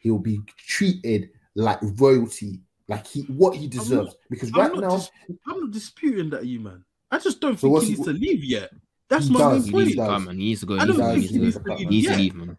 he'll 0.00 0.18
be 0.18 0.40
treated 0.56 1.30
like 1.54 1.78
royalty, 1.98 2.60
like 2.88 3.06
he 3.06 3.22
what 3.22 3.56
he 3.56 3.66
deserves. 3.66 4.14
because 4.30 4.50
I'm 4.54 4.60
right 4.60 4.76
now, 4.80 4.96
dis- 4.96 5.10
I'm 5.48 5.60
not 5.60 5.70
disputing 5.70 6.30
that, 6.30 6.46
you 6.46 6.60
man. 6.60 6.84
I 7.10 7.18
just 7.18 7.40
don't 7.40 7.58
So 7.58 7.68
think 7.68 7.82
he- 7.84 7.88
needs 7.94 8.04
to 8.04 8.12
leave 8.12 8.44
yet. 8.44 8.70
That's 9.08 9.26
He 9.28 9.32
my 9.32 9.38
does, 9.40 9.52
main 9.52 9.62
he 9.64 9.70
he 9.70 9.76
needs 9.76 9.84
point. 9.84 9.90
to 9.90 9.96
does. 9.96 10.08
come, 10.08 10.24
man. 10.24 10.38
He 10.38 10.44
needs 10.44 10.60
to 10.60 10.66
go. 10.66 10.74
I 10.78 10.84
don't 10.86 10.96
to, 10.96 11.02
think 11.04 11.14
he 11.14 11.20
needs 11.20 11.32
to 11.32 11.38
needs 11.38 11.56
go. 11.56 11.62
to 11.62 11.68
come, 11.68 11.76
He 11.78 11.84
man. 11.84 11.90
needs 11.92 12.06
to 12.06 12.12
Yeah. 12.12 12.18
leave, 12.18 12.34
man. 12.34 12.58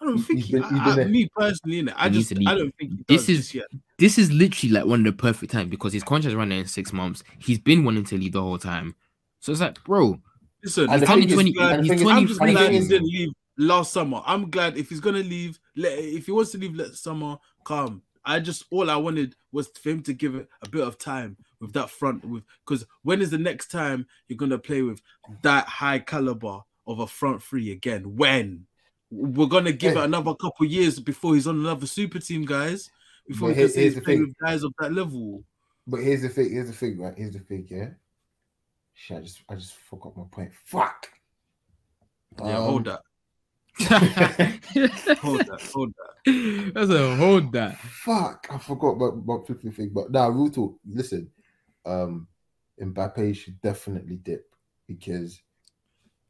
I 0.00 0.04
don't 0.04 0.18
think 0.18 0.38
He's 0.38 0.46
he, 0.46 0.52
been- 0.52 0.62
he's 0.62 0.72
I, 0.80 0.94
been 0.96 1.08
I, 1.08 1.10
me 1.10 1.28
personally, 1.36 1.82
innit? 1.82 1.94
I 1.96 2.08
just 2.08 2.32
I 2.32 2.54
don't 2.54 2.74
think 2.76 2.92
he 2.92 3.04
This 3.08 3.28
is- 3.28 3.38
just 3.38 3.54
yet. 3.54 3.66
This 3.98 4.16
is 4.18 4.30
literally 4.30 4.72
like 4.72 4.84
one 4.86 5.00
of 5.00 5.06
the 5.06 5.12
perfect 5.12 5.50
times 5.52 5.70
because 5.70 5.92
his 5.92 6.04
contract's 6.04 6.36
running 6.36 6.60
in 6.60 6.66
six 6.66 6.92
months. 6.92 7.24
He's 7.38 7.58
been 7.58 7.82
wanting 7.84 8.04
to 8.04 8.16
leave 8.16 8.32
the 8.32 8.40
whole 8.40 8.58
time. 8.58 8.94
So 9.40 9.50
it's 9.52 9.60
like, 9.60 9.82
bro, 9.84 10.20
Listen, 10.62 10.90
And 10.90 11.02
the 11.02 11.08
I'm 11.08 11.22
just 11.22 11.40
is- 11.46 11.54
glad- 11.54 11.78
and 11.78 11.86
he's 11.86 11.90
thing 11.98 12.00
is- 12.00 12.12
I'm 12.12 12.26
just 12.26 12.40
glad 12.40 12.56
thing 12.56 12.82
he 12.82 12.88
didn't 12.88 13.06
leave 13.06 13.28
last 13.58 13.92
summer. 13.92 14.22
I'm 14.26 14.50
glad 14.50 14.76
if 14.76 14.88
he's 14.88 14.98
gonna 15.00 15.18
leave, 15.20 15.58
let 15.76 15.96
if 15.98 16.26
he 16.26 16.32
wants 16.32 16.50
to 16.52 16.58
leave 16.58 16.74
let 16.74 16.94
summer, 16.96 17.36
come. 17.64 18.02
I 18.24 18.40
just 18.40 18.64
all 18.70 18.90
I 18.90 18.96
wanted 18.96 19.36
was 19.52 19.68
for 19.80 19.90
him 19.90 20.02
to 20.02 20.12
give 20.12 20.34
it 20.34 20.48
a 20.62 20.68
bit 20.68 20.82
of 20.86 20.98
time 20.98 21.36
with 21.60 21.72
that 21.72 21.90
front 21.90 22.24
with 22.24 22.44
because 22.66 22.86
when 23.02 23.20
is 23.20 23.30
the 23.30 23.38
next 23.38 23.70
time 23.70 24.06
you're 24.28 24.36
gonna 24.36 24.58
play 24.58 24.82
with 24.82 25.00
that 25.42 25.66
high 25.66 25.98
caliber 25.98 26.60
of 26.86 27.00
a 27.00 27.06
front 27.06 27.42
three 27.42 27.70
again? 27.72 28.16
When 28.16 28.66
we're 29.10 29.46
gonna 29.46 29.72
give 29.72 29.94
Hey. 29.94 30.00
it 30.00 30.04
another 30.04 30.34
couple 30.34 30.66
years 30.66 31.00
before 31.00 31.34
he's 31.34 31.46
on 31.46 31.56
another 31.58 31.86
super 31.86 32.18
team, 32.18 32.44
guys. 32.44 32.90
Before 33.26 33.48
But 33.48 33.54
we 33.56 33.58
here- 33.60 33.66
can 33.68 33.74
say 33.74 33.80
here's 33.82 33.92
he's 33.92 34.00
the 34.00 34.04
playing 34.04 34.18
thing. 34.20 34.28
with 34.28 34.38
guys 34.38 34.62
of 34.62 34.72
that 34.78 34.92
level. 34.92 35.44
But 35.86 36.00
here's 36.00 36.22
the 36.22 36.28
thing. 36.28 36.50
Here's 36.52 36.66
the 36.68 36.74
thing. 36.74 36.98
Right. 36.98 37.14
Here's 37.16 37.32
the 37.32 37.40
thing. 37.40 37.66
Yeah. 37.70 37.90
Shit. 38.94 39.16
I 39.16 39.20
just 39.22 39.42
I 39.48 39.54
just 39.54 39.74
forgot 39.74 40.16
my 40.16 40.24
point. 40.30 40.52
Fuck. 40.66 41.08
Yeah, 42.38 42.58
Um, 42.58 42.64
hold 42.64 42.84
that, 42.84 43.00
hold 45.18 45.40
that, 45.40 45.60
hold 45.72 45.92
that. 45.96 46.72
That's 46.74 46.90
a 46.90 47.16
hold 47.16 47.52
that. 47.52 47.78
Fuck. 47.78 48.46
I 48.50 48.58
forgot 48.58 48.90
about 48.96 49.14
about 49.14 49.46
fifty 49.46 49.70
thing. 49.70 49.90
But 49.94 50.10
now, 50.10 50.28
real 50.28 50.50
talk. 50.50 50.78
Listen. 50.86 51.30
Um, 51.88 52.28
Mbappe 52.80 53.34
should 53.34 53.60
definitely 53.60 54.16
dip 54.16 54.54
because 54.86 55.40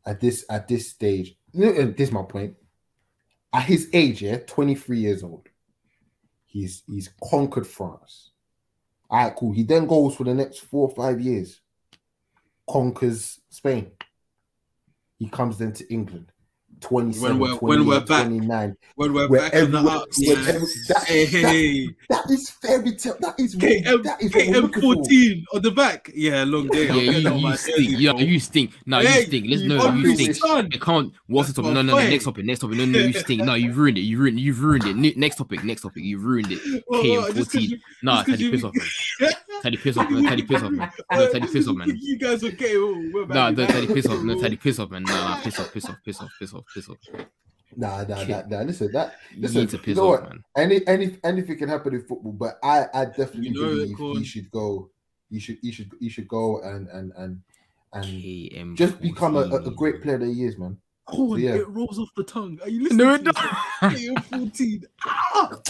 at 0.06 0.20
this 0.20 0.44
at 0.48 0.68
this 0.68 0.90
stage, 0.90 1.36
uh, 1.54 1.92
this 1.96 2.08
is 2.08 2.12
my 2.12 2.22
point. 2.22 2.54
At 3.52 3.64
his 3.64 3.88
age, 3.92 4.22
yeah, 4.22 4.38
twenty 4.46 4.74
three 4.74 5.00
years 5.00 5.22
old, 5.22 5.48
he's 6.46 6.82
he's 6.86 7.10
conquered 7.30 7.66
France. 7.66 8.30
All 9.10 9.24
right, 9.24 9.34
cool. 9.36 9.52
He 9.52 9.62
then 9.62 9.86
goes 9.86 10.14
for 10.14 10.24
the 10.24 10.34
next 10.34 10.60
four 10.60 10.88
or 10.88 10.94
five 10.94 11.20
years, 11.20 11.60
conquers 12.68 13.40
Spain. 13.50 13.90
He 15.18 15.28
comes 15.28 15.58
then 15.58 15.72
to 15.72 15.92
England, 15.92 16.32
27, 16.80 17.38
When 17.38 17.40
we're- 17.40 17.58
when 17.60 17.86
we're 17.86 18.00
28, 18.00 18.08
back. 18.08 18.26
29. 18.26 18.76
When 18.96 19.12
we're 19.12 19.28
Where 19.28 19.40
back 19.40 19.52
in 19.54 19.70
the 19.72 19.78
everyone- 19.78 19.96
up, 19.98 20.08
yeah. 20.16 20.34
that- 20.34 21.04
hey, 21.06 21.24
hey. 21.26 21.88
That 22.08 22.30
is 22.30 22.50
fairy 22.50 22.92
tale. 22.96 23.16
That 23.20 23.34
is 23.38 23.54
KM, 23.56 24.02
that 24.04 24.22
is 24.22 24.34
what 24.34 24.46
we're 24.46 24.62
for. 24.62 24.94
KM14 25.04 25.44
on 25.54 25.62
the 25.62 25.70
back. 25.70 26.10
Yeah, 26.14 26.44
long 26.44 26.68
day. 26.68 26.86
Yeah, 26.86 26.94
you, 26.94 27.38
you 27.48 27.56
stink. 27.56 27.76
jersey, 27.88 27.96
Yeah, 28.04 28.16
you 28.16 28.40
stink. 28.40 28.70
No, 28.86 29.00
Hey, 29.00 29.20
you 29.20 29.26
stink. 29.26 29.46
Let's 29.48 29.62
you 29.62 29.68
no, 29.68 29.94
you 29.94 30.14
stink. 30.14 30.34
son. 30.36 30.68
It 30.72 30.80
can't. 30.80 31.12
What's 31.26 31.48
the 31.48 31.54
topic? 31.54 31.74
No, 31.74 31.82
no, 31.82 31.96
no. 31.96 32.02
Next 32.08 32.24
topic. 32.24 32.44
Next 32.44 32.60
topic. 32.60 32.76
No, 32.78 32.84
no, 32.84 32.98
you 32.98 33.12
stink. 33.12 33.42
No, 33.42 33.54
you've 33.54 33.76
ruined 33.76 33.98
it. 33.98 34.02
You 34.02 34.18
ruined. 34.18 34.40
You've 34.40 34.62
ruined 34.62 34.84
it. 35.06 35.16
Next 35.16 35.36
topic. 35.36 35.64
Next 35.64 35.82
topic. 35.82 36.02
You've 36.04 36.24
ruined 36.24 36.52
it. 36.52 36.58
Well, 36.88 37.02
well, 37.02 37.32
just 37.32 37.52
'cause 37.52 37.62
KM14. 37.62 37.68
you- 37.70 37.78
Nah, 38.02 38.24
just 38.24 38.26
'cause 38.28 38.38
Teddy, 38.38 38.50
piss 38.50 38.64
off, 38.64 38.74
man. 38.74 39.32
Teddy, 39.62 39.76
piss 39.76 39.96
off, 39.96 40.10
man. 40.10 40.24
Teddy, 40.24 40.42
piss 40.42 40.62
off, 40.62 40.70
man. 40.70 40.90
No, 41.12 41.32
Teddy, 41.32 41.46
piss 41.48 41.68
off, 41.68 41.76
man. 41.76 41.98
You 42.00 42.18
guys 42.18 42.44
okay? 42.44 42.76
We're 42.78 43.26
back 43.26 43.34
Nah, 43.34 43.48
in 43.48 43.54
no. 43.56 43.66
Teddy, 43.66 43.86
piss 43.88 44.06
off. 44.06 44.22
No, 44.22 44.40
Teddy, 44.40 44.56
piss 44.56 44.78
off, 44.78 44.90
man. 44.90 45.02
Nah, 45.02 45.12
nah, 45.12 45.40
piss 45.42 45.58
off, 45.58 45.72
piss 45.72 45.84
off, 45.86 45.96
piss 46.04 46.20
off, 46.20 46.30
piss 46.38 46.54
off, 46.54 46.62
piss 46.74 46.88
off. 46.88 46.98
Nah, 47.76 48.02
nah, 48.04 48.24
nah, 48.24 48.42
nah. 48.48 48.62
Listen, 48.62 48.90
that 48.92 49.16
You 49.34 49.42
listen. 49.42 49.60
need 49.60 49.70
to 49.70 49.76
you 49.76 49.82
piss 49.82 49.96
know 49.98 50.14
off, 50.14 50.20
what? 50.22 50.30
man. 50.30 50.44
Any, 50.56 50.86
any, 50.86 51.18
anything 51.22 51.58
can 51.58 51.68
happen 51.68 51.94
in 51.94 52.02
football, 52.02 52.32
but 52.32 52.58
I, 52.62 52.86
I 52.94 53.04
definitely 53.06 53.50
You 53.50 53.54
know 53.54 53.60
believe 53.68 53.96
Corn. 53.96 54.16
he 54.18 54.24
should 54.24 54.50
go. 54.50 54.90
He 55.30 55.38
should, 55.38 55.58
he 55.60 55.70
should, 55.72 55.90
he 56.00 56.08
should 56.08 56.26
go 56.28 56.60
and 56.62 56.88
and 56.88 57.12
and 57.16 57.42
and 57.92 58.04
KM 58.04 58.76
just 58.76 59.00
become 59.00 59.36
a, 59.36 59.40
a, 59.40 59.62
a 59.64 59.70
great 59.70 60.02
player 60.02 60.18
that 60.18 60.26
he 60.26 60.44
is, 60.44 60.56
man. 60.58 60.78
Oh, 61.10 61.36
Yeah. 61.36 61.54
it 61.56 61.68
rolls 61.68 61.98
off 61.98 62.08
the 62.16 62.24
tongue. 62.24 62.58
Are 62.62 62.68
you 62.68 62.82
listening? 62.84 63.06
No, 63.06 63.14
it 63.14 63.24
this? 63.24 63.34
don't. 63.34 64.20
KM14. 64.22 64.84
Ah, 65.06 65.60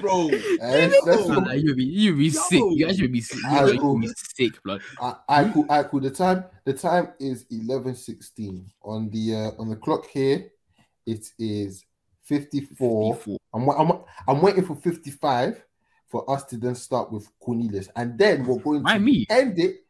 bro. 0.00 0.28
And 0.60 0.92
that's 1.06 1.28
Nah, 1.28 1.40
nah, 1.40 1.52
you 1.52 1.74
be 1.74 1.84
you 1.84 2.16
be 2.16 2.26
Yo. 2.26 2.40
sick. 2.42 2.62
You 2.72 2.86
actually 2.88 3.08
be 3.08 3.20
sick. 3.20 3.38
Alright, 3.46 3.74
You 3.74 3.80
cool. 3.80 3.98
be 3.98 4.10
sick, 4.16 4.62
blood. 4.62 4.82
I, 5.00 5.14
I 5.28 5.44
cool, 5.44 5.66
I 5.70 5.82
cool. 5.84 6.00
The 6.00 6.10
time, 6.10 6.44
the 6.64 6.72
time 6.74 7.12
is 7.18 7.46
eleven 7.50 7.94
sixteen 7.94 8.66
on 8.82 9.10
the 9.10 9.34
uh, 9.34 9.60
on 9.60 9.70
the 9.70 9.76
clock 9.76 10.06
here. 10.06 10.50
It 11.06 11.26
is 11.38 11.84
fifty 12.22 12.60
four. 12.60 13.14
54. 13.14 13.38
I'm, 13.54 13.68
I'm, 13.70 13.98
I'm 14.26 14.42
waiting 14.42 14.64
for 14.64 14.74
55 14.74 15.62
for 16.08 16.28
us 16.28 16.42
to 16.46 16.56
then 16.56 16.74
start 16.74 17.12
with 17.12 17.28
Cornelius. 17.38 17.88
And 17.94 18.18
then 18.18 18.44
we're 18.44 18.58
going 18.58 18.82
Why 18.82 18.94
to 18.94 19.00
me? 19.00 19.26
end 19.30 19.58
it 19.60 19.83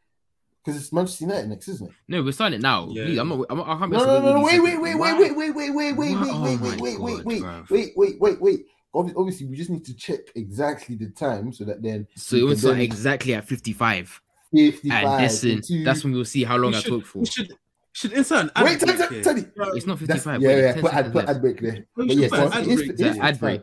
because 0.65 0.81
it's 0.81 0.91
Manchester 0.91 1.25
United 1.25 1.49
next, 1.49 1.67
isn't 1.67 1.87
it? 1.89 1.93
No, 2.07 2.23
we're 2.23 2.31
starting 2.31 2.59
it 2.59 2.61
now. 2.63 2.87
Yeah. 2.89 3.05
Please, 3.05 3.17
I'm 3.19 3.29
not. 3.29 3.45
I'm, 3.49 3.61
I 3.61 3.77
can't 3.77 3.91
be 3.91 3.97
No, 3.97 4.05
no, 4.05 4.21
no, 4.21 4.33
no, 4.37 4.41
wait, 4.43 4.59
wait, 4.61 4.81
wait, 4.81 4.95
wait, 4.95 5.13
wait, 5.17 5.35
wait, 5.35 5.55
wait, 5.55 5.55
wait, 5.55 5.75
wait, 5.75 5.95
wait, 5.95 6.15
wait, 6.15 6.15
oh 6.31 6.43
wait, 6.43 6.59
wait, 6.59 6.79
wait, 6.81 6.99
wait, 6.99 7.25
wait, 7.25 7.43
wait, 7.69 7.93
wait, 7.95 8.19
wait, 8.19 8.41
wait. 8.41 8.65
Obviously, 8.93 9.45
we 9.45 9.55
just 9.57 9.69
need 9.69 9.85
to 9.85 9.93
check 9.93 10.21
exactly 10.35 10.95
the 10.95 11.09
time 11.09 11.51
so 11.53 11.65
that 11.65 11.83
then 11.83 12.07
So 12.15 12.37
we 12.37 12.41
it 12.43 12.45
was 12.45 12.61
then- 12.61 12.79
exactly 12.79 13.33
at 13.35 13.45
55. 13.45 14.21
55. 14.53 15.03
And 15.05 15.21
listen, 15.21 15.61
two- 15.61 15.83
that's 15.83 16.03
when 16.03 16.13
we'll 16.13 16.23
see 16.25 16.43
how 16.45 16.55
long 16.55 16.71
We 16.71 16.77
I 16.77 16.79
should- 16.81 16.89
talk 16.91 17.05
for. 17.05 17.19
We 17.19 17.25
should, 17.25 17.51
should 17.91 18.13
insert 18.13 18.51
an 18.55 18.63
Wait, 18.63 18.73
ad 18.73 18.79
Teddy, 18.79 18.97
break 18.97 19.09
here. 19.11 19.21
Teddy. 19.23 19.45
It's 19.75 19.85
not 19.85 19.99
That's, 19.99 20.23
55. 20.23 20.41
yeah, 20.41 20.47
wait, 20.47 20.61
yeah. 20.61 20.81
Put 20.81 20.93
ad, 20.93 21.11
put 21.11 21.25
ad 21.29 21.41
break 21.41 21.59
there. 21.61 21.85
But 21.95 22.07
yes, 22.07 22.29
put 22.29 22.39
an 22.39 22.45
it 22.45 22.55
ad 22.55 22.65
break 22.65 22.89
it 22.89 22.97
The 22.97 23.09
is 23.09 23.17
ad 23.19 23.39
break. 23.39 23.61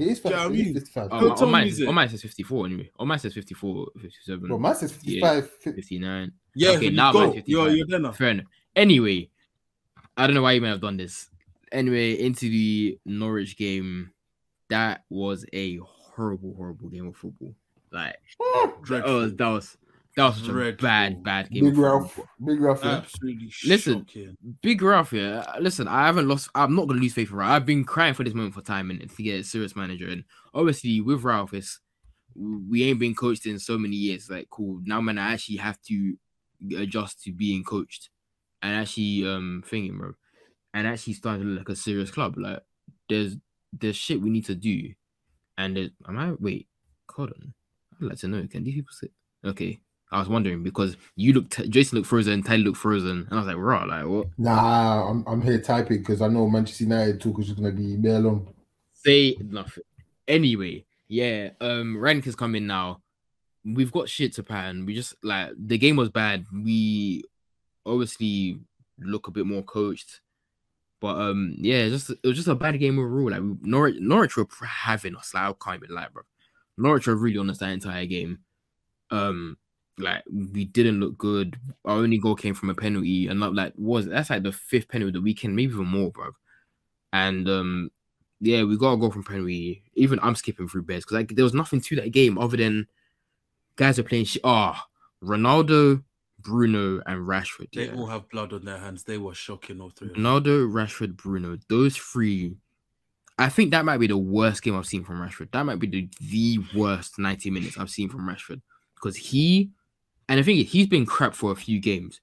It 0.00 0.08
is 0.08 0.20
Do 0.20 0.30
you 0.30 0.34
know 0.34 0.40
I 0.40 0.48
55. 0.48 0.52
It 0.52 0.58
is 0.60 0.64
mean? 0.64 0.74
55. 0.74 1.08
Oh, 1.10 1.20
Don't 1.20 1.28
my- 1.28 1.34
tell 1.34 1.44
on 1.46 1.52
mine, 1.52 1.88
on 1.88 1.94
mine 1.94 2.08
says 2.08 2.22
54 2.22 2.66
anyway. 2.66 2.90
On 2.98 3.08
mine 3.08 3.18
says 3.18 3.34
54, 3.34 3.86
57, 4.00 4.48
Bro, 4.48 4.58
mine 4.58 4.74
says 4.74 4.92
55. 4.92 5.50
59. 5.62 6.32
Yeah, 6.54 6.70
Okay, 6.70 6.90
now 6.90 7.12
go. 7.12 7.32
55. 7.32 7.48
You're, 7.48 7.68
you're 7.70 7.86
there 7.86 8.00
now. 8.00 8.12
Fair 8.12 8.30
enough. 8.30 8.46
Anyway, 8.74 9.28
I 10.16 10.26
don't 10.26 10.34
know 10.34 10.42
why 10.42 10.52
you 10.52 10.62
may 10.62 10.68
have 10.68 10.80
done 10.80 10.96
this. 10.96 11.28
Anyway, 11.70 12.12
into 12.14 12.48
the 12.48 12.98
Norwich 13.04 13.58
game, 13.58 14.10
that 14.70 15.04
was 15.10 15.44
a 15.52 15.76
horrible, 15.78 16.54
horrible 16.56 16.88
game 16.88 17.08
of 17.08 17.16
football. 17.16 17.54
Like, 17.92 18.16
ah! 18.40 18.72
that 18.88 19.04
was 19.04 19.34
that 19.34 19.48
was 19.48 19.76
that 20.16 20.24
was 20.26 20.36
such 20.38 20.48
a 20.48 20.72
bad, 20.72 21.22
bad 21.22 21.50
game. 21.50 21.64
Big 21.64 21.72
of 21.74 21.78
Ralf. 21.78 22.20
Big 22.44 22.60
Ralf. 22.60 22.80
yeah. 22.82 22.96
Absolutely 22.96 23.52
Listen. 23.64 24.06
shocking. 24.06 24.36
Big 24.60 24.82
Ralf, 24.82 25.12
yeah. 25.12 25.44
Listen, 25.60 25.86
I 25.86 26.06
haven't 26.06 26.28
lost. 26.28 26.50
I'm 26.54 26.74
not 26.74 26.88
gonna 26.88 27.00
lose 27.00 27.14
faith 27.14 27.30
in 27.30 27.36
Ralf. 27.36 27.50
I've 27.50 27.66
been 27.66 27.84
crying 27.84 28.14
for 28.14 28.24
this 28.24 28.34
moment 28.34 28.54
for 28.54 28.60
time 28.60 28.90
and 28.90 29.08
to 29.08 29.22
get 29.22 29.40
a 29.40 29.44
serious 29.44 29.76
manager. 29.76 30.08
And 30.08 30.24
obviously, 30.52 31.00
with 31.00 31.22
Ralf, 31.22 31.54
it's 31.54 31.78
we 32.34 32.84
ain't 32.84 32.98
been 32.98 33.14
coached 33.14 33.46
in 33.46 33.58
so 33.58 33.78
many 33.78 33.96
years. 33.96 34.28
Like, 34.28 34.48
cool. 34.50 34.80
Now, 34.84 35.00
man, 35.00 35.18
I 35.18 35.32
actually 35.32 35.58
have 35.58 35.80
to 35.82 36.16
adjust 36.76 37.22
to 37.22 37.32
being 37.32 37.64
coached 37.64 38.10
and 38.62 38.74
actually 38.74 39.26
um 39.26 39.62
thinking, 39.66 39.96
bro, 39.96 40.12
and 40.74 40.86
actually 40.86 41.14
starting 41.14 41.42
to 41.42 41.48
look 41.48 41.68
like 41.68 41.76
a 41.76 41.80
serious 41.80 42.10
club. 42.10 42.34
Like, 42.36 42.60
there's 43.08 43.36
there's 43.72 43.96
shit 43.96 44.20
we 44.20 44.30
need 44.30 44.46
to 44.46 44.56
do, 44.56 44.92
and 45.56 45.76
there's, 45.76 45.90
am 46.08 46.18
I 46.18 46.32
wait? 46.32 46.66
Hold 47.10 47.30
on. 47.30 47.54
I'd 48.00 48.08
like 48.08 48.18
to 48.18 48.28
know. 48.28 48.44
Can 48.50 48.64
these 48.64 48.74
people 48.74 48.92
sit? 48.92 49.12
Okay. 49.44 49.80
I 50.12 50.18
was 50.18 50.28
wondering 50.28 50.62
because 50.64 50.96
you 51.14 51.32
looked, 51.34 51.70
Jason 51.70 51.96
looked 51.98 52.08
frozen, 52.08 52.42
Tyler 52.42 52.64
looked 52.64 52.78
frozen, 52.78 53.26
and 53.28 53.32
I 53.32 53.36
was 53.36 53.46
like, 53.46 53.56
"Raw, 53.56 53.84
like 53.84 54.06
what?" 54.06 54.26
Nah, 54.38 55.08
I'm, 55.08 55.24
I'm 55.26 55.40
here 55.40 55.60
typing 55.60 55.98
because 55.98 56.20
I 56.20 56.26
know 56.28 56.48
Manchester 56.48 56.84
United 56.84 57.20
talk 57.20 57.38
is 57.38 57.46
just 57.46 57.62
to 57.62 57.70
be 57.70 57.96
there 57.96 58.18
long. 58.18 58.52
say 58.92 59.36
nothing. 59.40 59.84
Anyway, 60.26 60.84
yeah, 61.08 61.50
um, 61.60 61.96
rank 61.96 62.26
is 62.26 62.34
coming 62.34 62.66
now. 62.66 63.02
We've 63.64 63.92
got 63.92 64.08
shit 64.08 64.32
to 64.34 64.42
pan. 64.42 64.84
We 64.86 64.94
just 64.94 65.14
like 65.22 65.50
the 65.56 65.78
game 65.78 65.96
was 65.96 66.08
bad. 66.08 66.46
We 66.52 67.22
obviously 67.86 68.58
look 68.98 69.28
a 69.28 69.30
bit 69.30 69.46
more 69.46 69.62
coached, 69.62 70.20
but 71.00 71.16
um, 71.20 71.54
yeah, 71.58 71.88
just 71.88 72.10
it 72.10 72.18
was 72.24 72.36
just 72.36 72.48
a 72.48 72.54
bad 72.54 72.78
game 72.80 72.98
overall. 72.98 73.30
Like 73.30 73.42
we- 73.42 73.56
Norwich, 73.68 73.96
Norwich 74.00 74.36
were 74.36 74.46
having 74.66 75.14
us. 75.14 75.34
Like 75.34 75.44
I 75.44 75.52
can't 75.64 75.82
even 75.84 75.94
lie, 75.94 76.08
bro. 76.12 76.22
Norwich 76.76 77.06
were 77.06 77.14
really 77.16 77.38
on 77.38 77.50
us 77.50 77.58
that 77.58 77.70
entire 77.70 78.06
game. 78.06 78.38
Um, 79.10 79.56
like 79.98 80.22
we 80.30 80.64
didn't 80.64 81.00
look 81.00 81.18
good. 81.18 81.58
Our 81.84 81.96
only 81.96 82.18
goal 82.18 82.34
came 82.34 82.54
from 82.54 82.70
a 82.70 82.74
penalty, 82.74 83.28
and 83.28 83.40
not 83.40 83.54
like 83.54 83.72
was 83.76 84.06
that's 84.06 84.30
like 84.30 84.42
the 84.42 84.52
fifth 84.52 84.88
penalty 84.88 85.08
of 85.08 85.14
the 85.14 85.20
weekend, 85.20 85.56
maybe 85.56 85.72
even 85.72 85.86
more, 85.86 86.10
bro. 86.10 86.30
And 87.12 87.48
um, 87.48 87.90
yeah, 88.40 88.62
we 88.64 88.76
got 88.76 88.94
a 88.94 88.96
goal 88.96 89.10
from 89.10 89.24
penalty. 89.24 89.82
Even 89.94 90.18
I'm 90.22 90.34
skipping 90.34 90.68
through 90.68 90.82
beds 90.82 91.04
because 91.04 91.16
like 91.16 91.34
there 91.34 91.44
was 91.44 91.54
nothing 91.54 91.80
to 91.82 91.96
that 91.96 92.12
game 92.12 92.38
other 92.38 92.56
than 92.56 92.86
guys 93.76 93.98
are 93.98 94.04
playing 94.04 94.24
shit. 94.24 94.42
Ah, 94.44 94.86
Ronaldo, 95.22 96.02
Bruno, 96.38 97.02
and 97.06 97.26
Rashford. 97.26 97.68
They 97.74 97.86
yeah. 97.86 97.94
all 97.94 98.06
have 98.06 98.28
blood 98.28 98.52
on 98.52 98.64
their 98.64 98.78
hands. 98.78 99.04
They 99.04 99.18
were 99.18 99.34
shocking, 99.34 99.80
all 99.80 99.90
three. 99.90 100.08
Ronaldo, 100.10 100.70
Rashford, 100.70 101.16
Bruno. 101.16 101.58
Those 101.68 101.96
three. 101.96 102.56
I 103.38 103.48
think 103.48 103.70
that 103.70 103.86
might 103.86 103.96
be 103.96 104.06
the 104.06 104.18
worst 104.18 104.62
game 104.62 104.76
I've 104.76 104.86
seen 104.86 105.02
from 105.02 105.18
Rashford. 105.18 105.50
That 105.52 105.64
might 105.64 105.78
be 105.78 105.86
the, 105.86 106.08
the 106.20 106.58
worst 106.74 107.18
90 107.18 107.50
minutes 107.50 107.78
I've 107.78 107.88
seen 107.88 108.10
from 108.10 108.28
Rashford. 108.28 108.60
Because 108.94 109.16
he 109.16 109.70
and 110.30 110.40
I 110.40 110.42
think 110.42 110.66
he's 110.68 110.86
been 110.86 111.04
crap 111.04 111.34
for 111.34 111.52
a 111.52 111.56
few 111.56 111.78
games. 111.80 112.20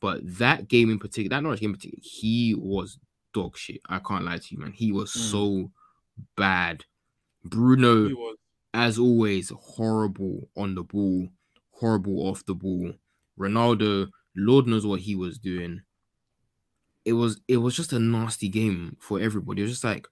But 0.00 0.20
that 0.38 0.68
game 0.68 0.88
in 0.90 0.98
particular, 0.98 1.36
that 1.36 1.42
Norwich 1.42 1.60
game 1.60 1.70
in 1.70 1.76
particular, 1.76 2.00
he 2.02 2.54
was 2.54 2.98
dog 3.34 3.58
shit. 3.58 3.82
I 3.88 3.98
can't 3.98 4.24
lie 4.24 4.38
to 4.38 4.54
you, 4.54 4.58
man. 4.58 4.72
He 4.72 4.92
was 4.92 5.12
Mm. 5.12 5.30
so 5.30 5.70
bad. 6.36 6.84
Bruno, 7.44 8.08
as 8.72 8.98
always, 8.98 9.50
horrible 9.50 10.48
on 10.56 10.74
the 10.74 10.82
ball, 10.82 11.28
horrible 11.72 12.26
off 12.28 12.44
the 12.46 12.54
ball. 12.54 12.92
Ronaldo, 13.38 14.10
Lord 14.36 14.66
knows 14.66 14.86
what 14.86 15.00
he 15.00 15.14
was 15.14 15.38
doing. 15.38 15.82
It 17.04 17.14
was 17.14 17.40
it 17.48 17.56
was 17.58 17.74
just 17.74 17.92
a 17.92 17.98
nasty 17.98 18.48
game 18.48 18.96
for 19.00 19.18
everybody. 19.20 19.62
It 19.62 19.64
was 19.64 19.72
just 19.72 19.84
like 19.84 20.06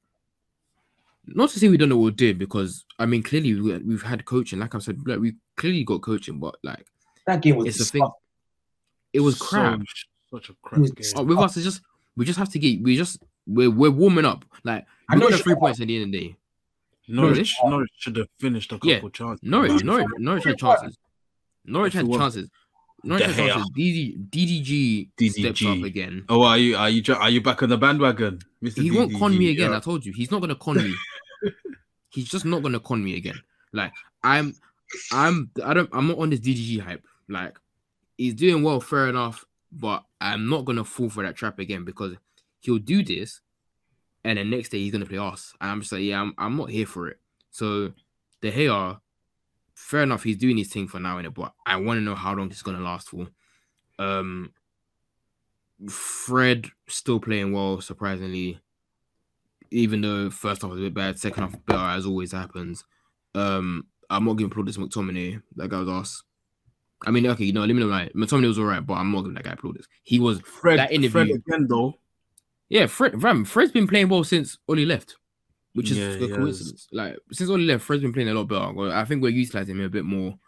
not 1.26 1.50
to 1.50 1.58
say 1.58 1.68
we 1.68 1.76
don't 1.76 1.90
know 1.90 1.98
what 1.98 2.04
we 2.06 2.10
did 2.12 2.38
because 2.38 2.84
I 2.98 3.04
mean 3.06 3.22
clearly 3.22 3.54
we, 3.60 3.78
we've 3.78 4.02
had 4.02 4.24
coaching. 4.24 4.58
Like 4.58 4.74
I 4.74 4.78
said, 4.78 4.98
like 5.06 5.20
we 5.20 5.36
clearly 5.56 5.84
got 5.84 6.02
coaching, 6.02 6.38
but 6.40 6.56
like 6.62 6.86
That 7.28 7.42
game 7.42 7.56
was 7.56 7.66
it's 7.66 7.80
a 7.80 7.84
thing. 7.84 8.08
It 9.12 9.20
was 9.20 9.36
so- 9.38 9.44
crap. 9.46 9.80
such 10.30 10.48
a 10.48 10.54
crap 10.62 10.80
was- 10.80 10.90
game. 10.92 11.06
Uh, 11.16 11.22
with 11.22 11.38
us, 11.38 11.56
it's 11.56 11.64
just 11.64 11.82
we 12.16 12.24
just 12.24 12.38
have 12.38 12.50
to 12.50 12.58
get 12.58 12.82
we 12.82 12.96
just 12.96 13.22
we're 13.46 13.70
we're 13.70 13.90
warming 13.90 14.24
up. 14.24 14.44
Like 14.64 14.86
I 15.10 15.16
know 15.16 15.28
the 15.30 15.38
three 15.38 15.54
points 15.54 15.80
at 15.80 15.86
the 15.88 15.96
end 15.96 16.06
of 16.06 16.12
the 16.12 16.28
day. 16.28 16.36
Norwich, 17.10 17.54
Norwich 17.64 17.90
should 17.98 18.16
have 18.16 18.28
finished 18.38 18.70
a 18.72 18.76
couple 18.76 18.90
Yeah, 18.90 19.00
chances. 19.12 19.42
Norwich, 19.42 19.72
But- 19.72 19.84
Norwich, 19.84 20.06
Norwich 20.18 20.44
had 20.44 20.58
chances. 20.58 20.98
Norwich 21.64 21.92
had 21.94 22.10
chances. 22.10 22.48
Norwich 23.04 23.26
De 23.26 23.32
had 23.32 23.44
Gea. 23.44 23.52
chances. 23.54 23.70
DD, 23.76 24.16
DDG, 24.30 25.30
steps 25.30 25.60
DDG. 25.60 25.78
up 25.78 25.84
again. 25.84 26.24
Oh, 26.28 26.42
are 26.42 26.58
you 26.58 26.76
are 26.76 26.90
you 26.90 27.02
are 27.14 27.30
you 27.30 27.40
back 27.42 27.62
on 27.62 27.68
the 27.68 27.78
bandwagon, 27.78 28.40
Mister? 28.60 28.82
He 28.82 28.90
won't 28.90 29.14
con 29.18 29.36
me 29.38 29.50
again. 29.50 29.72
I 29.72 29.80
told 29.80 30.04
you, 30.04 30.12
he's 30.12 30.30
not 30.30 30.40
gonna 30.40 30.54
con 30.56 30.76
me. 30.76 30.94
he's 32.10 32.28
just 32.28 32.44
not 32.44 32.62
gonna 32.62 32.80
con 32.80 33.02
me 33.04 33.16
again. 33.16 33.40
Like 33.72 33.92
I'm, 34.22 34.54
I'm, 35.12 35.50
I 35.64 35.74
don't, 35.74 35.88
I'm 35.92 36.08
not 36.08 36.18
on 36.18 36.30
this 36.30 36.40
DDG 36.40 36.80
hype. 36.80 37.04
Like 37.28 37.58
he's 38.16 38.34
doing 38.34 38.62
well, 38.62 38.80
fair 38.80 39.08
enough, 39.08 39.44
but 39.70 40.04
I'm 40.20 40.48
not 40.48 40.64
gonna 40.64 40.84
fall 40.84 41.10
for 41.10 41.22
that 41.22 41.36
trap 41.36 41.58
again 41.58 41.84
because 41.84 42.14
he'll 42.60 42.78
do 42.78 43.02
this, 43.02 43.40
and 44.24 44.38
the 44.38 44.44
next 44.44 44.70
day 44.70 44.78
he's 44.78 44.92
gonna 44.92 45.06
play 45.06 45.18
us, 45.18 45.54
and 45.60 45.70
I'm 45.70 45.80
just 45.80 45.92
like, 45.92 46.02
yeah, 46.02 46.20
I'm, 46.20 46.34
I'm 46.38 46.56
not 46.56 46.70
here 46.70 46.86
for 46.86 47.08
it. 47.08 47.18
So 47.50 47.92
De 48.40 48.52
Gea, 48.52 49.00
fair 49.74 50.02
enough, 50.02 50.22
he's 50.24 50.36
doing 50.36 50.56
his 50.56 50.68
thing 50.68 50.88
for 50.88 51.00
now, 51.00 51.16
innit? 51.18 51.34
But 51.34 51.54
I 51.66 51.76
want 51.76 51.98
to 51.98 52.02
know 52.02 52.14
how 52.14 52.34
long 52.34 52.48
this 52.48 52.62
gonna 52.62 52.80
last 52.80 53.08
for. 53.08 53.28
Um, 53.98 54.52
Fred 55.88 56.66
still 56.88 57.20
playing 57.20 57.52
well, 57.52 57.80
surprisingly. 57.80 58.60
Even 59.70 60.00
though 60.00 60.30
first 60.30 60.62
half 60.62 60.70
was 60.70 60.80
a 60.80 60.84
bit 60.84 60.94
bad, 60.94 61.18
second 61.18 61.42
half 61.42 61.66
better 61.66 61.78
as 61.78 62.06
always 62.06 62.32
happens. 62.32 62.84
Um, 63.34 63.86
I'm 64.08 64.24
not 64.24 64.34
giving 64.34 64.50
plaudits 64.50 64.76
to 64.76 64.80
McTominay. 64.80 65.42
That 65.56 65.68
guy 65.68 65.80
was 65.80 65.88
ass. 65.88 66.22
I 67.06 67.10
mean, 67.10 67.26
okay, 67.28 67.44
you 67.44 67.52
know, 67.52 67.60
let 67.64 67.74
me 67.74 67.80
know 67.80 67.88
right. 67.88 68.12
McTominay 68.14 68.48
was 68.48 68.58
alright, 68.58 68.84
but 68.84 68.94
I'm 68.94 69.12
not 69.12 69.20
giving 69.22 69.34
that 69.34 69.44
guy 69.44 69.54
plaudits. 69.54 69.86
He 70.02 70.18
was, 70.18 70.40
Fred, 70.40 70.78
that 70.78 70.90
interview- 70.90 71.10
Fred 71.10 71.28
again 71.30 71.66
though. 71.68 71.94
yeah, 72.68 72.86
Fred. 72.86 73.22
Ram, 73.22 73.44
Fred's 73.44 73.70
been 73.72 73.86
playing 73.86 74.08
well 74.08 74.24
since 74.24 74.58
Ole 74.68 74.78
left, 74.84 75.16
which 75.74 75.90
is 75.92 75.98
Yeah, 75.98 76.26
a 76.26 76.28
coincidence. 76.36 76.88
Like 76.92 77.16
since 77.32 77.48
Ole 77.50 77.58
left, 77.60 77.84
Fred's 77.84 78.02
been 78.02 78.12
playing 78.12 78.28
a 78.30 78.34
lot 78.34 78.44
better. 78.48 78.90
I 78.92 79.04
think 79.04 79.22
we're 79.22 79.28
utilizing 79.30 79.76
him 79.76 79.84
a 79.84 79.88
bit 79.88 80.04
more, 80.04 80.38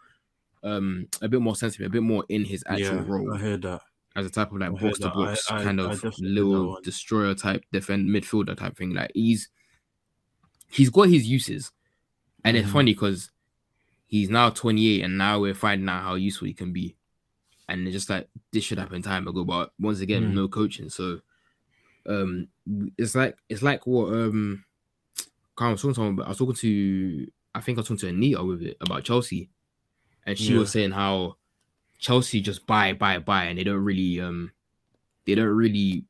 um, 0.63 1.07
a 1.21 1.29
bit 1.29 1.39
more 1.41 1.55
sensitive, 1.55 1.87
a 1.87 1.89
bit 1.89 2.03
more 2.03 2.25
in 2.27 2.43
his 2.43 2.63
actual 2.67 2.97
yeah, 2.97 3.03
role 3.07 3.33
I 3.33 3.37
heard 3.37 3.61
that. 3.61 3.81
as 4.17 4.25
a 4.25 4.29
type 4.29 4.51
of 4.51 4.57
like 4.59 4.77
box 4.79 4.99
to 4.99 5.09
box 5.09 5.47
kind 5.47 5.79
I 5.79 5.85
of 5.93 6.03
little 6.19 6.79
destroyer 6.83 7.33
type 7.33 7.63
defend 7.71 8.09
midfielder 8.09 8.57
type 8.57 8.75
thing. 8.75 8.93
Like 8.93 9.11
he's 9.15 9.47
he's 10.69 10.89
got 10.89 11.07
his 11.07 11.25
uses, 11.27 11.71
and 12.43 12.57
it's 12.57 12.67
Mhm. 12.67 12.73
funny 12.73 12.93
because 12.93 13.31
he's 14.11 14.29
now 14.29 14.49
28, 14.51 15.03
and 15.03 15.17
now 15.17 15.39
we're 15.39 15.55
finding 15.55 15.89
out 15.89 16.03
how 16.03 16.13
useful 16.15 16.45
he 16.45 16.53
can 16.53 16.71
be. 16.71 16.95
And 17.67 17.87
it's 17.87 17.95
just 17.95 18.09
like 18.09 18.27
this 18.51 18.63
should 18.65 18.77
happen 18.77 19.01
time 19.01 19.27
ago, 19.27 19.43
but 19.45 19.71
once 19.79 20.01
again, 20.01 20.23
Mm. 20.23 20.33
no 20.33 20.47
coaching. 20.49 20.89
So, 20.89 21.21
um, 22.05 22.49
it's 22.97 23.15
like 23.15 23.37
it's 23.49 23.61
like 23.63 23.87
what 23.87 24.13
um, 24.13 24.65
I 25.57 25.71
was 25.71 25.81
talking 25.81 25.93
to, 25.93 25.95
someone 25.95 26.25
I 26.25 26.29
was 26.29 26.37
talking 26.37 26.55
to 26.55 27.27
I 27.55 27.61
think 27.61 27.77
I 27.77 27.81
was 27.81 27.87
talking 27.87 27.99
to 27.99 28.09
Anita 28.09 28.43
with 28.43 28.61
it 28.61 28.77
about 28.81 29.03
Chelsea, 29.03 29.49
and 30.25 30.37
she 30.37 30.53
was 30.59 30.71
saying 30.71 30.91
how 30.91 31.37
Chelsea 31.99 32.41
just 32.41 32.67
buy, 32.67 32.93
buy, 32.93 33.19
buy, 33.19 33.45
and 33.45 33.57
they 33.57 33.63
don't 33.63 33.83
really 33.83 34.19
um 34.19 34.51
they 35.25 35.35
don't 35.35 35.47
really 35.47 36.03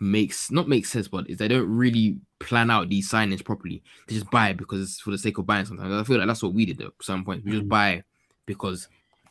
makes 0.00 0.50
not 0.50 0.68
make 0.68 0.86
sense, 0.86 1.06
but 1.06 1.30
is 1.30 1.38
they 1.38 1.48
don't 1.48 1.68
really 1.68 2.18
plan 2.38 2.70
out 2.70 2.88
these 2.88 3.10
signings 3.10 3.44
properly. 3.44 3.82
They 4.06 4.14
just 4.14 4.30
buy 4.30 4.52
because 4.52 4.82
it's 4.82 5.00
for 5.00 5.10
the 5.10 5.18
sake 5.18 5.38
of 5.38 5.46
buying 5.46 5.64
sometimes. 5.64 5.92
I 5.94 6.04
feel 6.04 6.18
like 6.18 6.26
that's 6.26 6.42
what 6.42 6.52
we 6.54 6.66
did 6.66 6.80
at 6.82 6.92
some 7.02 7.24
point. 7.24 7.44
We 7.44 7.52
just 7.52 7.64
Mhm. 7.64 7.68
buy 7.68 8.02
because 8.44 8.88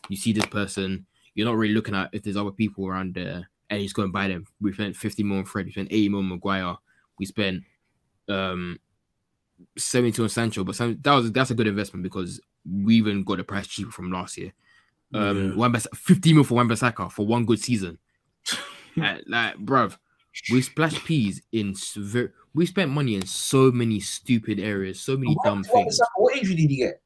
you 0.10 0.18
see 0.18 0.34
this 0.34 0.45
person, 0.47 1.06
you're 1.34 1.45
not 1.47 1.58
really 1.58 1.74
looking 1.74 1.95
at 1.95 2.10
if 2.14 2.24
there's 2.24 2.38
other 2.38 2.51
people 2.51 2.88
around 2.88 3.14
there 3.14 3.49
and 3.70 3.80
you 3.82 3.86
just 3.86 3.95
go 3.95 4.03
and 4.03 4.14
buy 4.14 4.28
them. 4.28 4.45
We 4.60 4.74
spent 4.74 4.95
50 4.95 5.24
more 5.24 5.39
on 5.39 5.45
Fred, 5.45 5.66
we 5.66 5.72
spent 5.72 5.89
80 5.91 6.10
more 6.10 6.20
on 6.22 6.30
Maguire, 6.30 6.76
we 7.20 7.26
spent 7.26 7.64
um 8.28 8.80
72 9.78 10.22
on 10.24 10.30
Sancho, 10.30 10.64
but 10.64 10.76
some, 10.76 10.97
that 11.01 11.14
was 11.14 11.32
that's 11.32 11.51
a 11.51 11.56
good 11.56 11.68
investment 11.68 12.03
because 12.03 12.41
we 12.70 12.95
even 12.95 13.24
got 13.24 13.38
the 13.38 13.43
price 13.43 13.68
cheaper 13.68 13.91
from 13.91 14.12
last 14.12 14.38
year. 14.38 14.51
Um, 15.14 15.49
Yeah. 15.51 15.56
Wan 15.56 15.74
50 15.76 16.34
mil 16.34 16.43
for 16.43 16.56
Wan 16.56 16.68
Bissaka 16.68 17.12
for 17.12 17.26
one 17.26 17.45
good 17.45 17.60
season. 17.60 17.99
like, 18.97 19.24
like, 19.28 19.56
bruv, 19.58 19.97
we 20.51 20.62
splashed 20.62 21.06
peas 21.06 21.41
in 21.51 21.72
s- 21.72 21.93
ver- 21.95 22.34
we 22.56 22.66
spent 22.66 22.89
money 22.89 23.16
in 23.16 23.26
so 23.28 23.70
many 23.70 23.99
stupid 23.99 24.60
areas, 24.60 24.99
so 25.01 25.18
many 25.18 25.36
What, 25.36 25.43
dumb 25.45 25.64
what, 25.70 25.72
things. 25.74 25.99
what 26.16 26.36
injury 26.38 26.56
did 26.56 26.70
he 26.72 26.78
get? 26.78 27.01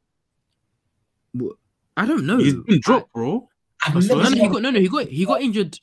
I 1.97 2.05
don't 2.05 2.25
know. 2.25 2.37
He's 2.37 2.53
been 2.53 2.79
dropped, 2.79 3.11
bro. 3.13 3.49
I've 3.85 3.93
That's 3.95 4.07
never 4.09 4.23
No, 4.23 4.29
no, 4.29 4.35
he 4.41 4.47
got 4.47 4.61
no, 4.61 4.69
no, 4.71 4.79
he 4.79 4.87
got 4.87 5.07
he 5.07 5.25
got 5.25 5.41
injured 5.41 5.79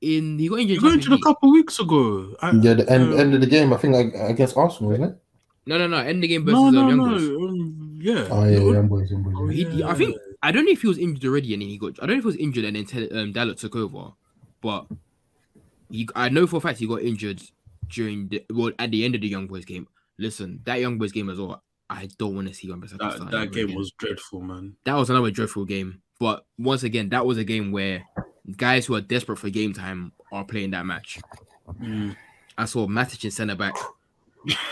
in 0.00 0.38
he 0.38 0.48
got 0.48 0.58
injured. 0.60 0.76
He 0.76 0.82
got 0.82 0.92
injured 0.94 1.12
a 1.12 1.14
League. 1.16 1.24
couple 1.24 1.50
weeks 1.52 1.78
ago. 1.80 2.34
I, 2.42 2.50
Yeah, 2.52 2.74
the 2.74 2.90
end, 2.90 3.12
uh, 3.12 3.16
end 3.16 3.34
of 3.34 3.40
the 3.40 3.46
game, 3.46 3.72
I 3.72 3.76
think 3.78 3.94
like, 3.94 4.12
against 4.14 4.56
Arsenal, 4.56 4.92
isn't 4.92 5.04
it? 5.04 5.16
No, 5.66 5.78
no, 5.78 5.86
no. 5.86 5.96
End 5.98 6.22
the 6.22 6.28
game 6.28 6.44
versus 6.44 6.54
No, 6.60 6.66
um, 6.66 6.74
no, 6.74 6.88
Young 6.88 6.98
no. 6.98 7.08
Boys. 7.14 7.28
um, 7.28 7.98
yeah. 8.02 8.26
Oh 8.30 8.44
yeah, 8.44 8.58
young 8.58 8.88
boys, 8.88 9.10
young 9.10 9.22
boys. 9.22 9.34
Oh, 9.36 9.48
yeah. 9.50 9.70
He- 9.70 9.84
I 9.84 9.94
think 9.94 10.16
I 10.42 10.50
don't 10.52 10.64
know 10.64 10.72
if 10.72 10.82
he 10.82 10.88
was 10.88 10.98
injured 10.98 11.24
already 11.24 11.54
and 11.54 11.62
then 11.62 11.68
he 11.68 11.78
got. 11.78 11.94
I 12.02 12.06
don't 12.06 12.16
know 12.16 12.18
if 12.18 12.24
he 12.24 12.26
was 12.26 12.36
injured 12.36 12.64
and 12.64 12.76
then 12.76 12.84
Ted, 12.84 13.08
um, 13.12 13.32
Dallas 13.32 13.60
took 13.60 13.76
over, 13.76 14.12
but 14.60 14.86
he. 15.90 16.08
I 16.16 16.28
know 16.28 16.46
for 16.48 16.56
a 16.56 16.60
fact 16.60 16.78
he 16.80 16.86
got 16.88 17.02
injured 17.02 17.40
during 17.92 18.28
the 18.28 18.44
well 18.50 18.72
at 18.78 18.90
the 18.90 19.04
end 19.04 19.14
of 19.14 19.20
the 19.20 19.28
Young 19.28 19.46
Boys 19.46 19.64
game. 19.64 19.86
Listen, 20.18 20.60
that 20.64 20.80
Young 20.80 20.98
Boys 20.98 21.12
game 21.12 21.28
as 21.30 21.38
well. 21.38 21.62
I 21.90 22.08
don't 22.18 22.34
want 22.34 22.48
to 22.48 22.54
see 22.54 22.70
Wan 22.70 22.80
Bissaka 22.80 22.98
That, 23.18 23.30
that 23.30 23.52
game 23.52 23.66
again. 23.66 23.76
was 23.76 23.92
dreadful, 23.98 24.40
man. 24.40 24.76
that 24.84 24.94
was 24.94 25.10
another 25.10 25.30
dreadful 25.30 25.64
game. 25.66 26.00
But 26.18 26.44
once 26.58 26.84
again, 26.84 27.10
that 27.10 27.26
was 27.26 27.36
a 27.38 27.44
game 27.44 27.70
where 27.72 28.04
guys 28.56 28.86
who 28.86 28.94
are 28.94 29.00
desperate 29.00 29.36
for 29.38 29.50
game 29.50 29.72
time 29.72 30.12
are 30.32 30.44
playing 30.44 30.70
that 30.70 30.86
match. 30.86 31.18
Mm. 31.80 32.16
I 32.56 32.64
saw 32.64 32.86
Matic 32.86 33.24
in 33.24 33.30
centre 33.30 33.56
back. 33.56 33.74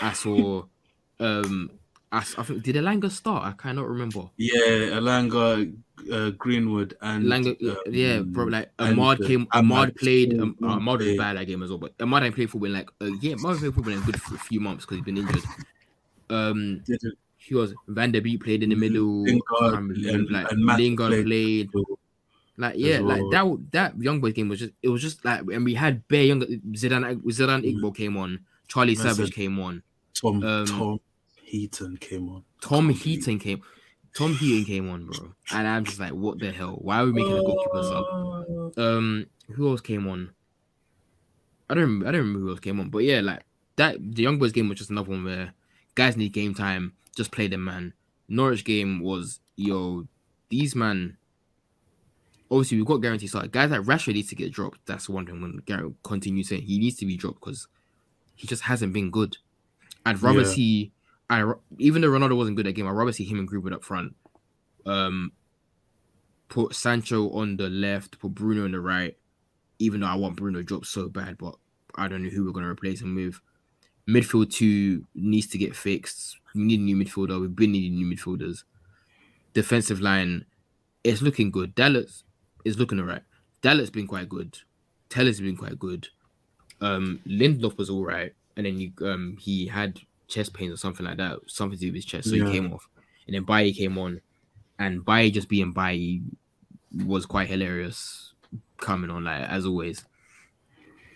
I 0.01 0.13
saw 0.13 0.63
um 1.19 1.71
I, 2.11 2.17
I 2.17 2.43
think 2.43 2.63
did 2.63 2.75
Elanga 2.75 3.09
start? 3.09 3.43
I 3.45 3.51
cannot 3.53 3.87
remember. 3.87 4.23
Yeah, 4.37 4.97
Elanga, 4.99 5.73
uh, 6.11 6.29
Greenwood, 6.31 6.97
and 7.01 7.23
Elanga, 7.25 7.69
um, 7.69 7.77
yeah, 7.89 8.19
bro. 8.19 8.45
Like 8.45 8.69
Amad 8.77 9.23
uh, 9.23 9.27
came. 9.27 9.45
Amad 9.47 9.95
played. 9.97 10.37
Um, 10.39 10.55
Amad 10.61 10.97
was 10.99 11.17
bad 11.17 11.37
that 11.37 11.45
game 11.47 11.63
as 11.63 11.69
well. 11.69 11.77
But 11.79 11.97
Amad 11.99 12.23
ain't 12.23 12.35
played 12.35 12.49
football 12.51 12.67
in 12.67 12.73
like 12.73 12.89
uh, 12.99 13.05
yeah, 13.21 13.35
Amad 13.35 13.59
played 13.59 13.73
football 13.73 13.93
in 13.93 13.99
a 13.99 14.05
good 14.05 14.15
f- 14.15 14.45
few 14.47 14.59
months 14.59 14.85
because 14.85 14.97
he's 14.97 15.05
been 15.05 15.17
injured. 15.17 15.43
Um, 16.29 16.83
he 17.37 17.55
was 17.55 17.73
Van 17.87 18.11
der 18.11 18.21
Beek 18.21 18.43
played 18.43 18.63
in 18.63 18.69
the 18.69 18.75
middle. 18.75 19.23
Lingard 19.23 19.41
can't 19.73 19.97
and- 20.07 20.29
like 20.29 20.51
and 20.51 20.65
Lingard 20.65 21.11
played. 21.25 21.71
played. 21.71 21.85
Like 22.57 22.75
yeah, 22.77 22.95
as 22.95 23.01
like 23.01 23.21
that 23.31 23.57
that 23.71 24.01
young 24.01 24.19
boys 24.21 24.33
game 24.33 24.49
was 24.49 24.59
just 24.59 24.73
it 24.83 24.89
was 24.89 25.01
just 25.01 25.23
like 25.25 25.39
and 25.51 25.65
we 25.65 25.73
had 25.73 26.05
bare 26.09 26.23
young 26.23 26.41
Zidane 26.41 27.15
Zidane 27.23 27.63
Mm. 27.63 27.79
Iqbal 27.81 27.95
came 27.95 28.17
on, 28.17 28.39
Charlie 28.67 28.95
Savage 28.95 29.31
came 29.33 29.57
on, 29.59 29.81
Tom 30.13 30.43
Um, 30.43 30.65
Tom 30.67 30.99
Heaton 31.51 31.97
came 31.97 32.29
on. 32.29 32.43
Tom 32.61 32.89
Heaton 32.89 33.37
came, 33.39 33.61
Tom 34.15 34.33
Heaton 34.35 34.65
came 34.65 34.89
on, 34.89 35.05
bro, 35.05 35.33
and 35.51 35.67
I'm 35.67 35.83
just 35.83 35.99
like, 35.99 36.13
what 36.13 36.39
the 36.39 36.51
hell? 36.51 36.77
Why 36.81 37.01
are 37.01 37.05
we 37.05 37.11
making 37.11 37.37
a 37.37 37.41
goalkeeper 37.43 37.83
sub? 37.83 38.05
Uh, 38.77 38.81
Um, 38.81 39.25
who 39.51 39.69
else 39.69 39.81
came 39.81 40.07
on? 40.07 40.31
I 41.69 41.73
don't 41.73 41.83
remember, 41.83 42.07
I 42.07 42.11
don't 42.11 42.21
remember 42.21 42.39
who 42.39 42.49
else 42.51 42.59
came 42.61 42.79
on, 42.79 42.89
but 42.89 42.99
yeah, 42.99 43.19
like 43.21 43.43
that 43.75 43.97
the 43.99 44.23
young 44.23 44.39
boys 44.39 44.51
game 44.51 44.69
was 44.69 44.77
just 44.77 44.89
another 44.89 45.09
one 45.11 45.23
where 45.23 45.53
guys 45.95 46.15
need 46.17 46.33
game 46.33 46.53
time, 46.53 46.93
just 47.15 47.31
play 47.31 47.47
them 47.47 47.63
man. 47.65 47.93
Norwich 48.29 48.63
game 48.63 49.01
was 49.01 49.39
yo, 49.57 50.07
these 50.49 50.75
man. 50.75 51.17
Obviously, 52.49 52.77
we've 52.77 52.85
got 52.85 52.97
guarantee 52.97 53.27
start. 53.27 53.51
Guys 53.51 53.71
like 53.71 53.81
Rashford 53.81 54.13
needs 54.13 54.27
to 54.29 54.35
get 54.35 54.51
dropped. 54.51 54.85
That's 54.85 55.07
one 55.07 55.25
thing. 55.25 55.41
When 55.41 55.61
Garrett 55.65 55.93
continues 56.03 56.49
saying 56.49 56.63
he 56.63 56.79
needs 56.79 56.97
to 56.97 57.05
be 57.05 57.15
dropped 57.15 57.39
because 57.39 57.67
he 58.35 58.45
just 58.47 58.63
hasn't 58.63 58.91
been 58.91 59.09
good. 59.09 59.37
I'd 60.05 60.21
rather 60.21 60.41
Yeah. 60.41 60.47
see, 60.47 60.91
I 61.31 61.53
even 61.79 62.01
though 62.01 62.09
Ronaldo 62.09 62.35
wasn't 62.35 62.57
good 62.57 62.67
at 62.67 62.75
game, 62.75 62.87
I'd 62.87 62.91
rather 62.91 63.13
see 63.13 63.23
him 63.23 63.39
and 63.39 63.47
Greenwood 63.47 63.73
up 63.73 63.85
front. 63.85 64.13
Um, 64.85 65.31
put 66.49 66.75
Sancho 66.75 67.31
on 67.31 67.55
the 67.55 67.69
left, 67.69 68.19
put 68.19 68.35
Bruno 68.35 68.65
on 68.65 68.73
the 68.73 68.81
right. 68.81 69.17
Even 69.79 70.01
though 70.01 70.07
I 70.07 70.15
want 70.15 70.35
Bruno 70.35 70.61
dropped 70.61 70.87
so 70.87 71.07
bad, 71.07 71.37
but 71.37 71.55
I 71.95 72.09
don't 72.09 72.23
know 72.23 72.29
who 72.29 72.45
we're 72.45 72.51
gonna 72.51 72.67
replace 72.67 73.01
him 73.01 73.15
with. 73.15 73.39
Midfield 74.09 74.51
two 74.51 75.07
needs 75.15 75.47
to 75.47 75.57
get 75.57 75.73
fixed. 75.73 76.37
We 76.53 76.63
need 76.63 76.81
a 76.81 76.83
new 76.83 76.97
midfielder. 76.97 77.39
We've 77.39 77.55
been 77.55 77.71
needing 77.71 77.95
new 77.95 78.13
midfielders. 78.13 78.63
Defensive 79.53 80.01
line, 80.01 80.45
it's 81.03 81.21
looking 81.21 81.49
good. 81.49 81.75
Dalot 81.75 82.23
is 82.65 82.77
looking 82.77 82.99
alright. 82.99 83.23
Dalot 83.61 83.91
been 83.93 84.07
quite 84.07 84.27
good. 84.27 84.57
Telles 85.09 85.39
been 85.39 85.57
quite 85.57 85.79
good. 85.79 86.07
Um, 86.81 87.19
Lindelof 87.27 87.77
was 87.77 87.89
all 87.89 88.03
right, 88.03 88.33
and 88.57 88.65
then 88.65 88.79
you, 88.79 88.91
um, 89.01 89.37
he 89.39 89.67
had 89.67 89.99
chest 90.31 90.53
pains 90.53 90.73
or 90.73 90.77
something 90.77 91.05
like 91.05 91.17
that, 91.17 91.39
something 91.47 91.77
to 91.77 91.81
do 91.81 91.87
with 91.89 91.95
his 91.95 92.05
chest, 92.05 92.29
so 92.29 92.35
Yeah. 92.35 92.45
he 92.47 92.53
came 92.53 92.73
off. 92.73 92.87
And 93.27 93.35
then 93.35 93.43
Bailly 93.43 93.73
came 93.73 93.97
on, 93.97 94.21
and 94.79 95.05
Bailly 95.05 95.29
just 95.31 95.47
being 95.49 95.71
Bailly 95.73 96.21
was 97.05 97.25
quite 97.25 97.47
hilarious 97.49 98.33
coming 98.77 99.09
on, 99.09 99.23
like 99.25 99.43
as 99.49 99.65
always. 99.65 100.03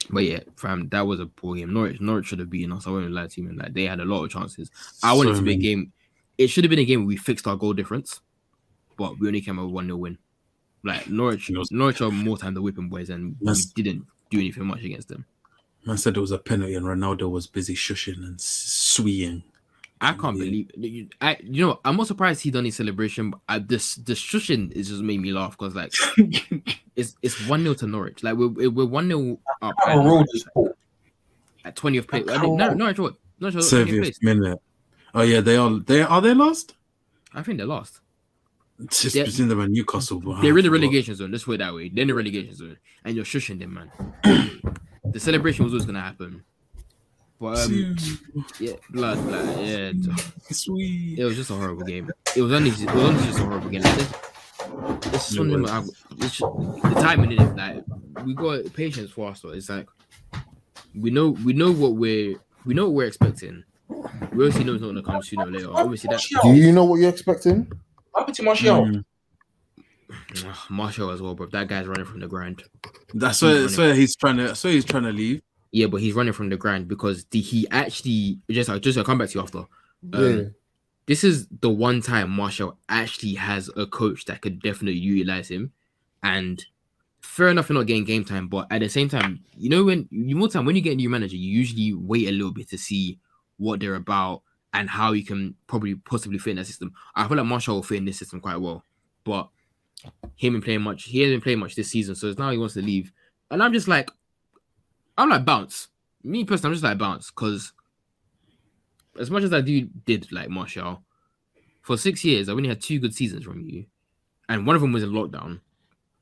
But 0.10 0.24
yeah, 0.24 0.40
fam, 0.56 0.88
that 0.90 1.08
was 1.08 1.20
a 1.20 1.26
poor 1.26 1.56
game. 1.56 1.74
Norwich, 1.74 2.00
Norwich 2.00 2.28
should 2.28 2.40
have 2.40 2.50
beaten 2.50 2.72
us. 2.74 2.86
I 2.86 2.92
won't 2.92 3.12
lie 3.12 3.26
to 3.28 3.42
you, 3.42 3.48
man. 3.48 3.58
Like 3.58 3.74
they 3.74 3.86
had 3.86 4.00
a 4.00 4.06
lot 4.06 4.24
of 4.24 4.30
chances. 4.30 4.70
I 5.02 5.14
wanted 5.14 5.34
so 5.34 5.40
to 5.40 5.46
be 5.46 5.54
a 5.54 5.58
game. 5.58 5.92
It 6.38 6.48
should 6.50 6.64
have 6.64 6.70
been 6.70 6.80
a 6.80 6.86
game 6.86 7.00
where 7.02 7.08
we 7.08 7.18
fixed 7.18 7.48
our 7.48 7.56
goal 7.56 7.74
difference, 7.74 8.20
but 8.98 9.18
we 9.20 9.28
only 9.28 9.42
came 9.42 9.58
out 9.58 9.66
with 9.66 9.74
one 9.74 9.86
0 9.88 9.98
win. 9.98 10.18
Like 10.84 11.10
Norwich, 11.10 11.50
was- 11.50 11.72
Norwich 11.72 12.02
are 12.02 12.12
more 12.12 12.38
time 12.38 12.54
the 12.54 12.62
whipping 12.62 12.90
boys, 12.90 13.10
and 13.10 13.36
we 13.42 13.54
didn't 13.76 14.06
do 14.30 14.38
anything 14.40 14.66
much 14.68 14.84
against 14.84 15.08
them. 15.08 15.26
Man 15.88 15.98
said 15.98 16.18
it 16.18 16.20
was 16.20 16.32
a 16.32 16.38
penalty 16.40 16.74
and 16.76 16.86
Ronaldo 16.86 17.30
was 17.30 17.46
busy 17.48 17.74
shushing 17.76 18.18
and 18.18 18.40
s- 19.00 19.42
I 20.02 20.12
can't 20.14 20.38
Yeah. 20.38 20.44
believe 20.44 20.72
you. 20.78 21.08
I, 21.22 21.38
you 21.42 21.66
know, 21.66 21.80
I'm 21.86 21.96
not 21.98 22.08
surprised 22.08 22.42
he 22.42 22.52
done 22.52 22.66
his 22.66 22.76
celebration. 22.76 23.32
But 23.32 23.40
I, 23.48 23.60
this 23.60 23.96
the 23.96 24.14
shushing 24.14 24.72
is 24.74 24.90
just 24.90 25.02
made 25.02 25.22
me 25.22 25.32
laugh 25.32 25.58
because 25.58 25.74
like 25.76 25.94
it's 26.96 27.16
it's 27.22 27.48
one 27.48 27.62
0 27.64 27.74
to 27.76 27.88
Norwich. 27.88 28.22
Like 28.24 28.36
we're 28.36 28.70
we're 28.70 28.86
one 28.86 29.08
0 29.08 29.40
up 29.62 29.74
How 29.84 30.00
at, 30.02 30.06
road 30.06 30.26
is 30.34 30.46
poor. 30.54 30.76
at 31.64 31.76
20th 31.76 32.08
place. 32.08 32.28
I 32.28 32.34
How- 32.36 32.42
think, 32.42 32.58
no, 32.58 32.74
Norwich 32.74 33.00
what? 33.00 33.16
Norwich 33.40 33.56
are 33.56 33.60
20th 33.60 33.98
place. 34.00 34.20
70th 34.20 34.24
minute. 34.24 34.62
Oh 35.14 35.22
yeah, 35.22 35.40
they 35.42 35.56
are. 35.56 35.72
They 35.80 36.02
are 36.02 36.22
they 36.22 36.34
lost? 36.34 36.76
I 37.34 37.42
think 37.42 37.58
they're 37.58 37.66
lost. 37.68 38.02
It's 38.84 39.02
just 39.04 39.16
They're- 39.16 39.26
between 39.26 39.48
them 39.48 39.62
and 39.62 39.72
Newcastle. 39.74 40.20
but 40.20 40.42
They're 40.42 40.50
in 40.52 40.56
the 40.58 40.64
forgot. 40.64 40.72
relegation 40.74 41.16
zone. 41.16 41.32
Let's 41.32 41.46
put 41.46 41.54
it 41.54 41.58
that 41.60 41.74
way. 41.74 41.88
They're 41.88 42.02
in 42.02 42.08
the 42.10 42.14
relegation 42.14 42.54
zone, 42.54 42.78
and 43.06 43.16
you're 43.16 43.24
shushing 43.24 43.58
them, 43.60 43.74
man. 43.76 43.90
the 45.06 45.20
celebration 45.22 45.64
was 45.64 45.74
always 45.74 45.86
gonna 45.86 46.02
happen. 46.02 46.44
But 47.40 47.60
um, 47.60 47.98
yeah, 48.60 48.74
blood, 48.92 49.22
blood, 49.28 49.60
yeah. 49.66 49.92
Sweet. 50.52 51.20
It 51.20 51.26
was 51.26 51.36
just 51.36 51.50
a 51.50 51.54
horrible 51.54 51.84
game. 51.84 52.10
It 52.36 52.42
was 52.42 52.54
only, 52.54 52.70
it 52.70 52.80
was 52.94 53.04
only 53.04 53.24
just 53.26 53.40
a 53.40 53.44
horrible 53.44 53.70
game. 53.70 53.82
Like, 53.82 53.96
this, 53.98 54.12
it's 55.06 55.12
just 55.12 55.36
It 55.36 55.40
one 55.40 55.48
of 55.48 55.52
them, 55.54 55.62
was. 55.64 55.72
I- 55.72 56.26
it's 56.26 56.38
just- 56.38 56.40
the 56.40 57.02
timing 57.02 57.32
in 57.34 57.42
it. 57.42 57.56
Like 57.56 57.84
we 58.26 58.34
got 58.34 58.74
patience 58.74 59.12
for 59.12 59.30
us. 59.32 59.42
Though. 59.42 59.50
It's 59.50 59.70
like 59.70 59.88
we 60.98 61.10
know, 61.12 61.30
we 61.30 61.52
know 61.54 61.72
what 61.74 61.96
we're, 61.96 62.36
we 62.66 62.74
know 62.74 62.86
what 62.86 62.94
we're 62.94 63.08
expecting. 63.08 63.64
We 63.90 64.46
obviously 64.46 64.64
know 64.64 64.74
it's 64.74 64.82
not 64.82 64.88
gonna 64.88 65.04
come 65.04 65.22
sooner 65.22 65.44
or 65.46 65.52
later. 65.52 65.70
Obviously, 65.72 66.08
that 66.10 66.24
Do 66.42 66.54
you 66.56 66.72
know 66.72 66.86
what 66.86 67.00
you're 67.02 67.10
expecting? 67.10 67.68
What 68.12 68.22
happened 68.22 68.36
to 68.38 68.44
Martial? 68.44 68.86
Mm. 68.86 69.04
Martial 70.70 71.10
as 71.12 71.22
well, 71.22 71.36
bro. 71.36 71.48
That 71.48 71.68
guy's 71.68 71.86
running 71.86 72.06
from 72.06 72.20
the 72.22 72.28
grind. 72.28 72.64
That's 73.14 73.40
He's 73.42 73.48
where, 73.50 73.62
that's 73.62 73.78
where 73.78 73.94
he's 73.94 74.16
trying 74.16 74.38
to. 74.38 74.44
That's 74.48 74.64
where 74.64 74.74
he's 74.74 74.86
trying 74.86 75.04
to 75.04 75.12
leave. 75.12 75.42
Yeah, 75.76 75.88
but 75.88 76.00
he's 76.00 76.14
running 76.14 76.32
from 76.32 76.48
the 76.48 76.56
grind 76.56 76.88
because 76.88 77.26
the, 77.26 77.42
he 77.42 77.68
actually 77.70 78.40
just 78.50 78.72
just 78.82 78.98
I'll 78.98 79.04
come 79.04 79.18
back 79.18 79.28
to 79.32 79.38
you 79.38 79.42
after. 79.42 79.66
Um, 80.14 80.38
yeah. 80.38 80.44
This 81.06 81.26
is 81.26 81.50
the 81.60 81.70
one 81.70 82.02
time 82.02 82.30
Martial 82.30 82.78
actually 82.88 83.34
has 83.34 83.70
a 83.76 83.86
coach 83.86 84.24
that 84.26 84.40
could 84.40 84.62
definitely 84.62 85.02
utilize 85.02 85.50
him, 85.50 85.74
and 86.24 86.64
fair 87.20 87.50
enough, 87.50 87.68
you're 87.68 87.78
not 87.78 87.88
getting 87.88 88.06
game 88.06 88.24
time, 88.24 88.48
but 88.48 88.68
at 88.72 88.80
the 88.80 88.88
same 88.88 89.10
time, 89.10 89.44
you 89.58 89.68
know 89.68 89.84
when 89.84 90.08
you 90.12 90.38
more 90.38 90.48
time 90.48 90.64
when 90.64 90.78
you 90.78 90.82
get 90.82 90.94
a 90.94 90.96
new 90.96 91.10
manager, 91.10 91.36
you 91.36 91.52
usually 91.52 91.94
wait 91.94 92.30
a 92.30 92.32
little 92.32 92.54
bit 92.54 92.70
to 92.70 92.78
see 92.78 93.20
what 93.58 93.82
they're 93.82 93.96
about 93.96 94.44
and 94.74 94.90
how 94.90 95.12
you 95.12 95.26
can 95.26 95.56
probably 95.68 95.96
possibly 95.96 96.38
fit 96.38 96.52
in 96.52 96.56
that 96.56 96.68
system. 96.68 96.94
I 97.16 97.28
feel 97.28 97.36
like 97.36 97.48
Martial 97.48 97.76
will 97.76 97.84
fit 97.84 97.98
in 97.98 98.06
this 98.06 98.18
system 98.18 98.40
quite 98.40 98.62
well, 98.62 98.82
but 99.26 99.50
him 100.38 100.54
been 100.54 100.62
playing 100.62 100.84
much. 100.84 101.04
He 101.04 101.20
hasn't 101.20 101.44
played 101.44 101.58
much 101.58 101.76
this 101.76 101.90
season, 101.90 102.16
so 102.16 102.34
now 102.38 102.52
he 102.52 102.58
wants 102.58 102.76
to 102.76 102.82
leave, 102.82 103.12
and 103.52 103.62
I'm 103.62 103.74
just 103.74 103.90
like, 103.90 104.10
I'm 105.18 105.30
like 105.30 105.46
bounce. 105.46 105.88
Me 106.24 106.44
personally, 106.44 106.72
I'm 106.72 106.74
just 106.76 106.84
like 106.84 106.98
bounce 106.98 107.30
because 107.30 107.74
as 109.20 109.32
much 109.32 109.44
as 109.44 109.54
I 109.54 109.62
do 109.62 109.88
did 110.06 110.32
like 110.32 110.50
Martial, 110.50 111.04
for 111.82 111.98
six 111.98 112.24
years, 112.26 112.50
I 112.50 112.54
only 112.54 112.70
had 112.70 112.82
two 112.82 113.00
good 113.00 113.14
seasons 113.14 113.46
from 113.46 113.62
you, 113.62 113.86
and 114.50 114.66
one 114.66 114.76
of 114.76 114.82
them 114.82 114.92
was 114.92 115.04
in 115.04 115.12
lockdown, 115.12 115.62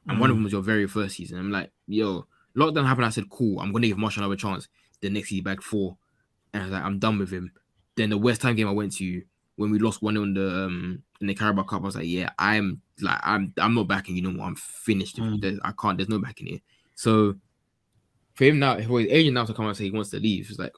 and 0.07 0.19
one 0.19 0.29
of 0.29 0.35
them 0.35 0.43
was 0.43 0.53
your 0.53 0.61
very 0.61 0.87
first 0.87 1.15
season. 1.15 1.39
I'm 1.39 1.51
like, 1.51 1.71
yo, 1.87 2.27
lockdown 2.55 2.85
happened. 2.85 3.05
I 3.05 3.09
said, 3.09 3.29
cool, 3.29 3.59
I'm 3.59 3.71
gonna 3.71 3.87
give 3.87 3.97
Martial 3.97 4.23
another 4.23 4.35
chance. 4.35 4.67
The 5.01 5.09
next 5.09 5.29
he 5.29 5.41
bagged 5.41 5.63
four, 5.63 5.97
and 6.53 6.63
I 6.63 6.65
was 6.65 6.73
like, 6.73 6.83
I'm 6.83 6.99
done 6.99 7.17
with 7.17 7.31
him. 7.31 7.51
Then 7.95 8.09
the 8.09 8.17
West 8.17 8.41
Ham 8.43 8.55
game 8.55 8.67
I 8.67 8.71
went 8.71 8.93
to 8.97 9.23
when 9.55 9.71
we 9.71 9.79
lost 9.79 10.01
one 10.01 10.17
in 10.17 10.33
the 10.33 10.65
um 10.65 11.03
in 11.21 11.27
the 11.27 11.35
Carabao 11.35 11.63
Cup, 11.63 11.81
I 11.81 11.85
was 11.85 11.95
like, 11.95 12.07
yeah, 12.07 12.29
I'm 12.37 12.81
like, 13.01 13.19
I'm 13.23 13.53
I'm 13.57 13.75
not 13.75 13.87
backing 13.87 14.15
you 14.15 14.21
no 14.21 14.31
more. 14.31 14.47
I'm 14.47 14.55
finished. 14.55 15.17
Mm. 15.17 15.59
I 15.63 15.71
can't. 15.79 15.97
There's 15.97 16.09
no 16.09 16.19
backing 16.19 16.47
here. 16.47 16.59
So 16.95 17.35
for 18.33 18.43
him 18.45 18.59
now, 18.59 18.79
for 18.81 18.99
his 18.99 19.09
agent 19.11 19.35
now 19.35 19.45
to 19.45 19.53
come 19.53 19.65
out 19.65 19.69
and 19.69 19.77
say 19.77 19.85
he 19.85 19.91
wants 19.91 20.09
to 20.11 20.19
leave, 20.19 20.49
it's 20.49 20.59
like 20.59 20.73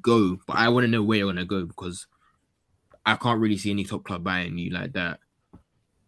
go. 0.00 0.38
But 0.46 0.56
I 0.56 0.68
want 0.68 0.84
to 0.84 0.88
know 0.88 1.02
where 1.02 1.18
you're 1.18 1.28
gonna 1.32 1.44
go 1.44 1.64
because 1.64 2.06
I 3.04 3.16
can't 3.16 3.40
really 3.40 3.56
see 3.56 3.70
any 3.70 3.84
top 3.84 4.04
club 4.04 4.24
buying 4.24 4.58
you 4.58 4.70
like 4.70 4.92
that. 4.92 5.20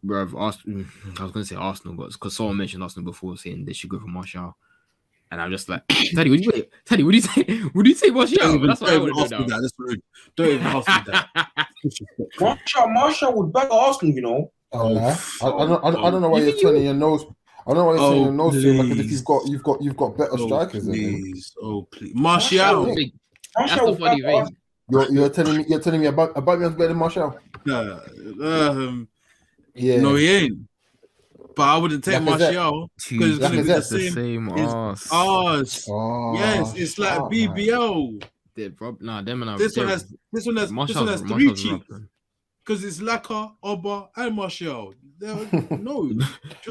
Bro, 0.03 0.29
Ars- 0.37 0.63
mm, 0.67 0.87
I 1.19 1.23
was 1.23 1.33
gonna 1.33 1.45
say 1.45 1.57
Arsenal, 1.57 1.95
but 1.95 2.13
because 2.13 2.37
someone 2.37 2.57
mentioned 2.57 2.83
Arsenal 2.83 3.05
before 3.11 3.37
saying 3.37 3.65
they 3.65 3.73
should 3.73 3.91
go 3.91 3.99
for 3.99 4.07
Martial. 4.07 4.57
And 5.31 5.43
I'm 5.43 5.51
just 5.51 5.69
like, 5.69 5.83
Teddy, 5.89 6.31
what 6.31 6.39
do 6.39 6.43
you 6.45 6.51
wait, 6.55 6.71
Teddy, 6.87 7.03
what 7.03 7.11
do 7.11 7.17
you 7.19 7.23
say? 7.23 7.43
What 7.75 7.85
do 7.85 7.91
you 7.91 7.95
say, 7.97 8.09
Martial? 8.09 8.39
Don't 8.39 8.55
even, 8.55 8.67
That's 8.69 8.81
what 8.81 8.87
don't 8.91 9.03
even 9.03 9.15
want 9.15 9.33
ask 9.33 9.41
me 9.41 9.47
that. 9.47 9.61
That's 9.61 9.75
rude. 9.79 10.03
Don't 10.37 10.47
even 10.49 10.67
ask 10.67 10.89
me 10.89 11.13
that. 11.13 11.69
Martial, 12.41 12.89
Martial 12.89 13.35
would 13.35 13.53
back 13.53 13.71
Arsenal, 13.71 14.15
you 14.15 14.23
know. 14.23 14.53
Oh, 14.73 14.87
lie. 14.87 15.03
I, 15.43 15.47
I, 15.47 15.67
don't, 15.67 15.85
I, 15.85 15.91
don't, 15.91 16.05
I 16.05 16.11
don't 16.11 16.23
know 16.23 16.29
why 16.31 16.39
You 16.39 16.47
you're 16.47 16.55
you- 16.55 16.63
turning 16.63 16.85
your 16.85 16.95
nose. 16.95 17.25
I 17.69 17.75
don't 17.75 17.77
know 17.77 17.85
why 17.85 17.93
you're 17.97 18.01
turning 18.25 18.41
Oh, 18.41 18.53
your 18.53 18.63
to 18.63 18.69
him. 18.71 18.79
Like 18.79 18.89
if 18.91 18.97
please. 18.97 19.13
you've 19.13 19.25
got 19.25 19.47
you've 19.47 19.63
got 19.63 19.83
you've 19.83 19.97
got 19.97 20.17
better 20.17 20.31
Oh, 20.33 20.47
strikers 20.47 20.85
than 20.87 20.95
him. 20.95 21.21
please. 21.23 21.55
Oh, 21.63 21.83
please. 21.83 22.15
Martial. 22.15 22.87
Martial. 22.87 22.95
That's 23.57 23.71
Martial 23.77 23.93
the 23.95 23.99
funny 24.01 24.23
back 24.23 24.47
thing. 24.47 24.57
You're, 24.91 25.13
you're 25.13 25.29
telling 25.29 25.57
me 25.59 25.65
you're 25.69 25.81
telling 25.81 26.01
me 26.01 26.07
about 26.07 26.33
about 26.35 26.59
better 26.61 26.89
than 26.89 26.97
Martial. 26.97 27.39
Uh, 27.71 28.01
um, 28.43 29.09
Yeah. 29.75 30.01
No, 30.01 30.15
he 30.15 30.29
ain't. 30.31 30.59
But 31.55 31.63
I 31.65 31.77
wouldn't 31.77 32.05
take 32.05 32.21
Lacazette. 32.23 32.55
Martial 32.55 32.91
because 33.11 33.29
it's 33.31 33.39
gonna 33.39 33.57
be 33.57 33.63
the 33.63 33.73
Lacazette, 33.75 33.91
the 33.91 34.01
same. 34.01 34.13
same 34.15 34.49
It's 34.51 34.73
ass. 34.73 35.09
Ours. 35.13 35.87
Oh, 35.91 36.35
yes, 36.35 36.75
it's 36.75 36.99
like 36.99 37.11
shout, 37.11 37.31
man. 37.31 37.49
BBL. 37.51 38.25
They 38.55 38.69
prob- 38.71 39.01
nah, 39.03 39.21
them 39.23 39.43
and 39.43 39.51
I. 39.51 39.57
This 39.59 39.77
one 39.77 39.89
has 39.89 40.07
this 40.33 40.47
one 40.47 40.57
has 40.57 40.71
this 40.71 40.97
one 40.97 41.09
has 41.09 41.21
three 41.21 41.53
cheeks 41.53 41.85
because 42.65 42.83
it's 42.85 42.99
Laka, 43.01 43.53
Oba, 43.63 44.09
and 44.17 44.35
Martial. 44.37 44.95
They're- 45.19 45.49
No, 45.79 46.11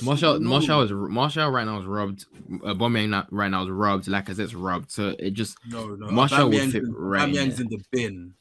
Martial, 0.03 0.39
no. 0.39 0.49
Martial 0.49 0.81
is 0.81 0.91
Martial 0.91 1.49
right 1.49 1.65
now 1.65 1.79
is 1.79 1.85
rubbed. 1.85 2.25
Uh, 2.63 2.73
Aubameyang 2.73 3.09
not- 3.09 3.31
right 3.31 3.49
now 3.51 3.63
is 3.63 3.69
rubbed. 3.69 4.07
Like 4.07 4.29
as 4.29 4.39
it's 4.39 4.53
rubbed. 4.53 4.89
So 4.91 5.15
it 5.19 5.31
just 5.31 5.57
No, 5.67 5.87
no. 5.95 6.09
Martial 6.11 6.49
would 6.49 6.71
fit 6.71 6.83
in- 6.83 6.93
right 6.93 7.27
in 7.27 7.35
Aubameyang's 7.35 7.57
there. 7.57 7.65
in 7.65 7.69
the 7.69 7.83
bin. 7.91 8.33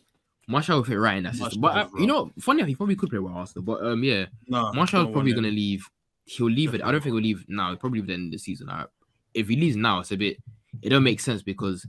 Martial 0.48 0.76
will 0.76 0.84
fit 0.84 0.94
right 0.94 1.16
in 1.18 1.24
that 1.24 1.34
system. 1.34 1.60
But 1.60 1.76
uh, 1.76 1.88
you 1.98 2.06
know, 2.06 2.30
funny 2.40 2.64
he 2.64 2.74
probably 2.76 2.94
could 2.96 3.10
play 3.10 3.18
well 3.18 3.34
Arsenal. 3.34 3.64
But 3.64 3.84
um, 3.84 4.04
yeah, 4.04 4.26
No, 4.46 4.72
Martial's 4.72 5.10
probably 5.12 5.32
gonna 5.32 5.48
him. 5.48 5.54
leave. 5.56 5.88
He'll 6.24 6.50
leave 6.50 6.74
it. 6.74 6.82
I 6.82 6.90
don't 6.92 7.00
think 7.02 7.14
he'll 7.14 7.22
leave 7.22 7.44
now. 7.48 7.68
He'll 7.68 7.76
probably 7.78 8.00
leave 8.00 8.04
at 8.04 8.08
the 8.08 8.14
end 8.14 8.26
of 8.26 8.32
the 8.32 8.38
season. 8.38 8.68
Uh, 8.68 8.86
if 9.34 9.48
he 9.48 9.56
leaves 9.56 9.76
now, 9.76 10.00
it's 10.00 10.12
a 10.12 10.16
bit. 10.16 10.36
It 10.82 10.90
don't 10.90 11.02
make 11.02 11.20
sense 11.20 11.42
because 11.42 11.86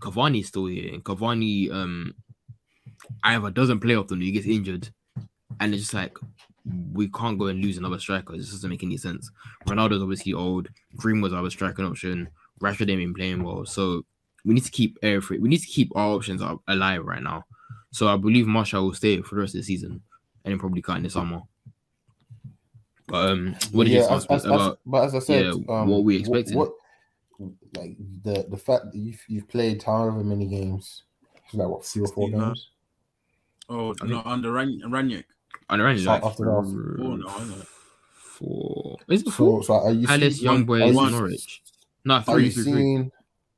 Cavani's 0.00 0.48
still 0.48 0.66
here, 0.66 0.92
and 0.92 1.02
Cavani 1.04 1.70
um 1.72 2.14
either 3.24 3.50
doesn't 3.50 3.80
play 3.80 3.96
often, 3.96 4.20
or 4.20 4.24
he 4.24 4.32
gets 4.32 4.46
injured, 4.46 4.90
and 5.58 5.72
it's 5.74 5.82
just 5.84 5.94
like 5.94 6.18
we 6.92 7.08
can't 7.08 7.38
go 7.38 7.46
and 7.46 7.62
lose 7.62 7.78
another 7.78 7.98
striker. 7.98 8.36
This 8.36 8.50
doesn't 8.50 8.70
make 8.70 8.82
any 8.82 8.96
sense. 8.96 9.30
Ronaldo's 9.66 10.02
obviously 10.02 10.32
old. 10.32 10.68
Green 10.96 11.20
was 11.20 11.32
our 11.32 11.48
striking 11.50 11.84
option. 11.84 12.28
Rashford 12.60 12.90
ain't 12.90 13.00
been 13.00 13.14
playing 13.14 13.42
well, 13.42 13.64
so 13.64 14.04
we 14.44 14.54
need 14.54 14.64
to 14.64 14.70
keep 14.70 14.98
everything. 15.02 15.42
We 15.42 15.48
need 15.48 15.62
to 15.62 15.66
keep 15.66 15.90
our 15.94 16.14
options 16.14 16.42
alive 16.68 17.04
right 17.04 17.22
now. 17.22 17.44
So 17.92 18.08
I 18.08 18.16
believe 18.16 18.46
Martial 18.46 18.84
will 18.84 18.94
stay 18.94 19.20
for 19.22 19.34
the 19.34 19.40
rest 19.42 19.54
of 19.54 19.60
the 19.60 19.64
season, 19.64 20.02
and 20.44 20.52
then 20.52 20.58
probably 20.58 20.82
cut 20.82 20.98
in 20.98 21.02
the 21.02 21.10
summer. 21.10 21.40
But 23.06 23.30
um, 23.30 23.56
what 23.72 23.84
did 23.84 23.94
you 23.94 24.00
yeah, 24.00 24.08
say 24.08 24.14
as, 24.14 24.26
as, 24.26 24.46
as, 24.46 24.70
but 24.86 25.04
as 25.04 25.14
I 25.14 25.18
said, 25.18 25.44
yeah, 25.46 25.52
um, 25.68 25.88
what 25.88 26.04
we 26.04 26.18
wh- 26.18 26.20
expecting. 26.20 26.58
What, 26.58 26.72
like 27.76 27.96
the 28.22 28.46
the 28.48 28.56
fact 28.56 28.92
that 28.92 28.94
you've 28.94 29.20
you've 29.26 29.48
played 29.48 29.82
however 29.82 30.22
many 30.22 30.46
games, 30.46 31.04
it's 31.46 31.54
like 31.54 31.68
what 31.68 31.84
three 31.84 32.02
or 32.02 32.08
four 32.08 32.28
16, 32.28 32.40
huh? 32.40 32.46
games. 32.46 32.68
Oh 33.68 33.94
I 34.00 34.06
no, 34.06 34.22
under 34.24 34.52
Ran- 34.52 34.82
Rangnick. 34.86 35.24
And 35.70 35.80
around 35.80 35.98
So 36.00 36.10
like 36.10 36.24
after 36.24 36.44
four, 36.44 36.64
four 36.64 37.18
it? 37.18 37.66
four. 38.12 38.98
Is 39.08 39.22
it 39.22 39.26
So, 39.26 39.30
four? 39.30 39.62
so 39.64 39.74
are 39.74 39.92
you 39.92 40.06
Palace, 40.06 40.36
seeing, 40.38 40.44
Young 40.44 40.64
Boys, 40.64 40.94
one- 40.94 41.12
Norwich. 41.12 41.62
No, 42.04 42.22
are 42.26 42.38
you 42.40 42.50
three, 42.50 42.64
three. 42.64 43.10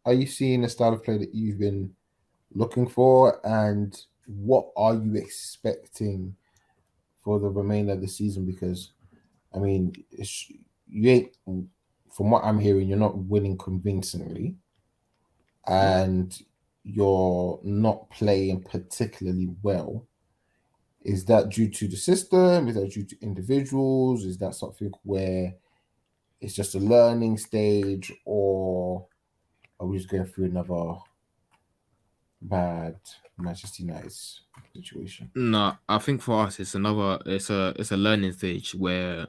are 0.05 0.13
you 0.15 0.27
seeing 0.27 0.63
the 0.63 0.69
style 0.69 0.93
of 0.93 1.03
play 1.05 1.17
that 1.19 1.35
you've 1.35 1.59
been 1.59 1.95
looking 2.55 2.89
for, 2.89 3.41
and 3.47 3.99
what 4.27 4.71
are 4.77 4.95
you 4.95 5.15
expecting 5.15 6.35
for 7.23 7.39
the 7.39 7.49
remainder 7.49 7.93
of 7.93 8.01
the 8.01 8.09
season? 8.09 8.45
Because 8.45 8.93
I 9.55 9.59
mean, 9.59 9.93
it's, 10.11 10.51
you 10.89 11.11
ain't 11.11 11.37
from 12.11 12.31
what 12.31 12.45
I'm 12.45 12.59
hearing, 12.59 12.89
you're 12.89 12.99
not 12.99 13.17
winning 13.17 13.57
convincingly, 13.57 14.57
and 15.67 16.37
you're 16.85 17.61
not 17.63 18.11
playing 18.11 18.63
particularly 18.65 19.49
well. 19.63 20.07
Is 21.05 21.25
that 21.27 21.49
due 21.49 21.69
to 21.69 21.89
the 21.89 21.97
system? 21.97 22.69
Is 22.69 22.77
that 22.77 22.91
due 22.91 23.05
to 23.05 23.17
individuals? 23.23 24.25
Is 24.25 24.39
that 24.39 24.55
something 24.55 24.93
where 25.03 25.55
it's 26.41 26.55
just 26.55 26.75
a 26.75 26.79
learning 26.79 27.39
stage, 27.39 28.13
or 28.25 29.07
are 29.79 29.87
we 29.87 29.97
just 29.97 30.11
going 30.11 30.25
through 30.25 30.47
another 30.47 30.95
bad 32.41 32.97
Manchester 33.39 33.83
United 33.83 34.13
situation? 34.75 35.31
No, 35.35 35.77
I 35.89 35.99
think 35.99 36.23
for 36.23 36.41
us 36.41 36.61
it's 36.61 36.75
another 36.75 37.21
it's 37.27 37.51
a 37.51 37.75
it's 37.79 37.93
a 37.93 37.97
learning 37.97 38.33
stage 38.33 38.75
where 38.75 39.27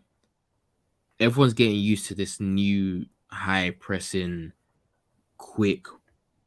everyone's 1.19 1.53
getting 1.53 1.76
used 1.76 2.07
to 2.07 2.15
this 2.15 2.39
new 2.39 3.05
high 3.28 3.76
pressing, 3.80 4.51
quick, 5.38 5.86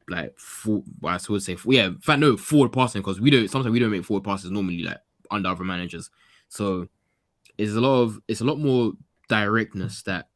like 0.09 0.37
full. 0.37 0.83
I 1.03 1.19
would 1.29 1.43
say 1.43 1.57
yeah, 1.65 1.87
in 1.87 1.99
fact 1.99 2.19
no 2.19 2.37
forward 2.37 2.73
passing 2.73 3.01
because 3.01 3.19
we 3.19 3.29
don't 3.29 3.49
sometimes 3.49 3.73
we 3.73 3.79
don't 3.79 3.91
make 3.91 4.05
forward 4.05 4.23
passes 4.23 4.51
normally 4.51 4.83
like 4.83 4.99
under 5.31 5.49
other 5.49 5.63
managers. 5.63 6.09
So 6.49 6.87
it's 7.57 7.73
a 7.73 7.79
lot 7.81 8.01
of 8.03 8.21
it's 8.27 8.41
a 8.41 8.45
lot 8.45 8.59
more 8.59 8.93
directness 9.29 10.03
that 10.03 10.29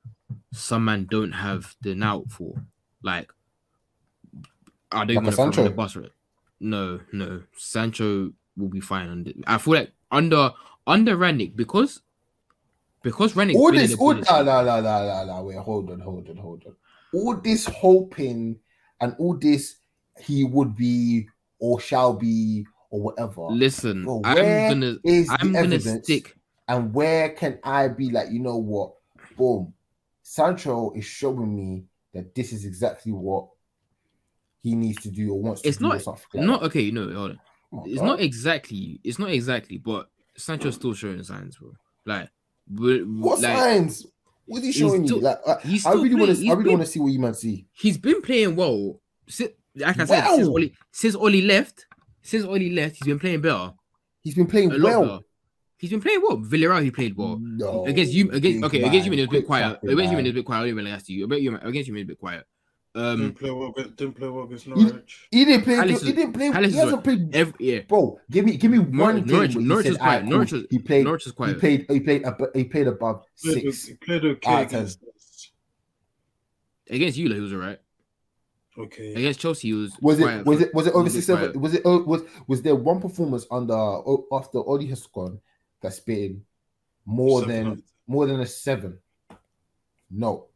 some 0.51 0.85
man 0.85 1.07
don't 1.09 1.31
have 1.31 1.75
the 1.81 1.95
now 1.95 2.25
for. 2.29 2.55
Like 3.03 3.31
I 4.91 5.05
don't 5.05 5.15
Like 5.15 5.23
want 5.23 5.27
to 5.27 5.31
throw 5.35 5.43
him 5.45 5.49
under 5.49 5.55
Sancho? 5.55 5.63
the 5.63 5.75
bus. 5.75 5.95
right? 5.95 6.11
No, 6.59 6.99
no, 7.11 7.43
Sancho 7.57 8.31
will 8.57 8.67
be 8.69 8.81
fine. 8.81 9.09
Under 9.09 9.31
I 9.47 9.57
feel 9.57 9.73
like 9.75 9.91
under 10.11 10.51
under 10.85 11.15
Rangnick 11.17 11.55
because 11.55 12.01
because 13.01 13.33
Rangnick 13.33 13.55
all 13.55 13.71
this, 13.71 13.95
all, 13.95 14.13
la, 14.15 14.39
la, 14.41 14.59
la, 14.61 14.75
la, 14.77 14.97
la, 15.01 15.21
la, 15.23 15.41
wait, 15.41 15.57
hold 15.57 15.89
on, 15.89 15.99
hold 15.99 16.29
on, 16.29 16.37
hold 16.37 16.63
on. 16.67 16.75
All 17.13 17.35
this 17.35 17.65
hoping 17.65 18.59
and 18.99 19.15
all 19.17 19.35
this 19.37 19.77
he 20.19 20.43
would 20.43 20.75
be 20.75 21.27
or 21.59 21.79
shall 21.79 22.13
be 22.13 22.65
or 22.91 23.01
whatever. 23.01 23.47
Listen, 23.49 24.03
Bro, 24.03 24.21
I'm 24.25 24.35
gonna 24.35 24.97
is 25.03 25.27
the 25.27 25.37
I'm 25.39 25.51
gonna 25.53 25.65
evidence? 25.75 26.03
stick. 26.05 26.35
And 26.67 26.93
where 26.93 27.29
can 27.29 27.57
I 27.63 27.87
be 27.87 28.11
like, 28.11 28.29
you 28.31 28.39
know 28.39 28.57
what? 28.57 28.93
Boom. 29.37 29.73
Sancho 30.21 30.91
is 30.95 31.03
showing 31.05 31.55
me 31.55 31.85
that 32.13 32.35
this 32.35 32.53
is 32.53 32.63
exactly 32.65 33.11
what 33.11 33.47
he 34.61 34.75
needs 34.75 35.01
to 35.01 35.09
do 35.09 35.31
or 35.33 35.41
wants 35.41 35.61
to 35.61 35.67
It's 35.69 35.77
do 35.79 35.85
or 35.85 35.89
not- 35.93 36.01
something 36.01 36.25
like 36.41 36.45
Not 36.45 36.63
okay, 36.63 36.91
no, 36.91 37.11
hold 37.11 37.31
on. 37.31 37.39
On, 37.73 37.83
It's 37.89 37.97
bro. 37.97 38.07
not 38.07 38.19
exactly. 38.21 38.99
It's 39.03 39.17
not 39.17 39.31
exactly, 39.31 39.77
but 39.77 40.09
Sancho's 40.37 40.75
still 40.75 40.93
showing 40.93 41.23
signs, 41.23 41.57
bro. 41.57 41.73
Like, 42.05 42.29
what 42.67 43.41
like 43.41 43.57
signs? 43.57 44.05
What 44.45 44.59
is 44.63 44.75
he 44.75 44.79
showing 44.81 45.05
still- 45.07 45.17
you? 45.17 45.23
Like, 45.23 45.39
I, 45.47 45.51
I 45.85 45.93
really 45.93 46.15
want 46.15 46.35
to. 46.37 46.49
I 46.49 46.53
really 46.53 46.69
want 46.71 46.81
to 46.81 46.87
see 46.87 46.99
what 46.99 47.11
you 47.13 47.19
might 47.19 47.35
see. 47.37 47.67
he's 47.73 47.97
been 47.97 48.21
playing 48.21 48.55
well. 48.55 48.99
Si- 49.27 49.49
Like 49.75 49.99
I 49.99 50.05
said, 50.05 50.27
since. 50.35 50.47
Ole, 50.47 50.69
since 50.91 51.15
Ole 51.15 51.41
left, 51.43 51.85
since 52.21 52.43
Ole 52.45 52.69
left, 52.71 52.95
he's 52.97 53.05
been 53.07 53.19
playing 53.19 53.41
better. 53.41 53.73
He's 54.21 54.35
been 54.35 54.47
playing 54.47 54.71
A 54.73 54.79
well. 54.79 55.01
better. 55.03 55.19
He's 55.77 55.89
been 55.89 56.01
playing 56.01 56.21
well. 56.21 56.37
Villarreal, 56.37 56.83
he 56.83 56.91
played 56.91 57.17
well. 57.17 57.39
No, 57.41 57.85
against 57.87 58.13
you, 58.13 58.25
against 58.31 58.43
big 58.43 58.63
okay, 58.65 58.83
against 58.83 59.05
you, 59.05 59.11
man, 59.11 59.19
it 59.19 59.23
was 59.23 59.29
a 59.29 59.39
bit 59.39 59.47
quiet. 59.47 59.79
Against 59.81 60.11
you, 60.11 60.17
it 60.19 60.21
was 60.23 60.29
a 60.29 60.33
bit 60.33 60.45
quiet. 60.45 60.59
I 60.59 60.61
don't 60.61 60.69
even 60.69 60.87
ask 60.87 61.09
you. 61.09 61.25
About 61.25 61.41
you, 61.41 61.55
against 61.57 61.87
you, 61.87 61.95
it 61.95 61.97
was 61.97 62.03
a 62.03 62.05
bit 62.05 62.19
quiet. 62.19 62.45
Um, 62.93 63.17
Didn't 63.19 63.35
play 63.39 63.49
well. 63.51 63.69
against- 63.75 63.95
Didn't 63.95 64.15
play 64.17 64.27
well 64.27 64.43
against 64.43 64.67
Norwich. 64.67 65.27
He 65.31 65.45
didn't 65.45 65.63
play. 65.63 65.75
Palace 65.77 66.01
he 66.03 66.09
is- 66.09 66.15
didn't 66.15 66.33
play. 66.33 66.51
Palace 66.51 66.71
he 66.73 66.77
hasn't 66.77 67.03
played. 67.03 67.35
every 67.35 67.53
yeah, 67.59 67.79
Bro, 67.87 68.19
give 68.29 68.45
me, 68.45 68.57
give 68.57 68.69
me 68.69 68.79
one 68.79 68.91
Norwich- 68.97 69.23
game. 69.25 69.33
Norwich- 69.33 69.55
where 69.55 69.63
Norwich 69.65 69.85
said, 69.85 69.91
is 69.93 69.97
quiet. 69.97 70.09
"Alright, 70.09 70.21
cool." 70.23 70.29
Norwich 70.31 70.53
is- 70.53 70.65
he 70.69 70.79
played. 70.79 71.03
Norwich 71.05 71.21
is 71.25 71.31
He 71.31 71.53
played. 71.53 71.85
He 71.89 71.99
played. 72.01 72.25
He 72.53 72.63
played 72.65 72.87
above 72.87 73.23
Played, 73.41 73.73
six. 73.73 73.89
o- 73.91 74.05
played 74.05 74.25
okay 74.25 74.51
out 74.51 74.61
of 74.63 74.69
ten. 74.69 74.79
against. 74.81 74.99
Against 76.89 77.17
you, 77.17 77.33
he 77.33 77.39
was 77.39 77.53
alright. 77.53 77.79
Okay. 78.77 79.13
Against 79.13 79.39
Chelsea, 79.41 79.67
he 79.69 79.73
was 79.73 79.97
Was 80.01 80.19
it? 80.19 80.45
Was 80.45 80.61
it? 80.61 80.73
Was 80.73 80.87
it 80.87 80.91
he 80.91 80.95
over 80.95 81.03
was 81.03 81.13
six? 81.13 81.25
Seven? 81.25 81.59
Was 81.59 81.73
it? 81.73 81.81
oh, 81.85 82.03
Was 82.03 82.21
was 82.47 82.61
there 82.61 82.75
one 82.75 83.01
performance 83.01 83.45
under 83.51 83.73
oh, 83.73 84.25
after 84.31 84.59
Ole 84.59 84.85
has 84.87 85.05
gone 85.07 85.39
that's 85.81 85.99
been 85.99 86.43
more 87.05 87.41
Seven 87.41 87.55
than 87.55 87.67
out- 87.73 87.77
more 88.07 88.25
than 88.27 88.39
a 88.39 88.45
seven? 88.45 88.99
No. 90.09 90.47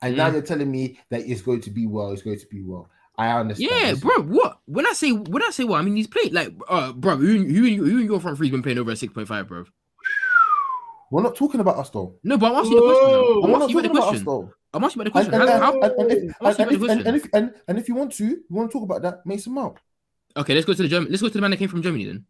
And 0.00 0.16
now 0.16 0.30
Mm. 0.30 0.32
you're 0.34 0.42
telling 0.42 0.70
me 0.70 0.98
that 1.10 1.20
it's 1.28 1.42
going 1.42 1.60
to 1.62 1.70
be 1.70 1.86
well. 1.86 2.12
It's 2.12 2.22
going 2.22 2.38
to 2.38 2.46
be 2.46 2.62
well. 2.62 2.88
I 3.18 3.28
understand. 3.38 3.70
Yeah, 3.70 3.94
bro. 3.94 4.22
What? 4.22 4.58
When 4.64 4.86
I 4.86 4.92
say 4.92 5.12
when 5.12 5.42
I 5.42 5.50
say 5.50 5.64
what, 5.64 5.78
I 5.78 5.82
mean 5.82 5.96
he's 5.96 6.06
played 6.06 6.32
like, 6.32 6.52
uh, 6.68 6.92
bro. 6.92 7.16
Who, 7.16 7.26
who, 7.44 7.62
who 7.84 7.98
in 8.00 8.06
your 8.06 8.20
front 8.20 8.38
three 8.38 8.48
has 8.48 8.52
been 8.52 8.62
playing 8.62 8.78
over 8.78 8.90
a 8.90 8.96
six 8.96 9.12
point 9.12 9.28
five, 9.28 9.46
bro? 9.48 9.64
We're 11.10 11.22
not 11.22 11.36
talking 11.36 11.60
about 11.60 11.76
us 11.76 11.90
though. 11.90 12.14
No, 12.24 12.38
but 12.38 12.50
I'm 12.50 12.56
asking 12.56 12.72
you 12.72 12.80
the 12.80 12.86
question. 12.86 13.08
now. 13.10 13.22
Whoa, 13.22 13.34
I'm 13.34 13.42
We're 13.42 13.58
not 13.58 13.62
asking 13.64 13.76
you 13.76 13.82
talking 13.82 13.92
the 13.92 13.98
about 13.98 14.02
us 14.02 14.08
question. 14.08 14.24
though. 14.24 14.52
I'm 14.74 14.84
asking 14.84 15.04
you 15.04 15.10
the 15.10 15.18
And, 15.18 15.28
question. 15.30 15.34
and, 15.34 15.48
How- 15.48 15.54
and, 15.54 15.62
how- 15.62 15.72
and, 15.82 16.00
and, 16.00 16.10
if, 16.10 16.18
and, 16.18 16.24
you 16.24 16.30
if, 16.30 16.58
and, 16.58 16.78
question. 16.80 17.06
and, 17.06 17.16
if, 17.16 17.28
and, 17.32 17.54
and 17.68 17.78
if 17.78 17.88
you 17.88 17.94
want 17.94 18.12
to, 18.14 18.24
you 18.26 18.44
want 18.50 18.70
to 18.70 18.72
talk 18.72 18.82
about 18.82 19.02
that, 19.02 19.24
Mason 19.24 19.52
Mount. 19.54 19.78
Okay, 20.36 20.54
let's 20.54 20.66
go 20.66 20.74
to 20.74 20.82
the 20.82 20.88
German. 20.88 21.10
Let's 21.10 21.22
go 21.22 21.28
to 21.28 21.34
the 21.34 21.40
man 21.40 21.52
that 21.52 21.58
came 21.58 21.68
from 21.68 21.82
Germany 21.82 22.04
then. 22.06 22.24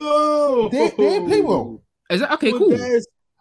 Oh, 0.00 0.68
They, 0.70 0.90
they 0.96 1.16
ain't 1.16 1.26
play 1.28 1.40
well. 1.40 1.82
Is 2.10 2.20
that 2.20 2.32
okay? 2.34 2.52
Well, 2.52 2.60
Cool. 2.60 3.00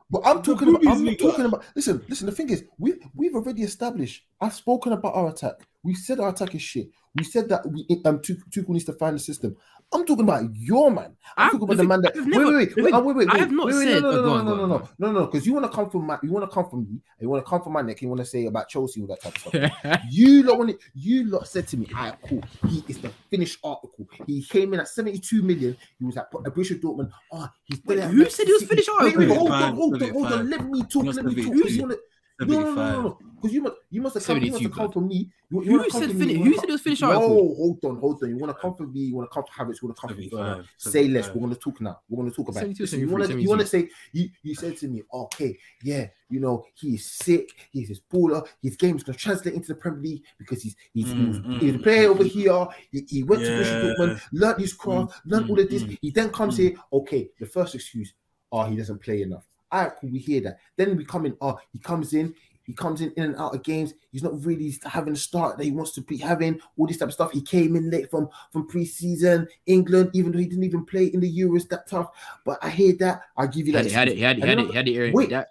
But 0.10 0.22
I'm 0.26 0.42
talking 0.44 0.68
about. 0.70 0.86
I'm 0.88 1.04
not 1.06 1.14
Bundesliga. 1.16 1.20
talking 1.20 1.46
about. 1.46 1.64
Listen, 1.76 2.02
listen. 2.08 2.26
The 2.28 2.32
thing 2.34 2.50
is, 2.50 2.66
we 2.78 2.94
we've 3.16 3.34
already 3.34 3.64
established. 3.64 4.24
I've 4.40 4.54
spoken 4.54 4.94
about 4.94 5.16
our 5.16 5.30
attack. 5.30 5.56
We 5.84 5.96
said 5.96 6.20
our 6.20 6.30
attack 6.30 6.54
is 6.54 6.62
shit. 6.62 6.90
We 7.16 7.24
said 7.24 7.50
that 7.50 7.66
we 7.70 7.86
um 8.06 8.20
Tuchel 8.20 8.70
needs 8.70 8.86
to 8.86 8.94
find 8.94 9.16
a 9.16 9.20
system. 9.20 9.56
I'm 9.94 10.06
talking 10.06 10.24
about 10.26 10.44
your 10.56 10.90
man. 10.92 11.16
I'm 11.38 11.48
I've- 11.48 11.52
talking 11.58 11.64
about 11.64 11.78
the 11.78 11.84
the 11.84 11.88
man 11.88 12.02
that. 12.02 12.14
thing- 12.14 12.26
Wait, 12.26 12.38
I've 12.38 12.46
wait, 12.48 12.56
wait, 12.76 12.84
wait, 12.86 12.94
oh, 12.94 13.00
wait, 13.02 13.16
wait, 13.16 13.30
I 13.30 13.38
have 13.38 13.52
not 13.52 13.66
wait, 13.68 13.76
wait, 13.76 13.84
said- 13.88 14.02
No, 14.04 14.12
no, 14.12 14.18
oh, 14.18 14.22
no, 14.22 14.44
no, 14.44 14.56
no, 14.56 14.66
no, 14.66 14.66
no, 14.68 14.88
no, 15.00 15.12
no. 15.20 15.26
Because 15.28 15.46
you 15.48 15.54
want 15.54 15.66
to 15.66 15.72
come 15.76 15.90
from 15.90 16.06
my, 16.08 16.18
you 16.24 16.32
want 16.32 16.50
to 16.50 16.54
come 16.54 16.70
from 16.70 16.80
me. 16.82 16.90
And 16.90 17.02
you 17.22 17.30
want 17.30 17.46
to 17.46 17.50
come 17.50 17.62
from 17.62 17.74
my 17.74 17.82
neck. 17.82 18.02
You 18.02 18.10
want 18.10 18.20
to 18.20 18.26
say 18.26 18.46
about 18.46 18.70
Chelsea 18.70 19.02
all 19.02 19.08
that 19.08 19.22
type 19.22 19.36
of 19.36 19.42
stuff. 19.82 20.02
You 20.12 20.44
lot 20.44 20.58
want 20.58 20.70
it, 20.72 20.78
you 20.94 21.26
lot 21.30 21.48
said 21.48 21.68
to 21.70 21.78
me, 21.78 21.88
all 21.96 22.04
right, 22.04 22.16
cool. 22.28 22.44
He 22.68 22.84
is 22.88 23.00
the 23.00 23.10
finished 23.30 23.60
article. 23.64 24.08
He 24.28 24.44
came 24.44 24.74
in 24.74 24.80
at 24.80 24.88
72 24.88 25.42
million. 25.42 25.78
He 26.00 26.06
was 26.06 26.18
at 26.18 26.32
Borussia 26.32 26.80
Dortmund. 26.80 27.10
Oh, 27.32 27.48
he's 27.66 27.82
Wait, 27.86 28.00
who 28.02 28.26
said 28.30 28.46
he 28.48 28.54
was 28.54 28.62
City. 28.62 28.70
finished 28.70 28.90
Wait, 29.00 29.18
wait, 29.18 29.30
hold 29.30 29.52
on, 29.52 29.76
hold 29.76 30.02
on, 30.02 30.10
hold 30.12 30.26
on. 30.34 30.50
Let 30.50 30.70
me 30.70 30.84
talk. 30.84 31.06
Let 31.06 31.26
me 31.26 31.36
talk. 31.44 31.54
80. 31.56 31.74
You 31.74 31.82
wanna- 31.82 31.96
No, 32.42 32.46
no, 32.48 32.62
no, 32.64 32.74
no, 32.76 33.02
no. 33.02 33.20
Because 33.44 33.54
you 33.54 33.62
must 33.62 33.76
you 33.90 34.02
must 34.02 34.16
have 34.16 34.26
come, 34.26 34.42
you 34.42 34.52
must 34.52 34.64
have 34.64 34.72
come 34.72 34.92
from 34.92 35.08
me. 35.10 35.30
You, 35.50 35.64
you 35.64 35.80
Who 35.84 35.90
said 35.90 36.12
finish? 36.12 36.28
me, 36.28 36.34
you 36.38 36.44
Who 36.46 36.56
said 36.56 36.70
it 36.70 36.72
was 36.72 36.82
finish 36.82 37.02
No, 37.02 37.08
article? 37.10 37.56
hold 37.56 37.80
on, 37.84 37.98
hold 37.98 38.24
on. 38.24 38.30
You 38.30 38.38
want 38.38 38.56
to 38.56 38.62
come 38.62 38.74
from 38.74 38.94
me. 38.94 39.02
You 39.02 39.16
want 39.18 39.30
to 39.30 39.34
come 39.34 39.44
from 39.44 39.68
Havertz. 39.68 39.82
You 39.82 39.88
want 39.90 39.98
to 39.98 40.02
come 40.02 40.16
from 40.16 40.30
Werner. 40.32 40.54
75, 40.54 40.70
Say 40.78 41.08
less. 41.10 41.28
We're 41.28 41.42
going 41.42 41.50
to 41.50 41.60
talk 41.60 41.82
now. 41.82 42.00
We're 42.08 42.18
going 42.22 42.30
to 42.32 42.36
talk 42.36 42.48
about. 42.50 42.64
it. 42.64 42.78
72, 42.78 42.98
you 43.00 43.10
want 43.10 43.26
to 43.30 43.42
you 43.42 43.50
want 43.50 43.62
to 43.62 43.68
say 43.68 43.90
you 44.14 44.30
you 44.42 44.56
said 44.56 44.78
to 44.78 44.88
me, 44.88 45.04
okay, 45.14 45.58
yeah, 45.84 46.08
you 46.30 46.40
know 46.40 46.66
he's 46.74 47.06
sick. 47.06 47.50
He's 47.72 47.90
his 47.90 48.00
baller. 48.00 48.48
His 48.62 48.78
game 48.78 48.96
is 48.96 49.04
going 49.04 49.18
to 49.18 49.22
translate 49.22 49.54
into 49.56 49.68
the 49.68 49.76
Premier 49.76 50.00
League 50.02 50.24
because 50.40 50.64
he's 50.64 50.76
he's, 50.94 51.12
he 51.12 51.26
was, 51.26 51.40
Mm, 51.40 51.60
he's 51.60 51.76
a 51.76 51.78
mm, 51.80 51.84
player 51.84 52.08
mm, 52.08 52.12
over 52.12 52.24
mm. 52.24 52.30
here. 52.30 52.68
He, 52.92 53.06
he 53.10 53.24
went 53.24 53.44
to 53.44 53.50
Yeah. 53.52 53.58
Borussia 53.58 53.96
Dortmund, 53.98 54.22
learned 54.32 54.62
his 54.62 54.74
craft, 54.74 55.14
learned 55.26 55.48
mm, 55.48 55.50
all 55.50 55.60
of 55.60 55.70
this. 55.70 55.84
mm, 55.84 55.98
He 56.02 56.10
then 56.12 56.30
comes 56.32 56.56
mm. 56.56 56.60
here. 56.60 56.74
Okay, 56.94 57.30
the 57.40 57.46
first 57.46 57.76
excuse, 57.76 58.14
oh, 58.52 58.64
he 58.64 58.76
doesn't 58.78 59.02
play 59.02 59.22
enough. 59.22 59.44
All 59.72 59.82
right, 59.86 59.92
cool, 60.00 60.12
we 60.12 60.20
hear 60.20 60.40
that. 60.42 60.58
Then 60.78 60.96
we 60.96 61.04
come 61.04 61.26
in, 61.26 61.36
oh, 61.42 61.58
he 61.72 61.80
comes 61.80 62.14
in, 62.14 62.36
he 62.66 62.74
comes 62.74 63.02
in 63.02 63.12
in 63.18 63.24
and 63.24 63.36
out 63.36 63.54
of 63.54 63.64
games. 63.64 63.94
He's 64.12 64.24
not 64.24 64.44
really 64.46 64.74
having 64.84 65.14
a 65.14 65.18
start 65.18 65.58
that 65.58 65.64
he 65.64 65.72
wants 65.72 65.92
to 65.94 66.02
be 66.02 66.18
having, 66.18 66.60
all 66.78 66.88
this 66.88 66.98
type 66.98 67.10
of 67.10 67.14
stuff. 67.14 67.32
He 67.32 67.42
came 67.42 67.76
in 67.76 67.90
late 67.90 68.10
from 68.10 68.30
from 68.52 68.68
preseason 68.68 69.48
England, 69.66 70.12
even 70.14 70.32
though 70.32 70.38
he 70.40 70.46
didn't 70.46 70.64
even 70.64 70.86
play 70.86 71.06
in 71.08 71.20
the 71.20 71.40
Euros 71.40 71.68
that 71.70 71.88
tough. 71.88 72.10
But 72.46 72.60
I 72.64 72.70
hear 72.70 72.94
that. 73.00 73.24
I'll 73.38 73.48
give 73.48 73.68
you 73.68 73.74
He 73.78 73.84
that. 73.84 73.92
had, 73.92 74.08
it- 74.08 74.16
he 74.18 74.22
had, 74.24 74.38
it- 74.38 74.42
he 74.44 74.48
had, 74.48 74.60
it- 74.60 74.68
he 74.68 74.74
had, 74.76 74.88
it- 74.88 74.92
he 74.92 74.98
had, 74.98 75.08
it- 75.10 75.14
Wait. 75.14 75.30
that 75.30 75.50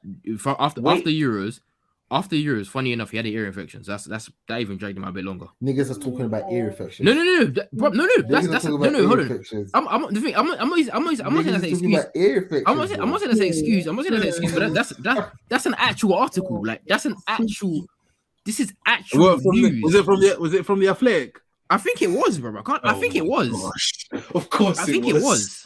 after 0.59 0.81
Wait. 0.81 0.99
after 0.99 1.11
Euros, 1.11 1.61
after 2.13 2.37
Euros. 2.37 2.69
Funny 2.69 2.93
enough, 2.93 3.11
he 3.11 3.17
had 3.17 3.27
the 3.27 3.35
ear 3.35 3.47
infections. 3.47 3.87
That's 3.87 4.05
that's 4.05 4.31
that 4.47 4.61
even 4.61 4.77
dragged 4.77 4.97
him 4.99 5.05
out 5.05 5.11
a 5.11 5.13
bit 5.13 5.25
longer. 5.25 5.47
Niggas 5.63 5.91
are 5.91 5.99
talking 5.99 6.27
about 6.27 6.53
ear 6.53 6.69
infections. 6.69 7.05
No, 7.07 7.15
no, 7.15 7.23
no, 7.25 7.35
no, 7.41 7.45
that- 7.47 7.73
bro, 7.73 7.89
no, 7.89 8.05
no. 8.05 8.09
Niggas 8.09 8.29
That's 8.29 8.47
are 8.47 8.51
that's 8.51 8.65
talking 8.65 8.81
no, 8.81 8.87
about 8.87 8.93
no. 8.93 8.99
ear 9.01 9.07
Hold 9.09 9.19
on. 9.21 9.27
infections. 9.31 9.71
I'm, 9.75 9.89
I'm 9.89 10.15
the 10.15 10.21
thing. 10.21 10.37
I'm, 10.37 10.51
I'm, 10.53 10.57
not, 10.57 10.61
I'm, 10.61 10.69
not, 10.69 10.93
I'm 10.95 11.05
not 11.05 11.17
saying 11.17 11.27
Niggas 11.27 11.51
that's 11.53 11.65
an 11.65 11.71
excuse. 11.71 12.05
ear. 12.15 12.63
I'm 12.67 12.77
not 12.77 12.89
saying, 12.89 13.01
I'm 13.01 13.11
not 13.11 13.21
saying 13.21 13.31
that's 13.31 13.41
an 13.41 13.47
excuse. 13.47 13.87
I'm 13.87 13.97
not 13.97 14.05
saying 14.05 14.21
that's 14.21 14.37
an 14.39 14.45
excuse, 14.45 14.53
but 14.53 14.61
that, 14.61 14.75
that's 14.75 14.91
that, 14.99 15.33
that's 15.49 15.67
an 15.67 15.75
actual 15.79 16.15
article. 16.15 16.65
Like 16.65 16.83
that's 16.87 17.07
an 17.07 17.17
actual. 17.27 17.87
This 18.45 18.61
is 18.61 18.73
actual 18.87 19.21
What, 19.23 19.43
from 19.43 19.55
the, 19.57 19.71
news. 19.71 19.83
was 19.83 19.95
it 19.95 20.05
from 20.05 20.21
the 20.21 20.37
was 20.39 20.55
it 20.55 20.67
from 20.67 20.81
the 20.81 20.89
Athletic? 20.89 21.39
I 21.71 21.79
think 21.79 22.03
it 22.03 22.11
was, 22.11 22.39
bro. 22.39 22.59
I 22.59 22.63
can't. 22.63 22.85
I 22.85 22.95
Oh 22.95 23.01
think 23.01 23.15
it 23.15 23.25
was. 23.25 23.49
gosh. 23.51 24.07
Of 24.35 24.51
course, 24.51 24.79
I 24.79 24.85
think 24.85 25.07
it 25.07 25.15
was. 25.15 25.65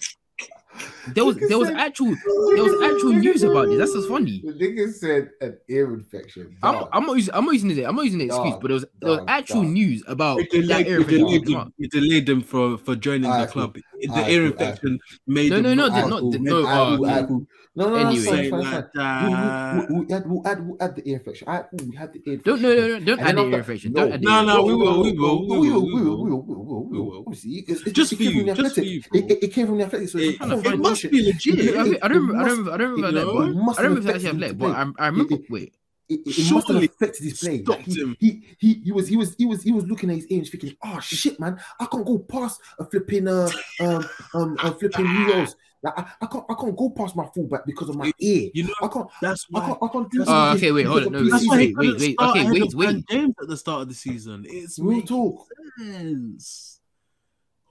There 1.15 1.25
was 1.25 1.37
there 1.37 1.59
was 1.59 1.69
said- 1.69 1.77
actual 1.77 2.09
there 2.55 2.65
was 2.65 2.83
actual 2.93 3.13
news 3.13 3.43
about 3.43 3.69
this. 3.69 3.79
That's 3.79 3.95
what's 3.95 4.07
funny. 4.09 4.43
The 4.45 4.53
nigga 4.53 4.93
said 4.93 5.31
an 5.41 5.59
ear 5.69 5.93
infection. 5.95 6.57
I'm, 6.63 6.85
I'm 6.93 7.07
not 7.07 7.17
using 7.17 7.35
I'm 7.35 7.45
not 7.45 7.55
using 7.55 7.71
it. 7.71 7.85
I'm 7.85 7.95
not 7.97 8.05
using 8.05 8.19
the 8.19 8.27
excuse, 8.27 8.51
Dog, 8.53 8.61
but 8.63 8.69
there 8.69 8.75
was 8.75 8.87
there 9.01 9.11
was 9.11 9.19
dog, 9.21 9.29
actual 9.31 9.63
dog. 9.63 9.71
news 9.73 10.03
about 10.07 10.41
It 10.41 10.51
that 10.51 10.61
delayed, 10.63 10.87
ear 10.87 10.97
it 10.97 11.01
infection. 11.01 11.19
delayed 11.27 11.45
Come 11.47 11.53
them. 11.55 11.73
It 11.79 11.91
delayed 11.91 12.27
them 12.27 12.43
for 12.43 12.79
for 12.79 12.97
joining 12.97 13.31
Alright, 13.31 13.47
the 13.49 13.53
club. 13.53 13.75
The 14.01 14.09
Alright, 14.11 14.31
ear 14.31 14.47
infection 14.47 14.99
made 15.27 15.51
No, 15.51 15.57
them 15.57 15.63
no, 15.65 15.75
no, 15.75 15.87
not 15.87 15.93
the- 15.93 15.99
able 16.01 16.09
not 16.11 16.33
the- 16.33 16.39
to 16.39 16.45
no, 16.45 16.57
make- 16.63 16.67
uh, 16.67 16.69
Alright, 16.71 16.99
cool, 16.99 17.07
alright, 17.09 17.29
cool. 17.29 17.39
No, 17.39 17.47
no, 17.77 17.91
no, 17.91 17.97
Anyway. 17.97 18.25
fine, 18.25 18.35
Saying 18.37 18.51
fine, 18.51 18.61
like 18.61 18.93
fine. 18.95 19.27
We, 19.27 19.33
that. 19.35 19.89
we, 19.91 19.95
we, 20.01 20.05
we, 20.07 20.15
add, 20.15 20.25
we'll, 20.31 20.49
add, 20.49 20.67
we'll 20.67 20.77
add 20.81 20.97
the 20.97 21.09
ear 21.09 21.17
infection. 21.19 21.47
Alright, 21.49 21.67
cool, 21.71 21.89
we 21.91 21.97
had 21.97 22.13
the 22.13 22.23
ear 22.27 22.37
Don't 22.39 22.63
no 22.63 22.75
no 22.75 22.87
no 22.89 23.01
don't 23.05 23.21
add 23.21 23.27
then 23.27 23.37
the 23.37 23.43
ear 23.43 23.47
after- 23.47 23.59
infection. 23.59 23.93
no, 23.93 24.01
Don't 24.05 24.13
add 24.15 24.21
the 24.23 24.25
no, 24.25 24.45
no, 24.45 24.65
we 24.65 24.75
will, 24.75 25.03
we 25.03 25.13
will, 25.13 25.47
we 25.49 25.71
will, 25.71 25.83
we 25.87 26.03
will, 26.03 26.23
we 26.25 26.31
will, 26.31 26.43
we 26.43 26.55
will, 26.57 26.85
we 26.89 26.99
will. 27.01 27.25
Obviously, 27.27 27.51
it's, 27.69 27.83
it's, 27.83 27.93
Just 27.93 28.13
it 28.13 28.17
for 28.17 28.23
came 28.23 28.33
from 28.33 28.41
you, 28.41 28.55
the 28.55 28.63
just 28.63 28.75
for 28.75 28.81
you. 28.83 29.03
It, 29.13 29.31
it, 29.31 29.43
it 29.45 29.53
came 29.53 29.67
from 29.67 29.79
the 29.79 29.85
athletic, 29.85 30.09
so 30.09 30.19
It, 30.19 30.25
it's 30.29 30.39
kinda 30.39 30.55
not 30.57 30.65
funny. 30.65 30.77
it 30.77 30.81
must 30.81 31.11
be 31.11 31.21
I, 31.23 31.27
legit. 31.27 31.77
I, 31.77 31.83
think- 31.85 31.99
I 32.05 32.09
don't 32.09 32.27
remember. 32.27 32.37
I 32.37 32.43
must- 32.43 32.57
don't 32.57 32.57
remember. 32.57 32.73
I 32.73 32.77
don't 32.77 32.91
remember 32.91 33.07
you 33.09 33.13
that. 33.13 33.67
But 33.67 33.79
I 33.79 33.83
don't 33.83 33.91
remember 33.91 34.13
have 34.13 34.17
if 34.17 34.25
actually 34.27 34.49
him 34.49 34.57
but 34.59 34.71
I, 34.71 35.05
I 35.05 35.07
remember. 35.09 35.35
It- 35.35 35.41
it- 35.41 35.51
Wait, 35.51 35.73
It, 36.09 36.21
it, 36.25 36.39
it 36.39 36.53
must 36.53 36.69
have 36.69 36.77
affected 36.83 37.25
his 37.25 37.41
play. 37.41 37.63
Like, 37.67 37.81
he, 37.81 38.01
him. 38.01 38.17
he, 38.21 38.43
he, 38.59 38.75
he 38.85 38.93
was, 38.93 39.09
he 39.09 39.17
was, 39.17 39.35
he 39.37 39.45
was, 39.45 39.63
he 39.65 39.73
was 39.73 39.85
looking 39.87 40.09
at 40.11 40.17
his 40.17 40.27
ear 40.29 40.39
and 40.39 40.49
thinking, 40.49 40.77
"Oh 40.85 41.01
shit, 41.01 41.41
man, 41.41 41.59
I 41.81 41.87
can't 41.87 42.07
go 42.07 42.19
past 42.21 42.61
a 42.79 42.85
flipping, 42.85 43.27
uh, 43.27 43.51
um, 43.81 44.09
um, 44.33 44.57
a 44.63 44.71
flipping 44.73 45.05
heroes. 45.07 45.57
Like, 45.87 45.99
I, 45.99 46.13
I 46.23 46.27
can't, 46.27 46.45
I 46.51 46.55
can't 46.55 46.77
go 46.77 46.91
past 46.91 47.15
my 47.15 47.27
fullback 47.33 47.65
because 47.65 47.89
of 47.89 47.97
my 47.97 48.11
ear. 48.19 48.51
You 48.55 48.65
know, 48.65 48.75
I 48.83 48.89
can't, 48.89 49.07
that's 49.23 49.47
I 49.55 49.61
why. 49.61 49.67
can't, 49.67 49.79
I 49.83 49.89
can't 49.89 50.11
do 50.11 50.19
That's 50.19 50.31
Uh, 50.31 50.53
okay, 50.57 50.73
wait, 50.73 50.87
hold 50.87 51.07
on, 51.07 51.13
no, 51.13 51.31
That's 51.31 51.45
preseason. 51.45 51.49
why 51.49 51.59
he 51.61 51.75
wait, 51.75 51.77
wait, 51.77 52.01
wait, 52.01 52.19
okay, 52.19 52.51
wait, 52.51 52.75
wait. 52.75 52.87
Dan 52.87 53.05
James 53.09 53.35
at 53.41 53.49
the 53.49 53.57
start 53.57 53.83
of 53.83 53.89
the 53.89 53.95
season. 53.95 54.45
It's 54.49 54.79
Real 54.79 54.97
makes 54.99 55.09
talk. 55.09 55.47
sense. 55.79 56.81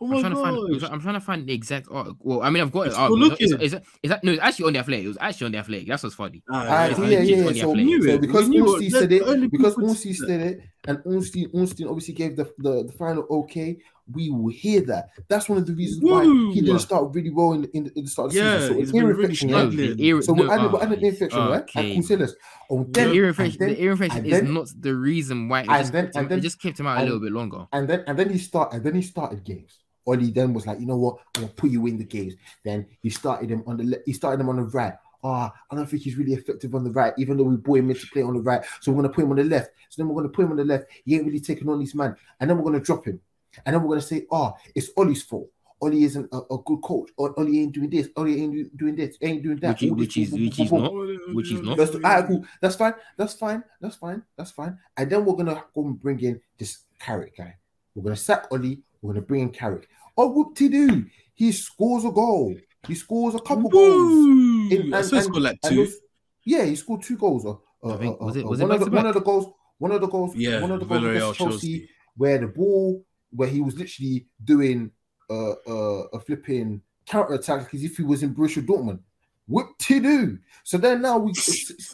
Oh 0.02 0.08
I'm 0.08 0.12
my 0.12 0.20
trying 0.20 0.34
to 0.36 0.42
find. 0.42 0.82
god! 0.82 0.92
I'm 0.92 1.02
trying 1.02 1.14
to 1.14 1.20
find 1.22 1.48
the 1.48 1.54
exact 1.54 1.88
article. 1.90 2.18
Well, 2.20 2.42
I 2.42 2.50
mean, 2.50 2.62
I've 2.64 2.72
got. 2.72 2.88
It's 2.88 2.98
Up. 2.98 3.06
still 3.06 3.24
Is, 3.24 3.30
looking. 3.30 3.62
is, 3.62 3.74
is 4.04 4.10
that 4.10 4.24
no? 4.26 4.34
It's 4.34 4.42
actually 4.42 4.66
on 4.68 4.74
the 4.74 4.80
athletic. 4.80 5.06
It 5.06 5.08
was 5.08 5.18
actually 5.22 5.46
on 5.46 5.52
the 5.54 5.58
athletic. 5.60 5.88
That's 5.88 6.04
what's 6.04 6.16
funny. 6.16 6.44
Ah, 6.52 6.88
yeah, 6.88 6.98
yeah, 6.98 7.20
yeah, 7.22 7.50
yeah. 7.50 7.64
So, 7.64 7.74
so 7.74 8.18
because 8.20 8.50
We 8.50 8.56
knew 8.56 8.68
Ornstein 8.68 8.88
it. 8.88 8.92
said 8.92 9.12
it, 9.14 9.52
because 9.52 9.76
people 9.76 9.96
said 9.96 10.16
said 10.16 10.42
it, 10.42 10.60
and 10.88 11.00
Ornstein, 11.06 11.50
Ornstein 11.54 11.88
obviously 11.88 12.14
gave 12.14 12.36
the, 12.36 12.46
the, 12.60 12.84
the 12.84 12.92
final 12.94 13.26
okay, 13.30 13.78
we 14.14 14.30
will 14.30 14.50
hear 14.52 14.82
that. 14.82 15.10
That's 15.28 15.50
one 15.50 15.58
of 15.58 15.66
the 15.66 15.74
reasons 15.74 16.04
why 16.04 16.24
he 16.54 16.62
didn't 16.62 16.80
start 16.80 17.14
really 17.14 17.32
well 17.32 17.54
in, 17.54 17.64
in, 17.74 17.92
in 17.96 18.04
the 18.06 18.10
start 18.10 18.28
of 18.28 18.34
the 18.34 18.40
Yeah, 18.40 18.60
season. 18.60 18.74
So 18.74 18.80
he's 18.80 18.94
ear 18.94 19.10
infection, 19.12 19.50
No, 19.50 19.58
yeah? 19.58 19.64
struggling. 19.70 19.98
the 19.98 20.06
ear. 20.08 20.22
So 20.22 20.34
no, 20.34 20.44
we're 20.44 20.52
adding, 20.54 20.66
ah, 20.66 20.72
we're 20.74 20.82
adding 20.84 21.00
the 21.00 21.08
infection, 21.08 21.40
right? 21.40 21.62
okay. 21.64 21.86
And 21.86 21.94
cool, 21.96 22.04
say 22.04 22.16
this. 22.16 22.36
Oh, 22.70 22.84
The 22.84 22.92
then, 22.92 23.14
ear 23.16 23.28
infection. 23.28 23.60
then, 23.60 23.70
the 23.70 23.82
ear 23.82 23.92
infection 23.92 24.18
and 24.20 24.28
is 24.28 24.32
then- 24.42 24.54
not 24.54 24.68
the 24.80 24.96
reason 24.96 25.50
why. 25.50 25.62
It 25.62 25.70
and 25.70 25.78
just, 25.80 25.92
then- 25.94 26.06
kept 26.06 26.16
him, 26.18 26.28
then- 26.30 26.38
it 26.40 26.42
just 26.42 26.62
kept 26.62 26.80
him 26.80 26.88
out 26.88 27.00
a 27.02 27.04
little 27.04 27.20
bit 27.20 27.32
longer. 27.32 27.68
and 27.74 27.88
then 27.90 28.04
and 28.08 28.18
then 28.20 28.30
he 28.30 28.38
start 28.38 28.74
and 28.74 28.84
then 28.84 28.94
he 28.96 29.02
started 29.02 29.44
games. 29.44 29.80
Ole 30.08 30.18
then 30.32 30.54
was 30.54 30.68
like, 30.68 30.80
you 30.80 30.86
know 30.86 30.98
what, 30.98 31.16
I'm 31.36 31.42
gonna 31.44 31.54
put 31.54 31.72
you 31.72 31.84
in 31.88 31.98
the 31.98 32.04
games. 32.04 32.36
Then 32.64 32.86
he 33.02 33.10
started 33.10 33.50
him 33.50 33.64
on 33.66 33.78
the 33.78 33.84
le- 33.86 33.98
he 34.06 34.14
started 34.14 34.40
him 34.40 34.50
on 34.50 34.58
the 34.58 34.64
right. 34.66 34.94
Ah, 35.28 35.52
I 35.72 35.76
don't 35.76 35.88
think 35.90 36.04
he's 36.04 36.18
really 36.18 36.34
effective 36.34 36.76
on 36.76 36.84
the 36.84 36.92
right, 36.92 37.14
even 37.18 37.36
though 37.38 37.44
we 37.46 37.56
brought 37.58 37.80
him 37.80 37.90
in 37.90 37.96
to 37.98 38.08
play 38.14 38.22
on 38.22 38.36
the 38.36 38.42
right. 38.42 38.64
So 38.82 38.92
we're 38.92 39.02
gonna 39.02 39.14
put 39.14 39.24
him 39.24 39.32
on 39.32 39.38
the 39.38 39.44
left. 39.44 39.72
So 39.90 40.02
then 40.04 40.08
we're 40.10 40.22
gonna 40.22 40.30
put 40.34 40.46
him 40.46 40.52
on 40.52 40.58
the 40.58 40.66
left. 40.66 40.86
He 41.04 41.16
ain't 41.16 41.26
really 41.26 41.40
taking 41.40 41.68
on 41.70 41.80
these 41.80 41.96
man, 41.96 42.16
and 42.40 42.48
then 42.50 42.58
we're 42.58 42.64
gonna 42.64 42.80
drop 42.80 43.06
him. 43.06 43.20
And 43.66 43.74
then 43.74 43.82
we're 43.82 43.90
gonna 43.96 44.02
say, 44.02 44.26
ah, 44.32 44.54
it's 44.76 44.90
Ole's 44.96 45.24
fault. 45.24 45.50
Ole 45.82 45.94
isn't 46.04 46.30
a, 46.32 46.38
a 46.54 46.58
good 46.66 46.82
coach. 46.82 47.10
Or 47.18 47.34
Ole 47.40 47.48
ain't 47.56 47.72
doing 47.74 47.90
this. 47.90 48.10
Ole 48.16 48.28
ain't 48.28 48.78
doing 48.78 48.96
this. 48.96 49.18
Ain't 49.22 49.44
doing 49.44 49.58
that. 49.58 49.72
Which 49.72 49.84
is- 49.84 49.92
which 50.00 50.18
is- 50.18 50.32
which 50.46 50.60
is 50.60 50.72
not. 50.72 50.92
Which 51.36 51.52
is 51.52 51.62
not. 51.62 51.78
That's, 51.78 51.96
right, 51.96 52.28
cool. 52.28 52.46
That's 52.62 52.76
fine. 52.76 52.94
That's 53.18 53.34
fine. 53.34 53.64
That's 53.82 53.96
fine. 53.96 54.24
That's 54.38 54.52
fine. 54.52 54.78
And 54.98 55.10
then 55.10 55.26
we're 55.26 55.36
gonna 55.36 55.64
go 55.74 55.86
and 55.86 56.00
bring 56.00 56.20
in 56.22 56.40
this 56.58 56.80
Carrick 57.00 57.36
guy. 57.38 57.56
We're 57.94 58.04
gonna 58.04 58.16
sack 58.16 58.48
Ole. 58.52 58.78
We're 59.02 59.14
gonna 59.14 59.26
bring 59.26 59.42
in 59.42 59.50
Carrick. 59.50 59.88
Oh, 60.18 60.30
whoop 60.32 60.56
to 60.56 60.70
do. 60.70 61.06
He 61.34 61.52
scores 61.52 62.06
a 62.06 62.12
goal. 62.12 62.56
He 62.88 62.96
scores 62.96 63.36
a 63.36 63.40
couple 63.40 63.70
goals. 63.70 64.26
In- 64.72 64.94
I 64.94 65.00
and- 65.00 65.08
scored 65.08 65.44
like 65.44 65.62
two. 65.62 65.76
those- 65.76 65.96
yeah, 66.44 66.64
he 66.64 66.76
scored 66.76 67.02
two 67.02 67.18
goals. 67.18 67.46
Uh, 67.46 67.52
uh, 67.84 67.96
I 67.96 67.98
think- 67.98 68.22
uh, 68.22 68.26
was 68.26 68.36
it- 68.36 68.46
uh, 68.46 68.50
it 68.50 68.60
one, 68.62 68.72
of 68.72 68.80
the, 68.80 68.92
one 68.92 69.06
of 69.06 69.14
the 69.14 69.22
goals? 69.22 69.54
One 69.78 69.92
of 69.92 70.02
the 70.02 70.08
goals. 70.08 70.36
Yeah, 70.36 70.62
one 70.62 70.72
of 70.72 70.80
the 70.80 70.86
goals 70.86 71.04
against 71.04 71.38
Chelsea, 71.38 71.52
Chelsea. 71.78 71.90
where 72.16 72.38
the 72.38 72.48
ball, 72.48 73.06
where 73.32 73.50
he 73.50 73.62
was 73.62 73.78
literally 73.78 74.28
doing 74.44 74.92
uh, 75.30 75.52
uh, 75.68 76.08
a 76.14 76.20
flipping 76.20 76.82
counter 77.06 77.34
attack 77.34 77.74
as 77.74 77.84
if 77.84 77.98
he 77.98 78.04
was 78.04 78.24
in 78.24 78.34
Borussia 78.34 78.66
Dortmund. 78.66 79.00
What 79.48 79.68
to 79.80 80.00
do? 80.00 80.40
So 80.64 80.78
then 80.78 81.02
now 81.02 81.18
we, 81.18 81.32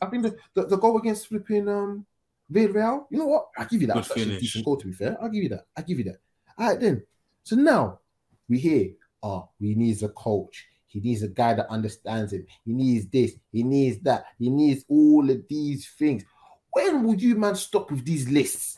I 0.02 0.06
think 0.08 0.24
the, 0.24 0.36
the, 0.54 0.68
the 0.68 0.78
goal 0.78 0.98
against 0.98 1.28
flipping 1.28 1.68
um 1.68 2.06
Villarreal. 2.52 3.06
You 3.10 3.20
know 3.20 3.28
what? 3.28 3.48
I 3.58 3.66
give 3.66 3.82
you 3.82 3.88
that. 3.88 3.94
Good 3.94 4.04
That's 4.04 4.12
actually 4.12 4.36
a 4.36 4.40
decent 4.40 4.66
goal. 4.66 4.78
To 4.78 4.88
be 4.88 4.94
fair, 4.94 5.18
I'll 5.22 5.30
give 5.30 5.44
you 5.44 5.50
that. 5.50 5.66
I 5.76 5.82
give 5.82 5.98
you 5.98 6.04
that. 6.06 6.18
All 6.58 6.68
right 6.70 6.80
then. 6.80 7.04
So 7.44 7.56
now 7.56 8.00
we 8.48 8.60
hear, 8.60 8.92
oh, 9.24 9.50
we 9.60 9.76
needs 9.76 10.04
a 10.04 10.10
coach. 10.10 10.68
He 10.92 11.00
needs 11.00 11.24
a 11.24 11.30
guy 11.30 11.54
that 11.54 11.70
understands 11.70 12.34
him. 12.34 12.46
He 12.66 12.74
needs 12.74 13.08
this. 13.08 13.34
He 13.52 13.64
needs 13.64 14.00
that. 14.02 14.26
He 14.38 14.50
needs 14.50 14.84
all 14.90 15.30
of 15.30 15.38
these 15.50 15.88
things. 15.98 16.24
When 16.72 17.04
will 17.04 17.16
you 17.16 17.36
man 17.36 17.56
stop 17.56 17.92
with 17.92 18.04
these 18.04 18.30
lists? 18.30 18.76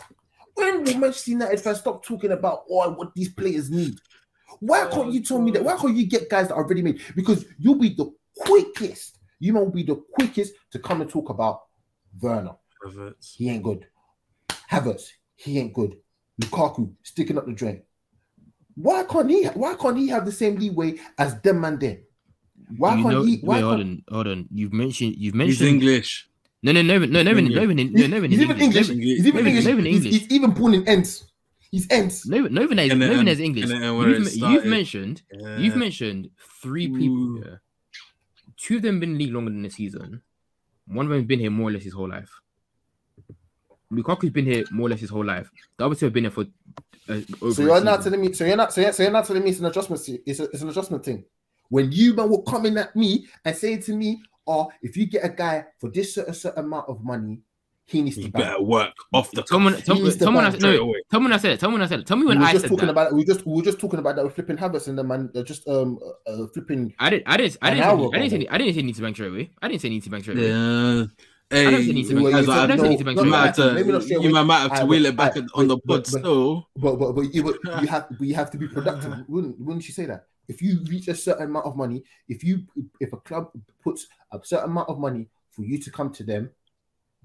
When 0.53 0.83
will 0.83 0.97
Manchester 0.99 1.31
United 1.31 1.59
fans 1.59 1.79
stop 1.79 2.05
talking 2.05 2.31
about 2.31 2.65
oh, 2.69 2.91
what 2.91 3.15
these 3.15 3.33
players 3.33 3.71
need? 3.71 3.95
Why 4.59 4.87
can't 4.91 5.11
you 5.11 5.23
tell 5.23 5.41
me 5.41 5.49
that? 5.51 5.63
Why 5.63 5.75
can't 5.75 5.95
you 5.95 6.05
get 6.05 6.29
guys 6.29 6.49
that 6.49 6.53
are 6.53 6.63
already 6.63 6.83
made? 6.83 7.01
Because 7.15 7.45
you'll 7.57 7.79
be 7.79 7.89
the 7.89 8.13
quickest. 8.37 9.17
You 9.39 9.55
will 9.55 9.71
be 9.71 9.83
the 9.83 9.95
quickest 10.13 10.53
to 10.71 10.79
come 10.79 11.01
and 11.01 11.09
talk 11.09 11.29
about 11.29 11.61
Werner. 12.21 12.55
Havertz. 12.85 13.35
He 13.35 13.49
ain't 13.49 13.63
good. 13.63 13.87
Havertz, 14.71 15.09
he 15.35 15.57
ain't 15.57 15.73
good. 15.73 15.97
Lukaku 16.39 16.93
sticking 17.01 17.39
up 17.39 17.47
the 17.47 17.53
drain. 17.53 17.81
Why 18.75 19.03
can't 19.03 19.29
he? 19.29 19.45
Why 19.47 19.75
can't 19.75 19.97
he 19.97 20.07
have 20.09 20.25
the 20.25 20.31
same 20.31 20.55
leeway 20.55 20.95
as 21.17 21.39
them 21.41 21.61
man 21.61 21.77
there? 21.79 21.99
Why 22.77 22.95
you 22.95 23.03
can't 23.03 23.15
know, 23.15 23.23
he? 23.23 23.37
Why 23.37 23.55
wait, 23.55 23.61
hold 23.63 23.77
can't, 23.77 23.89
on, 23.89 24.03
hold 24.15 24.27
on. 24.27 24.47
You've 24.51 24.73
mentioned, 24.73 25.15
you've 25.17 25.35
mentioned 25.35 25.59
He's. 25.59 25.73
English. 25.73 26.29
No, 26.63 26.71
no, 26.71 26.81
no, 26.81 26.97
no, 26.97 27.05
no, 27.05 27.23
no, 27.23 27.33
no, 27.33 27.41
no, 27.41 27.65
no, 27.65 27.73
no, 27.73 27.83
He's, 27.83 28.09
no, 28.09 28.17
no, 28.19 28.27
he's 28.27 28.39
even 28.41 28.61
English. 28.61 28.87
No, 28.89 28.95
He's 28.95 29.27
even 29.27 29.43
no, 29.43 29.49
English. 29.49 29.65
no, 29.65 29.73
no, 29.73 29.83
He's, 29.83 29.95
English. 30.05 30.21
he's 30.21 30.31
even 30.31 30.51
born 30.51 30.73
in 30.73 30.87
ends. 30.87 31.25
He's 31.71 31.87
ends. 31.91 32.25
no, 32.25 32.37
no, 32.41 32.47
no, 32.47 32.61
And 32.61 32.99
no, 32.99 33.07
then- 33.07 33.25
no, 33.25 33.31
is 33.31 33.39
English. 33.39 33.69
and 33.69 33.83
then 33.83 33.97
where 33.97 34.09
You've, 34.09 34.17
it 34.17 34.23
you've 34.23 34.31
started. 34.33 34.65
mentioned, 34.65 35.21
Yeah. 35.33 35.57
you've 35.57 35.75
mentioned 35.75 36.29
three 36.61 36.87
people 36.87 37.17
Ooh. 37.17 37.35
here. 37.41 37.61
Two 38.57 38.77
of 38.77 38.81
them 38.83 38.99
been 38.99 39.11
in 39.11 39.17
the 39.17 39.25
league 39.25 39.33
longer 39.33 39.51
than 39.51 39.63
the 39.63 39.69
season. 39.69 40.21
One 40.87 41.05
of 41.05 41.09
them 41.09 41.19
has 41.19 41.27
been 41.27 41.39
here 41.39 41.49
more 41.51 41.69
or 41.69 41.73
less 41.73 41.83
his 41.83 41.93
whole 41.93 42.09
life. 42.09 42.29
Lukaku's 43.93 44.31
been 44.31 44.45
here 44.45 44.63
more 44.71 44.87
or 44.87 44.89
less 44.91 44.99
his 44.99 45.09
whole 45.09 45.25
life. 45.25 45.49
The 45.77 45.85
other 45.85 45.95
two 45.95 46.05
have 46.05 46.13
been 46.13 46.23
here 46.25 46.31
for 46.31 46.45
uh, 47.09 47.19
over. 47.41 47.53
So 47.53 47.63
a 47.63 47.65
you're 47.65 47.83
not 47.83 48.01
telling 48.03 48.21
me. 48.21 48.33
So 48.33 48.45
you're 48.45 48.55
not. 48.57 48.73
So 48.73 48.81
you're, 48.81 48.93
so 48.93 49.03
you're 49.03 49.11
not 49.11 49.25
telling 49.25 49.43
me 49.43 49.49
it's 49.49 49.59
an 49.59 49.65
adjustment. 49.65 50.01
It's, 50.25 50.39
a, 50.39 50.43
it's 50.45 50.61
an 50.61 50.69
adjustment 50.69 51.03
thing. 51.05 51.25
When 51.69 51.91
you 51.91 52.13
man 52.13 52.29
were 52.29 52.43
coming 52.43 52.77
at 52.77 52.95
me 52.95 53.27
and 53.45 53.55
saying 53.55 53.81
to 53.83 53.95
me, 53.95 54.21
"Oh, 54.47 54.71
if 54.81 54.95
you 54.95 55.05
get 55.05 55.25
a 55.25 55.29
guy 55.29 55.65
for 55.79 55.89
this 55.89 56.15
certain, 56.15 56.33
certain 56.33 56.65
amount 56.65 56.87
of 56.87 57.03
money, 57.03 57.41
he 57.85 58.01
needs 58.01 58.17
You 58.17 58.25
to 58.25 58.31
buy." 58.31 58.39
better 58.41 58.61
work 58.61 58.93
off 59.11 59.31
the 59.31 59.43
Someone, 59.47 59.73
He 59.75 59.81
someone, 59.81 60.03
needs 60.03 60.17
to 60.17 60.23
someone, 60.23 60.45
I, 60.45 60.49
straight 60.49 60.61
no, 60.61 60.93
tell 61.09 61.19
me 61.19 61.25
when 61.25 61.33
I 61.33 61.37
said 61.37 61.51
it. 61.51 61.59
Tell 61.59 61.69
me 61.69 61.73
when 61.73 61.81
I 61.81 61.87
said 61.87 61.99
it. 61.99 62.05
Tell 62.07 62.17
me 62.17 62.23
We 62.23 62.27
when 62.29 62.39
were 62.39 62.45
I 62.45 62.51
just 62.51 62.61
said 62.61 62.69
talking 62.69 62.85
that. 62.85 62.91
about. 62.91 63.13
We 63.13 63.25
just 63.25 63.45
we 63.45 63.55
were 63.55 63.61
just 63.63 63.79
talking 63.79 63.99
about 63.99 64.15
that 64.15 64.23
with 64.23 64.35
flipping 64.35 64.57
Havertz 64.57 64.87
and 64.87 64.97
the 64.97 65.03
man. 65.03 65.29
They're 65.33 65.43
just 65.43 65.67
um 65.67 65.99
uh, 66.27 66.45
flipping. 66.53 66.93
I 66.99 67.09
didn't. 67.09 67.23
I 67.27 67.37
didn't. 67.37 67.57
I 67.61 67.69
An 67.71 67.77
didn't. 67.77 67.89
Say, 67.89 68.17
I 68.17 68.19
didn't 68.19 68.29
say. 68.41 68.47
I 68.49 68.57
didn't 68.57 68.75
say 68.75 68.81
need 68.83 68.95
to 68.95 69.01
bank 69.01 69.15
straight 69.15 69.29
away. 69.31 69.51
I 69.61 69.67
didn't 69.67 69.81
say 69.81 69.89
need 69.89 70.03
to 70.03 70.09
bank 70.09 70.23
straight 70.23 70.37
away. 70.37 70.47
Yeah. 70.49 71.05
Hey, 71.53 71.67
I 71.67 71.71
don't 71.71 71.73
think 71.79 71.85
he 71.87 71.93
needs 71.93 72.09
to 72.09 72.15
you 72.19 72.27
I 72.27 72.31
are- 72.31 72.67
don't 72.67 72.79
think 72.79 72.81
he 72.81 72.89
needs 72.89 73.03
to 73.03 73.23
you 73.25 73.29
might 73.31 73.45
have 73.45 73.55
to- 73.55 73.73
Maybe 73.73 73.91
not 73.91 74.03
straight 74.03 74.21
you 74.21 74.29
away. 74.31 74.43
might 74.43 74.59
have 74.59 74.67
to 74.69 74.73
Alright, 74.75 74.87
wheel 74.89 75.05
it 75.05 75.15
back 75.15 75.35
alright, 75.35 75.49
on 75.55 75.67
the 75.67 75.77
but- 75.77 75.87
pod 75.87 76.03
but- 76.03 76.11
but- 76.11 76.19
still. 76.19 76.69
But 76.75 76.95
but 76.99 77.11
but 77.13 77.33
you, 77.33 77.43
but 77.43 77.55
you 77.81 77.87
have 77.87 78.07
but 78.17 78.27
you 78.27 78.35
have 78.35 78.51
to 78.51 78.57
be 78.57 78.67
productive. 78.67 79.13
wouldn't 79.27 79.59
wouldn't 79.59 79.87
you 79.87 79.93
say 79.93 80.05
that? 80.05 80.25
If 80.47 80.61
you 80.61 80.79
reach 80.89 81.07
a 81.07 81.15
certain 81.15 81.45
amount 81.47 81.65
of 81.67 81.75
money, 81.77 82.03
if 82.27 82.43
you 82.43 82.63
if 82.99 83.13
a 83.13 83.17
club 83.17 83.51
puts 83.83 84.07
a 84.31 84.39
certain 84.43 84.69
amount 84.71 84.89
of 84.89 84.99
money 84.99 85.27
for 85.51 85.63
you 85.63 85.77
to 85.79 85.91
come 85.91 86.11
to 86.13 86.23
them, 86.23 86.49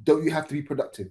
don't 0.04 0.22
you 0.22 0.30
have 0.30 0.46
to 0.48 0.54
be 0.54 0.62
productive? 0.62 1.08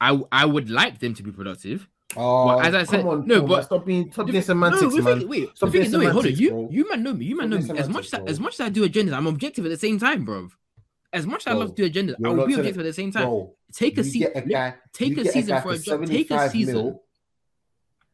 I 0.00 0.20
I 0.30 0.44
would 0.46 0.70
like 0.70 0.98
them 1.00 1.14
to 1.14 1.22
be 1.22 1.32
productive. 1.32 1.88
Oh, 2.14 2.46
Well, 2.48 2.60
as 2.60 2.74
I 2.74 2.84
said- 2.84 3.00
come 3.00 3.08
on, 3.08 3.26
no, 3.26 3.40
but- 3.42 3.58
on, 3.60 3.64
stop 3.64 3.86
being 3.86 4.12
stop 4.12 4.26
being 4.26 4.42
semantics, 4.42 4.92
we're 4.92 5.02
man. 5.02 5.12
thinking- 5.14 5.28
wait, 5.30 5.56
Stop 5.56 5.70
the 5.72 5.78
being 5.78 5.90
no, 5.90 5.98
wait, 5.98 6.08
hold 6.10 6.26
on. 6.26 6.32
You 6.36 6.50
bro. 6.50 6.68
you 6.70 6.88
man 6.90 7.02
know 7.02 7.14
me. 7.14 7.24
You 7.24 7.36
man 7.38 7.48
know 7.50 7.56
me. 7.58 7.78
As 7.78 7.88
much 7.88 8.04
as 8.04 8.10
semantics, 8.10 8.30
as 8.32 8.40
much 8.40 8.54
as 8.54 8.60
I 8.60 8.68
do 8.68 8.86
agendas, 8.86 9.14
I'm 9.14 9.26
objective 9.26 9.64
at 9.64 9.70
the 9.70 9.78
same 9.78 9.98
time, 9.98 10.24
bro. 10.26 10.50
As 11.12 11.26
much 11.26 11.46
as 11.46 11.52
I 11.52 11.56
love 11.56 11.74
to 11.74 11.88
do 11.88 11.90
agendas, 11.90 12.14
I 12.14 12.16
you're 12.20 12.30
will 12.34 12.46
be 12.46 12.52
telling- 12.54 12.58
objective 12.70 12.78
at 12.80 12.84
the 12.84 12.92
same 12.92 13.12
time. 13.12 13.24
Bro, 13.24 13.54
Take 13.72 13.98
a 13.98 14.02
you 14.02 14.10
season. 14.10 14.32
get 14.32 14.44
a 14.44 14.48
guy, 14.48 14.74
take 14.92 15.16
a 15.18 15.24
season 15.28 15.54
guy 15.56 15.60
for 15.60 15.72
a 15.72 15.78
job. 15.78 16.06
Take 16.06 16.30
a 16.30 16.48
season. 16.50 16.74
mil. 16.74 17.02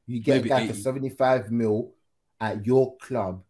You 0.06 0.20
get 0.20 0.36
Maybe 0.36 0.48
a 0.50 0.52
guy 0.52 0.66
for 0.68 0.74
75 0.74 1.50
mil 1.52 1.92
at 2.40 2.64
your 2.66 2.96
club. 2.96 3.42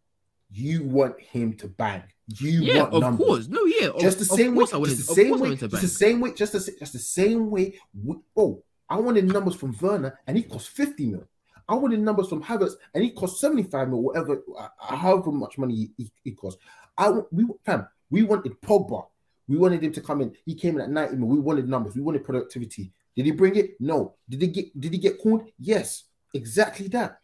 You 0.51 0.83
want 0.85 1.20
him 1.20 1.55
to 1.59 1.69
bang. 1.69 2.03
You 2.39 2.51
Yeah, 2.62 2.83
want 2.83 2.95
of 2.95 3.01
numbers. 3.03 3.27
course. 3.27 3.49
No, 3.49 3.65
yeah. 3.65 3.89
Of, 3.89 4.01
just 4.01 4.19
the 4.19 4.23
of 4.33 4.39
same 4.39 4.55
way, 4.55 4.65
course 4.66 4.89
just 4.91 5.09
the 5.09 5.15
same 5.15 5.31
way, 5.33 5.41
wanted 5.41 5.59
just 5.70 5.83
the 5.83 5.89
same 5.89 6.20
way, 6.20 6.33
just 6.35 6.53
the, 6.53 6.77
just 6.79 6.93
the 6.93 6.99
same 6.99 7.51
way. 7.51 7.79
we- 8.03 8.16
Oh, 8.37 8.62
I 8.89 8.99
wanted 8.99 9.27
numbers 9.27 9.55
from 9.55 9.77
Werner, 9.81 10.19
and 10.27 10.37
he 10.37 10.43
cost 10.43 10.69
fifty 10.70 11.07
mil. 11.07 11.27
I 11.69 11.75
wanted 11.75 12.01
numbers 12.01 12.29
from 12.29 12.43
Havertz, 12.43 12.73
and 12.95 13.05
he 13.05 13.11
cost 13.11 13.41
seventy-five 13.41 13.89
mil, 13.89 14.03
whatever, 14.03 14.43
uh, 14.59 14.69
however 14.97 15.31
much 15.31 15.59
money 15.59 15.75
he, 15.75 15.91
he, 16.05 16.12
he 16.25 16.33
cost. 16.33 16.59
I 16.97 17.11
we 17.31 17.47
fam, 17.65 17.87
we 18.11 18.23
wanted 18.23 18.59
Pogba. 18.62 19.07
We 19.49 19.57
wanted 19.57 19.83
him 19.83 19.93
to 19.93 20.01
come 20.01 20.20
in. 20.20 20.35
He 20.45 20.55
came 20.55 20.75
in 20.77 20.83
at 20.83 20.91
ninety 20.91 21.16
mil. 21.16 21.29
We 21.29 21.41
wanted 21.41 21.69
numbers. 21.69 21.95
We 21.95 22.03
wanted 22.03 22.25
productivity. 22.25 22.93
Did 23.16 23.25
he 23.27 23.33
bring 23.33 23.57
it? 23.57 23.81
No. 23.81 24.15
Did 24.29 24.43
he 24.43 24.49
get? 24.49 24.79
Did 24.81 24.93
he 24.93 24.99
get 24.99 25.19
called? 25.19 25.45
Yes. 25.59 26.05
Exactly 26.35 26.89
that. 26.89 27.20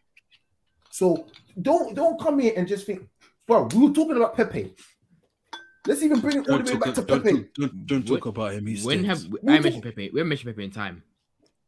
So 0.90 1.26
don't 1.60 1.94
don't 1.94 2.18
come 2.20 2.38
here 2.38 2.55
and 2.56 2.66
just 2.66 2.86
think, 2.86 3.06
bro. 3.46 3.68
We 3.74 3.86
were 3.88 3.92
talking 3.94 4.16
about 4.16 4.34
Pepe. 4.36 4.74
Let's 5.86 6.02
even 6.02 6.20
bring 6.20 6.38
it 6.38 6.48
all 6.48 6.56
Don't 6.56 6.66
the 6.66 6.72
way 6.72 6.78
talk, 6.78 6.84
back 6.86 6.94
to 6.94 7.02
don't, 7.02 7.22
Pepe. 7.22 7.32
don't, 7.56 7.86
don't, 7.86 7.86
don't 7.86 8.06
talk 8.06 8.26
about 8.26 8.55
him. 8.55 8.66
He's 8.66 8.84
When 8.86 9.05
have 9.05 9.18
stinks. 9.18 9.38
I 9.46 9.59
mentioned 9.60 9.82
Pepe? 9.82 10.10
We 10.14 10.20
haven't 10.20 10.30
mentioned 10.30 10.55
Pepe 10.55 10.64
in 10.64 10.70
time. 10.70 11.02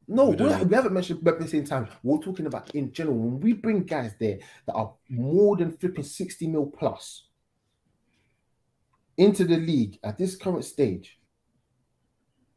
No, 0.08 0.24
We 0.24 0.30
we, 0.30 0.36
don't 0.36 0.48
don't- 0.48 0.68
we 0.68 0.74
haven't 0.74 0.92
mentioned 0.94 1.22
Pepe 1.22 1.36
at 1.36 1.42
the 1.42 1.48
same 1.48 1.64
time. 1.66 1.88
We're 2.02 2.18
talking 2.22 2.46
about 2.46 2.74
in 2.74 2.92
general. 2.92 3.18
When 3.18 3.40
we 3.40 3.52
bring 3.52 3.82
guys 3.84 4.14
there 4.18 4.38
that 4.66 4.72
are 4.72 4.94
more 5.10 5.56
than 5.58 5.72
flipping 5.76 6.04
60 6.04 6.46
mil 6.46 6.66
plus 6.66 7.25
into 9.16 9.44
the 9.44 9.56
league 9.56 9.98
at 10.02 10.18
this 10.18 10.36
current 10.36 10.64
stage, 10.64 11.18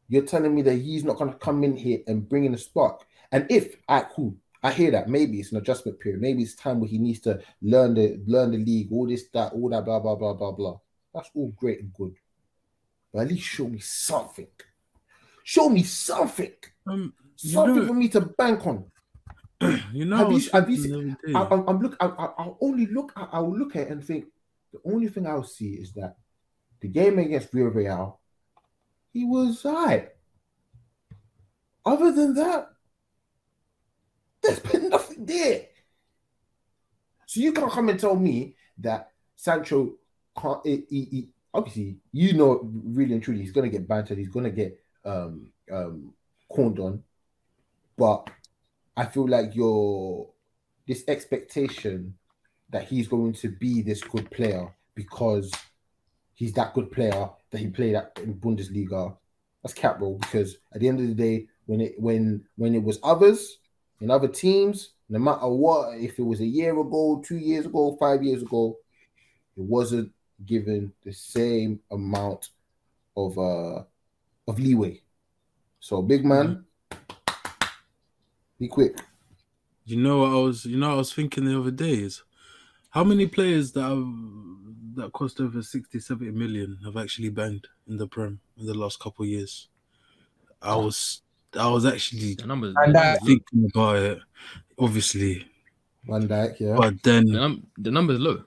you're 0.08 0.24
telling 0.24 0.54
me 0.54 0.62
that 0.62 0.74
he's 0.74 1.04
not 1.04 1.16
going 1.16 1.32
to 1.32 1.38
come 1.38 1.62
in 1.64 1.76
here 1.76 2.00
and 2.06 2.28
bring 2.28 2.44
in 2.44 2.54
a 2.54 2.58
spark. 2.58 3.04
And 3.32 3.46
if, 3.48 3.76
I 3.88 4.00
cool, 4.00 4.36
I 4.62 4.72
hear 4.72 4.90
that. 4.90 5.08
Maybe 5.08 5.38
it's 5.38 5.52
an 5.52 5.58
adjustment 5.58 6.00
period. 6.00 6.20
Maybe 6.20 6.42
it's 6.42 6.54
time 6.54 6.80
where 6.80 6.88
he 6.88 6.98
needs 6.98 7.20
to 7.20 7.40
learn 7.62 7.94
the 7.94 8.20
learn 8.26 8.50
the 8.50 8.58
league, 8.58 8.88
all 8.92 9.06
this, 9.06 9.28
that, 9.32 9.52
all 9.52 9.70
that, 9.70 9.84
blah, 9.84 10.00
blah, 10.00 10.16
blah, 10.16 10.34
blah, 10.34 10.52
blah. 10.52 10.78
That's 11.14 11.30
all 11.34 11.52
great 11.56 11.80
and 11.80 11.92
good. 11.94 12.14
But 13.12 13.22
at 13.22 13.28
least 13.28 13.44
show 13.44 13.68
me 13.68 13.78
something. 13.78 14.48
Show 15.44 15.68
me 15.68 15.82
something. 15.82 16.52
Um, 16.86 17.14
Something 17.36 17.76
know, 17.76 17.86
for 17.86 17.94
me 17.94 18.08
to 18.08 18.20
bank 18.20 18.66
on. 18.66 18.84
you 19.92 20.04
know, 20.04 20.16
Have 20.16 20.32
you, 20.32 20.50
have 20.52 20.68
you 20.68 20.76
seen, 20.76 21.16
I, 21.34 21.42
I'm, 21.50 21.66
I'm 21.66 21.80
look. 21.80 21.96
I, 21.98 22.06
I, 22.06 22.24
I'll 22.38 22.58
only 22.60 22.86
look. 22.86 23.12
I, 23.16 23.28
I'll 23.32 23.56
look 23.56 23.76
at 23.76 23.86
it 23.86 23.90
and 23.90 24.04
think. 24.04 24.26
The 24.72 24.80
only 24.84 25.08
thing 25.08 25.26
I'll 25.26 25.42
see 25.42 25.70
is 25.70 25.92
that 25.94 26.16
the 26.80 26.88
game 26.88 27.18
against 27.18 27.52
Villarreal, 27.52 28.16
he 29.12 29.24
was 29.24 29.64
alright. 29.64 30.10
Other 31.84 32.12
than 32.12 32.34
that, 32.34 32.70
there's 34.42 34.60
been 34.60 34.88
nothing 34.88 35.24
there. 35.26 35.66
So 37.26 37.40
you 37.40 37.52
can't 37.52 37.70
come 37.70 37.88
and 37.88 38.00
tell 38.00 38.16
me 38.16 38.56
that 38.78 39.12
Sancho 39.36 39.94
can't. 40.36 40.60
He, 40.64 40.84
he, 40.88 41.04
he- 41.04 41.28
obviously, 41.52 41.96
you 42.12 42.32
know, 42.34 42.60
really 42.62 43.14
and 43.14 43.22
truly, 43.22 43.40
he's 43.40 43.52
gonna 43.52 43.68
get 43.68 43.86
bantered. 43.88 44.18
He's 44.18 44.28
gonna 44.28 44.50
get 44.50 44.78
um 45.04 45.50
um 45.70 46.12
corned 46.48 46.78
on. 46.78 47.02
But 47.96 48.30
I 48.96 49.06
feel 49.06 49.28
like 49.28 49.54
your 49.54 50.28
this 50.86 51.04
expectation 51.06 52.14
that 52.70 52.84
he's 52.84 53.08
going 53.08 53.32
to 53.34 53.48
be 53.48 53.82
this 53.82 54.02
good 54.02 54.30
player 54.30 54.74
because 54.94 55.50
he's 56.40 56.54
that 56.54 56.72
good 56.72 56.90
player 56.90 57.28
that 57.50 57.58
he 57.58 57.68
played 57.68 57.94
at 57.94 58.18
in 58.24 58.32
Bundesliga. 58.34 59.14
That's 59.62 59.74
cap. 59.74 60.00
Because 60.00 60.56
at 60.74 60.80
the 60.80 60.88
end 60.88 60.98
of 60.98 61.06
the 61.06 61.14
day, 61.14 61.46
when 61.66 61.82
it 61.82 62.00
when 62.00 62.42
when 62.56 62.74
it 62.74 62.82
was 62.82 62.98
others 63.04 63.58
in 64.00 64.10
other 64.10 64.26
teams, 64.26 64.94
no 65.10 65.18
matter 65.18 65.46
what, 65.48 65.98
if 65.98 66.18
it 66.18 66.22
was 66.22 66.40
a 66.40 66.46
year 66.46 66.72
ago, 66.80 67.22
two 67.24 67.36
years 67.36 67.66
ago, 67.66 67.94
five 68.00 68.22
years 68.22 68.40
ago, 68.40 68.78
it 69.54 69.62
wasn't 69.62 70.10
given 70.46 70.90
the 71.04 71.12
same 71.12 71.78
amount 71.90 72.48
of 73.18 73.38
uh 73.38 73.82
of 74.48 74.58
leeway. 74.58 75.02
So 75.78 76.00
big 76.00 76.24
man, 76.24 76.64
be 78.58 78.66
quick. 78.66 78.98
You 79.84 79.98
know 79.98 80.20
what 80.20 80.30
I 80.30 80.36
was 80.36 80.64
you 80.64 80.78
know 80.78 80.88
what 80.88 80.94
I 80.94 80.98
was 80.98 81.12
thinking 81.12 81.44
the 81.44 81.58
other 81.60 81.70
day 81.70 81.96
is 81.96 82.22
how 82.90 83.04
many 83.04 83.26
players 83.26 83.72
that 83.72 83.82
have 83.82 84.06
that 84.96 85.12
cost 85.12 85.40
over 85.40 85.62
60, 85.62 85.98
70 85.98 86.30
million 86.32 86.78
have 86.84 86.96
actually 86.96 87.30
banged 87.30 87.66
in 87.88 87.96
the 87.96 88.06
Prem 88.06 88.40
in 88.58 88.66
the 88.66 88.74
last 88.74 89.00
couple 89.00 89.24
of 89.24 89.28
years? 89.28 89.68
I 90.62 90.74
oh. 90.74 90.86
was 90.86 91.22
I 91.58 91.68
was 91.68 91.84
actually 91.86 92.34
The 92.34 92.46
numbers. 92.46 92.74
And 92.76 92.94
the 92.94 92.98
low. 92.98 93.26
thinking 93.26 93.70
about 93.74 93.96
it, 93.96 94.18
obviously. 94.78 95.46
Van 96.04 96.28
Dijk, 96.28 96.60
yeah. 96.60 96.76
But 96.76 97.02
The, 97.02 97.10
then 97.12 97.26
num- 97.26 97.66
the 97.78 97.90
numbers 97.90 98.20
low. 98.20 98.44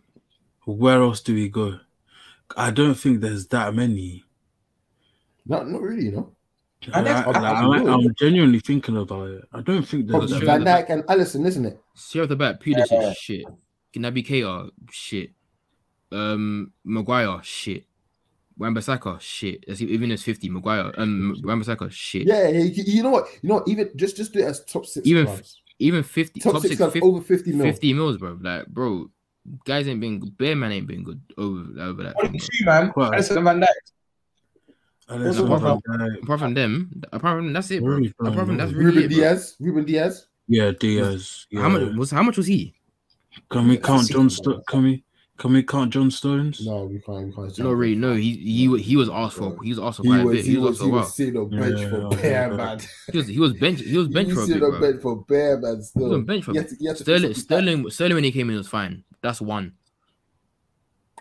where 0.65 1.01
else 1.01 1.21
do 1.21 1.33
we 1.33 1.49
go? 1.49 1.79
I 2.55 2.71
don't 2.71 2.95
think 2.95 3.21
there's 3.21 3.47
that 3.47 3.73
many. 3.73 4.23
Not 5.45 5.67
not 5.67 5.81
really, 5.81 6.05
you 6.05 6.11
know. 6.11 6.31
And 6.93 7.07
I, 7.07 7.23
that's- 7.23 7.35
I, 7.37 7.93
am 7.93 8.13
genuinely 8.15 8.59
thinking 8.59 8.97
about 8.97 9.29
it. 9.29 9.47
I 9.53 9.61
don't 9.61 9.83
think 9.83 10.07
there's 10.07 10.11
Probably 10.11 10.27
that 10.27 10.39
sure 10.39 10.45
Van 10.45 10.63
many. 10.63 10.83
Dijk 10.83 10.89
and 10.89 11.03
Alisson, 11.03 11.45
isn't 11.45 11.65
it? 11.65 11.79
See 11.95 12.19
off 12.21 12.27
the 12.29 12.35
back, 12.35 12.59
Pulisic 12.59 12.87
Yeah. 12.91 13.13
shit. 13.13 13.45
Naby 13.99 14.25
Keita 14.25 14.69
shit. 14.91 15.31
Um, 16.11 16.71
Maguire 16.83 17.39
shit. 17.43 17.85
Wan-Bissaka 18.57 19.19
shit. 19.19 19.65
That's 19.67 19.81
even 19.81 20.11
as 20.11 20.21
fifty. 20.21 20.49
Maguire 20.49 20.91
um 20.97 21.35
Wan-Bissaka 21.43 21.89
shit. 21.91 22.27
Yeah, 22.27 22.47
you, 22.49 22.83
you 22.85 23.03
know 23.03 23.09
what? 23.09 23.27
You 23.41 23.49
know 23.49 23.55
what? 23.55 23.67
Even 23.67 23.89
just 23.95 24.15
just 24.17 24.31
do 24.33 24.39
it 24.39 24.45
as 24.45 24.63
top 24.65 24.85
six 24.85 25.05
Even 25.07 25.25
clubs. 25.25 25.61
Even 25.79 26.03
fifty. 26.03 26.39
top, 26.39 26.53
Top, 26.53 26.61
six, 26.61 26.69
six. 26.73 26.77
clubs 26.77 26.93
50, 26.93 27.07
over 27.07 27.21
fifty 27.21 27.51
mil. 27.51 27.65
50 27.65 27.93
mils, 27.93 28.17
bro. 28.17 28.37
Like, 28.39 28.67
bro, 28.67 29.09
guys 29.65 29.87
ain't 29.87 29.99
been 29.99 30.19
good. 30.19 30.37
Bear 30.37 30.55
man 30.55 30.71
ain't 30.71 30.85
been 30.87 31.03
good 31.03 31.19
over 31.37 31.63
over 31.81 32.03
that. 32.03 32.15
Only 32.17 32.37
thing, 32.37 32.47
two, 32.59 32.65
man. 32.65 32.91
Quite. 32.91 33.13
Alisson 33.13 33.43
Van 33.43 33.59
Dijk. 33.59 33.67
Unless 35.09 35.39
Also, 35.39 35.53
I'm 35.53 35.61
Van 35.61 35.81
Van 35.87 35.97
bro. 35.97 36.07
Dijk. 36.07 36.23
Apart 36.23 36.39
from 36.39 36.53
them, 36.53 37.01
apart 37.11 37.37
from 37.39 37.53
that's 37.53 37.71
it, 37.71 37.81
bro. 37.83 37.97
Apart 38.19 38.45
from 38.47 38.57
that's 38.57 38.71
really 38.71 38.85
Ruben 39.01 39.03
it, 39.03 39.09
bro. 39.09 39.17
Dias, 39.17 39.55
Ruben 39.59 39.85
Dias. 39.85 40.27
Yeah, 40.47 40.71
Dias. 40.79 41.47
Yeah. 41.49 41.61
How 41.61 41.69
much 41.69 41.95
was 41.97 42.11
how 42.11 42.21
much 42.23 42.37
was 42.37 42.45
he? 42.47 42.75
Can 43.49 43.67
we 43.67 43.77
count 43.77 44.09
John? 44.09 44.29
Sto- 44.29 44.61
can 44.67 44.83
we? 44.83 45.03
Can 45.37 45.53
we 45.53 45.63
count 45.63 45.91
John 45.91 46.11
Stones? 46.11 46.65
No, 46.65 46.85
we 46.85 46.99
can't. 46.99 47.25
We 47.27 47.33
can't. 47.33 47.59
No, 47.59 47.71
really, 47.71 47.95
no. 47.95 48.13
He 48.13 48.35
he 48.35 48.77
he 48.81 48.95
was 48.95 49.09
asked 49.09 49.37
for. 49.37 49.57
He 49.63 49.69
was 49.71 49.79
asked 49.79 49.97
for 49.97 50.03
quite 50.03 50.21
a 50.21 50.25
bit. 50.29 50.45
he 50.45 50.51
He 50.51 50.57
was 50.57 50.79
was, 50.79 50.79
asked 50.79 50.79
for 50.79 50.85
he 50.85 50.91
was 50.91 51.15
sitting 51.15 51.37
on 51.37 51.49
bench 51.49 51.79
Yeah, 51.81 51.89
for 51.89 52.01
yeah, 52.01 52.21
bare 52.21 52.49
yeah. 52.51 52.55
man. 52.57 52.79
He 53.11 53.17
was 53.17 53.27
he 53.27 53.39
was 53.39 53.53
bench. 53.53 53.81
He 53.81 53.97
was 53.97 54.07
bench 54.09 54.27
he 54.29 54.33
for 54.35 54.39
a 54.39 54.41
was 54.41 54.49
bit, 54.49 54.53
sitting 54.61 54.73
on 54.73 54.81
bench 54.81 55.01
for 55.01 55.25
bare 55.25 55.57
man. 55.59 55.75
He 55.77 55.81
Still, 55.83 56.03
was 56.03 56.13
on 56.13 56.25
bench 56.25 56.43
for 56.45 56.51
He 56.51 56.57
had 56.59 56.69
to- 56.69 56.75
he 56.79 56.85
had 56.87 56.97
to 56.97 57.03
Sterling. 57.03 57.33
Sterling. 57.33 57.89
Sterling 57.89 58.15
when 58.15 58.23
he 58.23 58.31
came 58.31 58.49
in 58.51 58.57
was 58.57 58.67
fine. 58.67 59.03
That's 59.21 59.41
one. 59.41 59.73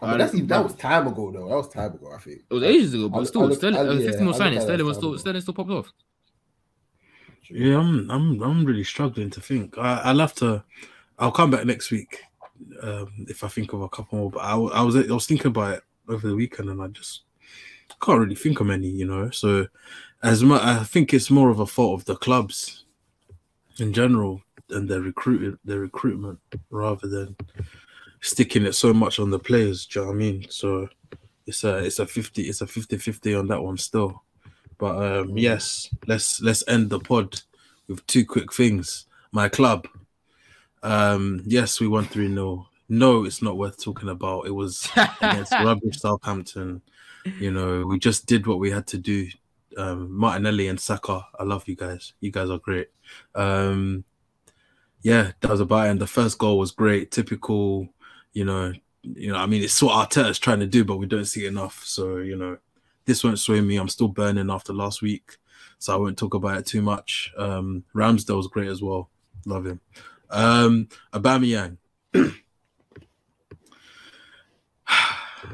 Oh, 0.03 0.07
but 0.09 0.19
that's 0.19 0.35
even, 0.35 0.47
that 0.49 0.63
was 0.65 0.75
time 0.75 1.07
ago 1.07 1.31
though. 1.33 1.49
That 1.49 1.57
was 1.57 1.69
time 1.69 1.93
ago. 1.95 2.13
I 2.15 2.19
think. 2.21 2.43
It 2.51 2.55
was 2.55 2.63
ages 2.65 2.93
ago, 2.95 3.09
but 3.09 3.19
I'll- 3.19 3.27
still, 3.27 3.43
I'll 3.43 3.49
look- 3.49 3.59
Sterling. 3.59 3.77
I'll- 3.79 3.91
uh, 3.91 3.95
yeah, 3.95 4.07
50 4.11 4.21
mil 4.25 4.33
I'll 4.33 4.39
signing. 4.39 4.61
Sterling 4.61 4.87
was 4.87 4.97
still. 4.99 5.19
Sterling 5.19 5.41
still 5.41 5.55
popped 5.55 5.71
off. 5.71 5.93
Yeah, 7.51 7.79
I'm. 7.79 8.11
I'm. 8.11 8.43
I'm 8.43 8.65
really 8.65 8.85
struggling 8.85 9.31
to 9.31 9.41
think. 9.41 9.79
I, 9.79 10.03
I'll 10.05 10.19
have 10.19 10.35
to. 10.37 10.65
I'll 11.19 11.33
come 11.33 11.51
back 11.51 11.65
next 11.65 11.91
week 11.91 12.23
um, 12.83 13.27
if 13.29 13.45
I 13.45 13.49
think 13.49 13.73
of 13.73 13.83
a 13.83 13.89
couple 13.89 14.19
more. 14.19 14.31
But 14.31 14.41
I, 14.41 14.55
I 14.55 14.83
was. 14.83 14.97
I 14.97 15.13
was 15.13 15.27
thinking 15.27 15.49
about 15.49 15.75
it 15.75 15.83
over 16.09 16.27
the 16.27 16.37
weekend, 16.37 16.69
and 16.69 16.83
I 16.83 16.89
just 16.89 17.23
can't 18.01 18.21
really 18.21 18.35
think 18.35 18.61
of 18.61 18.71
any. 18.71 18.89
You 18.89 19.07
know. 19.07 19.31
So, 19.31 19.67
as 20.23 20.43
much, 20.43 20.63
I 20.63 20.85
think 20.85 21.13
it's 21.13 21.31
more 21.31 21.51
of 21.51 21.61
a 21.61 21.67
fault 21.67 22.01
of 22.01 22.05
the 22.07 22.17
clubs 22.17 22.85
in 23.79 23.93
general 23.93 24.43
and 24.71 24.89
their 24.89 25.01
recruit 25.01 25.59
their 25.65 25.81
recruitment 25.81 26.39
rather 26.71 27.07
than 27.07 27.37
sticking 28.21 28.65
it 28.65 28.75
so 28.75 28.93
much 28.93 29.19
on 29.19 29.31
the 29.31 29.39
players. 29.39 29.87
Do 29.87 30.01
you 30.01 30.05
know 30.05 30.11
what 30.11 30.17
I 30.17 30.19
mean? 30.19 30.47
So 30.49 30.89
it's 31.47 31.65
a 31.65 31.79
it's 31.79 31.99
a 31.99 32.07
50 32.07 32.43
it's 32.43 32.61
a 32.61 32.67
50-50 32.67 33.39
on 33.39 33.49
that 33.49 33.63
one 33.63 33.77
still. 33.77 34.23
But 34.79 34.97
um 34.97 35.37
yes, 35.37 35.89
let's 36.07 36.41
let's 36.41 36.65
end 36.69 36.91
the 36.91 37.01
pod 37.01 37.41
with 37.89 38.07
two 38.07 38.25
quick 38.25 38.53
things. 38.53 39.07
My 39.33 39.49
club. 39.49 39.87
Um 40.83 41.43
yes, 41.47 41.81
we 41.81 41.89
won 41.89 42.05
3 42.05 42.29
0. 42.29 42.69
No, 42.89 43.25
it's 43.25 43.43
not 43.43 43.57
worth 43.57 43.83
talking 43.83 44.09
about. 44.09 44.47
It 44.47 44.51
was 44.51 44.89
against 44.97 45.53
rubbish 45.65 45.99
Southampton. 45.99 46.83
you 47.39 47.51
know, 47.51 47.87
we 47.87 47.99
just 47.99 48.27
did 48.27 48.47
what 48.47 48.59
we 48.59 48.71
had 48.71 48.87
to 48.89 48.99
do. 48.99 49.29
Um, 49.79 50.13
Martinelli 50.13 50.69
and 50.69 50.79
Saka, 50.79 51.27
I 51.39 51.45
love 51.45 51.67
you 51.67 51.77
guys. 51.77 52.13
You 52.21 52.31
guys 52.31 52.51
are 52.51 52.59
great. 52.59 52.89
Um, 53.35 54.05
yeah, 55.03 55.33
that 55.41 55.51
was 55.51 55.61
about 55.61 55.87
it. 55.87 55.91
And 55.91 56.01
the 56.01 56.07
first 56.07 56.39
goal 56.39 56.59
was 56.59 56.71
great. 56.71 57.11
Typical, 57.11 57.89
you 58.33 58.45
know, 58.45 58.73
you 59.03 59.33
know, 59.33 59.39
I 59.39 59.47
mean, 59.47 59.63
it's 59.63 59.83
what 59.83 60.11
Arteta's 60.11 60.39
trying 60.39 60.61
to 60.61 60.67
do, 60.67 60.85
but 60.85 60.99
we 60.99 61.07
don't 61.07 61.25
see 61.25 61.47
enough. 61.47 61.83
So, 61.85 62.19
you 62.19 62.37
know, 62.37 62.59
this 63.05 63.25
won't 63.25 63.39
sway 63.39 63.61
me. 63.61 63.77
I'm 63.77 63.89
still 63.89 64.09
burning 64.09 64.51
after 64.51 64.73
last 64.73 65.03
week, 65.03 65.37
so 65.79 65.93
I 65.93 65.97
won't 65.97 66.19
talk 66.19 66.35
about 66.35 66.59
it 66.59 66.67
too 66.67 66.83
much. 66.83 67.33
Um, 67.37 67.85
Ramsdale's 67.95 68.47
great 68.49 68.69
as 68.69 68.83
well. 68.83 69.11
Love 69.45 69.67
him. 69.67 69.81
Um, 70.33 70.89
Aubameyang. 71.13 71.77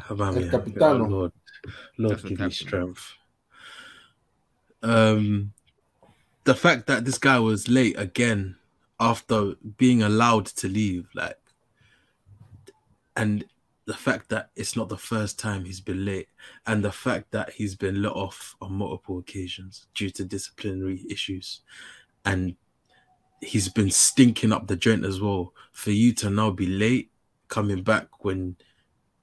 Aubameyang. 0.09 0.51
Capitano. 0.51 1.05
Oh, 1.05 1.09
Lord, 1.09 1.33
Lord, 1.99 2.13
That's 2.15 2.23
give 2.23 2.41
me 2.41 2.51
strength. 2.51 3.15
Um, 4.83 5.53
the 6.45 6.55
fact 6.55 6.87
that 6.87 7.05
this 7.05 7.19
guy 7.19 7.41
was 7.41 7.69
late 7.69 7.99
again 7.99 8.57
after 9.01 9.55
being 9.77 10.03
allowed 10.03 10.47
to 10.47 10.69
leave, 10.69 11.09
like, 11.13 11.39
and 13.17 13.45
the 13.87 13.95
fact 13.95 14.29
that 14.29 14.51
it's 14.55 14.77
not 14.77 14.89
the 14.89 14.97
first 14.97 15.39
time 15.39 15.65
he's 15.65 15.81
been 15.81 16.05
late, 16.05 16.29
and 16.67 16.85
the 16.85 16.93
fact 16.93 17.33
that 17.33 17.51
he's 17.51 17.75
been 17.75 18.01
let 18.01 18.13
off 18.13 18.55
on 18.61 18.75
multiple 18.75 19.19
occasions 19.19 19.87
due 19.95 20.11
to 20.11 20.25
disciplinary 20.25 21.05
issues, 21.11 21.63
and 22.25 22.55
he's 23.41 23.69
been 23.69 23.91
stinking 23.91 24.53
up 24.53 24.67
the 24.67 24.77
joint 24.77 25.05
as 25.05 25.21
well. 25.21 25.53
For 25.73 25.91
you 25.91 26.13
to 26.15 26.31
now 26.31 26.51
be 26.51 26.67
late 26.67 27.11
coming 27.49 27.83
back 27.83 28.25
when 28.25 28.57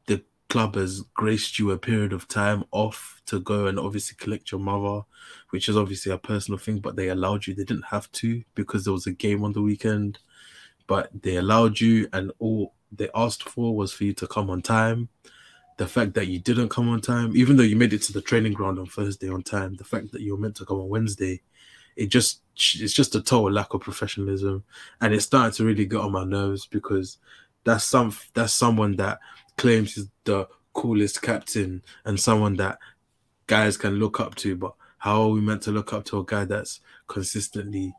the 0.07 0.23
club 0.49 0.75
has 0.75 1.01
graced 1.13 1.59
you 1.59 1.71
a 1.71 1.77
period 1.77 2.13
of 2.13 2.27
time 2.27 2.63
off 2.71 3.21
to 3.27 3.39
go 3.39 3.67
and 3.67 3.79
obviously 3.79 4.15
collect 4.17 4.51
your 4.51 4.61
mother, 4.61 5.03
which 5.49 5.69
is 5.69 5.77
obviously 5.77 6.11
a 6.11 6.17
personal 6.17 6.57
thing, 6.57 6.79
but 6.79 6.95
they 6.95 7.09
allowed 7.09 7.45
you. 7.45 7.53
They 7.53 7.63
didn't 7.63 7.85
have 7.85 8.11
to 8.13 8.43
because 8.55 8.85
there 8.85 8.93
was 8.93 9.07
a 9.07 9.11
game 9.11 9.43
on 9.43 9.53
the 9.53 9.61
weekend, 9.61 10.19
but 10.87 11.09
they 11.21 11.37
allowed 11.37 11.79
you, 11.79 12.07
and 12.13 12.31
all 12.39 12.73
they 12.91 13.09
asked 13.15 13.49
for 13.49 13.75
was 13.75 13.91
for 13.91 14.03
you 14.03 14.13
to 14.13 14.27
come 14.27 14.49
on 14.49 14.61
time. 14.61 15.09
The 15.77 15.87
fact 15.87 16.13
that 16.13 16.27
you 16.27 16.39
didn't 16.39 16.69
come 16.69 16.87
on 16.87 17.01
time, 17.01 17.35
even 17.35 17.57
though 17.57 17.63
you 17.63 17.75
made 17.75 17.91
it 17.91 18.01
to 18.03 18.13
the 18.13 18.21
training 18.21 18.53
ground 18.53 18.79
on 18.79 18.85
Thursday 18.85 19.29
on 19.29 19.43
time, 19.43 19.75
the 19.75 19.83
fact 19.83 20.11
that 20.13 20.21
you 20.21 20.33
were 20.33 20.39
meant 20.39 20.55
to 20.57 20.65
come 20.65 20.79
on 20.79 20.87
Wednesday, 20.87 21.41
it 21.95 22.07
just 22.07 22.41
it's 22.55 22.93
just 22.93 23.15
a 23.15 23.21
total 23.21 23.51
lack 23.51 23.73
of 23.73 23.81
professionalism, 23.81 24.63
and 25.01 25.13
it's 25.13 25.25
starting 25.25 25.53
to 25.53 25.65
really 25.65 25.85
get 25.85 25.99
on 25.99 26.11
my 26.11 26.23
nerves 26.23 26.65
because 26.65 27.17
that's 27.63 27.83
some 27.83 28.15
that's 28.33 28.53
someone 28.53 28.95
that 28.97 29.19
claims 29.57 29.95
he's 29.95 30.07
the 30.23 30.47
coolest 30.73 31.21
captain 31.21 31.81
and 32.05 32.19
someone 32.19 32.55
that 32.57 32.77
guys 33.47 33.77
can 33.77 33.95
look 33.95 34.19
up 34.19 34.35
to, 34.35 34.55
but 34.55 34.73
how 34.97 35.21
are 35.21 35.29
we 35.29 35.41
meant 35.41 35.61
to 35.63 35.71
look 35.71 35.93
up 35.93 36.05
to 36.05 36.19
a 36.19 36.25
guy 36.25 36.45
that's 36.45 36.81
consistently 37.07 37.93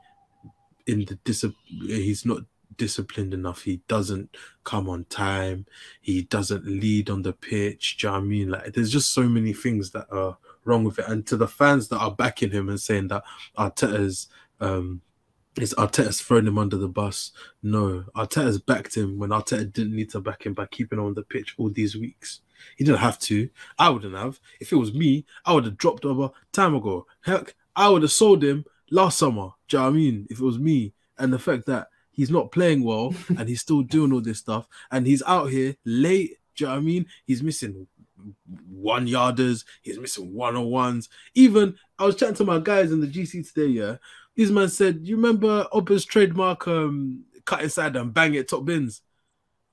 in 0.86 1.04
the 1.04 1.14
discipline? 1.24 1.56
He's 1.86 2.24
not 2.26 2.40
disciplined 2.76 3.32
enough. 3.32 3.62
He 3.62 3.80
doesn't 3.88 4.36
come 4.64 4.88
on 4.88 5.04
time. 5.04 5.66
He 6.00 6.22
doesn't 6.22 6.66
lead 6.66 7.10
on 7.10 7.22
the 7.22 7.32
pitch. 7.32 7.98
Do 7.98 8.06
you 8.06 8.12
know 8.12 8.18
I 8.18 8.20
mean? 8.20 8.50
Like, 8.50 8.72
there's 8.72 8.92
just 8.92 9.14
so 9.14 9.22
many 9.22 9.52
things 9.52 9.90
that 9.92 10.06
are 10.10 10.36
wrong 10.66 10.84
with 10.84 10.98
it. 10.98 11.08
And 11.08 11.26
to 11.26 11.36
the 11.36 11.48
fans 11.48 11.88
that 11.88 11.98
are 11.98 12.10
backing 12.10 12.50
him 12.50 12.68
and 12.68 12.80
saying 12.80 13.08
that 13.08 13.24
Arteta's 13.58 14.28
um 14.60 15.00
is 15.56 15.74
Arteta's 15.74 16.20
thrown 16.20 16.46
him 16.46 16.58
under 16.58 16.76
the 16.76 16.88
bus. 16.88 17.32
No, 17.62 18.04
Arteta's 18.14 18.60
backed 18.60 18.94
him 18.94 19.18
when 19.18 19.30
Arteta 19.30 19.72
didn't 19.72 19.96
need 19.96 20.10
to 20.10 20.20
back 20.20 20.44
him 20.44 20.52
by 20.52 20.66
keeping 20.66 20.98
on 20.98 21.14
the 21.14 21.22
pitch 21.22 21.54
all 21.58 21.70
these 21.70 21.96
weeks. 21.96 22.40
He 22.76 22.84
didn't 22.84 23.00
have 23.00 23.18
to. 23.20 23.48
I 23.78 23.88
wouldn't 23.90 24.16
have. 24.16 24.38
If 24.60 24.72
it 24.72 24.76
was 24.76 24.92
me, 24.92 25.24
I 25.44 25.52
would 25.52 25.64
have 25.64 25.78
dropped 25.78 26.04
over 26.04 26.30
time 26.52 26.74
ago. 26.74 27.06
Heck, 27.22 27.54
I 27.74 27.88
would 27.88 28.02
have 28.02 28.12
sold 28.12 28.44
him 28.44 28.64
last 28.90 29.18
summer. 29.18 29.50
Do 29.68 29.76
you 29.76 29.80
know 29.80 29.84
what 29.88 29.94
I 29.94 29.96
mean? 29.96 30.26
If 30.30 30.40
it 30.40 30.44
was 30.44 30.58
me, 30.58 30.92
and 31.18 31.32
the 31.32 31.38
fact 31.38 31.66
that 31.66 31.88
he's 32.10 32.30
not 32.30 32.50
playing 32.50 32.82
well 32.82 33.14
and 33.28 33.48
he's 33.48 33.60
still 33.60 33.82
doing 33.82 34.12
all 34.12 34.20
this 34.20 34.38
stuff 34.38 34.66
and 34.90 35.06
he's 35.06 35.22
out 35.26 35.50
here 35.50 35.76
late. 35.84 36.38
Do 36.54 36.64
you 36.64 36.68
know 36.68 36.74
what 36.74 36.80
I 36.80 36.84
mean? 36.84 37.06
He's 37.26 37.42
missing 37.42 37.86
one 38.68 39.06
yarders, 39.06 39.64
he's 39.82 39.98
missing 39.98 40.32
one 40.34 40.56
on 40.56 40.66
ones. 40.66 41.08
Even 41.34 41.76
I 41.98 42.04
was 42.06 42.16
chatting 42.16 42.34
to 42.36 42.44
my 42.44 42.58
guys 42.58 42.92
in 42.92 43.00
the 43.00 43.06
GC 43.06 43.52
today, 43.52 43.68
yeah. 43.72 43.96
This 44.36 44.50
man 44.50 44.68
said, 44.68 45.00
You 45.02 45.16
remember 45.16 45.66
Oba's 45.72 46.04
trademark 46.04 46.68
um 46.68 47.24
cut 47.44 47.62
inside 47.62 47.96
and 47.96 48.12
bang 48.12 48.34
it 48.34 48.48
top 48.48 48.64
bins 48.64 49.02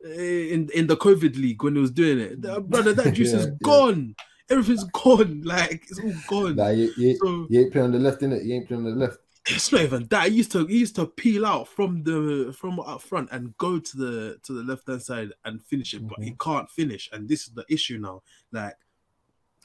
Eh, 0.06 0.54
in 0.54 0.70
in 0.74 0.88
the 0.88 0.98
COVID 0.98 1.36
league 1.38 1.64
when 1.64 1.76
he 1.76 1.82
was 1.82 1.92
doing 1.92 2.20
it? 2.20 2.42
That- 2.42 2.70
brother, 2.70 2.94
that 2.94 3.14
juice 3.16 3.32
Yeah, 3.32 3.40
is 3.40 3.46
yeah. 3.46 3.52
gone. 3.64 4.16
Everything's 4.50 4.84
gone. 4.86 5.42
Like 5.46 5.84
it's 5.90 6.00
all 6.00 6.14
gone. 6.28 6.56
Nah, 6.58 6.70
you, 6.70 6.92
you, 6.98 7.16
So 7.18 7.48
you 7.50 7.62
ain't 7.62 7.72
playing 7.72 7.86
on 7.86 7.92
the 7.94 8.00
left, 8.00 8.22
innit? 8.22 8.44
You 8.46 8.56
ain't 8.56 8.68
playing 8.68 8.86
on 8.86 8.92
the 8.92 9.06
left. 9.06 9.18
It's 9.48 9.72
not 9.72 9.82
even 9.82 10.08
that. 10.08 10.30
He 10.30 10.38
used 10.38 10.52
to 10.54 10.66
he 10.66 10.80
used 10.80 10.96
to 10.96 11.06
peel 11.06 11.46
out 11.46 11.68
from 11.68 12.04
the 12.04 12.56
from 12.58 12.80
up 12.80 13.02
front 13.02 13.30
and 13.32 13.58
go 13.58 13.78
to 13.78 13.98
the 13.98 14.38
to 14.44 14.54
the 14.54 14.64
left 14.64 14.88
hand 14.88 15.02
side 15.02 15.30
and 15.44 15.62
finish 15.64 15.94
it, 15.94 16.08
but 16.08 16.20
he 16.20 16.32
mm-hmm. 16.32 16.52
can't 16.52 16.70
finish. 16.70 17.10
And 17.12 17.28
this 17.28 17.48
is 17.48 17.54
the 17.54 17.66
issue 17.70 17.98
now. 18.00 18.22
Like 18.52 18.76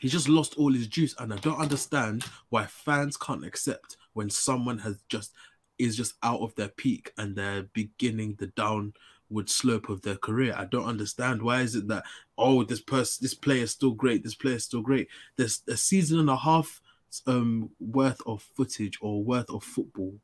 he 0.01 0.09
just 0.09 0.29
lost 0.29 0.57
all 0.59 0.73
his 0.73 0.89
juice, 0.89 1.15
and 1.19 1.33
I 1.33 1.37
don't 1.37 1.61
understand 1.61 2.25
why 2.51 2.67
fans 2.67 3.17
can't 3.17 3.45
accept 3.45 3.97
when 4.15 4.31
someone 4.31 4.79
has 4.79 4.99
just 5.09 5.33
is 5.79 5.97
just 5.97 6.15
out 6.25 6.41
of 6.41 6.55
their 6.57 6.69
peak 6.69 7.13
and 7.19 7.37
they're 7.37 7.63
beginning 7.73 8.35
the 8.39 8.49
downward 8.49 9.49
slope 9.49 9.89
of 9.89 10.03
their 10.03 10.17
career. 10.17 10.55
I 10.57 10.65
don't 10.65 10.87
understand 10.89 11.41
why 11.41 11.61
is 11.61 11.77
it 11.77 11.87
that 11.87 12.05
oh 12.37 12.65
this 12.65 12.81
person 12.81 13.23
this 13.23 13.35
player 13.35 13.63
is 13.63 13.71
still 13.71 13.93
great, 13.93 14.25
this 14.25 14.35
player 14.35 14.57
is 14.57 14.65
still 14.65 14.83
great. 14.83 15.09
There's 15.37 15.63
a 15.69 15.77
season 15.77 16.19
and 16.19 16.31
a 16.31 16.37
half 16.37 16.81
um 17.27 17.71
worth 17.81 18.21
of 18.27 18.43
footage 18.43 18.99
or 19.01 19.23
worth 19.23 19.51
of 19.51 19.65
football 19.65 20.15